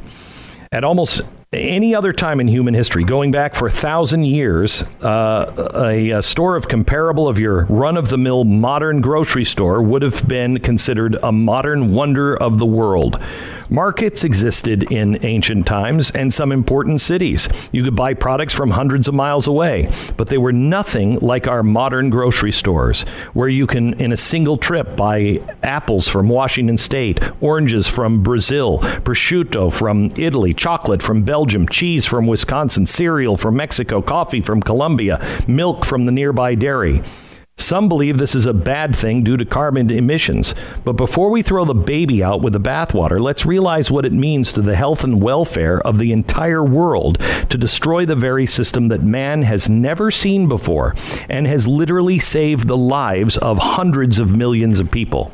At 0.71 0.85
almost 0.85 1.21
any 1.53 1.95
other 1.95 2.13
time 2.13 2.41
in 2.41 2.49
human 2.49 2.73
history, 2.73 3.05
going 3.05 3.31
back 3.31 3.55
for 3.55 3.67
a 3.67 3.71
thousand 3.71 4.25
years, 4.25 4.83
uh, 5.03 5.71
a, 5.75 6.11
a, 6.11 6.23
store 6.23 6.57
of 6.57 6.67
comparable 6.67 7.29
of 7.29 7.39
your 7.39 7.67
run 7.67 7.99
of 7.99 8.09
the 8.09 8.17
mill 8.17 8.45
modern 8.45 9.03
grocery 9.03 9.45
store 9.45 9.83
would 9.83 10.01
have 10.01 10.27
been 10.27 10.61
considered 10.61 11.17
a 11.23 11.31
modern 11.31 11.93
wonder 11.93 12.35
of 12.35 12.59
the 12.59 12.65
world. 12.65 13.21
Markets 13.73 14.23
existed 14.23 14.93
in 14.93 15.25
ancient 15.25 15.67
times 15.67 16.11
and 16.11 16.35
some 16.35 16.53
important 16.53 17.01
cities. 17.01 17.49
You 17.73 17.83
could 17.83 17.97
buy 17.97 18.13
products 18.13 18.53
from 18.53 18.73
hundreds 18.73 19.09
of 19.09 19.15
miles 19.15 19.47
away, 19.47 19.91
but 20.19 20.29
they 20.29 20.37
were 20.37 20.53
nothing 20.53 21.19
like 21.21 21.47
our 21.47 21.63
modern 21.63 22.11
grocery 22.11 22.53
stores, 22.53 23.01
where 23.33 23.49
you 23.49 23.67
can, 23.67 23.95
in 23.95 24.13
a 24.13 24.17
single 24.19 24.59
trip, 24.59 24.95
buy 24.95 25.41
apples 25.63 26.07
from 26.07 26.29
Washington 26.29 26.77
State, 26.77 27.19
oranges 27.41 27.87
from 27.87 28.23
Brazil, 28.23 28.81
prosciutto 28.81 29.73
from 29.73 30.13
Italy, 30.17 30.53
chocolate 30.53 31.03
from 31.03 31.23
Belgium, 31.23 31.67
cheese 31.67 32.05
from 32.05 32.27
Wisconsin, 32.27 32.87
cereal 32.87 33.39
from 33.39 33.57
Mexico, 33.57 34.03
coffee 34.03 34.43
from 34.43 34.61
Colombia, 34.61 35.43
milk 35.47 35.87
from 35.87 36.05
the 36.05 36.13
nearby 36.13 36.55
dairy. 36.55 37.03
Some 37.57 37.89
believe 37.89 38.19
this 38.19 38.35
is 38.35 38.47
a 38.47 38.53
bad 38.53 38.97
thing 38.97 39.23
due 39.23 39.37
to 39.37 39.45
carbon 39.45 39.91
emissions. 39.91 40.55
But 40.85 40.95
before 40.95 41.31
we 41.31 41.43
throw 41.43 41.65
the 41.65 41.75
baby 41.75 42.23
out 42.23 42.43
with 42.43 42.55
the 42.55 42.61
bathwater, 42.61 43.21
let's 43.21 43.47
realize 43.47 43.91
what 43.91 44.05
it 44.05 44.13
means 44.13 44.53
to 44.53 44.63
the 44.63 44.75
health 44.75 45.05
and 45.05 45.23
welfare 45.23 45.81
of 45.81 45.99
the 45.99 46.13
entire 46.13 46.65
world 46.65 47.19
to 47.51 47.59
destroy 47.59 48.05
the 48.05 48.17
very 48.17 48.47
system 48.47 48.89
that 48.89 49.03
man 49.03 49.43
has 49.43 49.69
never 49.69 50.11
seen 50.11 50.49
before 50.49 50.95
and 51.29 51.47
has 51.47 51.69
literally 51.69 52.19
saved 52.19 52.69
the 52.69 52.77
lives 52.77 53.37
of 53.37 53.59
hundreds 53.59 54.19
of 54.19 54.35
millions 54.35 54.81
of 54.81 54.91
people. 54.91 55.33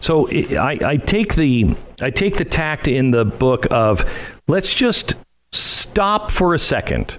So 0.00 0.28
I, 0.30 0.78
I 0.82 0.96
take 0.96 1.34
the 1.34 1.76
I 2.00 2.10
take 2.10 2.36
the 2.36 2.44
tact 2.44 2.88
in 2.88 3.10
the 3.10 3.24
book 3.24 3.66
of 3.70 4.04
let's 4.48 4.72
just 4.72 5.14
stop 5.52 6.30
for 6.30 6.54
a 6.54 6.58
second 6.58 7.18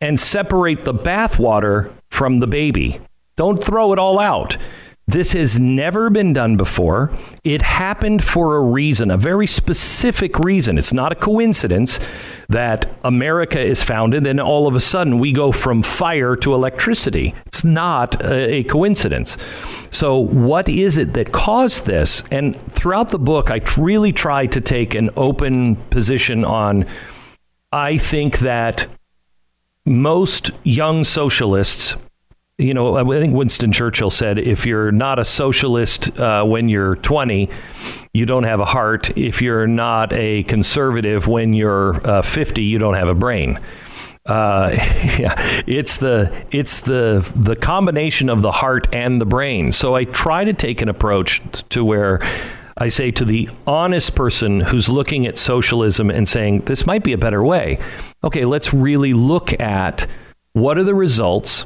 and 0.00 0.18
separate 0.18 0.84
the 0.84 0.94
bathwater 0.94 1.92
from 2.10 2.40
the 2.40 2.46
baby. 2.46 3.00
Don't 3.40 3.64
throw 3.64 3.94
it 3.94 3.98
all 3.98 4.18
out. 4.18 4.58
This 5.06 5.32
has 5.32 5.58
never 5.58 6.10
been 6.10 6.34
done 6.34 6.58
before. 6.58 7.10
It 7.42 7.62
happened 7.62 8.22
for 8.22 8.54
a 8.54 8.60
reason, 8.60 9.10
a 9.10 9.16
very 9.16 9.46
specific 9.46 10.38
reason. 10.38 10.76
It's 10.76 10.92
not 10.92 11.10
a 11.10 11.14
coincidence 11.14 11.98
that 12.50 12.94
America 13.02 13.58
is 13.58 13.82
founded 13.82 14.26
and 14.26 14.42
all 14.42 14.68
of 14.68 14.74
a 14.74 14.80
sudden 14.80 15.18
we 15.18 15.32
go 15.32 15.52
from 15.52 15.82
fire 15.82 16.36
to 16.36 16.52
electricity. 16.52 17.34
It's 17.46 17.64
not 17.64 18.22
a, 18.22 18.56
a 18.56 18.64
coincidence. 18.64 19.38
So, 19.90 20.18
what 20.18 20.68
is 20.68 20.98
it 20.98 21.14
that 21.14 21.32
caused 21.32 21.86
this? 21.86 22.22
And 22.30 22.60
throughout 22.70 23.08
the 23.08 23.18
book, 23.18 23.50
I 23.50 23.62
really 23.78 24.12
try 24.12 24.48
to 24.48 24.60
take 24.60 24.94
an 24.94 25.08
open 25.16 25.76
position 25.88 26.44
on. 26.44 26.84
I 27.72 27.96
think 27.96 28.40
that 28.40 28.86
most 29.86 30.50
young 30.62 31.04
socialists 31.04 31.96
you 32.60 32.74
know, 32.74 32.96
I 32.96 33.20
think 33.20 33.34
Winston 33.34 33.72
Churchill 33.72 34.10
said, 34.10 34.38
if 34.38 34.66
you're 34.66 34.92
not 34.92 35.18
a 35.18 35.24
socialist 35.24 36.18
uh, 36.18 36.44
when 36.44 36.68
you're 36.68 36.96
20, 36.96 37.48
you 38.12 38.26
don't 38.26 38.44
have 38.44 38.60
a 38.60 38.64
heart. 38.64 39.16
If 39.16 39.40
you're 39.40 39.66
not 39.66 40.12
a 40.12 40.42
conservative 40.44 41.26
when 41.26 41.52
you're 41.52 42.06
uh, 42.08 42.22
50, 42.22 42.62
you 42.62 42.78
don't 42.78 42.94
have 42.94 43.08
a 43.08 43.14
brain. 43.14 43.58
Uh, 44.26 44.70
yeah, 44.74 45.62
it's 45.66 45.96
the 45.96 46.46
it's 46.50 46.80
the 46.80 47.28
the 47.34 47.56
combination 47.56 48.28
of 48.28 48.42
the 48.42 48.52
heart 48.52 48.86
and 48.92 49.20
the 49.20 49.24
brain. 49.24 49.72
So 49.72 49.94
I 49.94 50.04
try 50.04 50.44
to 50.44 50.52
take 50.52 50.82
an 50.82 50.88
approach 50.88 51.40
to 51.70 51.84
where 51.84 52.20
I 52.76 52.90
say 52.90 53.10
to 53.12 53.24
the 53.24 53.48
honest 53.66 54.14
person 54.14 54.60
who's 54.60 54.88
looking 54.88 55.26
at 55.26 55.38
socialism 55.38 56.10
and 56.10 56.28
saying 56.28 56.60
this 56.66 56.86
might 56.86 57.02
be 57.02 57.12
a 57.12 57.18
better 57.18 57.42
way. 57.42 57.78
Okay, 58.22 58.44
let's 58.44 58.74
really 58.74 59.14
look 59.14 59.58
at 59.58 60.06
what 60.52 60.76
are 60.76 60.84
the 60.84 60.94
results 60.94 61.64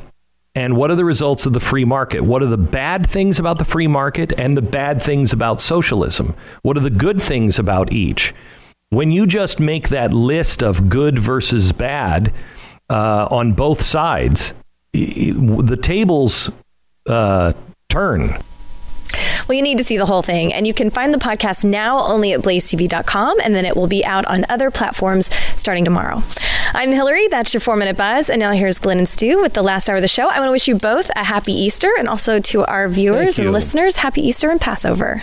and 0.55 0.77
what 0.77 0.91
are 0.91 0.95
the 0.95 1.05
results 1.05 1.47
of 1.47 1.53
the 1.53 1.61
free 1.61 1.85
market? 1.85 2.23
What 2.23 2.43
are 2.43 2.47
the 2.47 2.57
bad 2.57 3.09
things 3.09 3.39
about 3.39 3.59
the 3.59 3.65
free 3.65 3.89
market 3.89 4.33
and 4.39 4.57
the 4.57 4.63
bad 4.63 5.03
things 5.03 5.33
about 5.33 5.61
socialism? 5.61 6.35
What 6.63 6.77
are 6.77 6.81
the 6.81 6.91
good 6.91 7.21
things 7.21 7.59
about 7.59 7.93
each? 7.93 8.33
When 8.91 9.11
you 9.11 9.27
just 9.27 9.59
make 9.59 9.89
that 9.89 10.13
list 10.13 10.63
of 10.63 10.89
good 10.89 11.19
versus 11.19 11.73
bad 11.73 12.33
uh, 12.89 13.27
on 13.31 13.55
both 13.55 13.83
sides, 13.83 14.55
the 14.93 15.79
tables 15.81 16.51
uh, 17.09 17.55
turn. 17.89 18.39
Well, 19.49 19.57
you 19.57 19.63
need 19.63 19.79
to 19.79 19.85
see 19.85 19.97
the 19.97 20.07
whole 20.07 20.23
thing. 20.23 20.53
And 20.53 20.67
you 20.67 20.73
can 20.75 20.91
find 20.91 21.13
the 21.13 21.19
podcast 21.19 21.65
now 21.65 21.99
only 22.01 22.33
at 22.33 22.41
blazetv.com, 22.41 23.41
and 23.41 23.55
then 23.55 23.65
it 23.65 23.77
will 23.77 23.87
be 23.87 24.05
out 24.05 24.25
on 24.27 24.47
other 24.49 24.71
platforms 24.71 25.31
starting 25.57 25.85
tomorrow. 25.85 26.23
I'm 26.73 26.93
Hillary. 26.93 27.29
That's 27.29 27.53
your 27.53 27.61
four 27.61 27.77
minute 27.77 27.97
buzz. 27.97 28.31
And 28.31 28.41
now 28.41 28.53
here's 28.53 28.79
Glenn 28.79 28.99
and 28.99 29.09
Stu 29.09 29.41
with 29.41 29.53
the 29.53 29.63
last 29.63 29.89
hour 29.89 29.97
of 29.97 30.03
the 30.03 30.09
show. 30.09 30.29
I 30.29 30.39
want 30.39 30.49
to 30.49 30.53
wish 30.53 30.67
you 30.69 30.75
both 30.77 31.11
a 31.15 31.25
happy 31.25 31.53
Easter 31.53 31.93
and 31.99 32.09
also 32.09 32.41
to 32.41 32.65
our 32.65 32.89
viewers 32.89 33.39
and 33.39 33.53
listeners, 33.53 33.97
happy 33.97 34.23
Easter 34.27 34.51
and 34.51 34.61
Passover. 34.61 35.23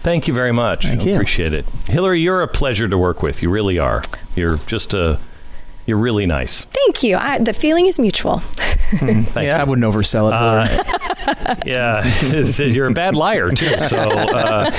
Thank 0.00 0.28
you 0.28 0.34
very 0.34 0.52
much. 0.52 0.84
Thank 0.84 1.02
I 1.02 1.04
you. 1.06 1.14
appreciate 1.14 1.52
it. 1.54 1.66
Hillary, 1.86 2.20
you're 2.20 2.42
a 2.42 2.48
pleasure 2.48 2.88
to 2.88 2.98
work 2.98 3.22
with. 3.22 3.42
You 3.42 3.48
really 3.50 3.78
are. 3.78 4.02
You're 4.36 4.56
just 4.58 4.92
a, 4.92 5.18
you're 5.86 5.98
really 5.98 6.26
nice. 6.26 6.64
Thank 6.64 7.02
you. 7.02 7.16
I, 7.16 7.38
the 7.38 7.52
feeling 7.52 7.86
is 7.86 7.98
mutual. 7.98 8.38
Thank 8.98 9.34
yeah, 9.36 9.60
I 9.60 9.64
wouldn't 9.64 9.84
oversell 9.84 10.30
it. 10.30 10.68
Hillary. 10.68 11.58
yeah, 11.66 12.64
you're 12.64 12.86
a 12.86 12.92
bad 12.92 13.14
liar 13.16 13.50
too. 13.50 13.64
So 13.84 13.98
uh, 13.98 14.70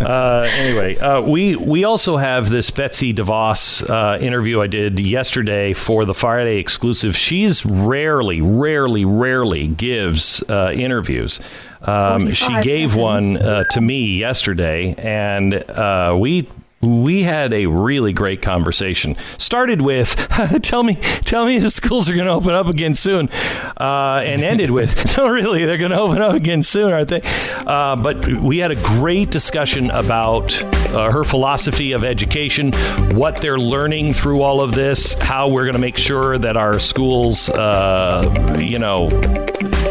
uh, 0.00 0.48
anyway, 0.58 0.96
uh, 0.98 1.22
we 1.22 1.56
we 1.56 1.84
also 1.84 2.16
have 2.16 2.48
this 2.48 2.70
Betsy 2.70 3.14
DeVos 3.14 3.88
uh, 3.88 4.18
interview 4.18 4.60
I 4.60 4.66
did 4.66 4.98
yesterday 4.98 5.72
for 5.72 6.04
the 6.04 6.14
Friday 6.14 6.58
exclusive. 6.58 7.16
She's 7.16 7.64
rarely, 7.64 8.40
rarely, 8.40 9.04
rarely 9.04 9.68
gives 9.68 10.42
uh, 10.48 10.72
interviews. 10.74 11.40
Um, 11.82 12.32
she 12.32 12.52
gave 12.62 12.90
seconds. 12.90 12.96
one 12.96 13.36
uh, 13.36 13.64
to 13.70 13.80
me 13.80 14.18
yesterday, 14.18 14.94
and 14.98 15.54
uh, 15.54 16.16
we 16.18 16.48
we 16.80 17.22
had 17.24 17.52
a 17.52 17.66
really 17.66 18.12
great 18.12 18.40
conversation. 18.40 19.16
Started 19.38 19.82
with, 19.82 20.14
"Tell 20.62 20.82
me, 20.82 20.94
tell 21.24 21.44
me, 21.44 21.58
the 21.58 21.70
schools 21.70 22.08
are 22.08 22.14
going 22.14 22.26
to 22.26 22.32
open 22.32 22.54
up 22.54 22.66
again 22.66 22.94
soon," 22.94 23.28
uh, 23.76 24.22
and 24.24 24.42
ended 24.42 24.70
with, 24.70 25.16
"No, 25.18 25.28
really, 25.28 25.66
they're 25.66 25.78
going 25.78 25.90
to 25.90 26.00
open 26.00 26.22
up 26.22 26.34
again 26.34 26.62
soon, 26.62 26.92
aren't 26.92 27.08
they?" 27.08 27.20
Uh, 27.66 27.96
but 27.96 28.26
we 28.26 28.58
had 28.58 28.70
a 28.70 28.76
great 28.76 29.30
discussion 29.30 29.90
about 29.90 30.62
uh, 30.94 31.10
her 31.10 31.24
philosophy 31.24 31.92
of 31.92 32.04
education, 32.04 32.72
what 33.14 33.40
they're 33.40 33.58
learning 33.58 34.12
through 34.12 34.42
all 34.42 34.60
of 34.60 34.72
this, 34.72 35.14
how 35.14 35.48
we're 35.48 35.64
going 35.64 35.74
to 35.74 35.80
make 35.80 35.96
sure 35.96 36.38
that 36.38 36.56
our 36.56 36.78
schools, 36.78 37.48
uh, 37.50 38.56
you 38.58 38.78
know, 38.78 39.08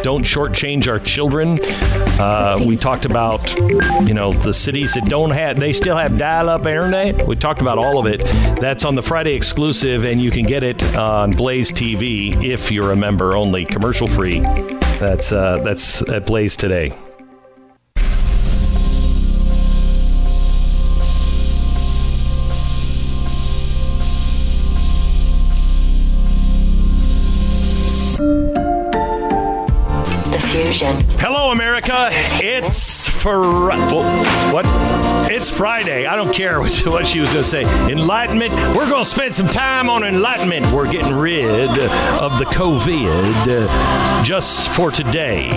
don't 0.03 0.23
shortchange 0.23 0.88
our 0.88 0.99
children. 0.99 1.59
Uh, 2.19 2.59
we 2.65 2.76
talked 2.76 3.05
about, 3.05 3.55
you 4.05 4.13
know, 4.13 4.34
the 4.34 4.53
cities 4.53 4.93
that 4.93 5.05
don't 5.05 5.31
have, 5.31 5.59
they 5.59 5.73
still 5.73 5.97
have 5.97 6.17
dial-up 6.17 6.65
internet. 6.65 7.27
We 7.27 7.35
talked 7.35 7.61
about 7.61 7.77
all 7.77 7.97
of 7.97 8.05
it. 8.05 8.23
That's 8.59 8.85
on 8.85 8.95
the 8.95 9.03
Friday 9.03 9.34
exclusive, 9.34 10.03
and 10.03 10.21
you 10.21 10.31
can 10.31 10.43
get 10.43 10.63
it 10.63 10.84
on 10.95 11.31
Blaze 11.31 11.71
TV 11.71 12.43
if 12.43 12.71
you're 12.71 12.91
a 12.91 12.95
member 12.95 13.35
only, 13.35 13.65
commercial 13.65 14.07
free. 14.07 14.41
That's 14.99 15.31
uh, 15.31 15.61
that's 15.63 16.01
at 16.09 16.26
Blaze 16.26 16.57
today. 16.57 16.93
America. 31.80 32.10
It's 32.43 32.98
for 33.20 33.41
what? 34.54 34.66
It's 35.32 35.50
Friday. 35.50 36.06
I 36.06 36.16
don't 36.16 36.34
care 36.34 36.60
what 36.62 36.72
what 36.86 37.06
she 37.06 37.20
was 37.20 37.32
going 37.32 37.44
to 37.44 37.50
say. 37.50 37.64
Enlightenment. 37.91 38.54
We're 38.76 38.90
going 38.90 39.04
to 39.04 39.10
spend 39.10 39.36
some 39.36 39.48
time 39.48 39.90
on 39.90 40.04
enlightenment. 40.04 40.72
We're 40.72 40.91
getting 40.91 41.14
rid 41.14 41.70
of 41.70 42.40
the 42.40 42.46
COVID 42.46 43.34
uh, 43.48 44.24
just 44.24 44.70
for 44.70 44.90
today. 44.90 45.50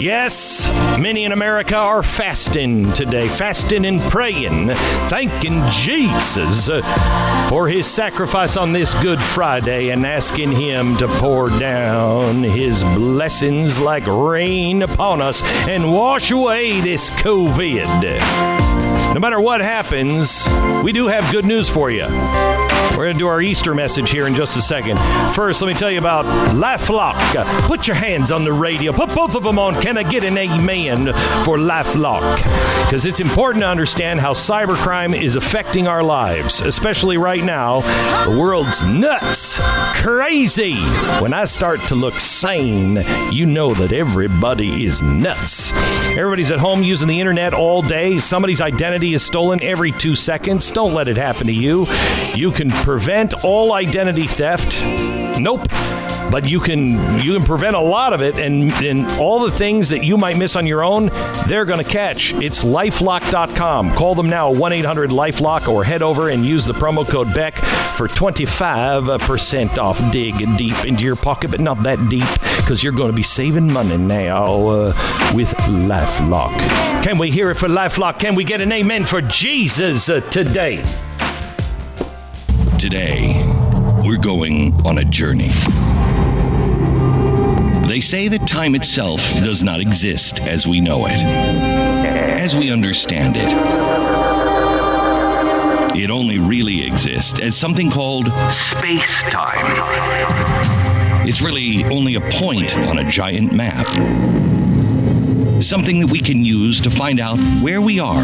Yes, 0.00 0.66
many 0.98 1.24
in 1.24 1.32
America 1.32 1.76
are 1.76 2.02
fasting 2.02 2.92
today, 2.92 3.28
fasting 3.28 3.84
and 3.84 4.00
praying, 4.02 4.70
thanking 5.08 5.62
Jesus 5.70 6.68
uh, 6.68 7.46
for 7.48 7.68
his 7.68 7.86
sacrifice 7.86 8.56
on 8.56 8.72
this 8.72 8.94
Good 8.94 9.22
Friday 9.22 9.90
and 9.90 10.04
asking 10.04 10.52
him 10.52 10.96
to 10.98 11.08
pour 11.08 11.48
down 11.48 12.42
his 12.42 12.82
blessings 12.82 13.80
like 13.80 14.06
rain 14.06 14.82
upon 14.82 15.22
us 15.22 15.42
and 15.68 15.92
wash 15.92 16.30
away 16.30 16.80
this 16.80 17.03
COVID. 17.10 17.84
No 19.14 19.20
matter 19.20 19.40
what 19.40 19.60
happens, 19.60 20.48
we 20.82 20.92
do 20.92 21.06
have 21.06 21.30
good 21.30 21.44
news 21.44 21.68
for 21.68 21.90
you. 21.90 22.06
We're 22.96 23.06
going 23.06 23.14
to 23.14 23.18
do 23.18 23.26
our 23.26 23.42
Easter 23.42 23.74
message 23.74 24.12
here 24.12 24.28
in 24.28 24.36
just 24.36 24.56
a 24.56 24.62
second. 24.62 24.98
First, 25.34 25.60
let 25.60 25.66
me 25.66 25.74
tell 25.74 25.90
you 25.90 25.98
about 25.98 26.24
LifeLock. 26.54 27.16
Put 27.66 27.88
your 27.88 27.96
hands 27.96 28.30
on 28.30 28.44
the 28.44 28.52
radio. 28.52 28.92
Put 28.92 29.12
both 29.12 29.34
of 29.34 29.42
them 29.42 29.58
on. 29.58 29.82
Can 29.82 29.98
I 29.98 30.04
get 30.04 30.22
an 30.22 30.38
amen 30.38 31.06
for 31.44 31.58
LifeLock? 31.58 32.36
Because 32.84 33.04
it's 33.04 33.18
important 33.18 33.62
to 33.62 33.66
understand 33.66 34.20
how 34.20 34.32
cybercrime 34.32 35.20
is 35.20 35.34
affecting 35.34 35.88
our 35.88 36.04
lives, 36.04 36.60
especially 36.60 37.16
right 37.16 37.42
now. 37.42 37.80
The 38.30 38.38
world's 38.38 38.84
nuts, 38.84 39.58
crazy. 39.96 40.76
When 41.20 41.32
I 41.32 41.46
start 41.46 41.80
to 41.88 41.96
look 41.96 42.20
sane, 42.20 43.04
you 43.32 43.44
know 43.44 43.74
that 43.74 43.92
everybody 43.92 44.84
is 44.84 45.02
nuts. 45.02 45.72
Everybody's 45.72 46.52
at 46.52 46.60
home 46.60 46.84
using 46.84 47.08
the 47.08 47.18
internet 47.18 47.54
all 47.54 47.82
day. 47.82 48.20
Somebody's 48.20 48.60
identity 48.60 49.14
is 49.14 49.24
stolen 49.24 49.60
every 49.64 49.90
two 49.90 50.14
seconds. 50.14 50.70
Don't 50.70 50.94
let 50.94 51.08
it 51.08 51.16
happen 51.16 51.48
to 51.48 51.52
you. 51.52 51.88
You 52.36 52.52
can 52.52 52.70
prevent 52.84 53.32
all 53.44 53.72
identity 53.72 54.26
theft. 54.26 54.84
Nope. 55.40 55.66
But 56.30 56.46
you 56.46 56.60
can 56.60 57.18
you 57.20 57.32
can 57.32 57.42
prevent 57.44 57.76
a 57.76 57.80
lot 57.80 58.12
of 58.12 58.20
it 58.20 58.38
and, 58.38 58.70
and 58.72 59.10
all 59.12 59.40
the 59.40 59.50
things 59.50 59.88
that 59.88 60.04
you 60.04 60.18
might 60.18 60.36
miss 60.36 60.54
on 60.54 60.66
your 60.66 60.84
own, 60.84 61.06
they're 61.46 61.64
gonna 61.64 61.82
catch. 61.82 62.34
It's 62.34 62.62
lifelock.com. 62.62 63.92
Call 63.92 64.14
them 64.14 64.28
now, 64.28 64.52
1-800-LifeLock, 64.52 65.66
or 65.66 65.82
head 65.82 66.02
over 66.02 66.28
and 66.28 66.44
use 66.44 66.66
the 66.66 66.74
promo 66.74 67.08
code 67.08 67.32
Beck 67.32 67.56
for 67.96 68.06
25% 68.06 69.78
off. 69.78 70.12
Dig 70.12 70.36
deep 70.58 70.84
into 70.84 71.04
your 71.04 71.16
pocket, 71.16 71.52
but 71.52 71.60
not 71.60 71.82
that 71.84 72.10
deep, 72.10 72.28
because 72.58 72.84
you're 72.84 72.92
gonna 72.92 73.14
be 73.14 73.22
saving 73.22 73.72
money 73.72 73.96
now 73.96 74.66
uh, 74.66 75.32
with 75.34 75.48
LifeLock. 75.68 76.52
Can 77.02 77.16
we 77.16 77.30
hear 77.30 77.50
it 77.50 77.54
for 77.54 77.68
LifeLock? 77.68 78.18
Can 78.18 78.34
we 78.34 78.44
get 78.44 78.60
an 78.60 78.72
amen 78.72 79.06
for 79.06 79.22
Jesus 79.22 80.10
uh, 80.10 80.20
today? 80.30 80.82
Today, 82.78 83.32
we're 84.04 84.18
going 84.18 84.74
on 84.84 84.98
a 84.98 85.04
journey. 85.04 85.48
They 87.88 88.00
say 88.00 88.28
that 88.28 88.46
time 88.46 88.74
itself 88.74 89.20
does 89.34 89.62
not 89.62 89.80
exist 89.80 90.40
as 90.40 90.66
we 90.66 90.80
know 90.80 91.06
it, 91.06 91.12
as 91.12 92.56
we 92.56 92.70
understand 92.72 93.36
it. 93.36 93.52
It 95.96 96.10
only 96.10 96.38
really 96.38 96.84
exists 96.86 97.38
as 97.40 97.56
something 97.56 97.90
called 97.90 98.26
space 98.52 99.22
time. 99.22 99.64
It's 101.26 101.40
really 101.40 101.84
only 101.84 102.16
a 102.16 102.20
point 102.20 102.76
on 102.76 102.98
a 102.98 103.10
giant 103.10 103.52
map. 103.52 103.86
Something 105.64 106.00
that 106.00 106.10
we 106.10 106.20
can 106.20 106.44
use 106.44 106.82
to 106.82 106.90
find 106.90 107.18
out 107.18 107.38
where 107.62 107.80
we 107.80 107.98
are, 107.98 108.22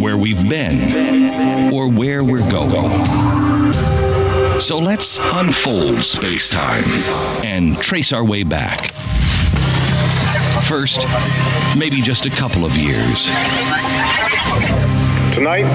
where 0.00 0.16
we've 0.16 0.48
been, 0.48 1.72
or 1.74 1.88
where 1.88 2.24
we're 2.24 2.50
going. 2.50 3.04
So 4.58 4.78
let's 4.78 5.18
unfold 5.18 6.02
space 6.02 6.48
time 6.48 6.84
and 7.44 7.78
trace 7.78 8.14
our 8.14 8.24
way 8.24 8.44
back. 8.44 8.92
First, 10.64 11.06
maybe 11.76 12.00
just 12.00 12.24
a 12.24 12.30
couple 12.30 12.64
of 12.64 12.74
years. 12.74 13.28
Tonight, 15.38 15.66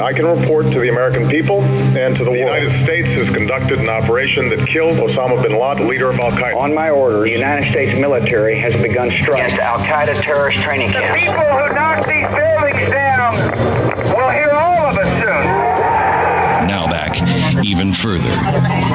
I 0.00 0.12
can 0.12 0.26
report 0.26 0.72
to 0.72 0.80
the 0.80 0.88
American 0.88 1.28
people 1.28 1.62
and 1.62 2.16
to 2.16 2.24
the, 2.24 2.30
world. 2.32 2.42
The 2.42 2.46
United 2.46 2.70
States 2.70 3.14
has 3.14 3.30
conducted 3.30 3.78
an 3.78 3.88
operation 3.88 4.48
that 4.48 4.66
killed 4.66 4.96
Osama 4.96 5.40
bin 5.40 5.56
Laden, 5.56 5.86
leader 5.86 6.10
of 6.10 6.18
Al 6.18 6.32
Qaeda. 6.32 6.56
On 6.56 6.74
my 6.74 6.90
orders, 6.90 7.22
the 7.22 7.30
United 7.30 7.70
States 7.70 7.96
military 7.96 8.56
has 8.56 8.74
begun 8.74 9.12
strikes 9.12 9.54
against 9.54 9.58
Al 9.58 9.78
Qaeda 9.78 10.20
terrorist 10.20 10.58
training 10.58 10.90
camps. 10.90 11.20
The 11.20 11.26
camps. 11.26 11.38
people 11.38 11.44
who 11.44 11.74
knock 11.74 12.06
these 12.08 12.26
buildings 12.26 12.90
down 12.90 13.34
will 14.18 14.30
hear 14.30 14.43
even 17.74 17.92
further. 17.92 18.30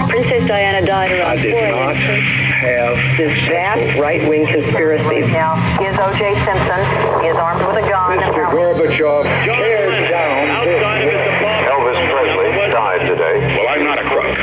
Princess 0.07 0.45
Diana 0.45 0.85
died 0.85 1.11
around 1.11 1.27
I 1.27 1.41
did 1.41 1.71
not 1.71 1.95
have 1.95 3.17
this 3.17 3.33
vast 3.47 3.99
right-wing 3.99 4.47
conspiracy. 4.47 5.21
Now, 5.31 5.55
is 5.81 5.97
O.J. 5.99 6.35
Simpson. 6.35 7.21
He 7.21 7.27
is 7.27 7.35
armed 7.35 7.65
with 7.67 7.83
a 7.83 7.89
gun. 7.89 8.17
Mr. 8.19 8.45
Gorbachev 8.47 9.23
tear 9.53 10.09
down 10.09 10.47
outside 10.47 11.01
of 11.01 11.11
his 11.11 11.19
Elvis 11.67 11.99
Presley 12.09 12.71
died 12.71 13.07
today. 13.07 13.57
Well, 13.57 13.67
I'm 13.67 13.83
not 13.83 13.99
a 13.99 14.03
crook. 14.03 14.37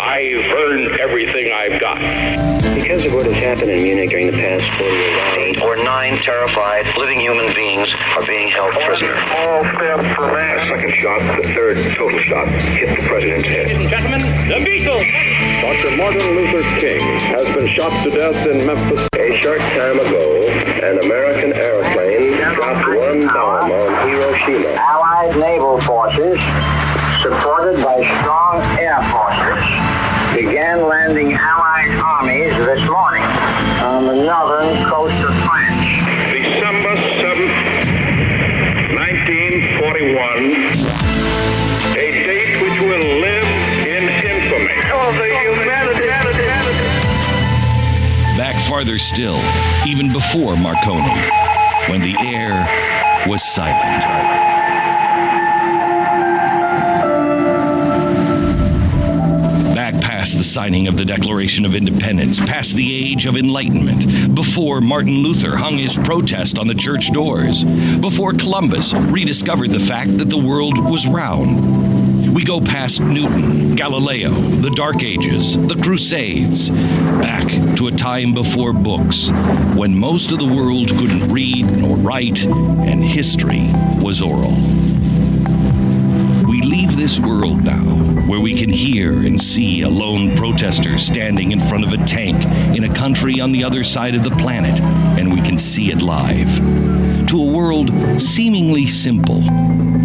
I've 0.00 0.52
earned 0.52 0.98
everything 1.00 1.52
I've 1.52 1.80
got. 1.80 2.55
Because 2.76 3.06
of 3.06 3.14
what 3.14 3.24
has 3.24 3.40
happened 3.42 3.70
in 3.72 3.82
Munich 3.82 4.10
during 4.10 4.28
the 4.28 4.36
past 4.36 4.68
48 4.76 4.84
hours, 4.84 5.62
Or 5.64 5.76
nine 5.82 6.18
terrified 6.20 6.84
living 7.00 7.18
human 7.18 7.48
beings 7.56 7.88
are 8.14 8.26
being 8.28 8.48
held 8.52 8.72
prisoner. 8.84 9.16
All 9.16 9.64
steps 9.64 10.04
remain. 10.20 10.60
A 10.60 10.66
second 10.68 10.92
shot, 11.00 11.24
the 11.40 11.48
third 11.56 11.80
total 11.96 12.20
shot, 12.20 12.44
hit 12.76 12.92
the 13.00 13.06
president's 13.08 13.48
head. 13.48 13.64
Ladies 13.72 13.80
and 13.80 13.88
gentlemen, 13.88 14.20
the 14.44 14.60
Beatles. 14.60 15.08
Dr. 15.64 15.96
Martin 15.96 16.28
Luther 16.36 16.62
King 16.76 17.00
has 17.32 17.48
been 17.56 17.66
shot 17.72 17.90
to 18.04 18.10
death 18.12 18.44
in 18.46 18.66
Memphis. 18.68 19.08
A 19.16 19.40
short 19.40 19.60
time 19.72 19.96
ago, 19.96 20.44
an 20.84 21.00
American 21.00 21.56
airplane 21.56 22.36
dropped 22.60 22.84
one 22.92 23.24
bomb 23.32 23.72
on 23.72 23.88
Hiroshima. 24.04 24.76
Allied 24.76 25.32
naval 25.40 25.80
forces, 25.80 26.36
supported 27.24 27.80
by 27.80 28.04
strong 28.20 28.60
air 28.76 29.00
forces, 29.08 29.55
began 30.66 30.88
landing 30.88 31.32
Allied 31.32 31.94
armies 32.02 32.56
this 32.56 32.90
morning 32.90 33.22
on 33.86 34.06
the 34.06 34.14
northern 34.14 34.74
coast 34.84 35.14
of 35.22 35.32
France. 35.46 35.86
December 36.32 36.96
7th, 37.22 37.54
1941. 38.98 40.26
A 41.94 42.10
date 42.26 42.62
which 42.62 42.80
will 42.80 43.06
live 43.20 43.46
in 43.86 44.10
infamy. 44.10 44.74
Oh, 44.90 45.12
the 45.12 45.28
humanity. 45.38 46.08
Back 48.36 48.56
farther 48.68 48.98
still, 48.98 49.40
even 49.86 50.12
before 50.12 50.56
Marconi, 50.56 51.14
when 51.88 52.02
the 52.02 52.16
air 52.18 52.66
was 53.28 53.44
silent. 53.44 54.55
Past 60.26 60.38
the 60.38 60.42
signing 60.42 60.88
of 60.88 60.96
the 60.96 61.04
Declaration 61.04 61.66
of 61.66 61.76
Independence, 61.76 62.40
past 62.40 62.74
the 62.74 62.92
age 62.92 63.26
of 63.26 63.36
enlightenment, 63.36 64.34
before 64.34 64.80
Martin 64.80 65.22
Luther 65.22 65.56
hung 65.56 65.78
his 65.78 65.96
protest 65.96 66.58
on 66.58 66.66
the 66.66 66.74
church 66.74 67.12
doors, 67.12 67.62
before 67.64 68.32
Columbus 68.32 68.92
rediscovered 68.92 69.70
the 69.70 69.78
fact 69.78 70.18
that 70.18 70.28
the 70.28 70.36
world 70.36 70.78
was 70.78 71.06
round. 71.06 72.34
We 72.34 72.44
go 72.44 72.60
past 72.60 73.00
Newton, 73.00 73.76
Galileo, 73.76 74.32
the 74.32 74.70
Dark 74.70 75.04
Ages, 75.04 75.56
the 75.56 75.80
Crusades, 75.80 76.70
back 76.70 77.46
to 77.76 77.86
a 77.86 77.92
time 77.92 78.34
before 78.34 78.72
books, 78.72 79.30
when 79.30 79.96
most 79.96 80.32
of 80.32 80.40
the 80.40 80.52
world 80.52 80.88
couldn't 80.88 81.30
read 81.30 81.70
nor 81.70 81.96
write, 81.96 82.44
and 82.44 83.00
history 83.04 83.70
was 84.02 84.22
oral. 84.22 84.56
We 86.48 86.62
leave 86.62 86.96
this 86.96 87.20
world 87.20 87.62
now, 87.62 88.05
where 88.26 88.40
we 88.40 88.54
can 88.54 88.70
hear 88.70 89.12
and 89.12 89.40
see 89.40 89.82
a 89.82 89.88
lone 89.88 90.36
protester 90.36 90.98
standing 90.98 91.52
in 91.52 91.60
front 91.60 91.84
of 91.84 91.92
a 91.92 92.04
tank 92.04 92.44
in 92.76 92.82
a 92.84 92.92
country 92.92 93.40
on 93.40 93.52
the 93.52 93.64
other 93.64 93.84
side 93.84 94.14
of 94.14 94.24
the 94.24 94.30
planet, 94.30 94.80
and 94.80 95.32
we 95.32 95.40
can 95.40 95.58
see 95.58 95.90
it 95.90 96.02
live. 96.02 97.28
To 97.28 97.42
a 97.42 97.52
world 97.52 98.20
seemingly 98.20 98.86
simple, 98.86 99.42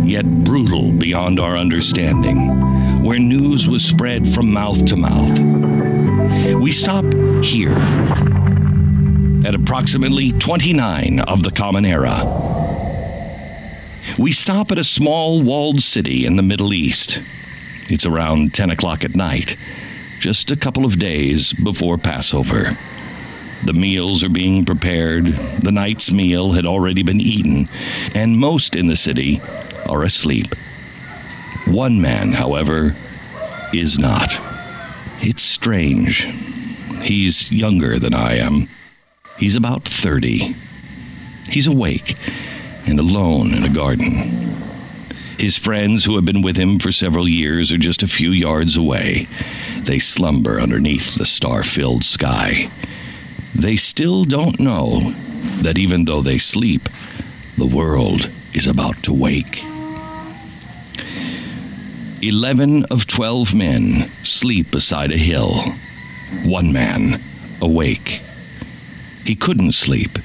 yet 0.06 0.26
brutal 0.26 0.92
beyond 0.92 1.40
our 1.40 1.58
understanding, 1.58 3.04
where 3.04 3.20
news 3.20 3.68
was 3.68 3.84
spread 3.84 4.28
from 4.28 4.54
mouth 4.54 4.86
to 4.86 4.98
mouth. 4.98 5.40
We 6.56 6.72
stop 6.72 7.06
here, 7.44 7.76
at 9.46 9.56
approximately 9.56 10.32
29 10.32 11.20
of 11.20 11.42
the 11.42 11.52
Common 11.52 11.86
Era. 11.86 12.24
We 14.20 14.34
stop 14.34 14.72
at 14.72 14.78
a 14.78 14.84
small 14.84 15.42
walled 15.42 15.82
city 15.82 16.26
in 16.26 16.36
the 16.36 16.44
Middle 16.44 16.74
East. 16.74 17.20
It's 17.90 18.06
around 18.06 18.54
10 18.54 18.70
o'clock 18.72 19.04
at 19.06 19.16
night, 19.16 19.56
just 20.20 20.52
a 20.52 20.56
couple 20.56 20.86
of 20.86 21.00
days 21.00 21.54
before 21.54 21.98
Passover. 21.98 22.72
The 23.64 23.74
meals 23.74 24.24
are 24.24 24.30
being 24.30 24.66
prepared, 24.66 25.26
the 25.26 25.72
night's 25.72 26.12
meal 26.12 26.52
had 26.52 26.66
already 26.66 27.04
been 27.04 27.22
eaten, 27.22 27.68
and 28.16 28.38
most 28.38 28.76
in 28.76 28.88
the 28.88 28.96
city 28.96 29.42
are 29.88 30.04
asleep. 30.04 30.48
One 31.66 32.02
man, 32.02 32.32
however, 32.32 32.96
is 33.74 34.00
not. 34.00 34.32
It's 35.22 35.44
strange. 35.44 36.24
He's 37.04 37.52
younger 37.52 38.00
than 38.00 38.14
I 38.14 38.38
am. 38.38 38.68
He's 39.38 39.56
about 39.56 39.84
30. 39.84 40.56
He's 41.50 41.68
awake 41.68 42.16
and 42.88 43.00
alone 43.00 43.54
in 43.54 43.64
a 43.64 43.70
garden. 43.70 44.51
His 45.42 45.58
friends 45.58 46.06
who 46.06 46.18
have 46.18 46.24
been 46.24 46.44
with 46.44 46.56
him 46.56 46.78
for 46.78 46.92
several 46.92 47.28
years 47.28 47.72
are 47.72 47.78
just 47.80 48.04
a 48.04 48.08
few 48.08 48.30
yards 48.30 48.78
away. 48.78 49.26
They 49.80 49.98
slumber 49.98 50.62
underneath 50.62 51.16
the 51.16 51.26
star 51.26 51.64
filled 51.64 52.04
sky. 52.04 52.70
They 53.56 53.78
still 53.78 54.24
don't 54.24 54.60
know 54.60 55.00
that 55.64 55.80
even 55.80 56.06
though 56.06 56.22
they 56.22 56.38
sleep, 56.38 56.88
the 57.58 57.66
world 57.66 58.30
is 58.54 58.68
about 58.68 59.02
to 59.06 59.14
wake. 59.14 59.64
Eleven 62.22 62.86
of 62.92 63.08
twelve 63.08 63.56
men 63.56 64.10
sleep 64.22 64.70
beside 64.70 65.12
a 65.12 65.18
hill. 65.18 65.56
One 66.46 66.72
man 66.72 67.20
awake. 67.64 68.22
He 69.26 69.34
couldn't 69.34 69.72
sleep, 69.72 70.20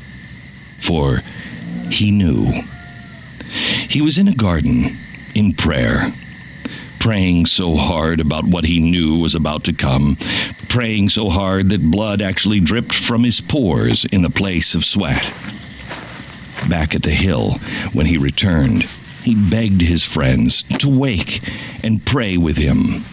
for 0.77 1.23
he 1.89 2.11
knew. 2.11 2.53
He 3.89 4.03
was 4.03 4.19
in 4.19 4.29
a 4.29 4.35
garden, 4.35 5.06
in 5.37 5.53
prayer, 5.53 6.11
praying 6.99 7.45
so 7.45 7.77
hard 7.77 8.21
about 8.21 8.47
what 8.47 8.65
he 8.65 8.81
knew 8.81 9.19
was 9.19 9.35
about 9.35 9.65
to 9.65 9.75
come, 9.75 10.17
praying 10.69 11.11
so 11.11 11.29
hard 11.29 11.69
that 11.69 11.91
blood 11.91 12.23
actually 12.23 12.59
dripped 12.59 12.95
from 12.95 13.23
his 13.23 13.43
pores 13.43 14.07
in 14.07 14.25
a 14.25 14.31
place 14.31 14.75
of 14.75 14.83
sweat. 14.83 15.23
Back 16.71 16.95
at 16.95 17.03
the 17.03 17.11
hill, 17.11 17.53
when 17.93 18.07
he 18.07 18.17
returned, 18.17 18.83
he 19.25 19.35
begged 19.35 19.83
his 19.83 20.03
friends 20.03 20.63
to 20.63 20.89
wake 20.89 21.43
and 21.85 22.03
pray 22.03 22.39
with 22.39 22.57
him. 22.57 23.05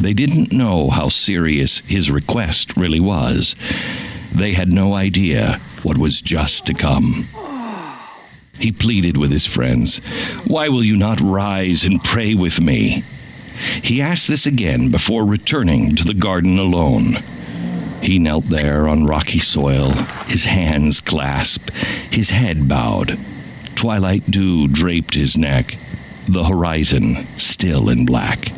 They 0.00 0.14
didn't 0.14 0.54
know 0.54 0.88
how 0.88 1.10
serious 1.10 1.86
his 1.86 2.10
request 2.10 2.78
really 2.78 3.00
was. 3.00 3.54
They 4.34 4.54
had 4.54 4.72
no 4.72 4.94
idea 4.94 5.60
what 5.82 5.98
was 5.98 6.22
just 6.22 6.68
to 6.68 6.74
come. 6.74 7.26
He 8.58 8.72
pleaded 8.72 9.16
with 9.16 9.30
his 9.30 9.46
friends, 9.46 9.98
Why 10.44 10.68
will 10.68 10.82
you 10.82 10.96
not 10.96 11.20
rise 11.20 11.84
and 11.84 12.02
pray 12.02 12.34
with 12.34 12.60
me? 12.60 13.04
He 13.82 14.02
asked 14.02 14.26
this 14.26 14.46
again 14.46 14.90
before 14.90 15.24
returning 15.24 15.96
to 15.96 16.04
the 16.04 16.14
garden 16.14 16.58
alone. 16.58 17.18
He 18.02 18.18
knelt 18.18 18.48
there 18.48 18.88
on 18.88 19.04
rocky 19.04 19.38
soil, 19.38 19.92
his 20.26 20.44
hands 20.44 21.00
clasped, 21.00 21.70
his 22.10 22.30
head 22.30 22.68
bowed. 22.68 23.18
Twilight 23.76 24.28
dew 24.28 24.66
draped 24.66 25.14
his 25.14 25.36
neck, 25.36 25.76
the 26.26 26.44
horizon 26.44 27.26
still 27.36 27.88
in 27.88 28.06
black. 28.06 28.48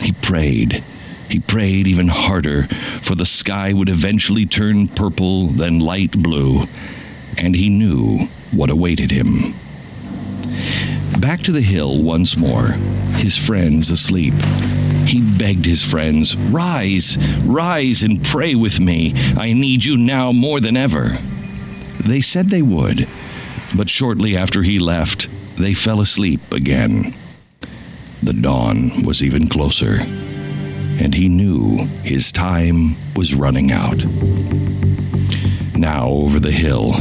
He 0.00 0.12
prayed. 0.12 0.82
He 1.30 1.38
prayed 1.38 1.86
even 1.86 2.08
harder, 2.08 2.64
for 2.64 3.14
the 3.14 3.26
sky 3.26 3.72
would 3.72 3.88
eventually 3.88 4.46
turn 4.46 4.88
purple, 4.88 5.46
then 5.46 5.78
light 5.78 6.12
blue, 6.12 6.64
and 7.38 7.54
he 7.54 7.68
knew 7.68 8.28
what 8.52 8.70
awaited 8.70 9.10
him. 9.10 9.54
Back 11.18 11.42
to 11.42 11.52
the 11.52 11.60
hill 11.60 12.02
once 12.02 12.36
more, 12.36 12.68
his 13.16 13.36
friends 13.36 13.90
asleep. 13.90 14.34
He 15.04 15.20
begged 15.20 15.66
his 15.66 15.84
friends, 15.84 16.36
Rise, 16.36 17.18
rise 17.44 18.02
and 18.02 18.24
pray 18.24 18.54
with 18.54 18.80
me. 18.80 19.14
I 19.36 19.52
need 19.52 19.84
you 19.84 19.96
now 19.96 20.32
more 20.32 20.60
than 20.60 20.76
ever. 20.76 21.16
They 22.00 22.22
said 22.22 22.48
they 22.48 22.62
would, 22.62 23.06
but 23.74 23.90
shortly 23.90 24.36
after 24.36 24.62
he 24.62 24.78
left, 24.78 25.28
they 25.58 25.74
fell 25.74 26.00
asleep 26.00 26.52
again. 26.52 27.14
The 28.22 28.32
dawn 28.32 29.02
was 29.02 29.22
even 29.22 29.48
closer, 29.48 29.98
and 30.00 31.14
he 31.14 31.28
knew 31.28 31.78
his 32.02 32.32
time 32.32 32.96
was 33.14 33.34
running 33.34 33.72
out. 33.72 34.02
Now, 35.80 36.08
over 36.10 36.38
the 36.38 36.50
hill, 36.50 36.92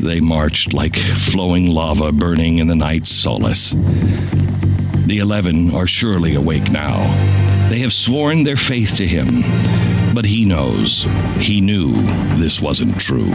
they 0.00 0.18
marched 0.18 0.74
like 0.74 0.96
flowing 0.96 1.68
lava 1.68 2.10
burning 2.10 2.58
in 2.58 2.66
the 2.66 2.74
night's 2.74 3.08
solace. 3.08 3.70
The 3.70 5.18
eleven 5.20 5.72
are 5.76 5.86
surely 5.86 6.34
awake 6.34 6.68
now. 6.68 7.68
They 7.70 7.78
have 7.80 7.92
sworn 7.92 8.42
their 8.42 8.56
faith 8.56 8.96
to 8.96 9.06
him, 9.06 9.42
but 10.12 10.26
he 10.26 10.44
knows, 10.44 11.06
he 11.38 11.60
knew 11.60 11.92
this 12.36 12.60
wasn't 12.60 12.98
true. 12.98 13.30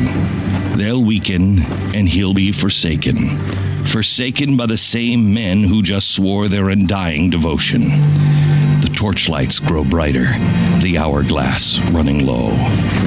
They'll 0.76 1.02
weaken, 1.02 1.62
and 1.96 2.06
he'll 2.06 2.34
be 2.34 2.52
forsaken. 2.52 3.38
Forsaken 3.86 4.58
by 4.58 4.66
the 4.66 4.78
same 4.78 5.34
men 5.34 5.64
who 5.64 5.84
just 5.84 6.12
swore 6.14 6.50
their 6.50 6.68
undying 6.68 7.30
devotion. 7.30 8.51
Torchlights 9.02 9.60
grow 9.60 9.84
brighter, 9.84 10.28
the 10.80 11.00
hourglass 11.00 11.80
running 11.86 12.24
low. 12.24 12.52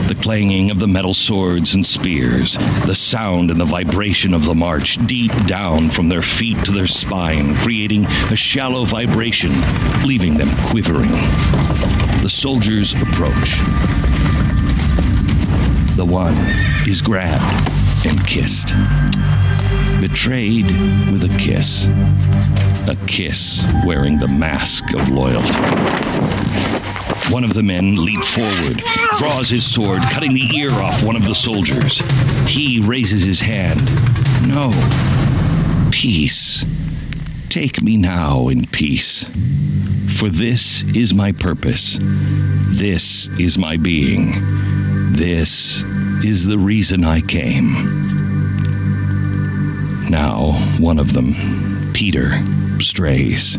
The 0.09 0.19
clanging 0.21 0.73
of 0.73 0.81
the 0.81 0.89
metal 0.89 1.15
swords 1.15 1.77
and 1.77 1.87
spears, 1.87 2.57
the 2.85 2.97
sound 2.97 3.53
and 3.53 3.61
the 3.61 3.65
vibration 3.65 4.35
of 4.35 4.45
the 4.45 4.57
march 4.57 4.99
deep 5.07 5.31
down 5.47 5.91
from 5.91 6.09
their 6.09 6.21
feet 6.21 6.65
to 6.65 6.73
their 6.73 6.89
spine, 6.89 7.55
creating 7.55 8.07
a 8.07 8.35
shallow 8.35 8.85
vibration, 8.85 9.53
leaving 10.05 10.35
them 10.35 10.49
quivering. 10.67 11.13
The 12.23 12.29
soldiers 12.29 12.95
approach. 12.95 13.61
The 15.95 16.05
one 16.05 16.35
is 16.89 17.03
grabbed 17.03 17.71
and 18.05 18.27
kissed. 18.27 18.75
Betrayed 20.01 20.67
with 21.13 21.23
a 21.23 21.39
kiss. 21.39 21.87
A 22.87 22.97
kiss 23.07 23.67
wearing 23.87 24.19
the 24.19 24.29
mask 24.29 24.93
of 24.93 25.09
loyalty. 25.09 25.55
One 27.33 27.43
of 27.43 27.55
the 27.55 27.63
men 27.63 27.97
leaps 27.97 28.35
forward, 28.35 28.83
draws 29.19 29.49
his 29.49 29.65
sword, 29.65 30.03
cutting 30.03 30.35
the 30.35 30.57
ear 30.57 30.71
off 30.71 31.03
one 31.03 31.17
of 31.17 31.25
the 31.25 31.35
soldiers. 31.35 31.99
He 32.47 32.81
raises 32.81 33.25
his 33.25 33.41
hand. 33.41 33.81
No. 34.47 34.71
Peace. 35.91 36.63
Take 37.49 37.83
me 37.83 37.97
now 37.97 38.49
in 38.49 38.67
peace. 38.67 39.25
For 40.19 40.29
this 40.29 40.83
is 40.83 41.15
my 41.15 41.33
purpose. 41.33 41.99
This 42.01 43.29
is 43.39 43.57
my 43.57 43.79
being. 43.79 44.33
This 45.13 45.83
is 46.23 46.47
the 46.47 46.59
reason 46.59 47.03
I 47.03 47.23
came. 47.23 47.73
Now, 50.11 50.53
one 50.79 50.99
of 50.99 51.15
them, 51.15 51.93
Peter, 51.95 52.31
strays. 52.81 53.57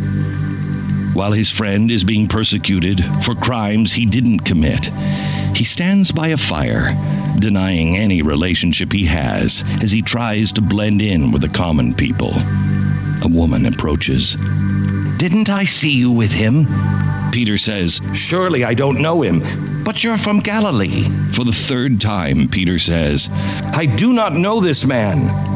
While 1.14 1.32
his 1.32 1.50
friend 1.50 1.92
is 1.92 2.04
being 2.04 2.28
persecuted 2.28 3.04
for 3.24 3.36
crimes 3.36 3.94
he 3.94 4.06
didn't 4.06 4.40
commit, 4.40 4.88
he 5.56 5.64
stands 5.64 6.12
by 6.12 6.28
a 6.28 6.38
fire, 6.38 6.94
denying 7.40 7.96
any 7.96 8.22
relationship 8.22 8.92
he 8.92 9.06
has 9.06 9.64
as 9.82 9.92
he 9.92 10.02
tries 10.02 10.54
to 10.54 10.62
blend 10.62 11.02
in 11.02 11.32
with 11.32 11.42
the 11.42 11.50
common 11.50 11.94
people. 11.94 12.34
A 12.34 13.30
woman 13.30 13.66
approaches. 13.66 14.36
Didn't 14.36 15.50
I 15.50 15.64
see 15.64 15.94
you 15.94 16.12
with 16.12 16.32
him? 16.32 16.68
Peter 17.32 17.58
says, 17.58 18.02
Surely 18.14 18.66
I 18.66 18.74
don't 18.74 19.02
know 19.02 19.22
him, 19.22 19.42
but 19.86 20.04
you're 20.04 20.18
from 20.18 20.42
Galilee. 20.42 21.04
For 21.32 21.46
the 21.46 21.54
third 21.54 22.02
time, 22.02 22.50
Peter 22.50 22.78
says, 22.78 23.30
I 23.32 23.86
do 23.86 24.12
not 24.12 24.34
know 24.34 24.60
this 24.60 24.86
man. 24.86 25.55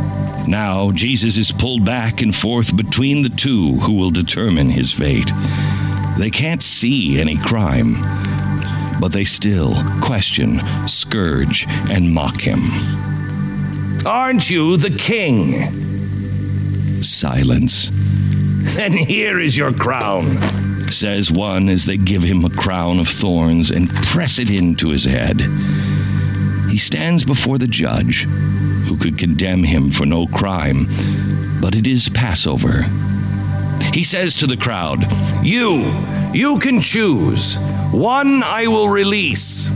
Now, 0.50 0.92
Jesus 0.92 1.38
is 1.38 1.52
pulled 1.52 1.86
back 1.86 2.24
and 2.24 2.36
forth 2.36 2.76
between 2.76 3.22
the 3.22 3.30
two 3.30 3.74
who 3.74 3.94
will 3.94 4.10
determine 4.10 4.72
his 4.72 4.92
fate. 4.92 5.32
They 6.18 6.32
can't 6.32 6.64
see 6.64 7.20
any 7.20 7.38
crime, 7.38 7.94
but 9.00 9.14
they 9.14 9.26
still 9.26 9.76
question, 10.02 10.60
scourge, 10.88 11.68
and 11.70 12.12
mock 12.12 12.42
him. 12.42 12.62
Aren't 14.08 14.50
you 14.50 14.78
the 14.78 14.90
king? 14.90 17.04
Silence. 17.04 17.92
Then 18.76 18.92
here 18.92 19.40
is 19.40 19.56
your 19.56 19.72
crown, 19.72 20.88
says 20.88 21.32
one 21.32 21.70
as 21.70 21.86
they 21.86 21.98
give 21.98 22.24
him 22.24 22.44
a 22.44 22.50
crown 22.50 22.98
of 22.98 23.08
thorns 23.08 23.70
and 23.70 23.88
press 23.88 24.40
it 24.40 24.50
into 24.50 24.90
his 24.90 25.06
head. 25.06 25.40
He 26.72 26.80
stands 26.80 27.24
before 27.24 27.60
the 27.60 27.68
judge, 27.68 28.26
could 29.00 29.18
condemn 29.18 29.64
him 29.64 29.92
for 29.92 30.06
no 30.06 30.28
crime, 30.28 30.88
but 31.62 31.76
it 31.76 31.88
is 31.88 32.10
Passover. 32.10 32.84
He 33.94 34.04
says 34.04 34.38
to 34.38 34.48
the 34.48 34.58
crowd, 34.58 35.06
You, 35.44 35.92
you 36.34 36.60
can 36.60 36.82
choose. 36.82 37.58
One 37.92 38.44
I 38.44 38.68
will 38.68 38.90
release, 38.90 39.68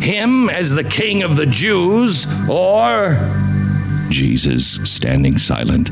him 0.00 0.48
as 0.48 0.74
the 0.74 0.84
king 0.84 1.22
of 1.22 1.36
the 1.36 1.46
Jews, 1.46 2.26
or. 2.48 3.18
Jesus, 4.08 4.80
standing 4.90 5.38
silent, 5.38 5.88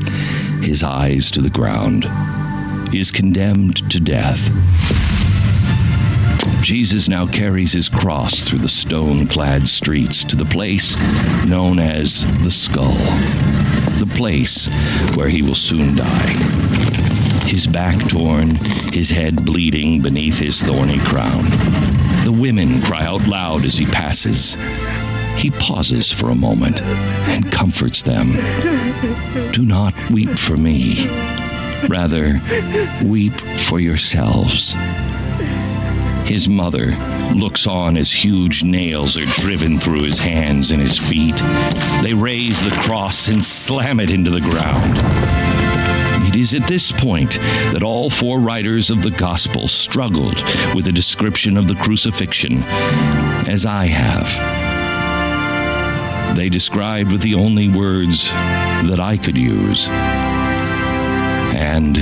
his 0.63 0.83
eyes 0.83 1.31
to 1.31 1.41
the 1.41 1.49
ground, 1.49 2.05
is 2.93 3.11
condemned 3.11 3.91
to 3.91 3.99
death. 3.99 4.49
Jesus 6.61 7.07
now 7.07 7.25
carries 7.25 7.71
his 7.71 7.89
cross 7.89 8.47
through 8.47 8.59
the 8.59 8.69
stone 8.69 9.27
clad 9.27 9.67
streets 9.67 10.25
to 10.25 10.35
the 10.35 10.45
place 10.45 10.97
known 11.45 11.79
as 11.79 12.25
the 12.43 12.51
skull, 12.51 12.93
the 13.99 14.11
place 14.15 14.67
where 15.15 15.29
he 15.29 15.41
will 15.41 15.55
soon 15.55 15.95
die. 15.95 16.33
His 17.47 17.65
back 17.65 17.97
torn, 18.09 18.55
his 18.55 19.09
head 19.09 19.43
bleeding 19.43 20.01
beneath 20.01 20.37
his 20.37 20.61
thorny 20.61 20.99
crown. 20.99 21.45
The 22.25 22.35
women 22.37 22.81
cry 22.81 23.05
out 23.05 23.25
loud 23.27 23.65
as 23.65 23.77
he 23.77 23.85
passes. 23.85 24.55
He 25.37 25.51
pauses 25.51 26.11
for 26.11 26.29
a 26.29 26.35
moment 26.35 26.81
and 26.81 27.49
comforts 27.51 28.03
them. 28.03 28.33
Do 29.53 29.63
not 29.65 29.93
weep 30.11 30.37
for 30.37 30.57
me. 30.57 31.07
Rather, 31.87 32.41
weep 33.03 33.33
for 33.33 33.79
yourselves. 33.79 34.75
His 36.29 36.47
mother 36.47 36.91
looks 37.33 37.65
on 37.65 37.97
as 37.97 38.11
huge 38.11 38.63
nails 38.63 39.17
are 39.17 39.25
driven 39.25 39.79
through 39.79 40.03
his 40.03 40.19
hands 40.19 40.69
and 40.69 40.79
his 40.79 40.95
feet. 40.95 41.35
They 42.03 42.13
raise 42.13 42.61
the 42.61 42.69
cross 42.69 43.29
and 43.29 43.43
slam 43.43 43.99
it 43.99 44.11
into 44.11 44.29
the 44.29 44.39
ground. 44.39 44.99
It 46.27 46.35
is 46.35 46.53
at 46.53 46.67
this 46.67 46.91
point 46.91 47.31
that 47.31 47.81
all 47.81 48.11
four 48.11 48.39
writers 48.39 48.91
of 48.91 49.01
the 49.01 49.09
Gospel 49.09 49.67
struggled 49.67 50.39
with 50.75 50.85
a 50.85 50.91
description 50.91 51.57
of 51.57 51.67
the 51.67 51.73
crucifixion, 51.73 52.61
as 52.61 53.65
I 53.65 53.87
have. 53.87 54.27
They 56.37 56.49
described 56.49 57.11
with 57.11 57.21
the 57.21 57.33
only 57.35 57.69
words 57.69 58.29
that 58.29 58.99
I 58.99 59.17
could 59.17 59.35
use. 59.35 59.87
And 61.57 61.95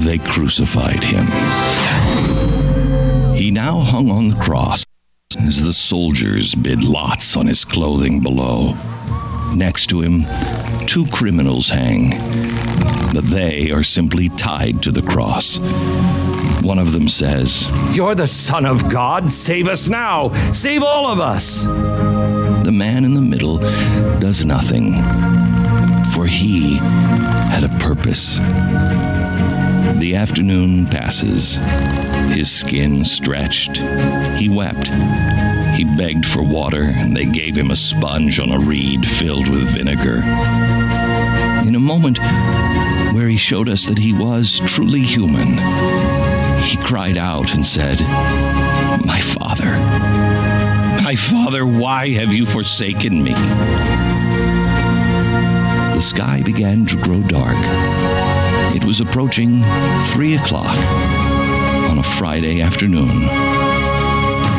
they 0.00 0.18
crucified 0.18 1.02
him. 1.02 1.26
He 3.46 3.52
now 3.52 3.78
hung 3.78 4.10
on 4.10 4.30
the 4.30 4.34
cross 4.34 4.84
as 5.38 5.62
the 5.62 5.72
soldiers 5.72 6.52
bid 6.56 6.82
lots 6.82 7.36
on 7.36 7.46
his 7.46 7.64
clothing 7.64 8.18
below. 8.18 8.74
Next 9.54 9.90
to 9.90 10.00
him, 10.00 10.24
two 10.88 11.06
criminals 11.06 11.68
hang, 11.68 12.10
but 13.14 13.22
they 13.22 13.70
are 13.70 13.84
simply 13.84 14.30
tied 14.30 14.82
to 14.82 14.90
the 14.90 15.00
cross. 15.00 15.60
One 15.60 16.80
of 16.80 16.90
them 16.90 17.06
says, 17.08 17.68
You're 17.94 18.16
the 18.16 18.26
Son 18.26 18.66
of 18.66 18.90
God. 18.90 19.30
Save 19.30 19.68
us 19.68 19.88
now. 19.88 20.32
Save 20.32 20.82
all 20.82 21.06
of 21.06 21.20
us. 21.20 21.66
The 21.66 22.74
man 22.74 23.04
in 23.04 23.14
the 23.14 23.20
middle 23.20 23.58
does 23.58 24.44
nothing, 24.44 24.94
for 26.12 26.26
he 26.26 26.78
had 26.78 27.62
a 27.62 27.68
purpose. 27.78 28.40
The 29.98 30.16
afternoon 30.16 30.86
passes. 30.86 31.56
His 31.56 32.50
skin 32.50 33.04
stretched. 33.06 33.78
He 34.36 34.48
wept. 34.50 34.88
He 35.76 35.84
begged 35.84 36.26
for 36.26 36.42
water, 36.42 36.82
and 36.82 37.16
they 37.16 37.24
gave 37.24 37.56
him 37.56 37.70
a 37.70 37.76
sponge 37.76 38.38
on 38.38 38.50
a 38.50 38.58
reed 38.58 39.06
filled 39.06 39.48
with 39.48 39.74
vinegar. 39.74 40.22
In 41.66 41.74
a 41.74 41.80
moment 41.80 42.18
where 43.14 43.26
he 43.26 43.38
showed 43.38 43.70
us 43.70 43.86
that 43.86 43.98
he 43.98 44.12
was 44.12 44.60
truly 44.66 45.00
human, 45.00 45.58
he 46.62 46.76
cried 46.76 47.16
out 47.16 47.54
and 47.54 47.66
said, 47.66 48.00
My 48.00 49.20
Father, 49.20 49.70
my 51.02 51.14
Father, 51.16 51.66
why 51.66 52.10
have 52.10 52.34
you 52.34 52.44
forsaken 52.44 53.22
me? 53.22 53.32
The 55.94 56.00
sky 56.00 56.42
began 56.42 56.84
to 56.86 56.96
grow 56.96 57.22
dark. 57.22 57.56
It 58.76 58.84
was 58.84 59.00
approaching 59.00 59.62
three 60.02 60.36
o'clock 60.36 60.76
on 61.88 61.98
a 61.98 62.02
Friday 62.02 62.60
afternoon 62.60 63.08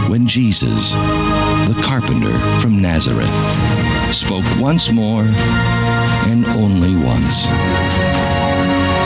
when 0.10 0.26
Jesus, 0.26 0.94
the 0.94 1.80
carpenter 1.84 2.35
from 2.60 2.81
Nazareth, 2.81 3.31
spoke 4.15 4.44
once 4.60 4.91
more 4.91 5.22
and 5.22 6.48
only 6.48 6.95
once. 6.95 7.45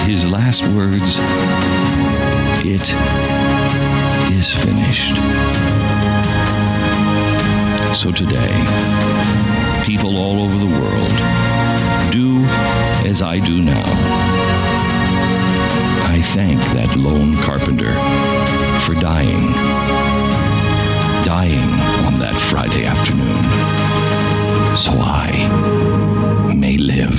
His 0.08 0.30
last 0.30 0.66
words, 0.66 1.18
It 2.64 2.88
is 4.32 4.50
finished. 4.50 5.18
So 8.02 8.14
today, 8.14 9.84
people 9.84 10.16
all 10.16 10.42
over 10.42 10.58
the 10.58 10.80
world 10.80 12.12
do 12.14 12.46
as 13.06 13.22
I 13.22 13.40
do 13.40 13.62
now. 13.62 14.31
I 16.12 16.22
thank 16.22 16.60
that 16.60 16.98
lone 16.98 17.38
carpenter 17.38 17.94
for 18.82 18.94
dying, 18.96 19.54
dying 21.24 21.70
on 22.06 22.20
that 22.20 22.36
Friday 22.52 22.84
afternoon, 22.86 23.38
so 24.76 24.92
I 25.00 26.54
may 26.54 26.78
live. 26.78 27.18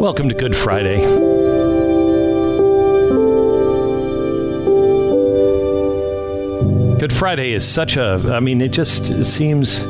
Welcome 0.00 0.30
to 0.30 0.34
Good 0.34 0.56
Friday. 0.56 1.09
Friday 7.20 7.52
is 7.52 7.68
such 7.68 7.98
a, 7.98 8.14
I 8.32 8.40
mean, 8.40 8.62
it 8.62 8.72
just 8.72 9.26
seems. 9.26 9.84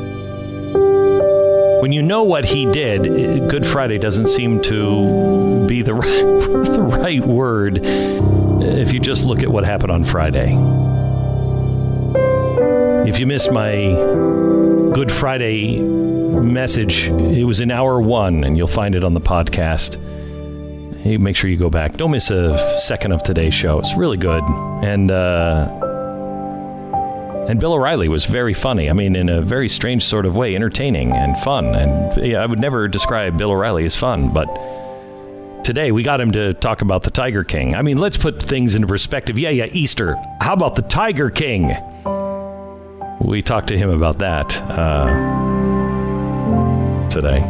When 1.81 1.93
you 1.93 2.03
know 2.03 2.25
what 2.25 2.45
he 2.45 2.67
did, 2.67 3.05
Good 3.49 3.65
Friday 3.65 3.99
doesn't 3.99 4.27
seem 4.27 4.61
to 4.63 5.65
be 5.69 5.83
the 5.83 5.95
right, 5.95 6.25
the 6.73 6.83
right 6.83 7.25
word 7.25 7.83
if 7.85 8.93
you 8.93 8.99
just 8.99 9.27
look 9.27 9.45
at 9.45 9.49
what 9.49 9.63
happened 9.63 9.93
on 9.93 10.03
Friday. 10.03 10.57
If 13.09 13.21
you 13.21 13.29
missed 13.29 13.53
my 13.53 13.75
Good 14.93 15.13
Friday 15.13 15.79
message, 15.81 17.11
it 17.11 17.45
was 17.45 17.61
in 17.61 17.71
hour 17.71 18.01
one, 18.01 18.43
and 18.43 18.57
you'll 18.57 18.67
find 18.67 18.97
it 18.97 19.05
on 19.05 19.15
the 19.15 19.21
podcast. 19.21 20.05
Hey, 20.97 21.17
make 21.17 21.37
sure 21.37 21.49
you 21.49 21.57
go 21.57 21.71
back. 21.71 21.97
Don't 21.97 22.11
miss 22.11 22.33
a 22.33 22.81
second 22.81 23.13
of 23.13 23.23
today's 23.23 23.55
show. 23.55 23.79
It's 23.79 23.95
really 23.95 24.17
good. 24.17 24.43
And, 24.83 25.13
uh, 25.13 25.80
and 27.51 27.59
Bill 27.59 27.73
O'Reilly 27.73 28.09
was 28.09 28.27
very 28.27 28.55
funny. 28.55 28.89
I 28.89 28.93
mean, 28.93 29.17
in 29.17 29.29
a 29.29 29.43
very 29.43 29.69
strange 29.69 30.05
sort 30.05 30.25
of 30.25 30.37
way, 30.37 30.55
entertaining 30.55 31.11
and 31.11 31.37
fun. 31.37 31.75
And 31.75 32.25
yeah, 32.25 32.41
I 32.41 32.47
would 32.47 32.61
never 32.61 32.87
describe 32.87 33.37
Bill 33.37 33.51
O'Reilly 33.51 33.85
as 33.85 33.97
fun, 33.97 34.33
but 34.33 34.47
today 35.65 35.91
we 35.91 36.05
got 36.05 36.21
him 36.21 36.31
to 36.31 36.55
talk 36.55 36.81
about 36.81 37.03
the 37.03 37.11
Tiger 37.11 37.43
King. 37.43 37.75
I 37.75 37.83
mean, 37.83 37.99
let's 37.99 38.17
put 38.17 38.41
things 38.41 38.77
into 38.77 38.87
perspective. 38.87 39.37
Yeah, 39.37 39.51
yeah, 39.51 39.67
Easter. 39.73 40.17
How 40.41 40.53
about 40.53 40.77
the 40.77 40.83
Tiger 40.83 41.29
King? 41.29 41.77
We 43.21 43.43
talked 43.43 43.67
to 43.69 43.77
him 43.77 43.91
about 43.91 44.19
that 44.19 44.57
uh, 44.71 45.09
today. 47.11 47.41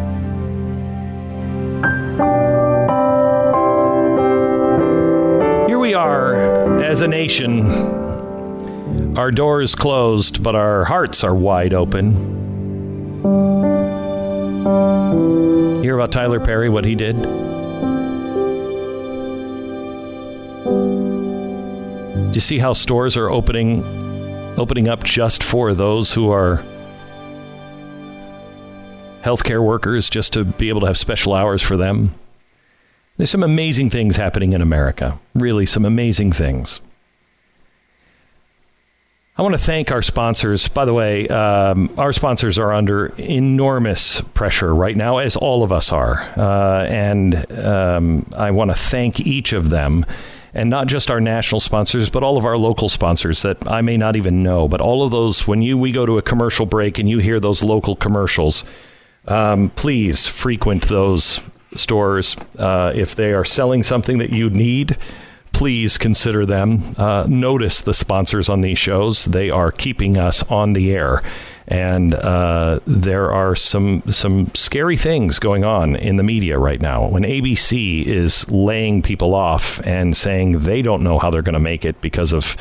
Here 5.68 5.78
we 5.78 5.92
are 5.92 6.80
as 6.80 7.02
a 7.02 7.08
nation 7.08 7.99
our 9.16 9.30
doors 9.30 9.74
closed, 9.74 10.42
but 10.42 10.54
our 10.54 10.84
hearts 10.84 11.24
are 11.24 11.34
wide 11.34 11.74
open. 11.74 12.14
Hear 15.82 15.96
about 15.96 16.12
Tyler 16.12 16.40
Perry, 16.40 16.68
what 16.68 16.84
he 16.84 16.94
did? 16.94 17.20
Do 22.30 22.36
you 22.36 22.40
see 22.40 22.58
how 22.58 22.72
stores 22.72 23.16
are 23.16 23.28
opening 23.28 23.84
opening 24.56 24.88
up 24.88 25.02
just 25.04 25.42
for 25.42 25.74
those 25.74 26.12
who 26.12 26.30
are 26.30 26.62
healthcare 29.22 29.64
workers 29.64 30.10
just 30.10 30.32
to 30.34 30.44
be 30.44 30.68
able 30.68 30.80
to 30.80 30.86
have 30.86 30.98
special 30.98 31.34
hours 31.34 31.62
for 31.62 31.76
them? 31.76 32.14
There's 33.16 33.30
some 33.30 33.42
amazing 33.42 33.90
things 33.90 34.16
happening 34.16 34.52
in 34.52 34.62
America. 34.62 35.18
Really 35.34 35.66
some 35.66 35.84
amazing 35.84 36.32
things. 36.32 36.80
I 39.40 39.42
want 39.42 39.54
to 39.54 39.58
thank 39.58 39.90
our 39.90 40.02
sponsors. 40.02 40.68
By 40.68 40.84
the 40.84 40.92
way, 40.92 41.26
um, 41.28 41.88
our 41.96 42.12
sponsors 42.12 42.58
are 42.58 42.74
under 42.74 43.06
enormous 43.18 44.20
pressure 44.34 44.74
right 44.74 44.94
now, 44.94 45.16
as 45.16 45.34
all 45.34 45.62
of 45.62 45.72
us 45.72 45.92
are. 45.92 46.20
Uh, 46.36 46.84
and 46.84 47.50
um, 47.58 48.30
I 48.36 48.50
want 48.50 48.70
to 48.70 48.76
thank 48.76 49.18
each 49.18 49.54
of 49.54 49.70
them. 49.70 50.04
And 50.52 50.68
not 50.68 50.88
just 50.88 51.10
our 51.10 51.22
national 51.22 51.60
sponsors, 51.60 52.10
but 52.10 52.22
all 52.22 52.36
of 52.36 52.44
our 52.44 52.58
local 52.58 52.90
sponsors 52.90 53.40
that 53.40 53.66
I 53.66 53.80
may 53.80 53.96
not 53.96 54.14
even 54.14 54.42
know. 54.42 54.68
But 54.68 54.82
all 54.82 55.04
of 55.04 55.10
those, 55.10 55.48
when 55.48 55.62
you 55.62 55.78
we 55.78 55.90
go 55.90 56.04
to 56.04 56.18
a 56.18 56.22
commercial 56.22 56.66
break 56.66 56.98
and 56.98 57.08
you 57.08 57.16
hear 57.16 57.40
those 57.40 57.62
local 57.62 57.96
commercials, 57.96 58.62
um, 59.26 59.70
please 59.70 60.26
frequent 60.26 60.88
those 60.88 61.40
stores 61.76 62.36
uh, 62.58 62.92
if 62.94 63.14
they 63.14 63.32
are 63.32 63.46
selling 63.46 63.84
something 63.84 64.18
that 64.18 64.34
you 64.34 64.50
need 64.50 64.98
please 65.52 65.98
consider 65.98 66.46
them. 66.46 66.94
Uh, 66.96 67.26
notice 67.28 67.80
the 67.80 67.94
sponsors 67.94 68.48
on 68.48 68.60
these 68.60 68.78
shows; 68.78 69.24
they 69.26 69.50
are 69.50 69.70
keeping 69.70 70.16
us 70.16 70.42
on 70.44 70.72
the 70.72 70.92
air, 70.92 71.22
and 71.68 72.14
uh, 72.14 72.80
there 72.86 73.32
are 73.32 73.54
some 73.54 74.02
some 74.10 74.50
scary 74.54 74.96
things 74.96 75.38
going 75.38 75.64
on 75.64 75.96
in 75.96 76.16
the 76.16 76.22
media 76.22 76.58
right 76.58 76.80
now. 76.80 77.08
When 77.08 77.22
ABC 77.22 78.04
is 78.04 78.50
laying 78.50 79.02
people 79.02 79.34
off 79.34 79.84
and 79.86 80.16
saying 80.16 80.60
they 80.60 80.82
don't 80.82 81.02
know 81.02 81.18
how 81.18 81.30
they're 81.30 81.42
going 81.42 81.54
to 81.54 81.60
make 81.60 81.84
it 81.84 82.00
because 82.00 82.32
of 82.32 82.56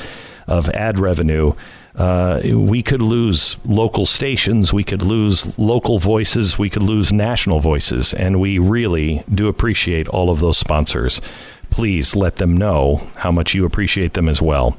of 0.48 0.70
ad 0.70 1.00
revenue. 1.00 1.54
Uh, 1.96 2.40
we 2.56 2.82
could 2.82 3.02
lose 3.02 3.58
local 3.66 4.06
stations, 4.06 4.72
we 4.72 4.84
could 4.84 5.02
lose 5.02 5.58
local 5.60 6.00
voices, 6.00 6.58
we 6.58 6.70
could 6.70 6.84
lose 6.84 7.12
national 7.12 7.60
voices, 7.60 8.14
and 8.14 8.40
we 8.40 8.58
really 8.58 9.22
do 9.34 9.48
appreciate 9.48 10.08
all 10.08 10.30
of 10.30 10.40
those 10.40 10.58
sponsors 10.58 11.20
please 11.70 12.16
let 12.16 12.38
them 12.38 12.56
know 12.56 13.08
how 13.18 13.32
much 13.32 13.54
you 13.54 13.66
appreciate 13.66 14.14
them 14.14 14.30
as 14.30 14.42
well. 14.42 14.78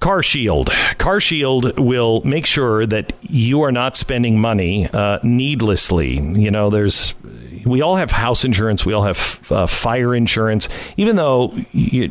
Car 0.00 0.22
Shield. 0.22 0.70
Car 0.98 1.20
Shield 1.20 1.78
will 1.78 2.22
make 2.24 2.46
sure 2.46 2.86
that 2.86 3.12
you 3.22 3.62
are 3.62 3.72
not 3.72 3.96
spending 3.96 4.38
money 4.38 4.88
uh, 4.92 5.18
needlessly. 5.22 6.18
You 6.18 6.50
know, 6.50 6.70
there's 6.70 7.14
we 7.66 7.82
all 7.82 7.96
have 7.96 8.12
house 8.12 8.44
insurance, 8.44 8.86
we 8.86 8.92
all 8.92 9.02
have 9.02 9.50
uh, 9.50 9.66
fire 9.66 10.14
insurance. 10.14 10.68
Even 10.96 11.16
though, 11.16 11.52
you, 11.72 12.08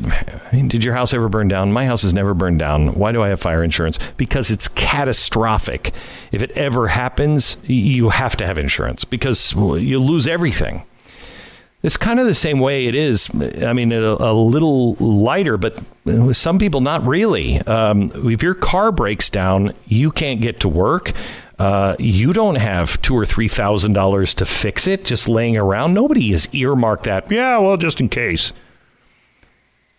did 0.51 0.83
your 0.83 0.93
house 0.93 1.13
ever 1.13 1.29
burn 1.29 1.47
down? 1.47 1.71
My 1.71 1.85
house 1.85 2.01
has 2.01 2.13
never 2.13 2.33
burned 2.33 2.59
down. 2.59 2.95
Why 2.95 3.11
do 3.11 3.23
I 3.23 3.29
have 3.29 3.39
fire 3.39 3.63
insurance? 3.63 3.97
Because 4.17 4.51
it's 4.51 4.67
catastrophic. 4.67 5.93
If 6.31 6.41
it 6.41 6.51
ever 6.51 6.89
happens, 6.89 7.57
you 7.63 8.09
have 8.09 8.35
to 8.37 8.45
have 8.45 8.57
insurance 8.57 9.05
because 9.05 9.53
you 9.53 9.99
lose 9.99 10.27
everything. 10.27 10.83
It's 11.85 11.97
kind 11.97 12.19
of 12.19 12.25
the 12.25 12.33
same 12.33 12.59
way 12.61 12.87
it 12.87 12.95
is. 12.95 13.29
I 13.63 13.71
mean, 13.73 13.91
a, 13.91 14.01
a 14.01 14.33
little 14.33 14.95
lighter, 14.95 15.55
but 15.55 15.79
with 16.03 16.35
some 16.35 16.57
people, 16.57 16.81
not 16.81 17.05
really. 17.05 17.59
Um, 17.59 18.09
if 18.15 18.41
your 18.41 18.55
car 18.55 18.91
breaks 18.91 19.29
down, 19.29 19.71
you 19.85 20.09
can't 20.09 20.41
get 20.41 20.61
to 20.61 20.67
work. 20.67 21.13
Uh, 21.59 21.95
you 21.99 22.33
don't 22.33 22.55
have 22.55 22.99
two 23.03 23.15
or 23.15 23.23
three 23.23 23.47
thousand 23.47 23.93
dollars 23.93 24.33
to 24.33 24.47
fix 24.47 24.87
it 24.87 25.05
just 25.05 25.29
laying 25.29 25.57
around. 25.57 25.93
Nobody 25.93 26.31
has 26.31 26.51
earmarked 26.55 27.03
that. 27.03 27.31
Yeah, 27.31 27.59
well, 27.59 27.77
just 27.77 28.01
in 28.01 28.09
case. 28.09 28.51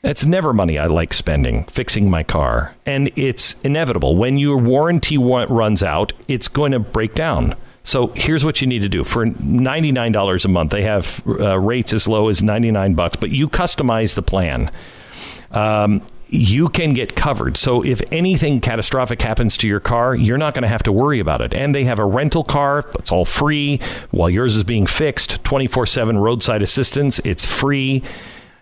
It's 0.03 0.27
never 0.27 0.53
money 0.53 0.81
I 0.81 0.87
like 0.87 1.15
spending 1.15 1.65
fixing 1.67 2.11
my 2.11 2.25
car, 2.25 2.75
and 2.85 3.13
it's 3.17 3.55
inevitable. 3.63 4.17
When 4.17 4.39
your 4.39 4.57
warranty 4.57 5.19
runs 5.19 5.85
out, 5.85 6.15
it's 6.27 6.49
going 6.49 6.73
to 6.73 6.81
break 6.81 7.15
down. 7.15 7.55
So 7.87 8.09
here's 8.17 8.45
what 8.45 8.61
you 8.61 8.67
need 8.67 8.81
to 8.81 8.89
do 8.89 9.05
for 9.05 9.25
$99 9.25 10.45
a 10.45 10.49
month. 10.49 10.73
They 10.73 10.83
have 10.83 11.23
uh, 11.25 11.57
rates 11.57 11.93
as 11.93 12.09
low 12.09 12.29
as 12.29 12.43
99 12.43 12.95
bucks, 12.95 13.17
but 13.17 13.31
you 13.31 13.49
customize 13.49 14.17
the 14.17 14.23
plan. 14.23 14.73
Um, 15.53 16.03
you 16.27 16.69
can 16.69 16.95
get 16.95 17.15
covered. 17.15 17.57
So 17.57 17.85
if 17.85 18.03
anything 18.11 18.61
catastrophic 18.61 19.23
happens 19.23 19.57
to 19.59 19.69
your 19.69 19.79
car, 19.79 20.17
you're 20.17 20.37
not 20.37 20.53
going 20.53 20.63
to 20.63 20.69
have 20.69 20.83
to 20.83 20.93
worry 20.93 21.21
about 21.21 21.41
it. 21.41 21.55
And 21.55 21.73
they 21.73 21.85
have 21.85 22.01
a 22.01 22.05
rental 22.05 22.43
car, 22.43 22.85
it's 22.99 23.13
all 23.13 23.25
free 23.25 23.81
while 24.11 24.29
yours 24.29 24.57
is 24.57 24.65
being 24.65 24.87
fixed, 24.87 25.45
24/7 25.45 26.19
roadside 26.19 26.63
assistance, 26.63 27.21
it's 27.21 27.45
free. 27.45 28.03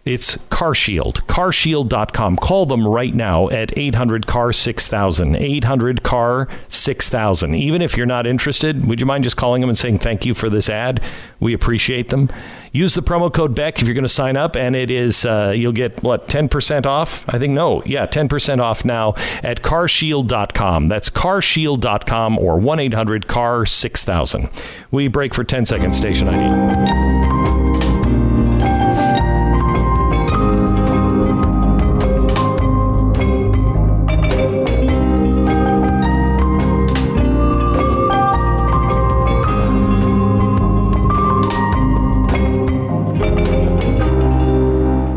It's 0.04 0.36
CarShield, 0.36 1.22
carshield.com. 1.26 2.36
Call 2.36 2.66
them 2.66 2.86
right 2.86 3.14
now 3.14 3.48
at 3.48 3.76
800 3.76 4.26
CAR 4.26 4.52
6000. 4.52 5.36
800 5.36 6.02
CAR 6.02 6.46
6000. 6.68 7.54
Even 7.54 7.80
if 7.80 7.96
you're 7.96 8.04
not 8.04 8.26
interested, 8.26 8.86
would 8.86 9.00
you 9.00 9.06
mind 9.06 9.24
just 9.24 9.38
calling 9.38 9.62
them 9.62 9.70
and 9.70 9.78
saying 9.78 10.00
thank 10.00 10.26
you 10.26 10.34
for 10.34 10.50
this 10.50 10.68
ad? 10.68 11.02
We 11.40 11.54
appreciate 11.54 12.10
them. 12.10 12.28
Use 12.72 12.94
the 12.94 13.02
promo 13.02 13.32
code 13.32 13.54
Beck 13.54 13.80
if 13.80 13.86
you're 13.86 13.94
going 13.94 14.02
to 14.02 14.08
sign 14.08 14.36
up, 14.36 14.56
and 14.56 14.76
it 14.76 14.90
is, 14.90 15.24
uh, 15.24 15.54
you'll 15.56 15.72
get 15.72 16.02
what, 16.02 16.28
10% 16.28 16.86
off? 16.86 17.24
I 17.28 17.38
think 17.38 17.54
no. 17.54 17.82
Yeah, 17.84 18.06
10% 18.06 18.60
off 18.60 18.84
now 18.84 19.14
at 19.42 19.62
carshield.com. 19.62 20.88
That's 20.88 21.08
carshield.com 21.08 22.38
or 22.38 22.58
1 22.58 22.80
800 22.80 23.26
CAR 23.26 23.64
6000. 23.64 24.50
We 24.90 25.08
break 25.08 25.32
for 25.32 25.44
10 25.44 25.64
seconds, 25.64 25.96
station 25.96 26.28
ID. 26.28 27.43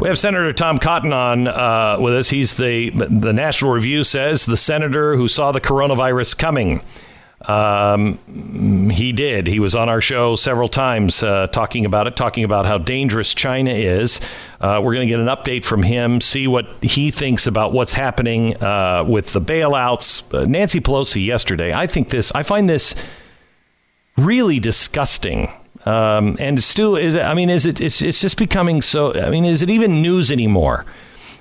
We 0.07 0.09
have 0.11 0.19
Senator 0.19 0.53
Tom 0.53 0.77
Cotton 0.77 1.11
on 1.11 1.49
uh, 1.49 1.97
with 1.99 2.13
us. 2.13 2.29
He's 2.29 2.55
the 2.55 2.91
the 2.91 3.33
National 3.33 3.71
Review 3.71 4.05
says 4.05 4.45
the 4.45 4.55
senator 4.55 5.17
who 5.17 5.27
saw 5.27 5.51
the 5.51 5.59
coronavirus 5.59 6.37
coming. 6.37 6.79
Um, 7.41 8.89
he 8.89 9.11
did. 9.11 9.47
He 9.47 9.59
was 9.59 9.75
on 9.75 9.89
our 9.89 9.99
show 9.99 10.37
several 10.37 10.69
times 10.69 11.21
uh, 11.23 11.47
talking 11.47 11.85
about 11.85 12.07
it, 12.07 12.15
talking 12.15 12.45
about 12.45 12.65
how 12.65 12.77
dangerous 12.77 13.33
China 13.33 13.71
is. 13.71 14.21
Uh, 14.61 14.79
we're 14.81 14.93
going 14.93 15.09
to 15.09 15.13
get 15.13 15.19
an 15.19 15.27
update 15.27 15.65
from 15.65 15.83
him, 15.83 16.21
see 16.21 16.47
what 16.47 16.67
he 16.81 17.11
thinks 17.11 17.45
about 17.45 17.73
what's 17.73 17.91
happening 17.91 18.55
uh, 18.63 19.03
with 19.05 19.33
the 19.33 19.41
bailouts. 19.41 20.23
Uh, 20.33 20.45
Nancy 20.45 20.79
Pelosi 20.79 21.25
yesterday. 21.25 21.73
I 21.73 21.85
think 21.85 22.07
this. 22.07 22.31
I 22.31 22.43
find 22.43 22.69
this 22.69 22.95
really 24.15 24.61
disgusting 24.61 25.51
Um, 25.87 26.35
and 26.39 26.61
Stu, 26.61 26.95
is 26.97 27.15
it, 27.15 27.23
I 27.23 27.33
mean, 27.33 27.49
is 27.49 27.65
it? 27.65 27.79
It's, 27.79 28.01
it's 28.01 28.19
just 28.19 28.37
becoming 28.37 28.81
so. 28.81 29.13
I 29.13 29.29
mean, 29.29 29.45
is 29.45 29.61
it 29.61 29.69
even 29.69 30.01
news 30.01 30.29
anymore? 30.31 30.85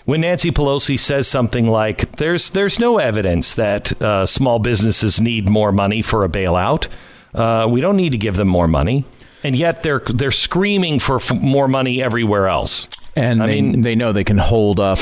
When 0.05 0.21
Nancy 0.21 0.53
Pelosi 0.53 0.99
says 0.99 1.27
something 1.27 1.67
like, 1.67 2.17
"There's 2.19 2.51
there's 2.51 2.79
no 2.79 2.99
evidence 2.99 3.55
that 3.55 4.01
uh, 4.01 4.25
small 4.27 4.61
businesses 4.61 5.21
need 5.21 5.49
more 5.49 5.73
money 5.73 6.01
for 6.01 6.23
a 6.23 6.29
bailout. 6.29 6.87
Uh, 7.35 7.67
we 7.69 7.81
don't 7.81 7.97
need 7.97 8.13
to 8.13 8.19
give 8.19 8.37
them 8.37 8.47
more 8.47 8.69
money," 8.69 9.05
and 9.43 9.57
yet 9.57 9.83
they're 9.83 10.03
they're 10.15 10.31
screaming 10.31 11.01
for 11.01 11.17
f- 11.17 11.35
more 11.35 11.67
money 11.67 12.01
everywhere 12.01 12.47
else. 12.47 12.89
And 13.17 13.43
I 13.43 13.47
they, 13.47 13.63
mean- 13.63 13.83
they 13.83 13.95
know 13.97 14.13
they 14.13 14.23
can 14.25 14.39
hold 14.39 14.79
up 14.79 15.01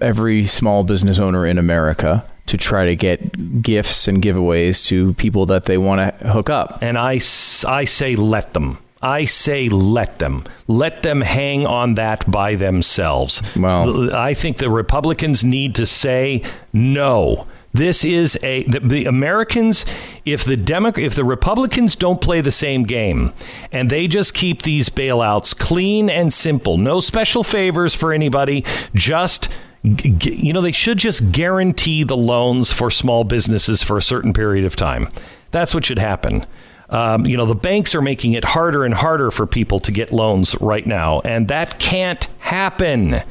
every 0.00 0.46
small 0.46 0.84
business 0.84 1.18
owner 1.18 1.44
in 1.44 1.58
America 1.58 2.24
to 2.46 2.56
try 2.56 2.84
to 2.84 2.96
get 2.96 3.62
gifts 3.62 4.08
and 4.08 4.22
giveaways 4.22 4.86
to 4.86 5.14
people 5.14 5.46
that 5.46 5.64
they 5.64 5.78
want 5.78 6.18
to 6.18 6.28
hook 6.28 6.48
up. 6.48 6.78
And 6.82 6.96
I, 6.96 7.20
I 7.66 7.84
say 7.84 8.16
let 8.16 8.54
them. 8.54 8.78
I 9.02 9.26
say 9.26 9.68
let 9.68 10.18
them. 10.18 10.44
Let 10.66 11.02
them 11.02 11.20
hang 11.20 11.66
on 11.66 11.94
that 11.94 12.28
by 12.30 12.54
themselves. 12.54 13.42
Well, 13.54 14.14
I 14.14 14.34
think 14.34 14.58
the 14.58 14.70
Republicans 14.70 15.44
need 15.44 15.74
to 15.76 15.86
say 15.86 16.42
no. 16.72 17.46
This 17.72 18.04
is 18.04 18.38
a 18.42 18.62
the, 18.64 18.80
the 18.80 19.04
Americans. 19.04 19.84
If 20.24 20.44
the 20.44 20.56
Demo, 20.56 20.92
if 20.96 21.14
the 21.14 21.24
Republicans 21.24 21.94
don't 21.94 22.22
play 22.22 22.40
the 22.40 22.50
same 22.50 22.84
game, 22.84 23.34
and 23.70 23.90
they 23.90 24.08
just 24.08 24.32
keep 24.32 24.62
these 24.62 24.88
bailouts 24.88 25.56
clean 25.56 26.08
and 26.08 26.32
simple, 26.32 26.78
no 26.78 27.00
special 27.00 27.44
favors 27.44 27.94
for 27.94 28.14
anybody, 28.14 28.64
just 28.94 29.50
you 29.86 30.52
know, 30.52 30.60
they 30.60 30.72
should 30.72 30.98
just 30.98 31.32
guarantee 31.32 32.02
the 32.02 32.16
loans 32.16 32.72
for 32.72 32.90
small 32.90 33.24
businesses 33.24 33.82
for 33.82 33.96
a 33.96 34.02
certain 34.02 34.32
period 34.32 34.64
of 34.64 34.74
time. 34.74 35.08
That's 35.52 35.74
what 35.74 35.84
should 35.84 35.98
happen. 35.98 36.44
Um, 36.90 37.26
you 37.26 37.36
know, 37.36 37.46
the 37.46 37.54
banks 37.54 37.94
are 37.94 38.02
making 38.02 38.32
it 38.32 38.44
harder 38.44 38.84
and 38.84 38.94
harder 38.94 39.30
for 39.30 39.46
people 39.46 39.80
to 39.80 39.92
get 39.92 40.12
loans 40.12 40.54
right 40.60 40.86
now, 40.86 41.20
and 41.20 41.48
that 41.48 41.78
can't 41.78 42.24
happen. 42.38 43.22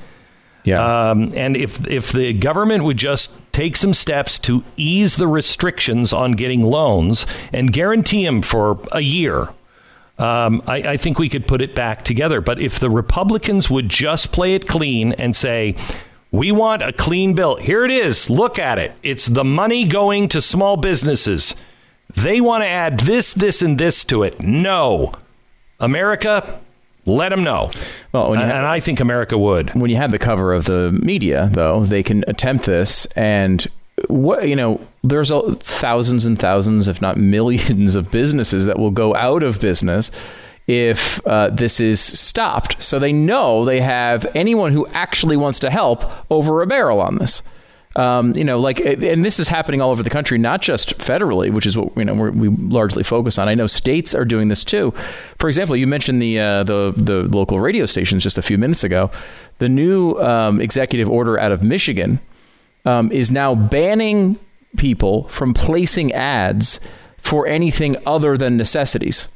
Yeah. 0.64 1.10
Um, 1.12 1.32
and 1.36 1.56
if 1.56 1.88
if 1.90 2.12
the 2.12 2.34
government 2.34 2.84
would 2.84 2.98
just 2.98 3.38
take 3.52 3.78
some 3.78 3.94
steps 3.94 4.40
to 4.40 4.64
ease 4.76 5.16
the 5.16 5.28
restrictions 5.28 6.12
on 6.12 6.34
getting 6.34 6.62
loans 6.62 7.26
and 7.54 7.72
guarantee 7.72 8.26
them 8.26 8.42
for 8.42 8.80
a 8.92 9.02
year, 9.02 9.50
um, 10.18 10.62
I, 10.68 10.78
I 10.78 10.98
think 10.98 11.20
we 11.20 11.30
could 11.30 11.48
put 11.48 11.62
it 11.62 11.76
back 11.76 12.04
together. 12.04 12.42
But 12.42 12.60
if 12.60 12.80
the 12.80 12.90
Republicans 12.90 13.70
would 13.70 13.90
just 13.90 14.32
play 14.32 14.56
it 14.56 14.68
clean 14.68 15.14
and 15.14 15.36
say, 15.36 15.76
we 16.32 16.52
want 16.52 16.82
a 16.82 16.92
clean 16.92 17.34
bill. 17.34 17.56
Here 17.58 17.86
it 17.86 17.92
is. 17.92 18.30
Look 18.30 18.60
at 18.60 18.78
it. 18.78 18.94
It's 19.04 19.26
the 19.28 19.44
money 19.44 19.86
going 19.86 20.28
to 20.30 20.42
small 20.42 20.78
businesses. 20.78 21.56
They 22.16 22.42
want 22.42 22.64
to 22.64 22.68
add 22.68 23.02
this, 23.02 23.34
this, 23.34 23.62
and 23.62 23.78
this 23.78 24.04
to 24.06 24.24
it. 24.24 24.42
No. 24.42 25.14
America, 25.80 26.60
let 27.06 27.30
them 27.30 27.44
know. 27.44 27.70
Well, 28.12 28.30
when 28.30 28.40
you 28.40 28.44
and, 28.44 28.52
have- 28.52 28.60
and 28.60 28.68
I 28.68 28.80
think 28.80 29.00
America 29.00 29.38
would. 29.38 29.74
when 29.76 29.90
you 29.90 29.98
have 29.98 30.12
the 30.12 30.20
cover 30.20 30.54
of 30.54 30.66
the 30.66 30.92
media, 30.92 31.50
though, 31.52 31.84
they 31.84 32.04
can 32.04 32.24
attempt 32.28 32.66
this, 32.66 33.06
and 33.16 33.66
what 34.08 34.48
you 34.48 34.56
know, 34.56 34.82
there's 35.04 35.32
a, 35.32 35.56
thousands 35.56 36.26
and 36.26 36.38
thousands, 36.38 36.88
if 36.88 37.02
not 37.02 37.18
millions, 37.18 37.96
of 37.96 38.12
businesses 38.12 38.66
that 38.66 38.78
will 38.80 38.92
go 38.92 39.16
out 39.16 39.44
of 39.44 39.60
business 39.60 40.12
if 40.68 41.26
uh, 41.28 41.50
this 41.50 41.80
is 41.80 42.00
stopped. 42.00 42.82
So 42.82 43.00
they 43.00 43.14
know 43.14 43.66
they 43.66 43.82
have 43.82 44.26
anyone 44.36 44.72
who 44.72 44.88
actually 44.88 45.38
wants 45.38 45.60
to 45.60 45.70
help 45.70 46.10
over 46.32 46.62
a 46.62 46.68
barrel 46.68 47.00
on 47.00 47.18
this. 47.18 47.44
Um, 47.96 48.36
you 48.36 48.44
know, 48.44 48.60
like, 48.60 48.82
and 48.82 49.24
this 49.24 49.40
is 49.40 49.48
happening 49.48 49.80
all 49.80 49.90
over 49.90 50.04
the 50.04 50.10
country, 50.10 50.38
not 50.38 50.62
just 50.62 50.98
federally, 50.98 51.50
which 51.50 51.66
is 51.66 51.78
what 51.78 51.96
you 51.96 52.04
know 52.04 52.14
we 52.14 52.50
largely 52.50 53.04
focus 53.04 53.38
on. 53.38 53.48
I 53.48 53.56
know 53.56 53.68
states 53.68 54.14
are 54.14 54.26
doing 54.26 54.50
this 54.50 54.66
too. 54.66 54.92
For 55.40 55.48
example, 55.48 55.78
you 55.78 55.88
mentioned 55.88 56.22
the 56.22 56.40
uh, 56.40 56.64
the 56.64 56.94
the 56.96 57.24
local 57.24 57.60
radio 57.62 57.86
stations 57.86 58.22
just 58.22 58.38
a 58.38 58.42
few 58.42 58.58
minutes 58.58 58.84
ago. 58.84 59.12
The 59.60 59.70
new 59.70 60.20
um, 60.20 60.60
executive 60.60 61.10
order 61.10 61.40
out 61.40 61.54
of 61.54 61.64
Michigan 61.64 62.20
um, 62.84 63.14
is 63.14 63.32
now 63.32 63.56
banning 63.56 64.40
people 64.76 65.30
from 65.30 65.54
placing 65.54 66.12
ads 66.12 66.82
for 67.18 67.48
anything 67.48 67.96
other 68.06 68.38
than 68.38 68.58
necessities. 68.58 69.30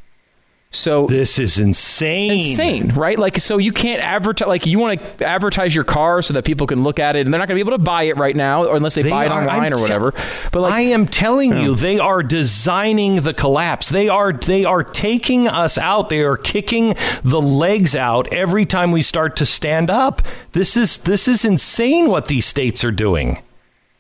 So 0.72 1.08
this 1.08 1.40
is 1.40 1.58
insane. 1.58 2.32
Insane, 2.52 2.90
right? 2.90 3.18
Like, 3.18 3.40
so 3.40 3.58
you 3.58 3.72
can't 3.72 4.04
advertise. 4.04 4.48
Like, 4.48 4.68
you 4.68 4.78
want 4.78 5.02
to 5.18 5.26
advertise 5.26 5.74
your 5.74 5.84
car 5.84 6.22
so 6.22 6.36
that 6.36 6.46
people 6.46 6.68
can 6.68 6.84
look 6.84 7.00
at 7.00 7.16
it, 7.16 7.26
and 7.26 7.34
they're 7.34 7.40
not 7.40 7.48
going 7.48 7.58
to 7.58 7.64
be 7.64 7.68
able 7.68 7.78
to 7.80 7.84
buy 7.84 8.04
it 8.04 8.18
right 8.18 8.36
now, 8.36 8.66
or 8.66 8.76
unless 8.76 8.94
they, 8.94 9.10
buy 9.10 9.26
it 9.26 9.32
are- 9.32 9.42
online 9.42 9.74
I'm 9.74 9.80
or 9.80 9.82
whatever. 9.82 10.12
te- 10.12 10.22
But 10.52 10.62
like, 10.62 10.74
I 10.74 10.82
am 10.82 11.08
telling 11.08 11.58
you, 11.58 11.74
hmm. 11.74 11.80
they 11.82 11.98
are 11.98 12.22
designing 12.22 13.22
the 13.22 13.34
collapse. 13.34 13.90
They 13.90 14.10
are 14.10 14.32
they 14.32 14.64
are 14.64 14.84
taking 14.84 15.48
us 15.48 15.80
out. 15.80 16.10
They 16.10 16.22
are 16.22 16.38
kicking 16.38 16.94
the 17.24 17.42
legs 17.42 17.96
out 17.96 18.32
every 18.32 18.68
time 18.68 18.92
we 18.92 19.02
start 19.02 19.36
to 19.38 19.48
stand 19.48 19.90
up. 19.90 20.22
This 20.52 20.78
is 20.78 21.00
this 21.00 21.28
is 21.28 21.44
insane 21.46 22.10
what 22.10 22.28
these 22.28 22.46
states 22.46 22.84
are 22.84 22.92
doing. 22.92 23.40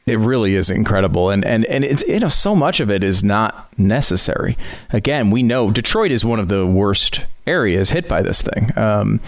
It 0.09 0.17
really 0.17 0.55
is 0.55 0.69
incredible, 0.71 1.29
and 1.29 1.45
and 1.45 1.65
and 1.65 1.83
it's 1.83 2.03
you 2.07 2.19
know 2.19 2.29
so 2.29 2.55
much 2.55 2.79
of 2.79 2.89
it 2.89 3.03
is 3.03 3.23
not 3.23 3.69
necessary. 3.77 4.57
Again, 4.91 5.29
we 5.29 5.43
know 5.43 5.69
Detroit 5.69 6.11
is 6.11 6.25
one 6.25 6.39
of 6.39 6.47
the 6.47 6.65
worst 6.65 7.25
areas 7.45 7.91
hit 7.91 8.07
by 8.07 8.23
this 8.23 8.41
thing. 8.41 8.75
Um, 8.75 9.19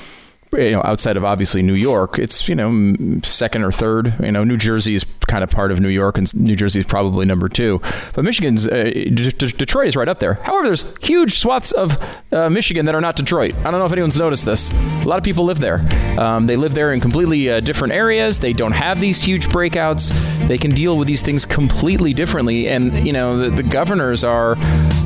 you 0.53 0.71
know, 0.71 0.81
outside 0.83 1.17
of 1.17 1.23
obviously 1.23 1.61
New 1.61 1.73
York, 1.73 2.19
it's 2.19 2.47
you 2.49 2.55
know 2.55 3.19
second 3.23 3.63
or 3.63 3.71
third. 3.71 4.13
You 4.21 4.31
know, 4.31 4.43
New 4.43 4.57
Jersey 4.57 4.95
is 4.95 5.05
kind 5.27 5.43
of 5.43 5.49
part 5.49 5.71
of 5.71 5.79
New 5.79 5.89
York, 5.89 6.17
and 6.17 6.33
New 6.35 6.55
Jersey 6.55 6.81
is 6.81 6.85
probably 6.85 7.25
number 7.25 7.47
two. 7.47 7.81
But 8.13 8.25
Michigan's 8.25 8.67
uh, 8.67 8.83
D- 8.83 9.09
D- 9.09 9.31
Detroit 9.47 9.87
is 9.87 9.95
right 9.95 10.09
up 10.09 10.19
there. 10.19 10.35
However, 10.35 10.67
there's 10.67 10.93
huge 11.01 11.39
swaths 11.39 11.71
of 11.71 11.97
uh, 12.31 12.49
Michigan 12.49 12.85
that 12.85 12.95
are 12.95 13.01
not 13.01 13.15
Detroit. 13.15 13.53
I 13.55 13.63
don't 13.71 13.79
know 13.79 13.85
if 13.85 13.91
anyone's 13.91 14.17
noticed 14.17 14.45
this. 14.45 14.71
A 14.71 15.07
lot 15.07 15.17
of 15.17 15.23
people 15.23 15.45
live 15.45 15.59
there. 15.59 15.79
Um, 16.19 16.45
they 16.45 16.57
live 16.57 16.73
there 16.73 16.91
in 16.91 16.99
completely 16.99 17.49
uh, 17.49 17.59
different 17.61 17.93
areas. 17.93 18.39
They 18.39 18.53
don't 18.53 18.73
have 18.73 18.99
these 18.99 19.23
huge 19.23 19.47
breakouts. 19.47 20.09
They 20.47 20.57
can 20.57 20.71
deal 20.71 20.97
with 20.97 21.07
these 21.07 21.21
things 21.21 21.45
completely 21.45 22.13
differently. 22.13 22.67
And 22.67 23.05
you 23.05 23.13
know, 23.13 23.37
the, 23.37 23.49
the 23.49 23.63
governors 23.63 24.23
are 24.23 24.57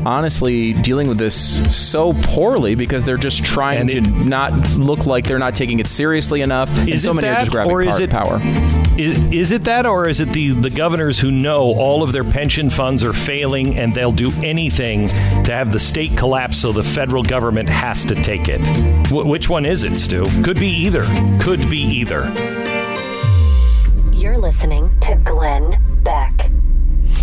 honestly 0.06 0.74
dealing 0.74 1.08
with 1.08 1.18
this 1.18 1.36
so 1.76 2.14
poorly 2.14 2.76
because 2.76 3.06
they're 3.06 3.18
just 3.18 3.44
trying 3.44 3.88
to 3.88 4.02
not 4.02 4.54
look 4.78 5.06
like 5.06 5.26
they're 5.26 5.35
not 5.40 5.56
taking 5.56 5.80
it 5.80 5.88
seriously 5.88 6.42
enough. 6.42 6.70
and 6.78 6.90
Is 6.90 7.04
so 7.04 7.12
it 7.12 7.16
many 7.16 7.28
that, 7.28 7.38
are 7.38 7.40
just 7.42 7.52
grabbing 7.52 7.72
or 7.72 7.82
is 7.82 8.00
it 8.00 8.10
power. 8.10 8.40
Is, 8.98 9.22
is 9.34 9.52
it 9.52 9.66
that, 9.66 9.86
or 9.86 10.08
is 10.08 10.22
it 10.22 10.30
the, 10.32 10.52
the 10.52 10.70
governors 10.70 11.20
who 11.20 11.30
know 11.32 11.74
all 11.74 12.02
of 12.02 12.12
their 12.14 12.24
pension 12.24 12.70
funds 12.70 13.04
are 13.04 13.12
failing 13.14 13.78
and 13.78 13.94
they'll 13.94 14.12
do 14.12 14.32
anything 14.44 15.08
to 15.10 15.52
have 15.52 15.72
the 15.74 15.80
state 15.80 16.18
collapse 16.18 16.58
so 16.58 16.72
the 16.72 16.84
federal 16.84 17.22
government 17.24 17.68
has 17.68 18.06
to 18.06 18.16
take 18.16 18.48
it? 18.48 18.62
Wh- 19.10 19.26
which 19.28 19.50
one 19.50 19.66
is 19.66 19.84
it, 19.84 19.98
Stu? 19.98 20.24
Could 20.44 20.60
be 20.60 20.68
either. 20.70 21.04
Could 21.42 21.70
be 21.70 21.80
either. 21.80 22.24
You're 24.14 24.38
listening 24.38 24.90
to 25.02 25.16
Glenn 25.24 25.78
Beck. 26.04 26.50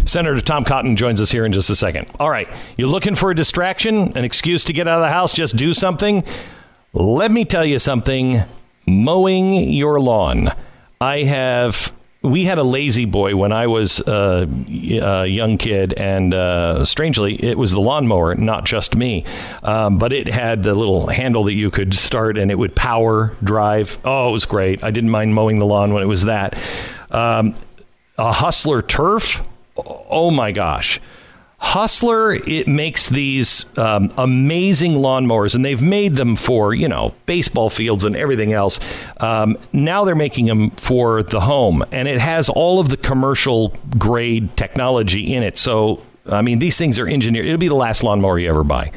Senator 0.05 0.41
Tom 0.41 0.65
Cotton 0.65 0.95
joins 0.95 1.21
us 1.21 1.31
here 1.31 1.47
in 1.47 1.53
just 1.53 1.71
a 1.71 1.77
second. 1.77 2.07
All 2.21 2.29
right, 2.29 2.49
you're 2.77 2.89
looking 2.89 3.15
for 3.15 3.31
a 3.31 3.35
distraction, 3.35 4.17
an 4.17 4.25
excuse 4.25 4.65
to 4.65 4.73
get 4.73 4.87
out 4.87 4.97
of 4.99 5.03
the 5.03 5.09
house, 5.11 5.33
just 5.33 5.57
do 5.57 5.73
something? 5.73 6.23
Let 6.95 7.31
me 7.31 7.47
tell 7.47 7.65
you 7.65 7.79
something 7.79 8.43
mowing 8.87 9.55
your 9.55 9.99
lawn. 9.99 10.51
I 11.01 11.23
have. 11.25 11.93
We 12.21 12.45
had 12.45 12.59
a 12.59 12.63
lazy 12.63 13.07
boy 13.07 13.35
when 13.35 13.51
I 13.51 13.67
was 13.67 13.99
a 14.07 14.47
young 14.69 15.59
kid, 15.59 15.95
and 15.95 16.33
uh, 16.35 16.85
strangely, 16.85 17.35
it 17.35 17.59
was 17.59 17.73
the 17.73 17.81
lawnmower, 17.81 18.35
not 18.37 18.65
just 18.65 18.95
me. 18.95 19.25
Um, 19.63 19.99
but 19.99 20.13
it 20.13 20.29
had 20.29 20.63
the 20.63 20.75
little 20.75 21.09
handle 21.09 21.45
that 21.45 21.55
you 21.55 21.71
could 21.71 21.95
start, 21.95 22.37
and 22.37 22.51
it 22.51 22.57
would 22.57 22.77
power 22.77 23.35
drive. 23.43 23.99
Oh, 24.05 24.29
it 24.29 24.33
was 24.33 24.45
great. 24.45 24.85
I 24.85 24.91
didn't 24.91 25.11
mind 25.11 25.35
mowing 25.35 25.59
the 25.59 25.67
lawn 25.67 25.95
when 25.95 26.03
it 26.03 26.07
was 26.07 26.27
that. 26.27 26.57
Um, 27.11 27.57
a 28.19 28.33
Hustler 28.33 28.83
Turf. 28.83 29.43
Oh 29.77 30.31
my 30.31 30.53
gosh. 30.53 31.01
Hustler, 31.65 32.33
it 32.33 32.67
makes 32.67 33.09
these 33.09 33.65
um, 33.79 34.13
amazing 34.19 34.95
lawnmowers, 34.95 35.55
and 35.55 35.65
they've 35.65 35.81
made 35.81 36.17
them 36.17 36.35
for, 36.35 36.75
you 36.75 36.89
know, 36.89 37.15
baseball 37.25 37.71
fields 37.71 38.03
and 38.03 38.17
everything 38.17 38.53
else. 38.53 38.81
Um, 39.21 39.57
now 39.73 40.05
they're 40.05 40.17
making 40.17 40.47
them 40.47 40.71
for 40.73 41.23
the 41.23 41.41
home, 41.41 41.85
and 41.93 42.09
it 42.09 42.19
has 42.19 42.49
all 42.49 42.81
of 42.81 42.89
the 42.89 42.97
commercial 42.97 43.77
grade 43.97 44.57
technology 44.57 45.33
in 45.33 45.45
it. 45.45 45.57
So, 45.57 46.03
I 46.31 46.43
mean, 46.43 46.59
these 46.59 46.77
things 46.77 46.99
are 46.99 47.07
engineered. 47.07 47.47
It'll 47.47 47.59
be 47.59 47.69
the 47.69 47.75
last 47.75 48.03
lawnmower 48.03 48.41
you 48.41 48.49
ever 48.49 48.65
buy. 48.65 48.91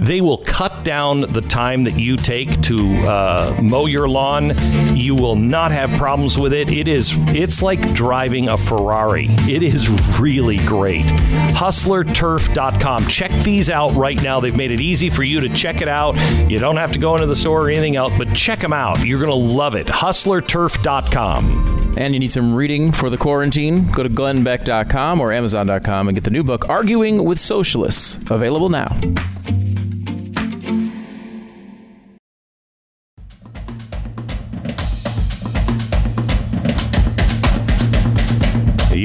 They 0.00 0.20
will 0.20 0.38
cut 0.38 0.84
down 0.84 1.22
the 1.22 1.40
time 1.40 1.82
that 1.82 1.98
you 1.98 2.16
take 2.16 2.62
to 2.62 2.76
uh, 2.98 3.58
mow 3.60 3.86
your 3.86 4.08
lawn. 4.08 4.52
You 4.96 5.16
will 5.16 5.34
not 5.34 5.72
have 5.72 5.90
problems 5.98 6.38
with 6.38 6.52
it. 6.52 6.70
It 6.70 6.86
is 6.86 7.10
it's 7.34 7.62
like 7.62 7.94
driving 7.94 8.48
a 8.48 8.56
Ferrari. 8.56 9.26
It 9.48 9.64
is 9.64 9.88
really 10.20 10.58
great. 10.58 11.04
Hustlerturf.com. 11.04 13.08
Check 13.08 13.32
these 13.42 13.70
out 13.70 13.92
right 13.94 14.22
now. 14.22 14.38
They've 14.38 14.54
made 14.54 14.70
it 14.70 14.80
easy 14.80 15.10
for 15.10 15.24
you 15.24 15.40
to 15.40 15.48
check 15.48 15.80
it 15.80 15.88
out. 15.88 16.14
You 16.48 16.60
don't 16.60 16.76
have 16.76 16.92
to 16.92 17.00
go 17.00 17.16
into 17.16 17.26
the 17.26 17.34
store 17.34 17.66
or 17.66 17.70
anything 17.70 17.96
else, 17.96 18.12
but 18.16 18.32
check 18.32 18.60
them 18.60 18.72
out. 18.72 19.04
You're 19.04 19.18
going 19.18 19.30
to 19.30 19.34
love 19.34 19.74
it. 19.74 19.88
Hustlerturf.com. 19.88 21.94
And 21.98 22.14
you 22.14 22.20
need 22.20 22.30
some 22.30 22.54
reading 22.54 22.92
for 22.92 23.10
the 23.10 23.18
quarantine? 23.18 23.90
Go 23.90 24.04
to 24.04 24.08
glennbeck.com 24.08 25.20
or 25.20 25.32
amazon.com 25.32 26.06
and 26.06 26.14
get 26.14 26.22
the 26.22 26.30
new 26.30 26.44
book, 26.44 26.68
Arguing 26.68 27.24
with 27.24 27.40
Socialists, 27.40 28.14
available 28.30 28.68
now. 28.68 28.96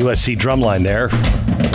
USC 0.04 0.36
drumline 0.36 0.84
there. 0.84 1.08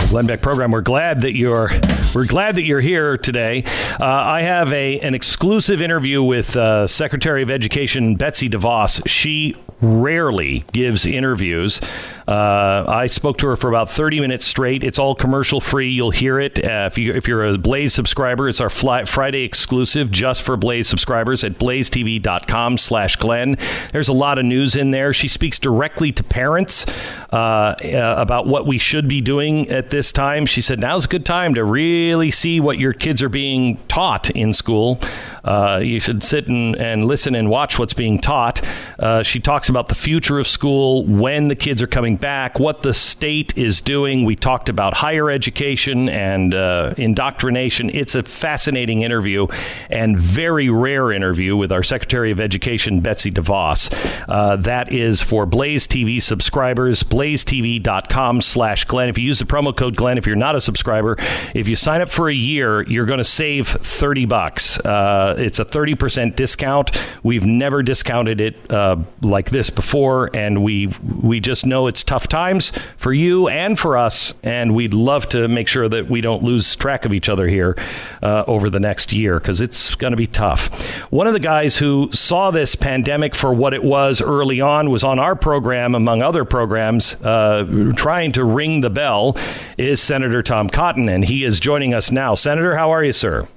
Glenn 0.09 0.27
Beck 0.27 0.41
program. 0.41 0.69
We're 0.69 0.81
glad 0.81 1.21
that 1.21 1.35
you're 1.35 1.71
we're 2.13 2.27
glad 2.27 2.55
that 2.55 2.63
you're 2.63 2.79
here 2.79 3.17
today. 3.17 3.63
Uh, 3.99 4.05
I 4.05 4.41
have 4.43 4.71
a 4.71 4.99
an 4.99 5.15
exclusive 5.15 5.81
interview 5.81 6.21
with 6.21 6.55
uh, 6.55 6.85
Secretary 6.85 7.41
of 7.41 7.49
Education 7.49 8.15
Betsy 8.15 8.47
DeVos. 8.47 9.07
She 9.07 9.55
rarely 9.81 10.65
gives 10.71 11.05
interviews. 11.05 11.81
Uh, 12.27 12.85
I 12.87 13.07
spoke 13.07 13.39
to 13.39 13.47
her 13.47 13.55
for 13.55 13.69
about 13.69 13.89
30 13.89 14.19
minutes 14.19 14.45
straight. 14.45 14.83
It's 14.83 14.99
all 14.99 15.15
commercial 15.15 15.59
free. 15.59 15.89
You'll 15.89 16.11
hear 16.11 16.39
it. 16.39 16.63
Uh, 16.63 16.87
if, 16.91 16.97
you, 16.97 17.13
if 17.13 17.27
you're 17.27 17.43
a 17.43 17.57
Blaze 17.57 17.93
subscriber, 17.93 18.47
it's 18.47 18.61
our 18.61 18.69
fly, 18.69 19.05
Friday 19.05 19.43
exclusive 19.43 20.11
just 20.11 20.43
for 20.43 20.55
Blaze 20.55 20.87
subscribers 20.87 21.43
at 21.43 21.57
blazetv.com 21.57 22.77
slash 22.77 23.15
Glenn. 23.15 23.57
There's 23.91 24.09
a 24.09 24.13
lot 24.13 24.37
of 24.37 24.45
news 24.45 24.75
in 24.75 24.91
there. 24.91 25.11
She 25.11 25.27
speaks 25.27 25.57
directly 25.57 26.11
to 26.11 26.23
parents 26.23 26.85
uh, 27.33 27.35
uh, 27.83 28.15
about 28.17 28.45
what 28.45 28.67
we 28.67 28.77
should 28.77 29.07
be 29.07 29.21
doing 29.21 29.67
at 29.69 29.89
this 29.89 30.11
time. 30.11 30.45
She 30.45 30.61
said, 30.61 30.79
now's 30.79 31.05
a 31.05 31.07
good 31.07 31.25
time 31.25 31.55
to 31.55 31.63
really 31.63 32.29
see 32.29 32.59
what 32.59 32.77
your 32.77 32.93
kids 32.93 33.23
are 33.23 33.29
being 33.29 33.77
taught 33.87 34.29
in 34.29 34.53
school. 34.53 34.99
Uh, 35.43 35.79
you 35.83 35.99
should 35.99 36.21
sit 36.21 36.47
and, 36.47 36.75
and 36.75 37.05
listen 37.05 37.33
and 37.33 37.49
watch 37.49 37.79
what's 37.79 37.93
being 37.93 38.19
taught. 38.19 38.61
Uh, 38.99 39.23
she 39.23 39.39
talks 39.39 39.68
about 39.69 39.87
the 39.87 39.95
future 39.95 40.39
of 40.39 40.47
school, 40.47 41.05
when 41.05 41.47
the 41.47 41.55
kids 41.55 41.81
are 41.81 41.87
coming 41.87 42.17
back, 42.17 42.59
what 42.59 42.81
the 42.81 42.93
state 42.93 43.57
is 43.57 43.81
doing. 43.81 44.25
We 44.25 44.35
talked 44.35 44.69
about 44.69 44.95
higher 44.95 45.29
education 45.29 46.09
and 46.09 46.53
uh, 46.53 46.93
indoctrination. 46.97 47.89
It's 47.91 48.15
a 48.15 48.23
fascinating 48.23 49.01
interview 49.01 49.47
and 49.89 50.17
very 50.17 50.69
rare 50.69 51.11
interview 51.11 51.55
with 51.55 51.71
our 51.71 51.83
Secretary 51.83 52.31
of 52.31 52.39
Education, 52.39 53.01
Betsy 53.01 53.31
DeVos. 53.31 53.93
Uh, 54.27 54.55
that 54.57 54.91
is 54.91 55.21
for 55.21 55.45
Blaze 55.45 55.87
TV 55.87 56.21
subscribers, 56.21 57.03
blazetv.com 57.03 58.41
slash 58.41 58.85
Glenn. 58.85 59.09
If 59.09 59.17
you 59.17 59.25
use 59.25 59.39
the 59.39 59.45
promo 59.45 59.75
code 59.75 59.95
Glenn, 59.95 60.17
if 60.17 60.25
you're 60.25 60.35
not 60.35 60.55
a 60.55 60.61
subscriber, 60.61 61.15
if 61.53 61.67
you 61.67 61.75
sign 61.75 62.01
up 62.01 62.09
for 62.09 62.29
a 62.29 62.33
year, 62.33 62.81
you're 62.83 63.05
going 63.05 63.19
to 63.19 63.23
save 63.23 63.67
30 63.67 64.25
bucks. 64.25 64.79
Uh, 64.79 65.35
it's 65.37 65.59
a 65.59 65.65
30% 65.65 66.35
discount. 66.35 66.99
We've 67.23 67.45
never 67.45 67.83
discounted 67.83 68.41
it 68.41 68.71
uh, 68.71 68.97
like 69.21 69.49
this 69.49 69.58
before, 69.67 70.29
and 70.35 70.63
we 70.63 70.93
we 71.23 71.39
just 71.39 71.65
know 71.65 71.87
it's 71.87 72.03
tough 72.03 72.27
times 72.27 72.71
for 72.97 73.11
you 73.11 73.47
and 73.47 73.79
for 73.79 73.97
us, 73.97 74.35
and 74.43 74.75
we'd 74.75 74.93
love 74.93 75.27
to 75.29 75.47
make 75.47 75.67
sure 75.67 75.89
that 75.89 76.07
we 76.07 76.21
don't 76.21 76.43
lose 76.43 76.75
track 76.75 77.03
of 77.03 77.13
each 77.13 77.29
other 77.29 77.47
here 77.47 77.75
uh, 78.21 78.43
over 78.45 78.69
the 78.69 78.79
next 78.79 79.11
year 79.11 79.39
because 79.39 79.59
it's 79.59 79.95
going 79.95 80.11
to 80.11 80.17
be 80.17 80.27
tough. 80.27 80.69
One 81.11 81.25
of 81.25 81.33
the 81.33 81.39
guys 81.39 81.77
who 81.77 82.11
saw 82.13 82.51
this 82.51 82.75
pandemic 82.75 83.33
for 83.33 83.51
what 83.51 83.73
it 83.73 83.83
was 83.83 84.21
early 84.21 84.61
on 84.61 84.91
was 84.91 85.03
on 85.03 85.17
our 85.17 85.35
program, 85.35 85.95
among 85.95 86.21
other 86.21 86.45
programs, 86.45 87.15
uh, 87.21 87.93
trying 87.95 88.31
to 88.33 88.43
ring 88.43 88.81
the 88.81 88.91
bell, 88.91 89.35
is 89.79 89.99
Senator 89.99 90.43
Tom 90.43 90.69
Cotton, 90.69 91.09
and 91.09 91.25
he 91.25 91.43
is 91.43 91.59
joining 91.59 91.95
us 91.95 92.11
now. 92.11 92.35
Senator, 92.35 92.75
how 92.77 92.91
are 92.91 93.03
you, 93.03 93.13
sir? 93.13 93.47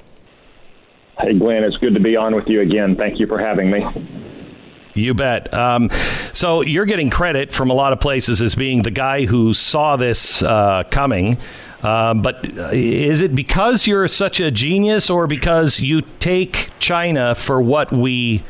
Hey, 1.18 1.38
Glenn, 1.38 1.62
it's 1.62 1.76
good 1.76 1.94
to 1.94 2.00
be 2.00 2.16
on 2.16 2.34
with 2.34 2.46
you 2.48 2.62
again. 2.62 2.96
Thank 2.96 3.20
you 3.20 3.26
for 3.26 3.38
having 3.38 3.70
me. 3.70 3.84
You 4.94 5.14
bet. 5.14 5.52
Um, 5.54 5.88
so 6.32 6.60
you're 6.60 6.84
getting 6.84 7.08
credit 7.08 7.52
from 7.52 7.70
a 7.70 7.74
lot 7.74 7.92
of 7.92 8.00
places 8.00 8.42
as 8.42 8.54
being 8.54 8.82
the 8.82 8.90
guy 8.90 9.24
who 9.24 9.54
saw 9.54 9.96
this 9.96 10.42
uh, 10.42 10.84
coming. 10.90 11.38
Um, 11.82 12.22
but 12.22 12.44
is 12.72 13.20
it 13.22 13.34
because 13.34 13.86
you're 13.86 14.06
such 14.06 14.38
a 14.38 14.50
genius, 14.50 15.10
or 15.10 15.26
because 15.26 15.80
you 15.80 16.02
take 16.20 16.70
China 16.78 17.34
for 17.34 17.60
what 17.60 17.90
we 17.90 18.44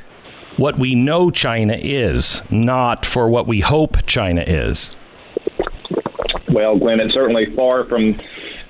what 0.58 0.78
we 0.78 0.94
know 0.94 1.30
China 1.30 1.74
is, 1.80 2.42
not 2.50 3.06
for 3.06 3.28
what 3.28 3.46
we 3.46 3.60
hope 3.60 4.04
China 4.04 4.42
is? 4.42 4.92
Well, 6.52 6.78
Glenn, 6.78 7.00
it's 7.00 7.14
certainly 7.14 7.46
far 7.56 7.86
from 7.86 8.20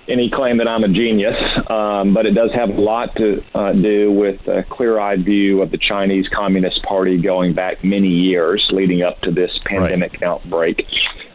any 0.09 0.31
claim 0.31 0.59
that 0.59 0.69
I'm 0.69 0.85
a 0.85 0.89
genius, 0.89 1.37
um, 1.69 2.12
but 2.12 2.27
it 2.27 2.33
does 2.33 2.51
have 2.53 2.70
a 2.70 2.81
lot 2.81 3.15
to 3.16 3.43
uh, 3.55 3.73
do 3.73 4.11
with 4.11 4.47
a 4.49 4.65
clear 4.65 4.99
eyed 4.99 5.24
view 5.24 5.62
of 5.62 5.70
the 5.70 5.79
Chinese 5.79 6.29
Communist 6.29 6.83
Party 6.83 7.20
going 7.20 7.55
back 7.55 7.85
many 7.85 8.09
years 8.09 8.66
leading 8.73 9.03
up 9.03 9.20
to 9.23 9.31
this 9.31 9.51
pandemic 9.65 10.12
right. 10.15 10.23
outbreak. 10.24 10.87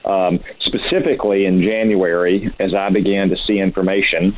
Um, 0.06 0.40
specifically 0.62 1.46
in 1.46 1.62
January, 1.62 2.54
as 2.60 2.74
I 2.74 2.90
began 2.90 3.30
to 3.30 3.38
see 3.46 3.60
information 3.60 4.38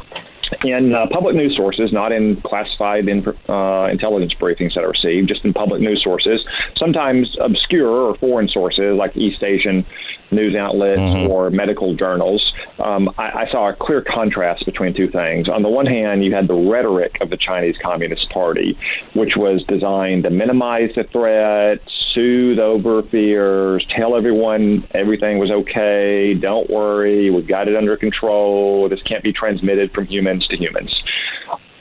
in 0.63 0.93
uh, 0.93 1.07
public 1.11 1.35
news 1.35 1.55
sources, 1.55 1.91
not 1.91 2.11
in 2.11 2.41
classified 2.41 3.07
in, 3.07 3.25
uh, 3.47 3.87
intelligence 3.91 4.33
briefings 4.33 4.75
that 4.75 4.83
are 4.83 4.89
received, 4.89 5.27
just 5.27 5.45
in 5.45 5.53
public 5.53 5.81
news 5.81 6.03
sources, 6.03 6.45
sometimes 6.77 7.35
obscure 7.39 7.89
or 7.89 8.15
foreign 8.15 8.47
sources 8.47 8.95
like 8.97 9.15
East 9.15 9.43
Asian 9.43 9.85
news 10.31 10.55
outlets 10.55 10.99
mm-hmm. 10.99 11.31
or 11.31 11.49
medical 11.49 11.95
journals, 11.95 12.53
um, 12.79 13.09
I, 13.17 13.45
I, 13.45 13.51
saw 13.51 13.69
a 13.69 13.73
clear 13.73 14.01
contrast 14.01 14.65
between 14.65 14.93
two 14.93 15.09
things. 15.09 15.49
On 15.49 15.63
the 15.63 15.69
one 15.69 15.85
hand, 15.85 16.23
you 16.23 16.33
had 16.33 16.47
the 16.47 16.53
rhetoric 16.53 17.17
of 17.21 17.29
the 17.29 17.37
Chinese 17.37 17.75
Communist 17.81 18.29
Party, 18.29 18.77
which 19.13 19.35
was 19.35 19.63
designed 19.63 20.23
to 20.23 20.29
minimize 20.29 20.91
the 20.95 21.03
threat, 21.03 21.81
soothe 22.13 22.59
over 22.59 23.03
fears, 23.03 23.85
tell 23.89 24.15
everyone 24.15 24.87
everything 24.91 25.37
was 25.37 25.51
okay, 25.51 26.33
don't 26.33 26.69
worry, 26.69 27.29
we've 27.29 27.47
got 27.47 27.67
it 27.67 27.75
under 27.75 27.97
control, 27.97 28.89
this 28.89 29.01
can't 29.03 29.23
be 29.23 29.33
transmitted 29.33 29.91
from 29.93 30.05
to 30.47 30.57
humans. 30.57 30.93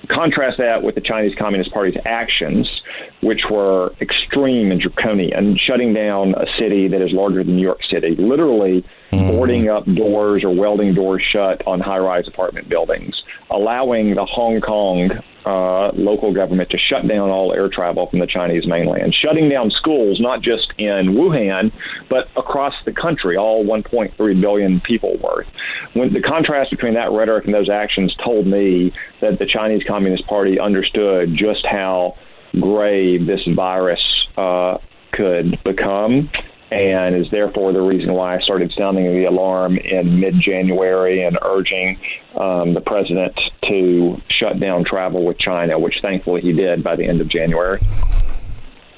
Contrast 0.08 0.56
that 0.58 0.82
with 0.82 0.94
the 0.94 1.00
Chinese 1.00 1.34
Communist 1.38 1.70
Party's 1.70 1.96
actions, 2.06 2.66
which 3.22 3.42
were 3.50 3.92
extreme 4.00 4.70
and 4.70 4.80
draconian, 4.80 5.58
shutting 5.58 5.92
down 5.92 6.34
a 6.34 6.46
city 6.58 6.88
that 6.88 7.02
is 7.02 7.12
larger 7.12 7.44
than 7.44 7.56
New 7.56 7.62
York 7.62 7.80
City, 7.90 8.16
literally 8.16 8.84
mm. 9.10 9.28
boarding 9.28 9.68
up 9.68 9.84
doors 9.86 10.44
or 10.44 10.54
welding 10.54 10.94
doors 10.94 11.22
shut 11.22 11.66
on 11.66 11.80
high 11.80 11.98
rise 11.98 12.28
apartment 12.28 12.68
buildings, 12.68 13.22
allowing 13.50 14.14
the 14.14 14.24
Hong 14.24 14.60
Kong 14.60 15.10
uh, 15.46 15.90
local 15.94 16.32
government 16.32 16.68
to 16.70 16.78
shut 16.78 17.06
down 17.08 17.30
all 17.30 17.54
air 17.54 17.68
travel 17.68 18.06
from 18.06 18.18
the 18.18 18.26
Chinese 18.26 18.66
mainland, 18.66 19.14
shutting 19.14 19.48
down 19.48 19.70
schools, 19.70 20.20
not 20.20 20.42
just 20.42 20.72
in 20.76 21.14
Wuhan, 21.14 21.72
but 22.08 22.28
across 22.36 22.74
the 22.84 22.92
country, 22.92 23.36
all 23.36 23.64
1.3 23.64 24.40
billion 24.40 24.80
people 24.80 25.16
worth. 25.18 25.48
When 25.94 26.12
the 26.12 26.20
contrast 26.20 26.70
between 26.70 26.94
that 26.94 27.10
rhetoric 27.12 27.46
and 27.46 27.54
those 27.54 27.70
actions 27.70 28.14
told 28.16 28.46
me 28.46 28.92
that 29.20 29.38
the 29.38 29.46
Chinese 29.46 29.84
Communist 29.84 30.26
Party 30.26 30.60
understood 30.60 31.34
just 31.34 31.64
how 31.64 32.16
grave 32.60 33.26
this 33.26 33.44
virus 33.46 34.00
uh, 34.36 34.78
could 35.12 35.62
become 35.64 36.30
and 36.70 37.14
is 37.14 37.30
therefore 37.30 37.72
the 37.72 37.80
reason 37.80 38.12
why 38.12 38.36
I 38.36 38.40
started 38.40 38.72
sounding 38.76 39.04
the 39.04 39.24
alarm 39.24 39.78
in 39.78 40.20
mid 40.20 40.34
January 40.40 41.24
and 41.24 41.38
urging 41.42 41.98
um, 42.36 42.74
the 42.74 42.80
president 42.80 43.38
to 43.68 44.20
shut 44.28 44.60
down 44.60 44.84
travel 44.84 45.24
with 45.24 45.38
China, 45.38 45.78
which 45.78 45.96
thankfully 46.02 46.40
he 46.40 46.52
did 46.52 46.82
by 46.82 46.96
the 46.96 47.04
end 47.04 47.20
of 47.20 47.28
January. 47.28 47.80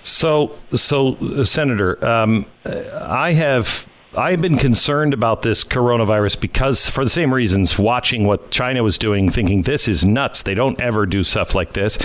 So, 0.02 0.56
so 0.74 1.14
uh, 1.16 1.44
Senator, 1.44 2.04
um, 2.06 2.46
I 2.64 3.32
have 3.34 3.88
I've 4.16 4.40
been 4.40 4.58
concerned 4.58 5.14
about 5.14 5.42
this 5.42 5.62
coronavirus 5.62 6.40
because, 6.40 6.90
for 6.90 7.04
the 7.04 7.10
same 7.10 7.32
reasons, 7.32 7.78
watching 7.78 8.26
what 8.26 8.50
China 8.50 8.82
was 8.82 8.98
doing, 8.98 9.30
thinking 9.30 9.62
this 9.62 9.86
is 9.86 10.04
nuts. 10.04 10.42
They 10.42 10.54
don't 10.54 10.80
ever 10.80 11.06
do 11.06 11.22
stuff 11.22 11.54
like 11.54 11.74
this. 11.74 11.96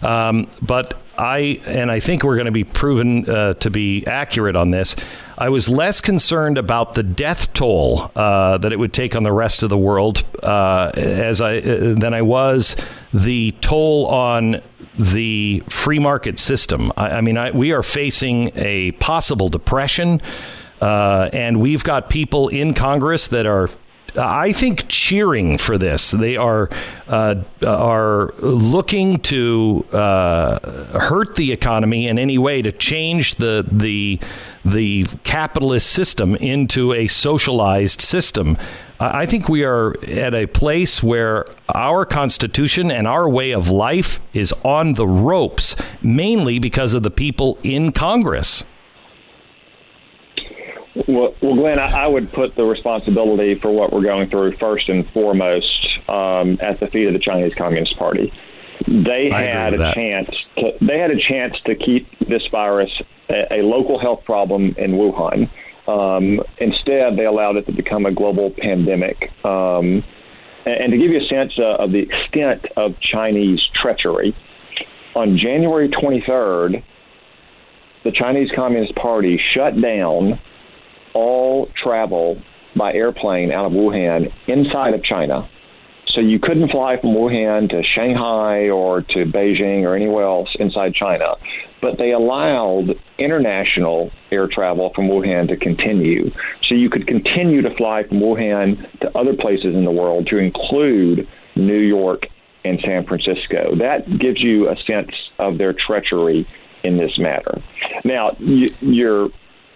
Um, 0.00 0.46
but 0.62 0.94
I, 1.18 1.60
and 1.66 1.90
I 1.90 2.00
think 2.00 2.22
we're 2.22 2.36
going 2.36 2.46
to 2.46 2.52
be 2.52 2.64
proven 2.64 3.28
uh, 3.28 3.54
to 3.54 3.70
be 3.70 4.06
accurate 4.06 4.56
on 4.56 4.70
this. 4.70 4.94
I 5.36 5.48
was 5.48 5.68
less 5.68 6.00
concerned 6.00 6.58
about 6.58 6.94
the 6.94 7.02
death 7.02 7.52
toll 7.52 8.10
uh, 8.14 8.58
that 8.58 8.72
it 8.72 8.78
would 8.78 8.92
take 8.92 9.16
on 9.16 9.24
the 9.24 9.32
rest 9.32 9.62
of 9.62 9.68
the 9.68 9.78
world 9.78 10.24
uh, 10.42 10.92
as 10.96 11.40
I 11.40 11.58
uh, 11.58 11.94
than 11.94 12.14
I 12.14 12.22
was 12.22 12.76
the 13.12 13.52
toll 13.60 14.06
on 14.06 14.62
the 14.98 15.62
free 15.68 15.98
market 15.98 16.38
system. 16.38 16.92
I, 16.96 17.10
I 17.10 17.20
mean, 17.20 17.36
I, 17.36 17.50
we 17.50 17.72
are 17.72 17.82
facing 17.82 18.50
a 18.54 18.92
possible 18.92 19.48
depression. 19.48 20.20
Uh, 20.80 21.28
and 21.32 21.60
we've 21.60 21.82
got 21.82 22.08
people 22.08 22.46
in 22.48 22.72
Congress 22.72 23.26
that 23.28 23.46
are 23.46 23.68
I 24.18 24.52
think 24.52 24.86
cheering 24.88 25.58
for 25.58 25.78
this. 25.78 26.10
They 26.10 26.36
are 26.36 26.68
uh, 27.08 27.42
are 27.66 28.32
looking 28.38 29.20
to 29.20 29.84
uh, 29.92 30.98
hurt 30.98 31.36
the 31.36 31.52
economy 31.52 32.08
in 32.08 32.18
any 32.18 32.38
way 32.38 32.62
to 32.62 32.72
change 32.72 33.36
the 33.36 33.64
the 33.70 34.20
the 34.64 35.06
capitalist 35.24 35.90
system 35.90 36.34
into 36.36 36.92
a 36.92 37.08
socialized 37.08 38.00
system. 38.00 38.58
I 39.00 39.26
think 39.26 39.48
we 39.48 39.64
are 39.64 39.94
at 40.08 40.34
a 40.34 40.46
place 40.46 41.02
where 41.02 41.46
our 41.72 42.04
Constitution 42.04 42.90
and 42.90 43.06
our 43.06 43.28
way 43.28 43.52
of 43.52 43.70
life 43.70 44.18
is 44.32 44.52
on 44.64 44.94
the 44.94 45.06
ropes, 45.06 45.76
mainly 46.02 46.58
because 46.58 46.94
of 46.94 47.04
the 47.04 47.10
people 47.10 47.58
in 47.62 47.92
Congress. 47.92 48.64
Well, 51.06 51.34
well 51.40 51.54
Glenn, 51.54 51.78
I, 51.78 52.04
I, 52.04 52.06
would 52.06 52.32
put 52.32 52.56
the 52.56 52.64
responsibility 52.64 53.54
for 53.54 53.70
what 53.70 53.92
we're 53.92 54.02
going 54.02 54.30
through 54.30 54.56
first 54.56 54.88
and 54.88 55.08
foremost 55.10 55.88
um, 56.08 56.58
at 56.60 56.80
the 56.80 56.88
feet 56.88 57.06
of 57.06 57.12
the 57.12 57.18
Chinese 57.18 57.54
Communist 57.54 57.96
Party. 57.96 58.32
They 58.86 59.30
I 59.30 59.42
had 59.42 59.74
a 59.74 59.78
that. 59.78 59.94
chance. 59.94 60.30
To, 60.56 60.72
they 60.80 60.98
had 60.98 61.10
a 61.10 61.20
chance 61.20 61.60
to 61.66 61.74
keep 61.74 62.18
this 62.20 62.46
virus 62.48 62.90
a, 63.28 63.60
a 63.60 63.62
local 63.62 63.98
health 63.98 64.24
problem 64.24 64.74
in 64.78 64.92
Wuhan. 64.92 65.50
Um, 65.86 66.42
instead, 66.58 67.16
they 67.16 67.24
allowed 67.24 67.56
it 67.56 67.66
to 67.66 67.72
become 67.72 68.06
a 68.06 68.12
global 68.12 68.50
pandemic. 68.50 69.30
Um, 69.44 70.04
and, 70.64 70.74
and, 70.80 70.92
to 70.92 70.98
give 70.98 71.10
you 71.10 71.20
a 71.20 71.28
sense 71.28 71.58
uh, 71.58 71.76
of 71.76 71.92
the 71.92 72.00
extent 72.00 72.66
of 72.76 72.98
Chinese 73.00 73.60
treachery, 73.74 74.36
on 75.14 75.38
January 75.38 75.88
23rd, 75.88 76.82
the 78.04 78.12
Chinese 78.12 78.50
Communist 78.54 78.94
Party 78.94 79.40
shut 79.54 79.80
down 79.80 80.38
all 81.14 81.66
travel 81.80 82.40
by 82.76 82.92
airplane 82.92 83.50
out 83.50 83.66
of 83.66 83.72
Wuhan 83.72 84.32
inside 84.46 84.94
of 84.94 85.02
China. 85.02 85.48
So 86.06 86.20
you 86.20 86.38
couldn't 86.38 86.70
fly 86.70 86.96
from 87.00 87.10
Wuhan 87.10 87.68
to 87.70 87.82
Shanghai 87.82 88.70
or 88.70 89.02
to 89.02 89.24
Beijing 89.26 89.82
or 89.82 89.94
anywhere 89.94 90.24
else 90.24 90.48
inside 90.58 90.94
China. 90.94 91.36
But 91.80 91.98
they 91.98 92.12
allowed 92.12 92.98
international 93.18 94.10
air 94.32 94.48
travel 94.48 94.90
from 94.94 95.08
Wuhan 95.08 95.48
to 95.48 95.56
continue. 95.56 96.32
So 96.64 96.74
you 96.74 96.90
could 96.90 97.06
continue 97.06 97.62
to 97.62 97.74
fly 97.76 98.04
from 98.04 98.20
Wuhan 98.20 99.00
to 99.00 99.16
other 99.16 99.34
places 99.34 99.74
in 99.74 99.84
the 99.84 99.90
world, 99.90 100.26
to 100.28 100.38
include 100.38 101.28
New 101.54 101.78
York 101.78 102.26
and 102.64 102.80
San 102.80 103.04
Francisco. 103.04 103.76
That 103.76 104.18
gives 104.18 104.40
you 104.42 104.68
a 104.68 104.76
sense 104.76 105.12
of 105.38 105.58
their 105.58 105.72
treachery 105.72 106.46
in 106.82 106.96
this 106.96 107.18
matter. 107.18 107.62
Now, 108.04 108.34
you, 108.38 108.74
your 108.80 109.30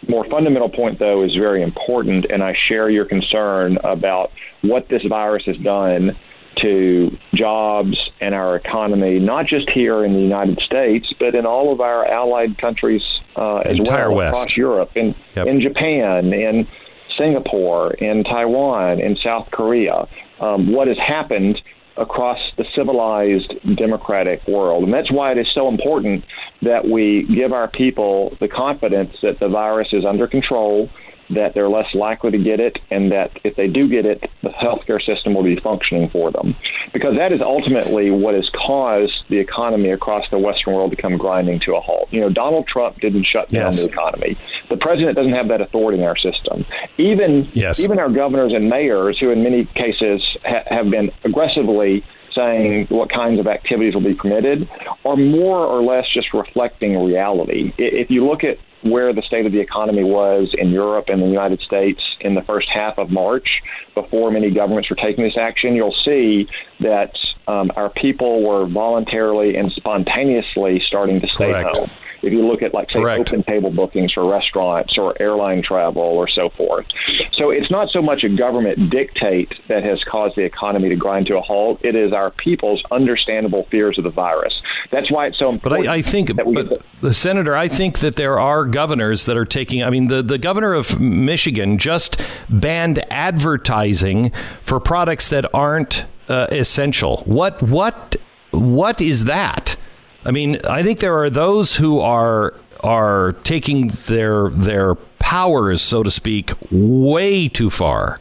more 0.08 0.24
fundamental 0.28 0.68
point, 0.68 0.98
though, 0.98 1.22
is 1.22 1.34
very 1.34 1.62
important, 1.62 2.26
and 2.30 2.42
I 2.42 2.54
share 2.68 2.90
your 2.90 3.04
concern 3.04 3.78
about 3.84 4.32
what 4.62 4.88
this 4.88 5.02
virus 5.04 5.44
has 5.46 5.56
done 5.58 6.16
to 6.60 7.16
jobs 7.34 7.96
and 8.20 8.34
our 8.34 8.56
economy, 8.56 9.18
not 9.18 9.46
just 9.46 9.70
here 9.70 10.04
in 10.04 10.12
the 10.12 10.20
United 10.20 10.60
States, 10.60 11.12
but 11.18 11.34
in 11.34 11.46
all 11.46 11.72
of 11.72 11.80
our 11.80 12.06
allied 12.06 12.58
countries 12.58 13.02
uh, 13.36 13.58
as 13.58 13.78
Entire 13.78 14.10
well 14.10 14.18
West. 14.18 14.36
across 14.36 14.56
Europe, 14.56 14.90
in 14.94 15.14
Yep. 15.34 15.46
in 15.46 15.60
Japan, 15.62 16.32
in 16.34 16.68
Singapore, 17.16 17.92
in 17.94 18.24
Taiwan, 18.24 19.00
in 19.00 19.16
South 19.16 19.50
Korea. 19.50 20.06
Um, 20.40 20.72
what 20.72 20.88
has 20.88 20.98
happened 20.98 21.60
across 21.96 22.38
the 22.56 22.64
civilized 22.74 23.52
democratic 23.76 24.46
world. 24.48 24.84
And 24.84 24.92
that's 24.92 25.12
why 25.12 25.32
it 25.32 25.38
is 25.38 25.46
so 25.54 25.68
important 25.68 26.24
that 26.62 26.88
we 26.88 27.26
give 27.34 27.52
our 27.52 27.68
people 27.68 28.36
the 28.40 28.48
confidence 28.48 29.14
that 29.22 29.40
the 29.40 29.48
virus 29.48 29.88
is 29.92 30.04
under 30.04 30.26
control, 30.26 30.88
that 31.34 31.54
they're 31.54 31.68
less 31.68 31.94
likely 31.94 32.30
to 32.30 32.38
get 32.38 32.60
it, 32.60 32.78
and 32.90 33.12
that 33.12 33.30
if 33.44 33.56
they 33.56 33.68
do 33.68 33.88
get 33.88 34.06
it, 34.06 34.30
the 34.42 34.50
healthcare 34.50 35.02
system 35.04 35.34
will 35.34 35.42
be 35.42 35.56
functioning 35.56 36.08
for 36.10 36.30
them. 36.30 36.54
Because 36.92 37.16
that 37.16 37.32
is 37.32 37.40
ultimately 37.40 38.10
what 38.10 38.34
has 38.34 38.48
caused 38.50 39.12
the 39.28 39.38
economy 39.38 39.90
across 39.90 40.28
the 40.30 40.38
Western 40.38 40.74
world 40.74 40.90
to 40.90 40.96
come 40.96 41.16
grinding 41.16 41.60
to 41.60 41.74
a 41.74 41.80
halt. 41.80 42.08
You 42.10 42.20
know, 42.20 42.28
Donald 42.28 42.66
Trump 42.66 43.00
didn't 43.00 43.24
shut 43.24 43.48
down 43.48 43.72
Yes. 43.72 43.82
the 43.82 43.88
economy. 43.88 44.36
The 44.68 44.76
president 44.76 45.16
doesn't 45.16 45.32
have 45.32 45.48
that 45.48 45.60
authority 45.60 45.98
in 45.98 46.04
our 46.04 46.16
system. 46.16 46.64
Even 46.98 47.48
Yes. 47.54 47.80
even 47.80 47.98
our 47.98 48.08
governors 48.10 48.52
and 48.52 48.68
mayors, 48.68 49.18
who 49.18 49.30
in 49.30 49.42
many 49.42 49.64
cases 49.74 50.22
ha- 50.44 50.64
have 50.66 50.90
been 50.90 51.10
aggressively 51.24 52.02
saying 52.34 52.86
what 52.88 53.10
kinds 53.10 53.38
of 53.38 53.46
activities 53.46 53.92
will 53.94 54.00
be 54.00 54.14
permitted, 54.14 54.66
are 55.04 55.16
more 55.16 55.58
or 55.58 55.82
less 55.82 56.06
just 56.14 56.32
reflecting 56.32 57.04
reality. 57.04 57.72
If 57.76 58.10
you 58.10 58.26
look 58.26 58.42
at 58.42 58.56
where 58.82 59.12
the 59.12 59.22
state 59.22 59.46
of 59.46 59.52
the 59.52 59.60
economy 59.60 60.04
was 60.04 60.54
in 60.56 60.70
Europe 60.70 61.06
and 61.08 61.22
the 61.22 61.26
United 61.26 61.60
States 61.60 62.00
in 62.20 62.34
the 62.34 62.42
first 62.42 62.68
half 62.68 62.98
of 62.98 63.10
March, 63.10 63.62
before 63.94 64.30
many 64.30 64.50
governments 64.50 64.90
were 64.90 64.96
taking 64.96 65.24
this 65.24 65.36
action, 65.36 65.74
you'll 65.76 65.96
see 66.04 66.48
that 66.80 67.14
um, 67.46 67.70
our 67.76 67.90
people 67.90 68.42
were 68.42 68.66
voluntarily 68.66 69.56
and 69.56 69.72
spontaneously 69.72 70.82
starting 70.86 71.20
to 71.20 71.28
stay 71.28 71.52
Correct. 71.52 71.76
home. 71.76 71.90
If 72.22 72.32
you 72.32 72.46
look 72.46 72.62
at, 72.62 72.72
like, 72.72 72.88
say, 72.92 73.00
Correct. 73.00 73.30
open 73.30 73.42
table 73.42 73.70
bookings 73.72 74.12
for 74.12 74.24
restaurants 74.30 74.96
or 74.96 75.20
airline 75.20 75.60
travel 75.60 76.02
or 76.02 76.28
so 76.28 76.50
forth. 76.50 76.86
So 77.32 77.50
it's 77.50 77.68
not 77.68 77.88
so 77.90 78.00
much 78.00 78.22
a 78.22 78.28
government 78.28 78.90
dictate 78.90 79.52
that 79.66 79.82
has 79.82 80.04
caused 80.04 80.36
the 80.36 80.42
economy 80.42 80.88
to 80.90 80.94
grind 80.94 81.26
to 81.26 81.36
a 81.36 81.40
halt. 81.40 81.80
It 81.82 81.96
is 81.96 82.12
our 82.12 82.30
people's 82.30 82.80
understandable 82.92 83.64
fears 83.72 83.98
of 83.98 84.04
the 84.04 84.10
virus. 84.10 84.54
That's 84.92 85.10
why 85.10 85.26
it's 85.26 85.38
so 85.40 85.46
But 85.50 85.54
important. 85.72 85.88
I, 85.88 85.94
I 85.94 86.02
think, 86.02 86.36
but 86.36 86.84
the 87.00 87.12
senator, 87.12 87.56
I 87.56 87.66
think 87.66 87.98
that 87.98 88.14
there 88.14 88.38
are 88.38 88.66
governors 88.72 89.26
that 89.26 89.36
are 89.36 89.44
taking. 89.44 89.84
I 89.84 89.90
mean, 89.90 90.08
the 90.08 90.22
the 90.22 90.38
governor 90.38 90.74
of 90.74 90.98
Michigan 90.98 91.78
just 91.78 92.20
banned 92.48 93.04
advertising 93.10 94.32
for 94.62 94.80
products 94.80 95.28
that 95.28 95.44
aren't 95.54 96.04
uh, 96.28 96.48
essential. 96.50 97.22
What 97.26 97.62
what 97.62 98.16
what 98.50 99.00
is 99.00 99.26
that? 99.26 99.76
I 100.24 100.30
mean, 100.30 100.58
I 100.68 100.82
think 100.82 100.98
there 100.98 101.16
are 101.18 101.30
those 101.30 101.76
who 101.76 102.00
are 102.00 102.54
are 102.82 103.32
taking 103.44 103.88
their 104.06 104.50
their 104.50 104.94
powers, 105.18 105.82
so 105.82 106.02
to 106.02 106.10
speak, 106.10 106.52
way 106.70 107.48
too 107.48 107.70
far. 107.70 108.18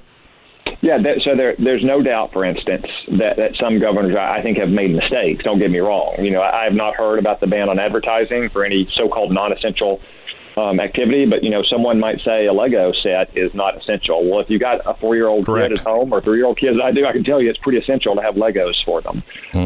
Yeah, 0.82 0.98
that, 0.98 1.22
so 1.24 1.36
there, 1.36 1.56
there's 1.60 1.84
no 1.84 2.02
doubt, 2.02 2.34
for 2.34 2.44
instance, 2.44 2.88
that, 3.20 3.38
that 3.38 3.56
some 3.60 3.80
governors, 3.80 4.16
I 4.16 4.38
I 4.40 4.42
think, 4.42 4.58
have 4.58 4.70
made 4.70 4.92
mistakes. 4.92 5.44
Don't 5.44 5.60
get 5.60 5.70
me 5.70 5.78
wrong. 5.78 6.16
You 6.24 6.32
know, 6.32 6.42
I 6.42 6.64
have 6.64 6.74
not 6.74 6.96
heard 6.96 7.20
about 7.20 7.40
the 7.40 7.46
ban 7.46 7.70
on 7.70 7.78
advertising 7.78 8.50
for 8.50 8.66
any 8.66 8.90
so-called 8.96 9.32
non-essential 9.32 10.02
um, 10.58 10.80
activity, 10.80 11.26
but 11.26 11.44
you 11.44 11.50
know, 11.50 11.64
someone 11.64 12.00
might 12.00 12.20
say 12.22 12.46
a 12.46 12.54
Lego 12.54 12.92
set 12.92 13.36
is 13.38 13.54
not 13.54 13.78
essential. 13.78 14.30
Well, 14.30 14.40
if 14.40 14.50
you 14.50 14.60
got 14.60 14.82
a 14.86 14.94
four-year-old 14.96 15.46
kid 15.46 15.72
at 15.74 15.80
home 15.80 16.14
or 16.14 16.22
three-year-old 16.22 16.58
kids, 16.60 16.78
I 16.84 16.92
do, 16.92 17.06
I 17.06 17.14
can 17.14 17.24
tell 17.24 17.42
you, 17.42 17.50
it's 17.50 17.60
pretty 17.60 17.80
essential 17.80 18.16
to 18.16 18.22
have 18.22 18.36
Legos 18.36 18.84
for 18.86 19.02
them. 19.02 19.24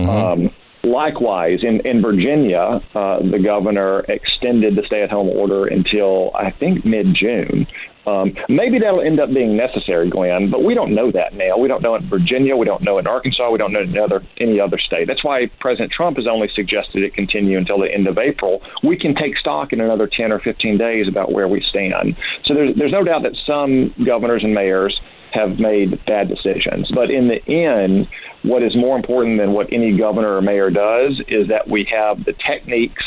Um, 0.09 0.51
likewise, 0.83 1.63
in 1.63 1.79
in 1.81 2.01
Virginia, 2.01 2.81
uh, 2.93 3.19
the 3.19 3.39
governor 3.39 4.01
extended 4.07 4.75
the 4.75 4.83
stay-at-home 4.85 5.29
order 5.29 5.65
until 5.65 6.31
I 6.35 6.51
think 6.51 6.85
mid-June. 6.85 7.67
Um, 8.07 8.35
maybe 8.47 8.79
that'll 8.79 9.01
end 9.01 9.19
up 9.19 9.33
being 9.33 9.57
necessary, 9.57 10.09
Glenn, 10.09 10.49
but 10.49 10.63
we 10.63 10.73
don't 10.73 10.93
know 10.93 11.11
that 11.11 11.33
now. 11.33 11.57
We 11.57 11.67
don't 11.67 11.81
know 11.81 11.95
in 11.95 12.03
Virginia. 12.03 12.55
We 12.55 12.65
don't 12.65 12.83
know 12.83 12.97
in 12.97 13.07
Arkansas. 13.07 13.49
We 13.49 13.57
don't 13.57 13.73
know 13.73 13.81
in 13.81 13.97
other, 13.97 14.23
any 14.37 14.59
other 14.59 14.77
state. 14.77 15.07
That's 15.07 15.23
why 15.23 15.47
President 15.59 15.91
Trump 15.91 16.17
has 16.17 16.27
only 16.27 16.49
suggested 16.49 17.03
it 17.03 17.13
continue 17.13 17.57
until 17.57 17.79
the 17.79 17.91
end 17.91 18.07
of 18.07 18.17
April. 18.17 18.61
We 18.83 18.97
can 18.97 19.15
take 19.15 19.37
stock 19.37 19.73
in 19.73 19.81
another 19.81 20.07
10 20.07 20.31
or 20.31 20.39
15 20.39 20.77
days 20.77 21.07
about 21.07 21.31
where 21.31 21.47
we 21.47 21.61
stand. 21.61 22.15
So 22.45 22.53
there's, 22.53 22.75
there's 22.75 22.91
no 22.91 23.03
doubt 23.03 23.23
that 23.23 23.35
some 23.45 23.93
governors 24.03 24.43
and 24.43 24.53
mayors 24.53 24.99
have 25.31 25.59
made 25.59 26.03
bad 26.05 26.29
decisions. 26.29 26.89
But 26.91 27.11
in 27.11 27.27
the 27.27 27.45
end, 27.49 28.07
what 28.43 28.63
is 28.63 28.75
more 28.75 28.95
important 28.95 29.39
than 29.39 29.51
what 29.51 29.71
any 29.73 29.97
governor 29.97 30.37
or 30.37 30.41
mayor 30.41 30.69
does 30.69 31.21
is 31.27 31.49
that 31.49 31.67
we 31.67 31.83
have 31.85 32.23
the 32.23 32.33
techniques 32.33 33.03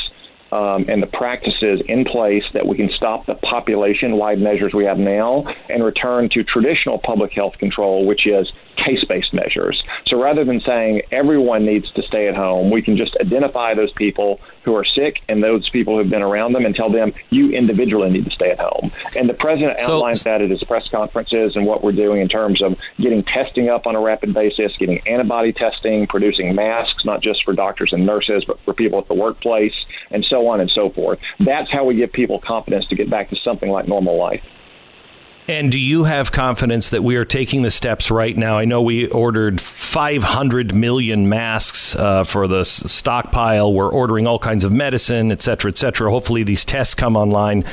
um, 0.53 0.87
and 0.89 1.03
the 1.03 1.07
practices 1.07 1.81
in 1.87 2.05
place 2.05 2.45
that 2.55 2.67
we 2.67 2.77
can 2.77 2.91
stop 2.91 3.27
the 3.27 3.35
population 3.35 4.17
wide 4.17 4.41
measures 4.41 4.73
we 4.73 4.85
have 4.85 4.99
now 4.99 5.45
and 5.69 5.85
return 5.85 6.29
to 6.31 6.43
traditional 6.45 6.99
public 6.99 7.33
health 7.33 7.59
control, 7.59 8.07
which 8.07 8.27
is 8.27 8.51
case 8.77 9.05
based 9.05 9.35
measures. 9.35 9.83
So 10.07 10.23
rather 10.23 10.45
than 10.45 10.61
saying 10.61 11.03
everyone 11.11 11.67
needs 11.67 11.91
to 11.93 12.03
stay 12.03 12.29
at 12.29 12.37
home, 12.37 12.71
we 12.71 12.81
can 12.81 12.97
just 12.97 13.17
identify 13.21 13.75
those 13.75 13.93
people 13.93 14.41
who 14.65 14.75
are 14.75 14.85
sick 14.85 15.21
and 15.29 15.43
those 15.43 15.69
people 15.71 15.95
who 15.95 15.99
have 15.99 16.11
been 16.11 16.23
around 16.23 16.53
them 16.53 16.65
and 16.65 16.75
tell 16.75 16.91
them 16.91 17.13
you 17.31 17.51
individually 17.51 18.11
need 18.11 18.25
to 18.25 18.31
stay 18.31 18.51
at 18.51 18.59
home. 18.61 18.93
And 19.17 19.29
the 19.29 19.35
president 19.35 19.81
So- 19.81 19.97
outlines 19.97 20.25
that 20.25 20.41
at 20.41 20.51
his 20.51 20.63
press 20.65 20.89
conferences 20.89 21.57
and 21.57 21.67
what 21.67 21.83
we're 21.83 21.93
doing 21.93 22.21
in 22.23 22.29
terms 22.29 22.63
of 22.63 22.77
getting 22.99 23.23
testing 23.25 23.69
up 23.69 23.87
on 23.87 23.97
a 23.97 24.01
rapid 24.01 24.33
basis, 24.33 24.73
getting 24.79 25.01
antibody 25.07 25.53
testing, 25.53 26.07
producing 26.07 26.55
masks, 26.55 27.05
not 27.05 27.21
just 27.21 27.45
for 27.45 27.53
doctors 27.53 27.93
and 27.93 28.07
nurses, 28.07 28.45
but 28.45 28.61
for 28.61 28.73
people 28.73 28.99
at 28.99 29.09
the 29.09 29.15
workplace, 29.15 29.75
and 30.11 30.25
so 30.25 30.38
on 30.47 30.61
and 30.61 30.71
so 30.71 30.91
forth. 30.91 31.19
That's 31.41 31.71
how 31.71 31.85
we 31.85 31.97
give 31.97 32.13
people 32.13 32.41
confidence 32.41 32.87
to 32.89 32.97
get 32.97 33.11
back 33.11 33.31
to 33.31 33.37
something 33.37 33.71
like 33.71 33.89
normal 33.89 34.17
life. 34.17 34.43
And 35.49 35.73
do 35.73 35.79
you 35.79 36.05
have 36.05 36.31
confidence 36.31 36.91
that 36.91 37.03
we 37.03 37.17
are 37.17 37.25
taking 37.25 37.63
the 37.63 37.71
steps 37.71 38.11
right 38.11 38.37
now? 38.37 38.59
I 38.59 38.67
know 38.67 38.83
we 38.83 39.09
ordered 39.09 39.63
500 39.63 40.75
million 40.75 41.27
masks 41.27 41.97
uh, 41.97 42.25
for 42.25 42.47
the 42.47 42.65
stockpile. 42.65 43.73
We're 43.73 43.91
ordering 43.91 44.27
all 44.27 44.39
kinds 44.39 44.63
of 44.63 44.73
medicine, 44.73 45.33
et 45.33 45.41
cetera, 45.41 45.71
et 45.71 45.79
cetera. 45.79 46.11
Hopefully, 46.11 46.43
these 46.43 46.67
tests 46.67 46.95
come 46.95 47.17
online. 47.17 47.65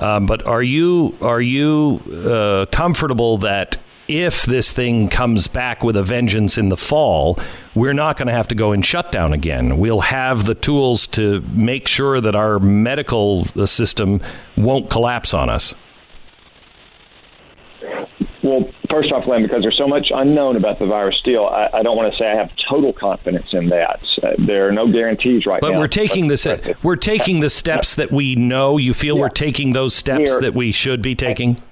Um, 0.00 0.26
but 0.26 0.44
are 0.44 0.62
you 0.62 1.16
are 1.20 1.40
you 1.40 2.00
uh, 2.12 2.66
comfortable 2.72 3.38
that 3.38 3.78
if 4.10 4.42
this 4.44 4.72
thing 4.72 5.08
comes 5.08 5.46
back 5.46 5.84
with 5.84 5.96
a 5.96 6.02
vengeance 6.02 6.58
in 6.58 6.68
the 6.68 6.76
fall, 6.76 7.38
we're 7.76 7.92
not 7.92 8.16
going 8.16 8.26
to 8.26 8.32
have 8.34 8.48
to 8.48 8.56
go 8.56 8.72
in 8.72 8.82
shutdown 8.82 9.32
again? 9.32 9.78
We'll 9.78 10.00
have 10.00 10.46
the 10.46 10.56
tools 10.56 11.06
to 11.08 11.40
make 11.52 11.86
sure 11.86 12.20
that 12.20 12.34
our 12.34 12.58
medical 12.58 13.46
uh, 13.56 13.66
system 13.66 14.20
won't 14.56 14.90
collapse 14.90 15.32
on 15.32 15.48
us. 15.48 15.76
Well, 18.42 18.68
first 18.88 19.12
off, 19.12 19.26
Glenn, 19.26 19.42
because 19.42 19.62
there's 19.62 19.76
so 19.76 19.86
much 19.86 20.08
unknown 20.12 20.56
about 20.56 20.78
the 20.78 20.86
virus 20.86 21.16
still, 21.20 21.46
I, 21.46 21.68
I 21.74 21.82
don't 21.82 21.96
want 21.96 22.12
to 22.12 22.18
say 22.18 22.26
I 22.26 22.34
have 22.34 22.50
total 22.68 22.92
confidence 22.92 23.46
in 23.52 23.68
that. 23.68 24.00
Uh, 24.22 24.30
there 24.46 24.66
are 24.66 24.72
no 24.72 24.90
guarantees 24.90 25.46
right 25.46 25.60
But 25.60 25.72
now. 25.72 25.78
we're 25.78 25.88
taking 25.88 26.26
the 26.26 26.76
we're 26.82 26.96
taking 26.96 27.40
the 27.40 27.50
steps 27.50 27.94
that 27.94 28.10
we 28.10 28.34
know. 28.34 28.76
You 28.76 28.94
feel 28.94 29.16
we're 29.16 29.28
taking 29.28 29.72
those 29.72 29.94
steps 29.94 30.38
that 30.38 30.54
we 30.54 30.72
should 30.72 31.00
be 31.00 31.14
taking. 31.14 31.62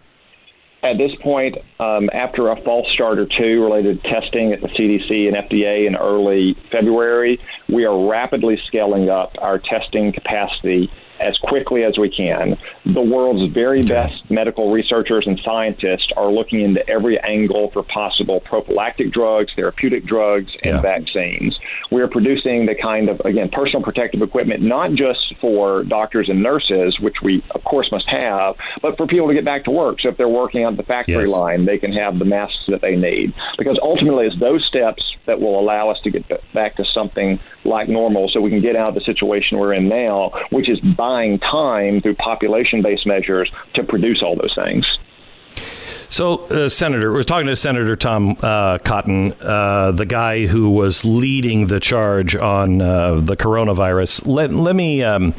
At 0.83 0.97
this 0.97 1.11
point, 1.23 1.57
um, 1.81 2.09
after 2.13 2.51
a 2.51 2.63
false 2.63 2.87
start 2.93 3.19
or 3.19 3.27
two 3.27 3.63
related 3.63 4.03
to 4.03 4.09
testing 4.09 4.53
at 4.53 4.61
the 4.61 4.69
CDC 4.69 5.27
and 5.27 5.37
FDA 5.37 5.89
in 5.89 5.97
early 5.97 6.57
February, 6.71 7.41
we 7.69 7.85
are 7.85 8.09
rapidly 8.09 8.61
scaling 8.69 9.11
up 9.11 9.33
our 9.39 9.59
testing 9.59 10.13
capacity 10.13 10.89
as 11.21 11.37
quickly 11.39 11.85
as 11.85 11.99
we 11.99 12.09
can. 12.09 12.57
The 12.85 13.01
world's 13.01 13.53
very 13.53 13.83
best 13.83 14.31
medical 14.31 14.71
researchers 14.71 15.27
and 15.27 15.41
scientists 15.45 16.11
are 16.17 16.31
looking 16.31 16.61
into 16.61 16.89
every 16.89 17.19
angle 17.21 17.71
for 17.73 17.83
possible 17.83 18.41
prophylactic 18.41 19.13
drugs, 19.13 19.53
therapeutic 19.55 20.05
drugs, 20.05 20.53
and 20.63 20.77
Yeah. 20.77 20.81
vaccines. 20.81 21.59
We 21.91 22.03
are 22.03 22.09
producing 22.09 22.67
the 22.67 22.75
kind 22.75 23.09
of, 23.09 23.21
again, 23.25 23.49
personal 23.51 23.83
protective 23.83 24.23
equipment, 24.23 24.63
not 24.63 24.93
just 24.93 25.35
for 25.41 25.85
doctors 25.85 26.29
and 26.29 26.43
nurses, 26.43 26.99
which 27.01 27.23
we, 27.23 27.43
of 27.53 27.65
course, 27.65 27.91
must 27.91 28.09
have, 28.09 28.57
but 28.83 28.97
for 28.97 29.07
people 29.07 29.29
to 29.29 29.35
get 29.35 29.45
back 29.45 29.65
to 29.65 29.71
work. 29.71 30.01
So 30.01 30.09
if 30.09 30.17
they're 30.17 30.29
working 30.29 30.65
on 30.65 30.77
the 30.77 30.83
factory 30.83 31.25
Yes. 31.25 31.29
line, 31.29 31.65
they 31.65 31.79
can 31.79 31.93
have 31.93 32.19
the 32.19 32.25
masks 32.25 32.65
that 32.69 32.81
they 32.81 32.97
need. 32.97 33.33
Because 33.57 33.79
ultimately, 33.83 34.27
it's 34.27 34.39
those 34.39 34.65
steps 34.67 35.03
that 35.27 35.41
will 35.41 35.59
allow 35.59 35.91
us 35.91 36.01
to 36.01 36.11
get 36.11 36.25
back 36.53 36.77
to 36.77 36.85
something 36.85 37.39
like 37.65 37.89
normal 37.89 38.29
so 38.29 38.41
we 38.41 38.51
can 38.51 38.61
get 38.61 38.77
out 38.77 38.89
of 38.89 38.95
the 38.95 39.01
situation 39.01 39.59
we're 39.59 39.75
in 39.75 39.89
now, 39.89 40.31
which 40.51 40.69
is 40.69 40.81
buying 40.81 41.39
time 41.39 42.01
through 42.01 42.15
population 42.15 42.83
based 42.83 43.07
measures 43.07 43.51
to 43.75 43.83
produce 43.85 44.23
all 44.23 44.37
those 44.37 44.55
things. 44.55 44.87
So, 46.11 46.47
uh, 46.47 46.71
Senator, 46.71 47.13
we're 47.13 47.23
talking 47.23 47.49
to 47.49 47.57
Senator 47.57 47.95
Tom 47.95 48.37
uh, 48.41 48.79
Cotton, 48.79 49.35
uh, 49.43 49.93
the 49.93 50.07
guy 50.07 50.47
who 50.47 50.71
was 50.71 51.05
leading 51.05 51.67
the 51.67 51.81
charge 51.81 52.35
on 52.35 52.81
uh, 52.81 53.21
the 53.21 53.37
coronavirus. 53.37 54.27
Let, 54.27 54.51
let 54.51 54.75
me 54.75 55.03
um, 55.03 55.35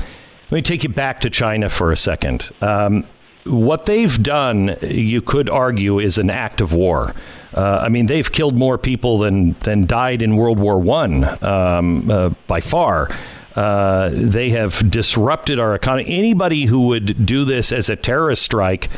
let 0.51 0.55
me 0.55 0.61
take 0.61 0.83
you 0.83 0.89
back 0.89 1.21
to 1.21 1.29
China 1.29 1.69
for 1.69 1.91
a 1.91 1.97
second. 1.97 2.51
Um, 2.61 3.05
what 3.49 3.85
they've 3.85 4.21
done, 4.21 4.76
you 4.81 5.21
could 5.21 5.49
argue, 5.49 5.99
is 5.99 6.17
an 6.17 6.30
act 6.30 6.61
of 6.61 6.73
war. 6.73 7.13
Uh, 7.53 7.81
I 7.84 7.89
mean, 7.89 8.05
they've 8.05 8.31
killed 8.31 8.55
more 8.55 8.77
people 8.77 9.19
than 9.19 9.53
than 9.61 9.85
died 9.85 10.21
in 10.21 10.35
World 10.35 10.59
War 10.59 10.80
One 10.80 11.23
um, 11.43 12.09
uh, 12.09 12.30
by 12.47 12.61
far. 12.61 13.09
Uh, 13.55 14.09
they 14.13 14.51
have 14.51 14.89
disrupted 14.89 15.59
our 15.59 15.73
economy. 15.73 16.05
Anybody 16.07 16.65
who 16.65 16.88
would 16.88 17.26
do 17.26 17.45
this 17.45 17.71
as 17.71 17.89
a 17.89 17.95
terrorist 17.95 18.43
strike, 18.43 18.89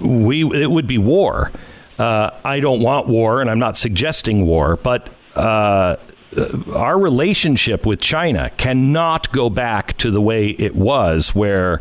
we 0.00 0.44
it 0.62 0.70
would 0.70 0.86
be 0.86 0.98
war. 0.98 1.50
Uh, 1.98 2.30
I 2.44 2.60
don't 2.60 2.80
want 2.80 3.08
war, 3.08 3.40
and 3.40 3.50
I'm 3.50 3.58
not 3.58 3.76
suggesting 3.76 4.46
war, 4.46 4.76
but. 4.76 5.08
Uh, 5.34 5.96
our 6.74 6.98
relationship 6.98 7.86
with 7.86 8.00
China 8.00 8.50
cannot 8.58 9.32
go 9.32 9.48
back 9.48 9.96
to 9.96 10.10
the 10.10 10.20
way 10.20 10.50
it 10.50 10.76
was, 10.76 11.34
where 11.34 11.80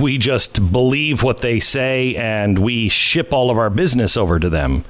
we 0.00 0.18
just 0.18 0.70
believe 0.70 1.22
what 1.22 1.38
they 1.38 1.60
say 1.60 2.14
and 2.16 2.58
we 2.58 2.88
ship 2.88 3.32
all 3.32 3.50
of 3.50 3.58
our 3.58 3.70
business 3.70 4.16
over 4.16 4.38
to 4.38 4.48
them. 4.48 4.84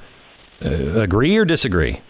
Uh, 0.63 0.99
agree 0.99 1.37
or 1.37 1.45
disagree? 1.45 2.01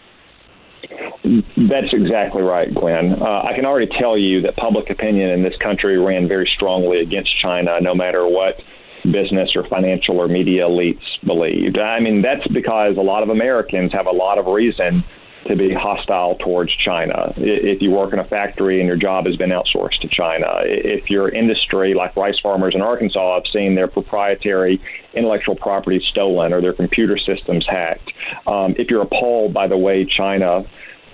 That's 1.22 1.92
exactly 1.92 2.42
right, 2.42 2.72
Glenn. 2.74 3.12
Uh, 3.20 3.42
I 3.44 3.52
can 3.54 3.64
already 3.64 3.90
tell 3.98 4.16
you 4.16 4.40
that 4.42 4.56
public 4.56 4.90
opinion 4.90 5.30
in 5.30 5.42
this 5.42 5.54
country 5.62 5.98
ran 5.98 6.26
very 6.26 6.50
strongly 6.56 7.00
against 7.00 7.30
China, 7.40 7.80
no 7.80 7.94
matter 7.94 8.26
what 8.26 8.56
business 9.04 9.50
or 9.54 9.66
financial 9.68 10.18
or 10.18 10.28
media 10.28 10.64
elites 10.64 11.04
believed. 11.24 11.78
I 11.78 12.00
mean, 12.00 12.22
that's 12.22 12.46
because 12.48 12.96
a 12.96 13.02
lot 13.02 13.22
of 13.22 13.28
Americans 13.28 13.92
have 13.92 14.06
a 14.06 14.10
lot 14.10 14.38
of 14.38 14.46
reason 14.46 15.04
to 15.46 15.56
be 15.56 15.72
hostile 15.72 16.36
towards 16.36 16.74
China. 16.76 17.32
If 17.36 17.80
you 17.80 17.90
work 17.90 18.12
in 18.12 18.18
a 18.18 18.24
factory 18.24 18.78
and 18.80 18.86
your 18.86 18.96
job 18.96 19.26
has 19.26 19.36
been 19.36 19.50
outsourced 19.50 20.00
to 20.02 20.08
China, 20.08 20.46
if 20.64 21.10
your 21.10 21.28
industry, 21.28 21.94
like 21.94 22.14
rice 22.16 22.38
farmers 22.38 22.74
in 22.74 22.82
Arkansas, 22.82 23.36
have 23.36 23.46
seen 23.52 23.74
their 23.74 23.88
proprietary 23.88 24.80
intellectual 25.14 25.56
property 25.56 26.00
stolen 26.10 26.52
or 26.52 26.60
their 26.60 26.72
computer 26.72 27.16
systems 27.18 27.66
hacked, 27.66 28.12
um, 28.46 28.74
if 28.78 28.90
you're 28.90 29.02
appalled 29.02 29.54
by 29.54 29.66
the 29.66 29.78
way 29.78 30.04
China 30.04 30.64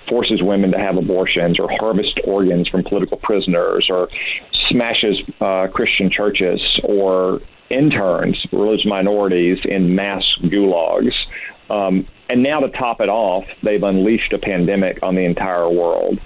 forces 0.08 0.42
women 0.42 0.70
to 0.72 0.78
have 0.78 0.96
abortions 0.96 1.58
or 1.58 1.68
harvest 1.68 2.20
organs 2.24 2.68
from 2.68 2.82
political 2.84 3.16
prisoners 3.16 3.88
or 3.90 4.08
smashes 4.68 5.18
uh, 5.40 5.66
Christian 5.68 6.10
churches 6.10 6.60
or 6.84 7.40
interns 7.70 8.46
religious 8.52 8.86
minorities 8.86 9.58
in 9.64 9.94
mass 9.94 10.24
gulags. 10.42 11.14
Um, 11.68 12.06
and 12.28 12.42
now 12.42 12.60
to 12.60 12.68
top 12.68 13.00
it 13.00 13.08
off, 13.08 13.44
they've 13.62 13.82
unleashed 13.82 14.32
a 14.32 14.38
pandemic 14.38 14.98
on 15.02 15.14
the 15.14 15.24
entire 15.24 15.68
world. 15.68 16.20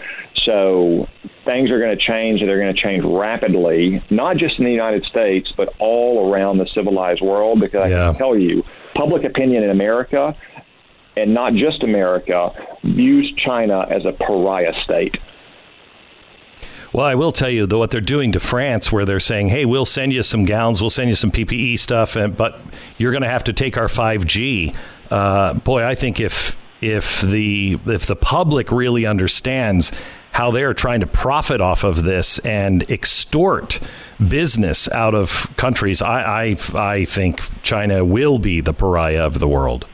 So 0.45 1.09
things 1.45 1.71
are 1.71 1.79
going 1.79 1.97
to 1.97 2.03
change, 2.03 2.41
and 2.41 2.49
they're 2.49 2.61
going 2.61 2.75
to 2.75 2.81
change 2.81 3.05
rapidly, 3.05 4.03
not 4.11 4.37
just 4.37 4.59
in 4.59 4.65
the 4.65 4.71
United 4.71 5.05
States, 5.05 5.53
but 5.57 5.75
all 5.79 6.33
around 6.33 6.59
the 6.59 6.67
civilized 6.67 7.21
world. 7.21 7.61
Because 7.61 7.83
I 7.83 7.89
can 7.91 8.15
tell 8.15 8.37
you, 8.37 8.65
public 8.95 9.25
opinion 9.25 9.63
in 9.63 9.71
America, 9.71 10.35
and 11.17 11.35
not 11.35 11.55
just 11.55 11.83
America, 11.83 12.79
views 12.83 13.33
China 13.37 13.87
as 13.91 14.05
a 14.07 14.13
pariah 14.13 14.75
state. 14.83 15.17
Well, 16.93 17.07
I 17.07 17.15
will 17.15 17.31
tell 17.31 17.51
you 17.51 17.67
though 17.67 17.79
what 17.79 17.91
they're 17.93 18.01
doing 18.01 18.33
to 18.33 18.41
France, 18.41 18.91
where 18.91 19.05
they're 19.05 19.21
saying, 19.21 19.49
"Hey, 19.49 19.65
we'll 19.65 19.85
send 19.85 20.13
you 20.13 20.23
some 20.23 20.45
gowns, 20.45 20.81
we'll 20.81 20.91
send 20.91 21.09
you 21.09 21.15
some 21.15 21.31
PPE 21.31 21.79
stuff, 21.79 22.17
and, 22.17 22.37
but 22.37 22.61
you're 22.99 23.13
going 23.13 23.23
to 23.23 23.29
have 23.29 23.45
to 23.45 23.53
take 23.53 23.77
our 23.77 23.89
5G." 23.89 24.75
Uh, 25.11 25.55
boy, 25.55 25.85
I 25.85 25.95
think 25.95 26.21
if 26.21 26.57
if 26.81 27.21
the 27.21 27.79
if 27.87 28.07
the 28.07 28.17
public 28.17 28.71
really 28.73 29.07
understands 29.07 29.93
how 30.33 30.51
they're 30.53 30.75
trying 30.75 31.01
to 31.01 31.07
profit 31.07 31.61
off 31.61 31.83
of 31.83 32.05
this 32.05 32.39
and 32.41 32.89
extort 32.91 33.81
business 34.29 34.89
out 34.91 35.15
of 35.15 35.51
countries, 35.57 36.01
I 36.01 36.23
I, 36.23 36.57
I 36.75 37.05
think 37.05 37.41
China 37.63 38.05
will 38.05 38.39
be 38.39 38.61
the 38.61 38.73
pariah 38.73 39.25
of 39.25 39.39
the 39.39 39.49
world. 39.49 39.87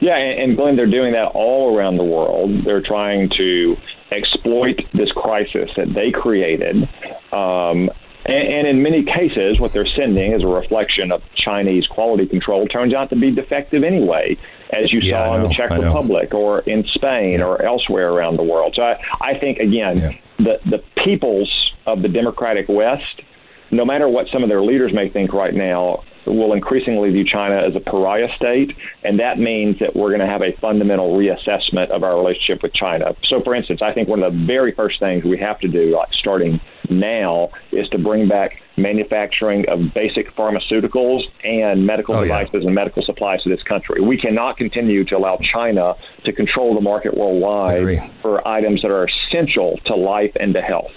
Yeah, 0.00 0.16
and, 0.16 0.40
and 0.40 0.56
Glenn, 0.56 0.76
they're 0.76 0.90
doing 0.90 1.12
that 1.12 1.32
all 1.34 1.76
around 1.76 1.98
the 1.98 2.04
world. 2.04 2.64
They're 2.64 2.82
trying 2.82 3.30
to 3.36 3.76
exploit 4.10 4.80
this 4.92 5.10
crisis 5.12 5.70
that 5.76 5.92
they 5.94 6.10
created. 6.10 6.88
Um, 7.32 7.90
and, 8.24 8.48
and 8.48 8.66
in 8.66 8.82
many 8.82 9.04
cases, 9.04 9.60
what 9.60 9.72
they're 9.72 9.86
sending 9.86 10.32
is 10.32 10.42
a 10.42 10.46
reflection 10.46 11.12
of 11.12 11.22
Chinese 11.34 11.86
quality 11.86 12.26
control. 12.26 12.66
Turns 12.66 12.94
out 12.94 13.10
to 13.10 13.16
be 13.16 13.30
defective 13.30 13.84
anyway, 13.84 14.36
as 14.70 14.92
you 14.92 15.00
Yeah, 15.00 15.26
saw 15.26 15.32
I 15.34 15.36
in 15.36 15.42
the 15.48 15.54
Czech 15.54 15.70
know. 15.70 15.82
Republic 15.82 16.34
or 16.34 16.60
in 16.60 16.84
Spain 16.94 17.42
or 17.42 17.62
elsewhere 17.62 18.10
around 18.10 18.36
the 18.36 18.42
world. 18.42 18.74
So 18.76 18.82
I, 18.82 19.00
I 19.20 19.38
think, 19.38 19.58
again, 19.58 20.18
the, 20.38 20.60
the 20.64 20.82
peoples 21.02 21.50
of 21.86 22.02
the 22.02 22.08
democratic 22.08 22.68
West, 22.68 23.22
no 23.70 23.84
matter 23.84 24.08
what 24.08 24.28
some 24.28 24.42
of 24.42 24.48
their 24.48 24.62
leaders 24.62 24.92
may 24.92 25.08
think 25.08 25.32
right 25.32 25.54
now, 25.54 26.02
will 26.26 26.54
increasingly 26.54 27.10
view 27.10 27.24
China 27.24 27.56
as 27.56 27.76
a 27.76 27.80
pariah 27.80 28.34
state, 28.36 28.74
and 29.02 29.20
that 29.20 29.38
means 29.38 29.78
that 29.80 29.94
we're 29.94 30.08
going 30.08 30.20
to 30.20 30.26
have 30.26 30.40
a 30.40 30.52
fundamental 30.52 31.14
reassessment 31.18 31.90
of 31.90 32.02
our 32.02 32.16
relationship 32.16 32.62
with 32.62 32.72
China. 32.72 33.14
So, 33.24 33.42
for 33.42 33.54
instance, 33.54 33.82
I 33.82 33.92
think 33.92 34.08
one 34.08 34.22
of 34.22 34.32
the 34.32 34.38
very 34.46 34.72
first 34.72 34.98
things 35.00 35.24
we 35.24 35.36
have 35.38 35.60
to 35.60 35.68
do, 35.68 35.94
like 35.94 36.14
starting 36.14 36.60
now, 36.90 37.50
is 37.72 37.88
to 37.90 37.98
bring 37.98 38.28
back 38.28 38.60
manufacturing 38.76 39.68
of 39.68 39.94
basic 39.94 40.34
pharmaceuticals 40.34 41.22
and 41.44 41.86
medical 41.86 42.16
Oh, 42.16 42.22
yeah. 42.22 42.38
devices 42.40 42.64
and 42.66 42.74
medical 42.74 43.02
supplies 43.04 43.42
to 43.44 43.48
this 43.48 43.62
country. 43.62 44.00
We 44.00 44.16
cannot 44.18 44.56
continue 44.56 45.04
to 45.04 45.16
allow 45.16 45.36
China 45.38 45.94
to 46.24 46.32
control 46.32 46.74
the 46.74 46.80
market 46.80 47.16
worldwide 47.16 48.10
for 48.22 48.46
items 48.46 48.82
that 48.82 48.90
are 48.90 49.06
essential 49.06 49.78
to 49.86 49.94
life 49.94 50.32
and 50.38 50.52
to 50.54 50.60
health. 50.62 50.90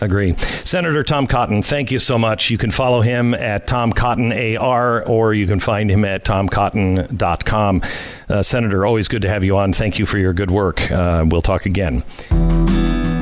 Agree. 0.00 0.34
Senator 0.64 1.04
Tom 1.04 1.28
Cotton, 1.28 1.62
thank 1.62 1.92
you 1.92 2.00
so 2.00 2.18
much. 2.18 2.50
You 2.50 2.58
can 2.58 2.72
follow 2.72 3.02
him 3.02 3.34
at 3.34 3.68
Tom 3.68 3.92
Cotton 3.92 4.32
AR 4.56 5.04
or 5.06 5.32
you 5.32 5.46
can 5.46 5.60
find 5.60 5.88
him 5.88 6.04
at 6.04 6.24
tomcotton.com. 6.24 7.82
Uh, 8.28 8.42
Senator, 8.42 8.84
always 8.84 9.06
good 9.06 9.22
to 9.22 9.28
have 9.28 9.44
you 9.44 9.56
on. 9.56 9.72
Thank 9.72 10.00
you 10.00 10.06
for 10.06 10.18
your 10.18 10.32
good 10.32 10.50
work. 10.50 10.90
Uh, 10.90 11.24
we'll 11.28 11.42
talk 11.42 11.66
again. 11.66 12.02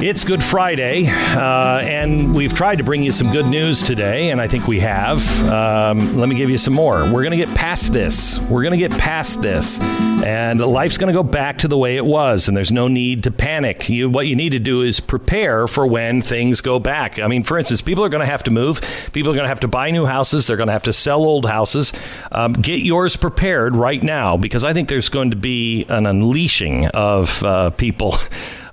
It's 0.02 0.24
Good 0.24 0.42
Friday, 0.42 1.08
uh, 1.08 1.80
and 1.82 2.34
we've 2.34 2.54
tried 2.54 2.76
to 2.76 2.84
bring 2.84 3.02
you 3.02 3.12
some 3.12 3.30
good 3.30 3.44
news 3.44 3.82
today, 3.82 4.30
and 4.30 4.40
I 4.40 4.48
think 4.48 4.66
we 4.66 4.80
have. 4.80 5.22
Um, 5.46 6.16
let 6.16 6.26
me 6.30 6.36
give 6.36 6.48
you 6.48 6.56
some 6.56 6.72
more. 6.72 7.00
We're 7.04 7.22
going 7.22 7.32
to 7.32 7.36
get 7.36 7.54
past 7.54 7.92
this. 7.92 8.38
We're 8.38 8.62
going 8.62 8.72
to 8.72 8.78
get 8.78 8.92
past 8.92 9.42
this, 9.42 9.78
and 9.78 10.58
life's 10.58 10.96
going 10.96 11.12
to 11.12 11.12
go 11.12 11.22
back 11.22 11.58
to 11.58 11.68
the 11.68 11.76
way 11.76 11.98
it 11.98 12.06
was, 12.06 12.48
and 12.48 12.56
there's 12.56 12.72
no 12.72 12.88
need 12.88 13.24
to 13.24 13.30
panic. 13.30 13.90
You, 13.90 14.08
what 14.08 14.26
you 14.26 14.36
need 14.36 14.50
to 14.50 14.58
do 14.58 14.80
is 14.80 15.00
prepare 15.00 15.68
for 15.68 15.86
when 15.86 16.22
things 16.22 16.62
go 16.62 16.78
back. 16.78 17.18
I 17.18 17.26
mean, 17.26 17.44
for 17.44 17.58
instance, 17.58 17.82
people 17.82 18.02
are 18.02 18.08
going 18.08 18.24
to 18.24 18.30
have 18.30 18.44
to 18.44 18.50
move. 18.50 18.80
People 19.12 19.32
are 19.32 19.34
going 19.34 19.44
to 19.44 19.50
have 19.50 19.60
to 19.60 19.68
buy 19.68 19.90
new 19.90 20.06
houses. 20.06 20.46
They're 20.46 20.56
going 20.56 20.68
to 20.68 20.72
have 20.72 20.84
to 20.84 20.94
sell 20.94 21.20
old 21.20 21.44
houses. 21.44 21.92
Um, 22.32 22.54
get 22.54 22.80
yours 22.80 23.16
prepared 23.16 23.76
right 23.76 24.02
now, 24.02 24.38
because 24.38 24.64
I 24.64 24.72
think 24.72 24.88
there's 24.88 25.10
going 25.10 25.30
to 25.32 25.36
be 25.36 25.84
an 25.90 26.06
unleashing 26.06 26.86
of 26.86 27.44
uh, 27.44 27.68
people. 27.68 28.14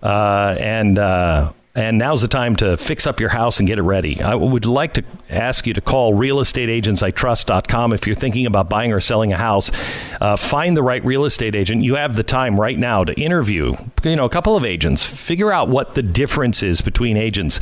Uh, 0.08 0.56
and 0.62 0.98
uh, 0.98 1.52
and 1.76 1.98
now's 1.98 2.22
the 2.22 2.30
time 2.30 2.56
to 2.56 2.78
fix 2.78 3.06
up 3.06 3.20
your 3.20 3.30
house 3.30 3.60
and 3.60 3.68
get 3.68 3.78
it 3.78 3.82
ready. 3.82 4.22
I 4.22 4.36
would 4.36 4.66
like 4.66 4.94
to 4.94 5.04
ask 5.30 5.68
you 5.68 5.74
to 5.74 5.82
call 5.82 6.14
realestateagentsitrust.com 6.14 7.92
if 7.92 8.08
you're 8.08 8.16
thinking 8.16 8.46
about 8.46 8.70
buying 8.70 8.94
or 8.94 9.02
selling 9.02 9.34
a 9.34 9.38
house. 9.38 9.70
Uh, 10.22 10.38
find 10.38 10.78
the 10.78 10.82
right 10.82 11.04
real 11.04 11.26
estate 11.26 11.56
agent. 11.56 11.84
You 11.84 11.96
have 11.96 12.16
the 12.16 12.24
time 12.24 12.60
right 12.60 12.80
now 12.80 13.04
to 13.04 13.14
interview, 13.20 13.76
you 14.02 14.16
know, 14.16 14.24
a 14.24 14.30
couple 14.30 14.56
of 14.56 14.64
agents. 14.64 15.04
Figure 15.04 15.52
out 15.52 15.68
what 15.68 15.94
the 15.94 16.02
difference 16.02 16.64
is 16.64 16.80
between 16.80 17.18
agents. 17.18 17.60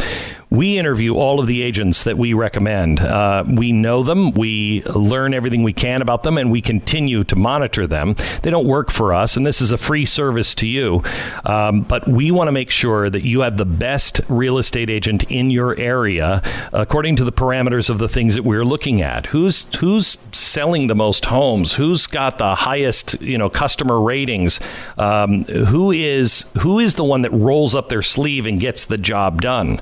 We 0.55 0.77
interview 0.77 1.15
all 1.15 1.39
of 1.39 1.47
the 1.47 1.61
agents 1.61 2.03
that 2.03 2.17
we 2.17 2.33
recommend. 2.33 2.99
Uh, 2.99 3.43
we 3.47 3.71
know 3.71 4.03
them, 4.03 4.31
we 4.31 4.83
learn 4.83 5.33
everything 5.33 5.63
we 5.63 5.73
can 5.73 6.01
about 6.01 6.23
them, 6.23 6.37
and 6.37 6.51
we 6.51 6.61
continue 6.61 7.23
to 7.23 7.35
monitor 7.35 7.85
them. 7.87 8.15
They 8.41 8.51
don't 8.51 8.67
work 8.67 8.91
for 8.91 9.13
us, 9.13 9.35
and 9.35 9.45
this 9.45 9.61
is 9.61 9.71
a 9.71 9.77
free 9.77 10.05
service 10.05 10.55
to 10.55 10.67
you. 10.67 11.03
Um, 11.45 11.81
but 11.81 12.07
we 12.07 12.31
want 12.31 12.47
to 12.47 12.51
make 12.51 12.71
sure 12.71 13.09
that 13.09 13.23
you 13.23 13.41
have 13.41 13.57
the 13.57 13.65
best 13.65 14.21
real 14.27 14.57
estate 14.57 14.89
agent 14.89 15.23
in 15.31 15.51
your 15.51 15.77
area 15.77 16.41
according 16.73 17.15
to 17.17 17.23
the 17.23 17.31
parameters 17.31 17.89
of 17.89 17.99
the 17.99 18.09
things 18.09 18.35
that 18.35 18.43
we're 18.43 18.65
looking 18.65 19.01
at. 19.01 19.27
Who's 19.27 19.73
who's 19.75 20.17
selling 20.31 20.87
the 20.87 20.95
most 20.95 21.25
homes? 21.25 21.75
Who's 21.75 22.07
got 22.07 22.37
the 22.37 22.55
highest 22.55 23.21
you 23.21 23.37
know 23.37 23.49
customer 23.49 23.99
ratings? 23.99 24.59
Um, 24.97 25.43
who 25.45 25.91
is 25.91 26.45
who 26.59 26.79
is 26.79 26.95
the 26.95 27.03
one 27.03 27.21
that 27.23 27.31
rolls 27.31 27.75
up 27.75 27.89
their 27.89 28.01
sleeve 28.01 28.45
and 28.45 28.59
gets 28.59 28.85
the 28.85 28.97
job 28.97 29.41
done? 29.41 29.81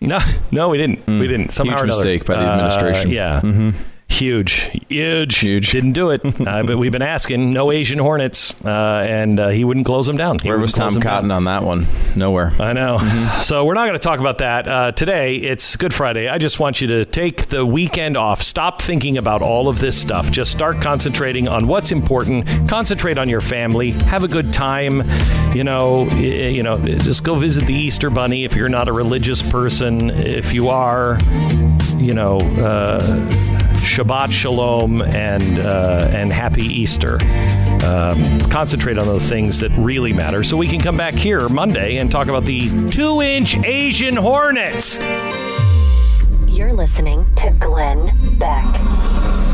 No, 0.00 0.18
no, 0.50 0.68
we 0.68 0.78
didn't. 0.78 1.04
Mm. 1.06 1.20
We 1.20 1.28
didn't. 1.28 1.50
Somehow 1.50 1.76
Huge 1.76 1.88
mistake 1.88 2.24
by 2.24 2.34
the 2.34 2.48
administration. 2.48 3.10
Uh, 3.10 3.14
yeah. 3.14 3.40
Mm-hmm. 3.40 3.70
Huge, 4.10 4.70
huge, 4.88 5.36
huge. 5.38 5.70
Didn't 5.70 5.92
do 5.92 6.10
it. 6.10 6.24
uh, 6.46 6.62
but 6.64 6.76
we've 6.78 6.90
been 6.90 7.02
asking. 7.02 7.50
No 7.50 7.70
Asian 7.70 7.98
hornets, 7.98 8.52
uh, 8.64 9.04
and 9.08 9.38
uh, 9.38 9.48
he 9.48 9.62
wouldn't 9.64 9.86
close 9.86 10.06
them 10.06 10.16
down. 10.16 10.38
He 10.38 10.48
Where 10.48 10.58
was 10.58 10.72
Tom 10.72 11.00
Cotton 11.00 11.28
down. 11.28 11.36
on 11.36 11.44
that 11.44 11.62
one? 11.62 11.86
Nowhere. 12.16 12.52
I 12.58 12.72
know. 12.72 12.98
Mm-hmm. 12.98 13.42
So 13.48 13.64
we're 13.64 13.74
not 13.74 13.86
going 13.86 13.98
to 13.98 14.02
talk 14.02 14.18
about 14.20 14.38
that 14.38 14.66
uh, 14.68 14.92
today. 14.92 15.36
It's 15.36 15.76
Good 15.76 15.94
Friday. 15.94 16.28
I 16.28 16.38
just 16.38 16.58
want 16.58 16.80
you 16.80 16.88
to 16.88 17.04
take 17.04 17.46
the 17.46 17.64
weekend 17.64 18.16
off. 18.16 18.42
Stop 18.42 18.82
thinking 18.82 19.16
about 19.16 19.40
all 19.42 19.68
of 19.68 19.78
this 19.78 19.98
stuff. 20.00 20.30
Just 20.30 20.50
start 20.50 20.80
concentrating 20.82 21.46
on 21.46 21.66
what's 21.66 21.92
important. 21.92 22.68
Concentrate 22.68 23.16
on 23.18 23.28
your 23.28 23.40
family. 23.40 23.92
Have 23.92 24.24
a 24.24 24.28
good 24.28 24.52
time. 24.52 25.02
You 25.54 25.64
know, 25.64 26.08
you 26.10 26.62
know, 26.62 26.78
just 26.78 27.22
go 27.24 27.36
visit 27.36 27.66
the 27.66 27.74
Easter 27.74 28.10
Bunny 28.10 28.44
if 28.44 28.54
you're 28.56 28.68
not 28.68 28.88
a 28.88 28.92
religious 28.92 29.48
person. 29.48 30.10
If 30.10 30.52
you 30.52 30.68
are, 30.68 31.18
you 31.96 32.14
know. 32.14 32.38
Shabbat 33.88 34.30
Shalom 34.30 35.02
and 35.02 35.58
uh, 35.58 36.08
and 36.12 36.32
Happy 36.32 36.62
Easter. 36.62 37.18
Um, 37.84 38.22
concentrate 38.50 38.98
on 38.98 39.06
those 39.06 39.28
things 39.28 39.60
that 39.60 39.70
really 39.72 40.12
matter, 40.12 40.44
so 40.44 40.56
we 40.56 40.68
can 40.68 40.78
come 40.78 40.96
back 40.96 41.14
here 41.14 41.48
Monday 41.48 41.96
and 41.96 42.10
talk 42.10 42.28
about 42.28 42.44
the 42.44 42.68
two-inch 42.90 43.56
Asian 43.64 44.14
hornets. 44.14 44.98
You're 46.46 46.74
listening 46.74 47.24
to 47.36 47.50
Glenn 47.58 48.12
Beck. 48.38 49.47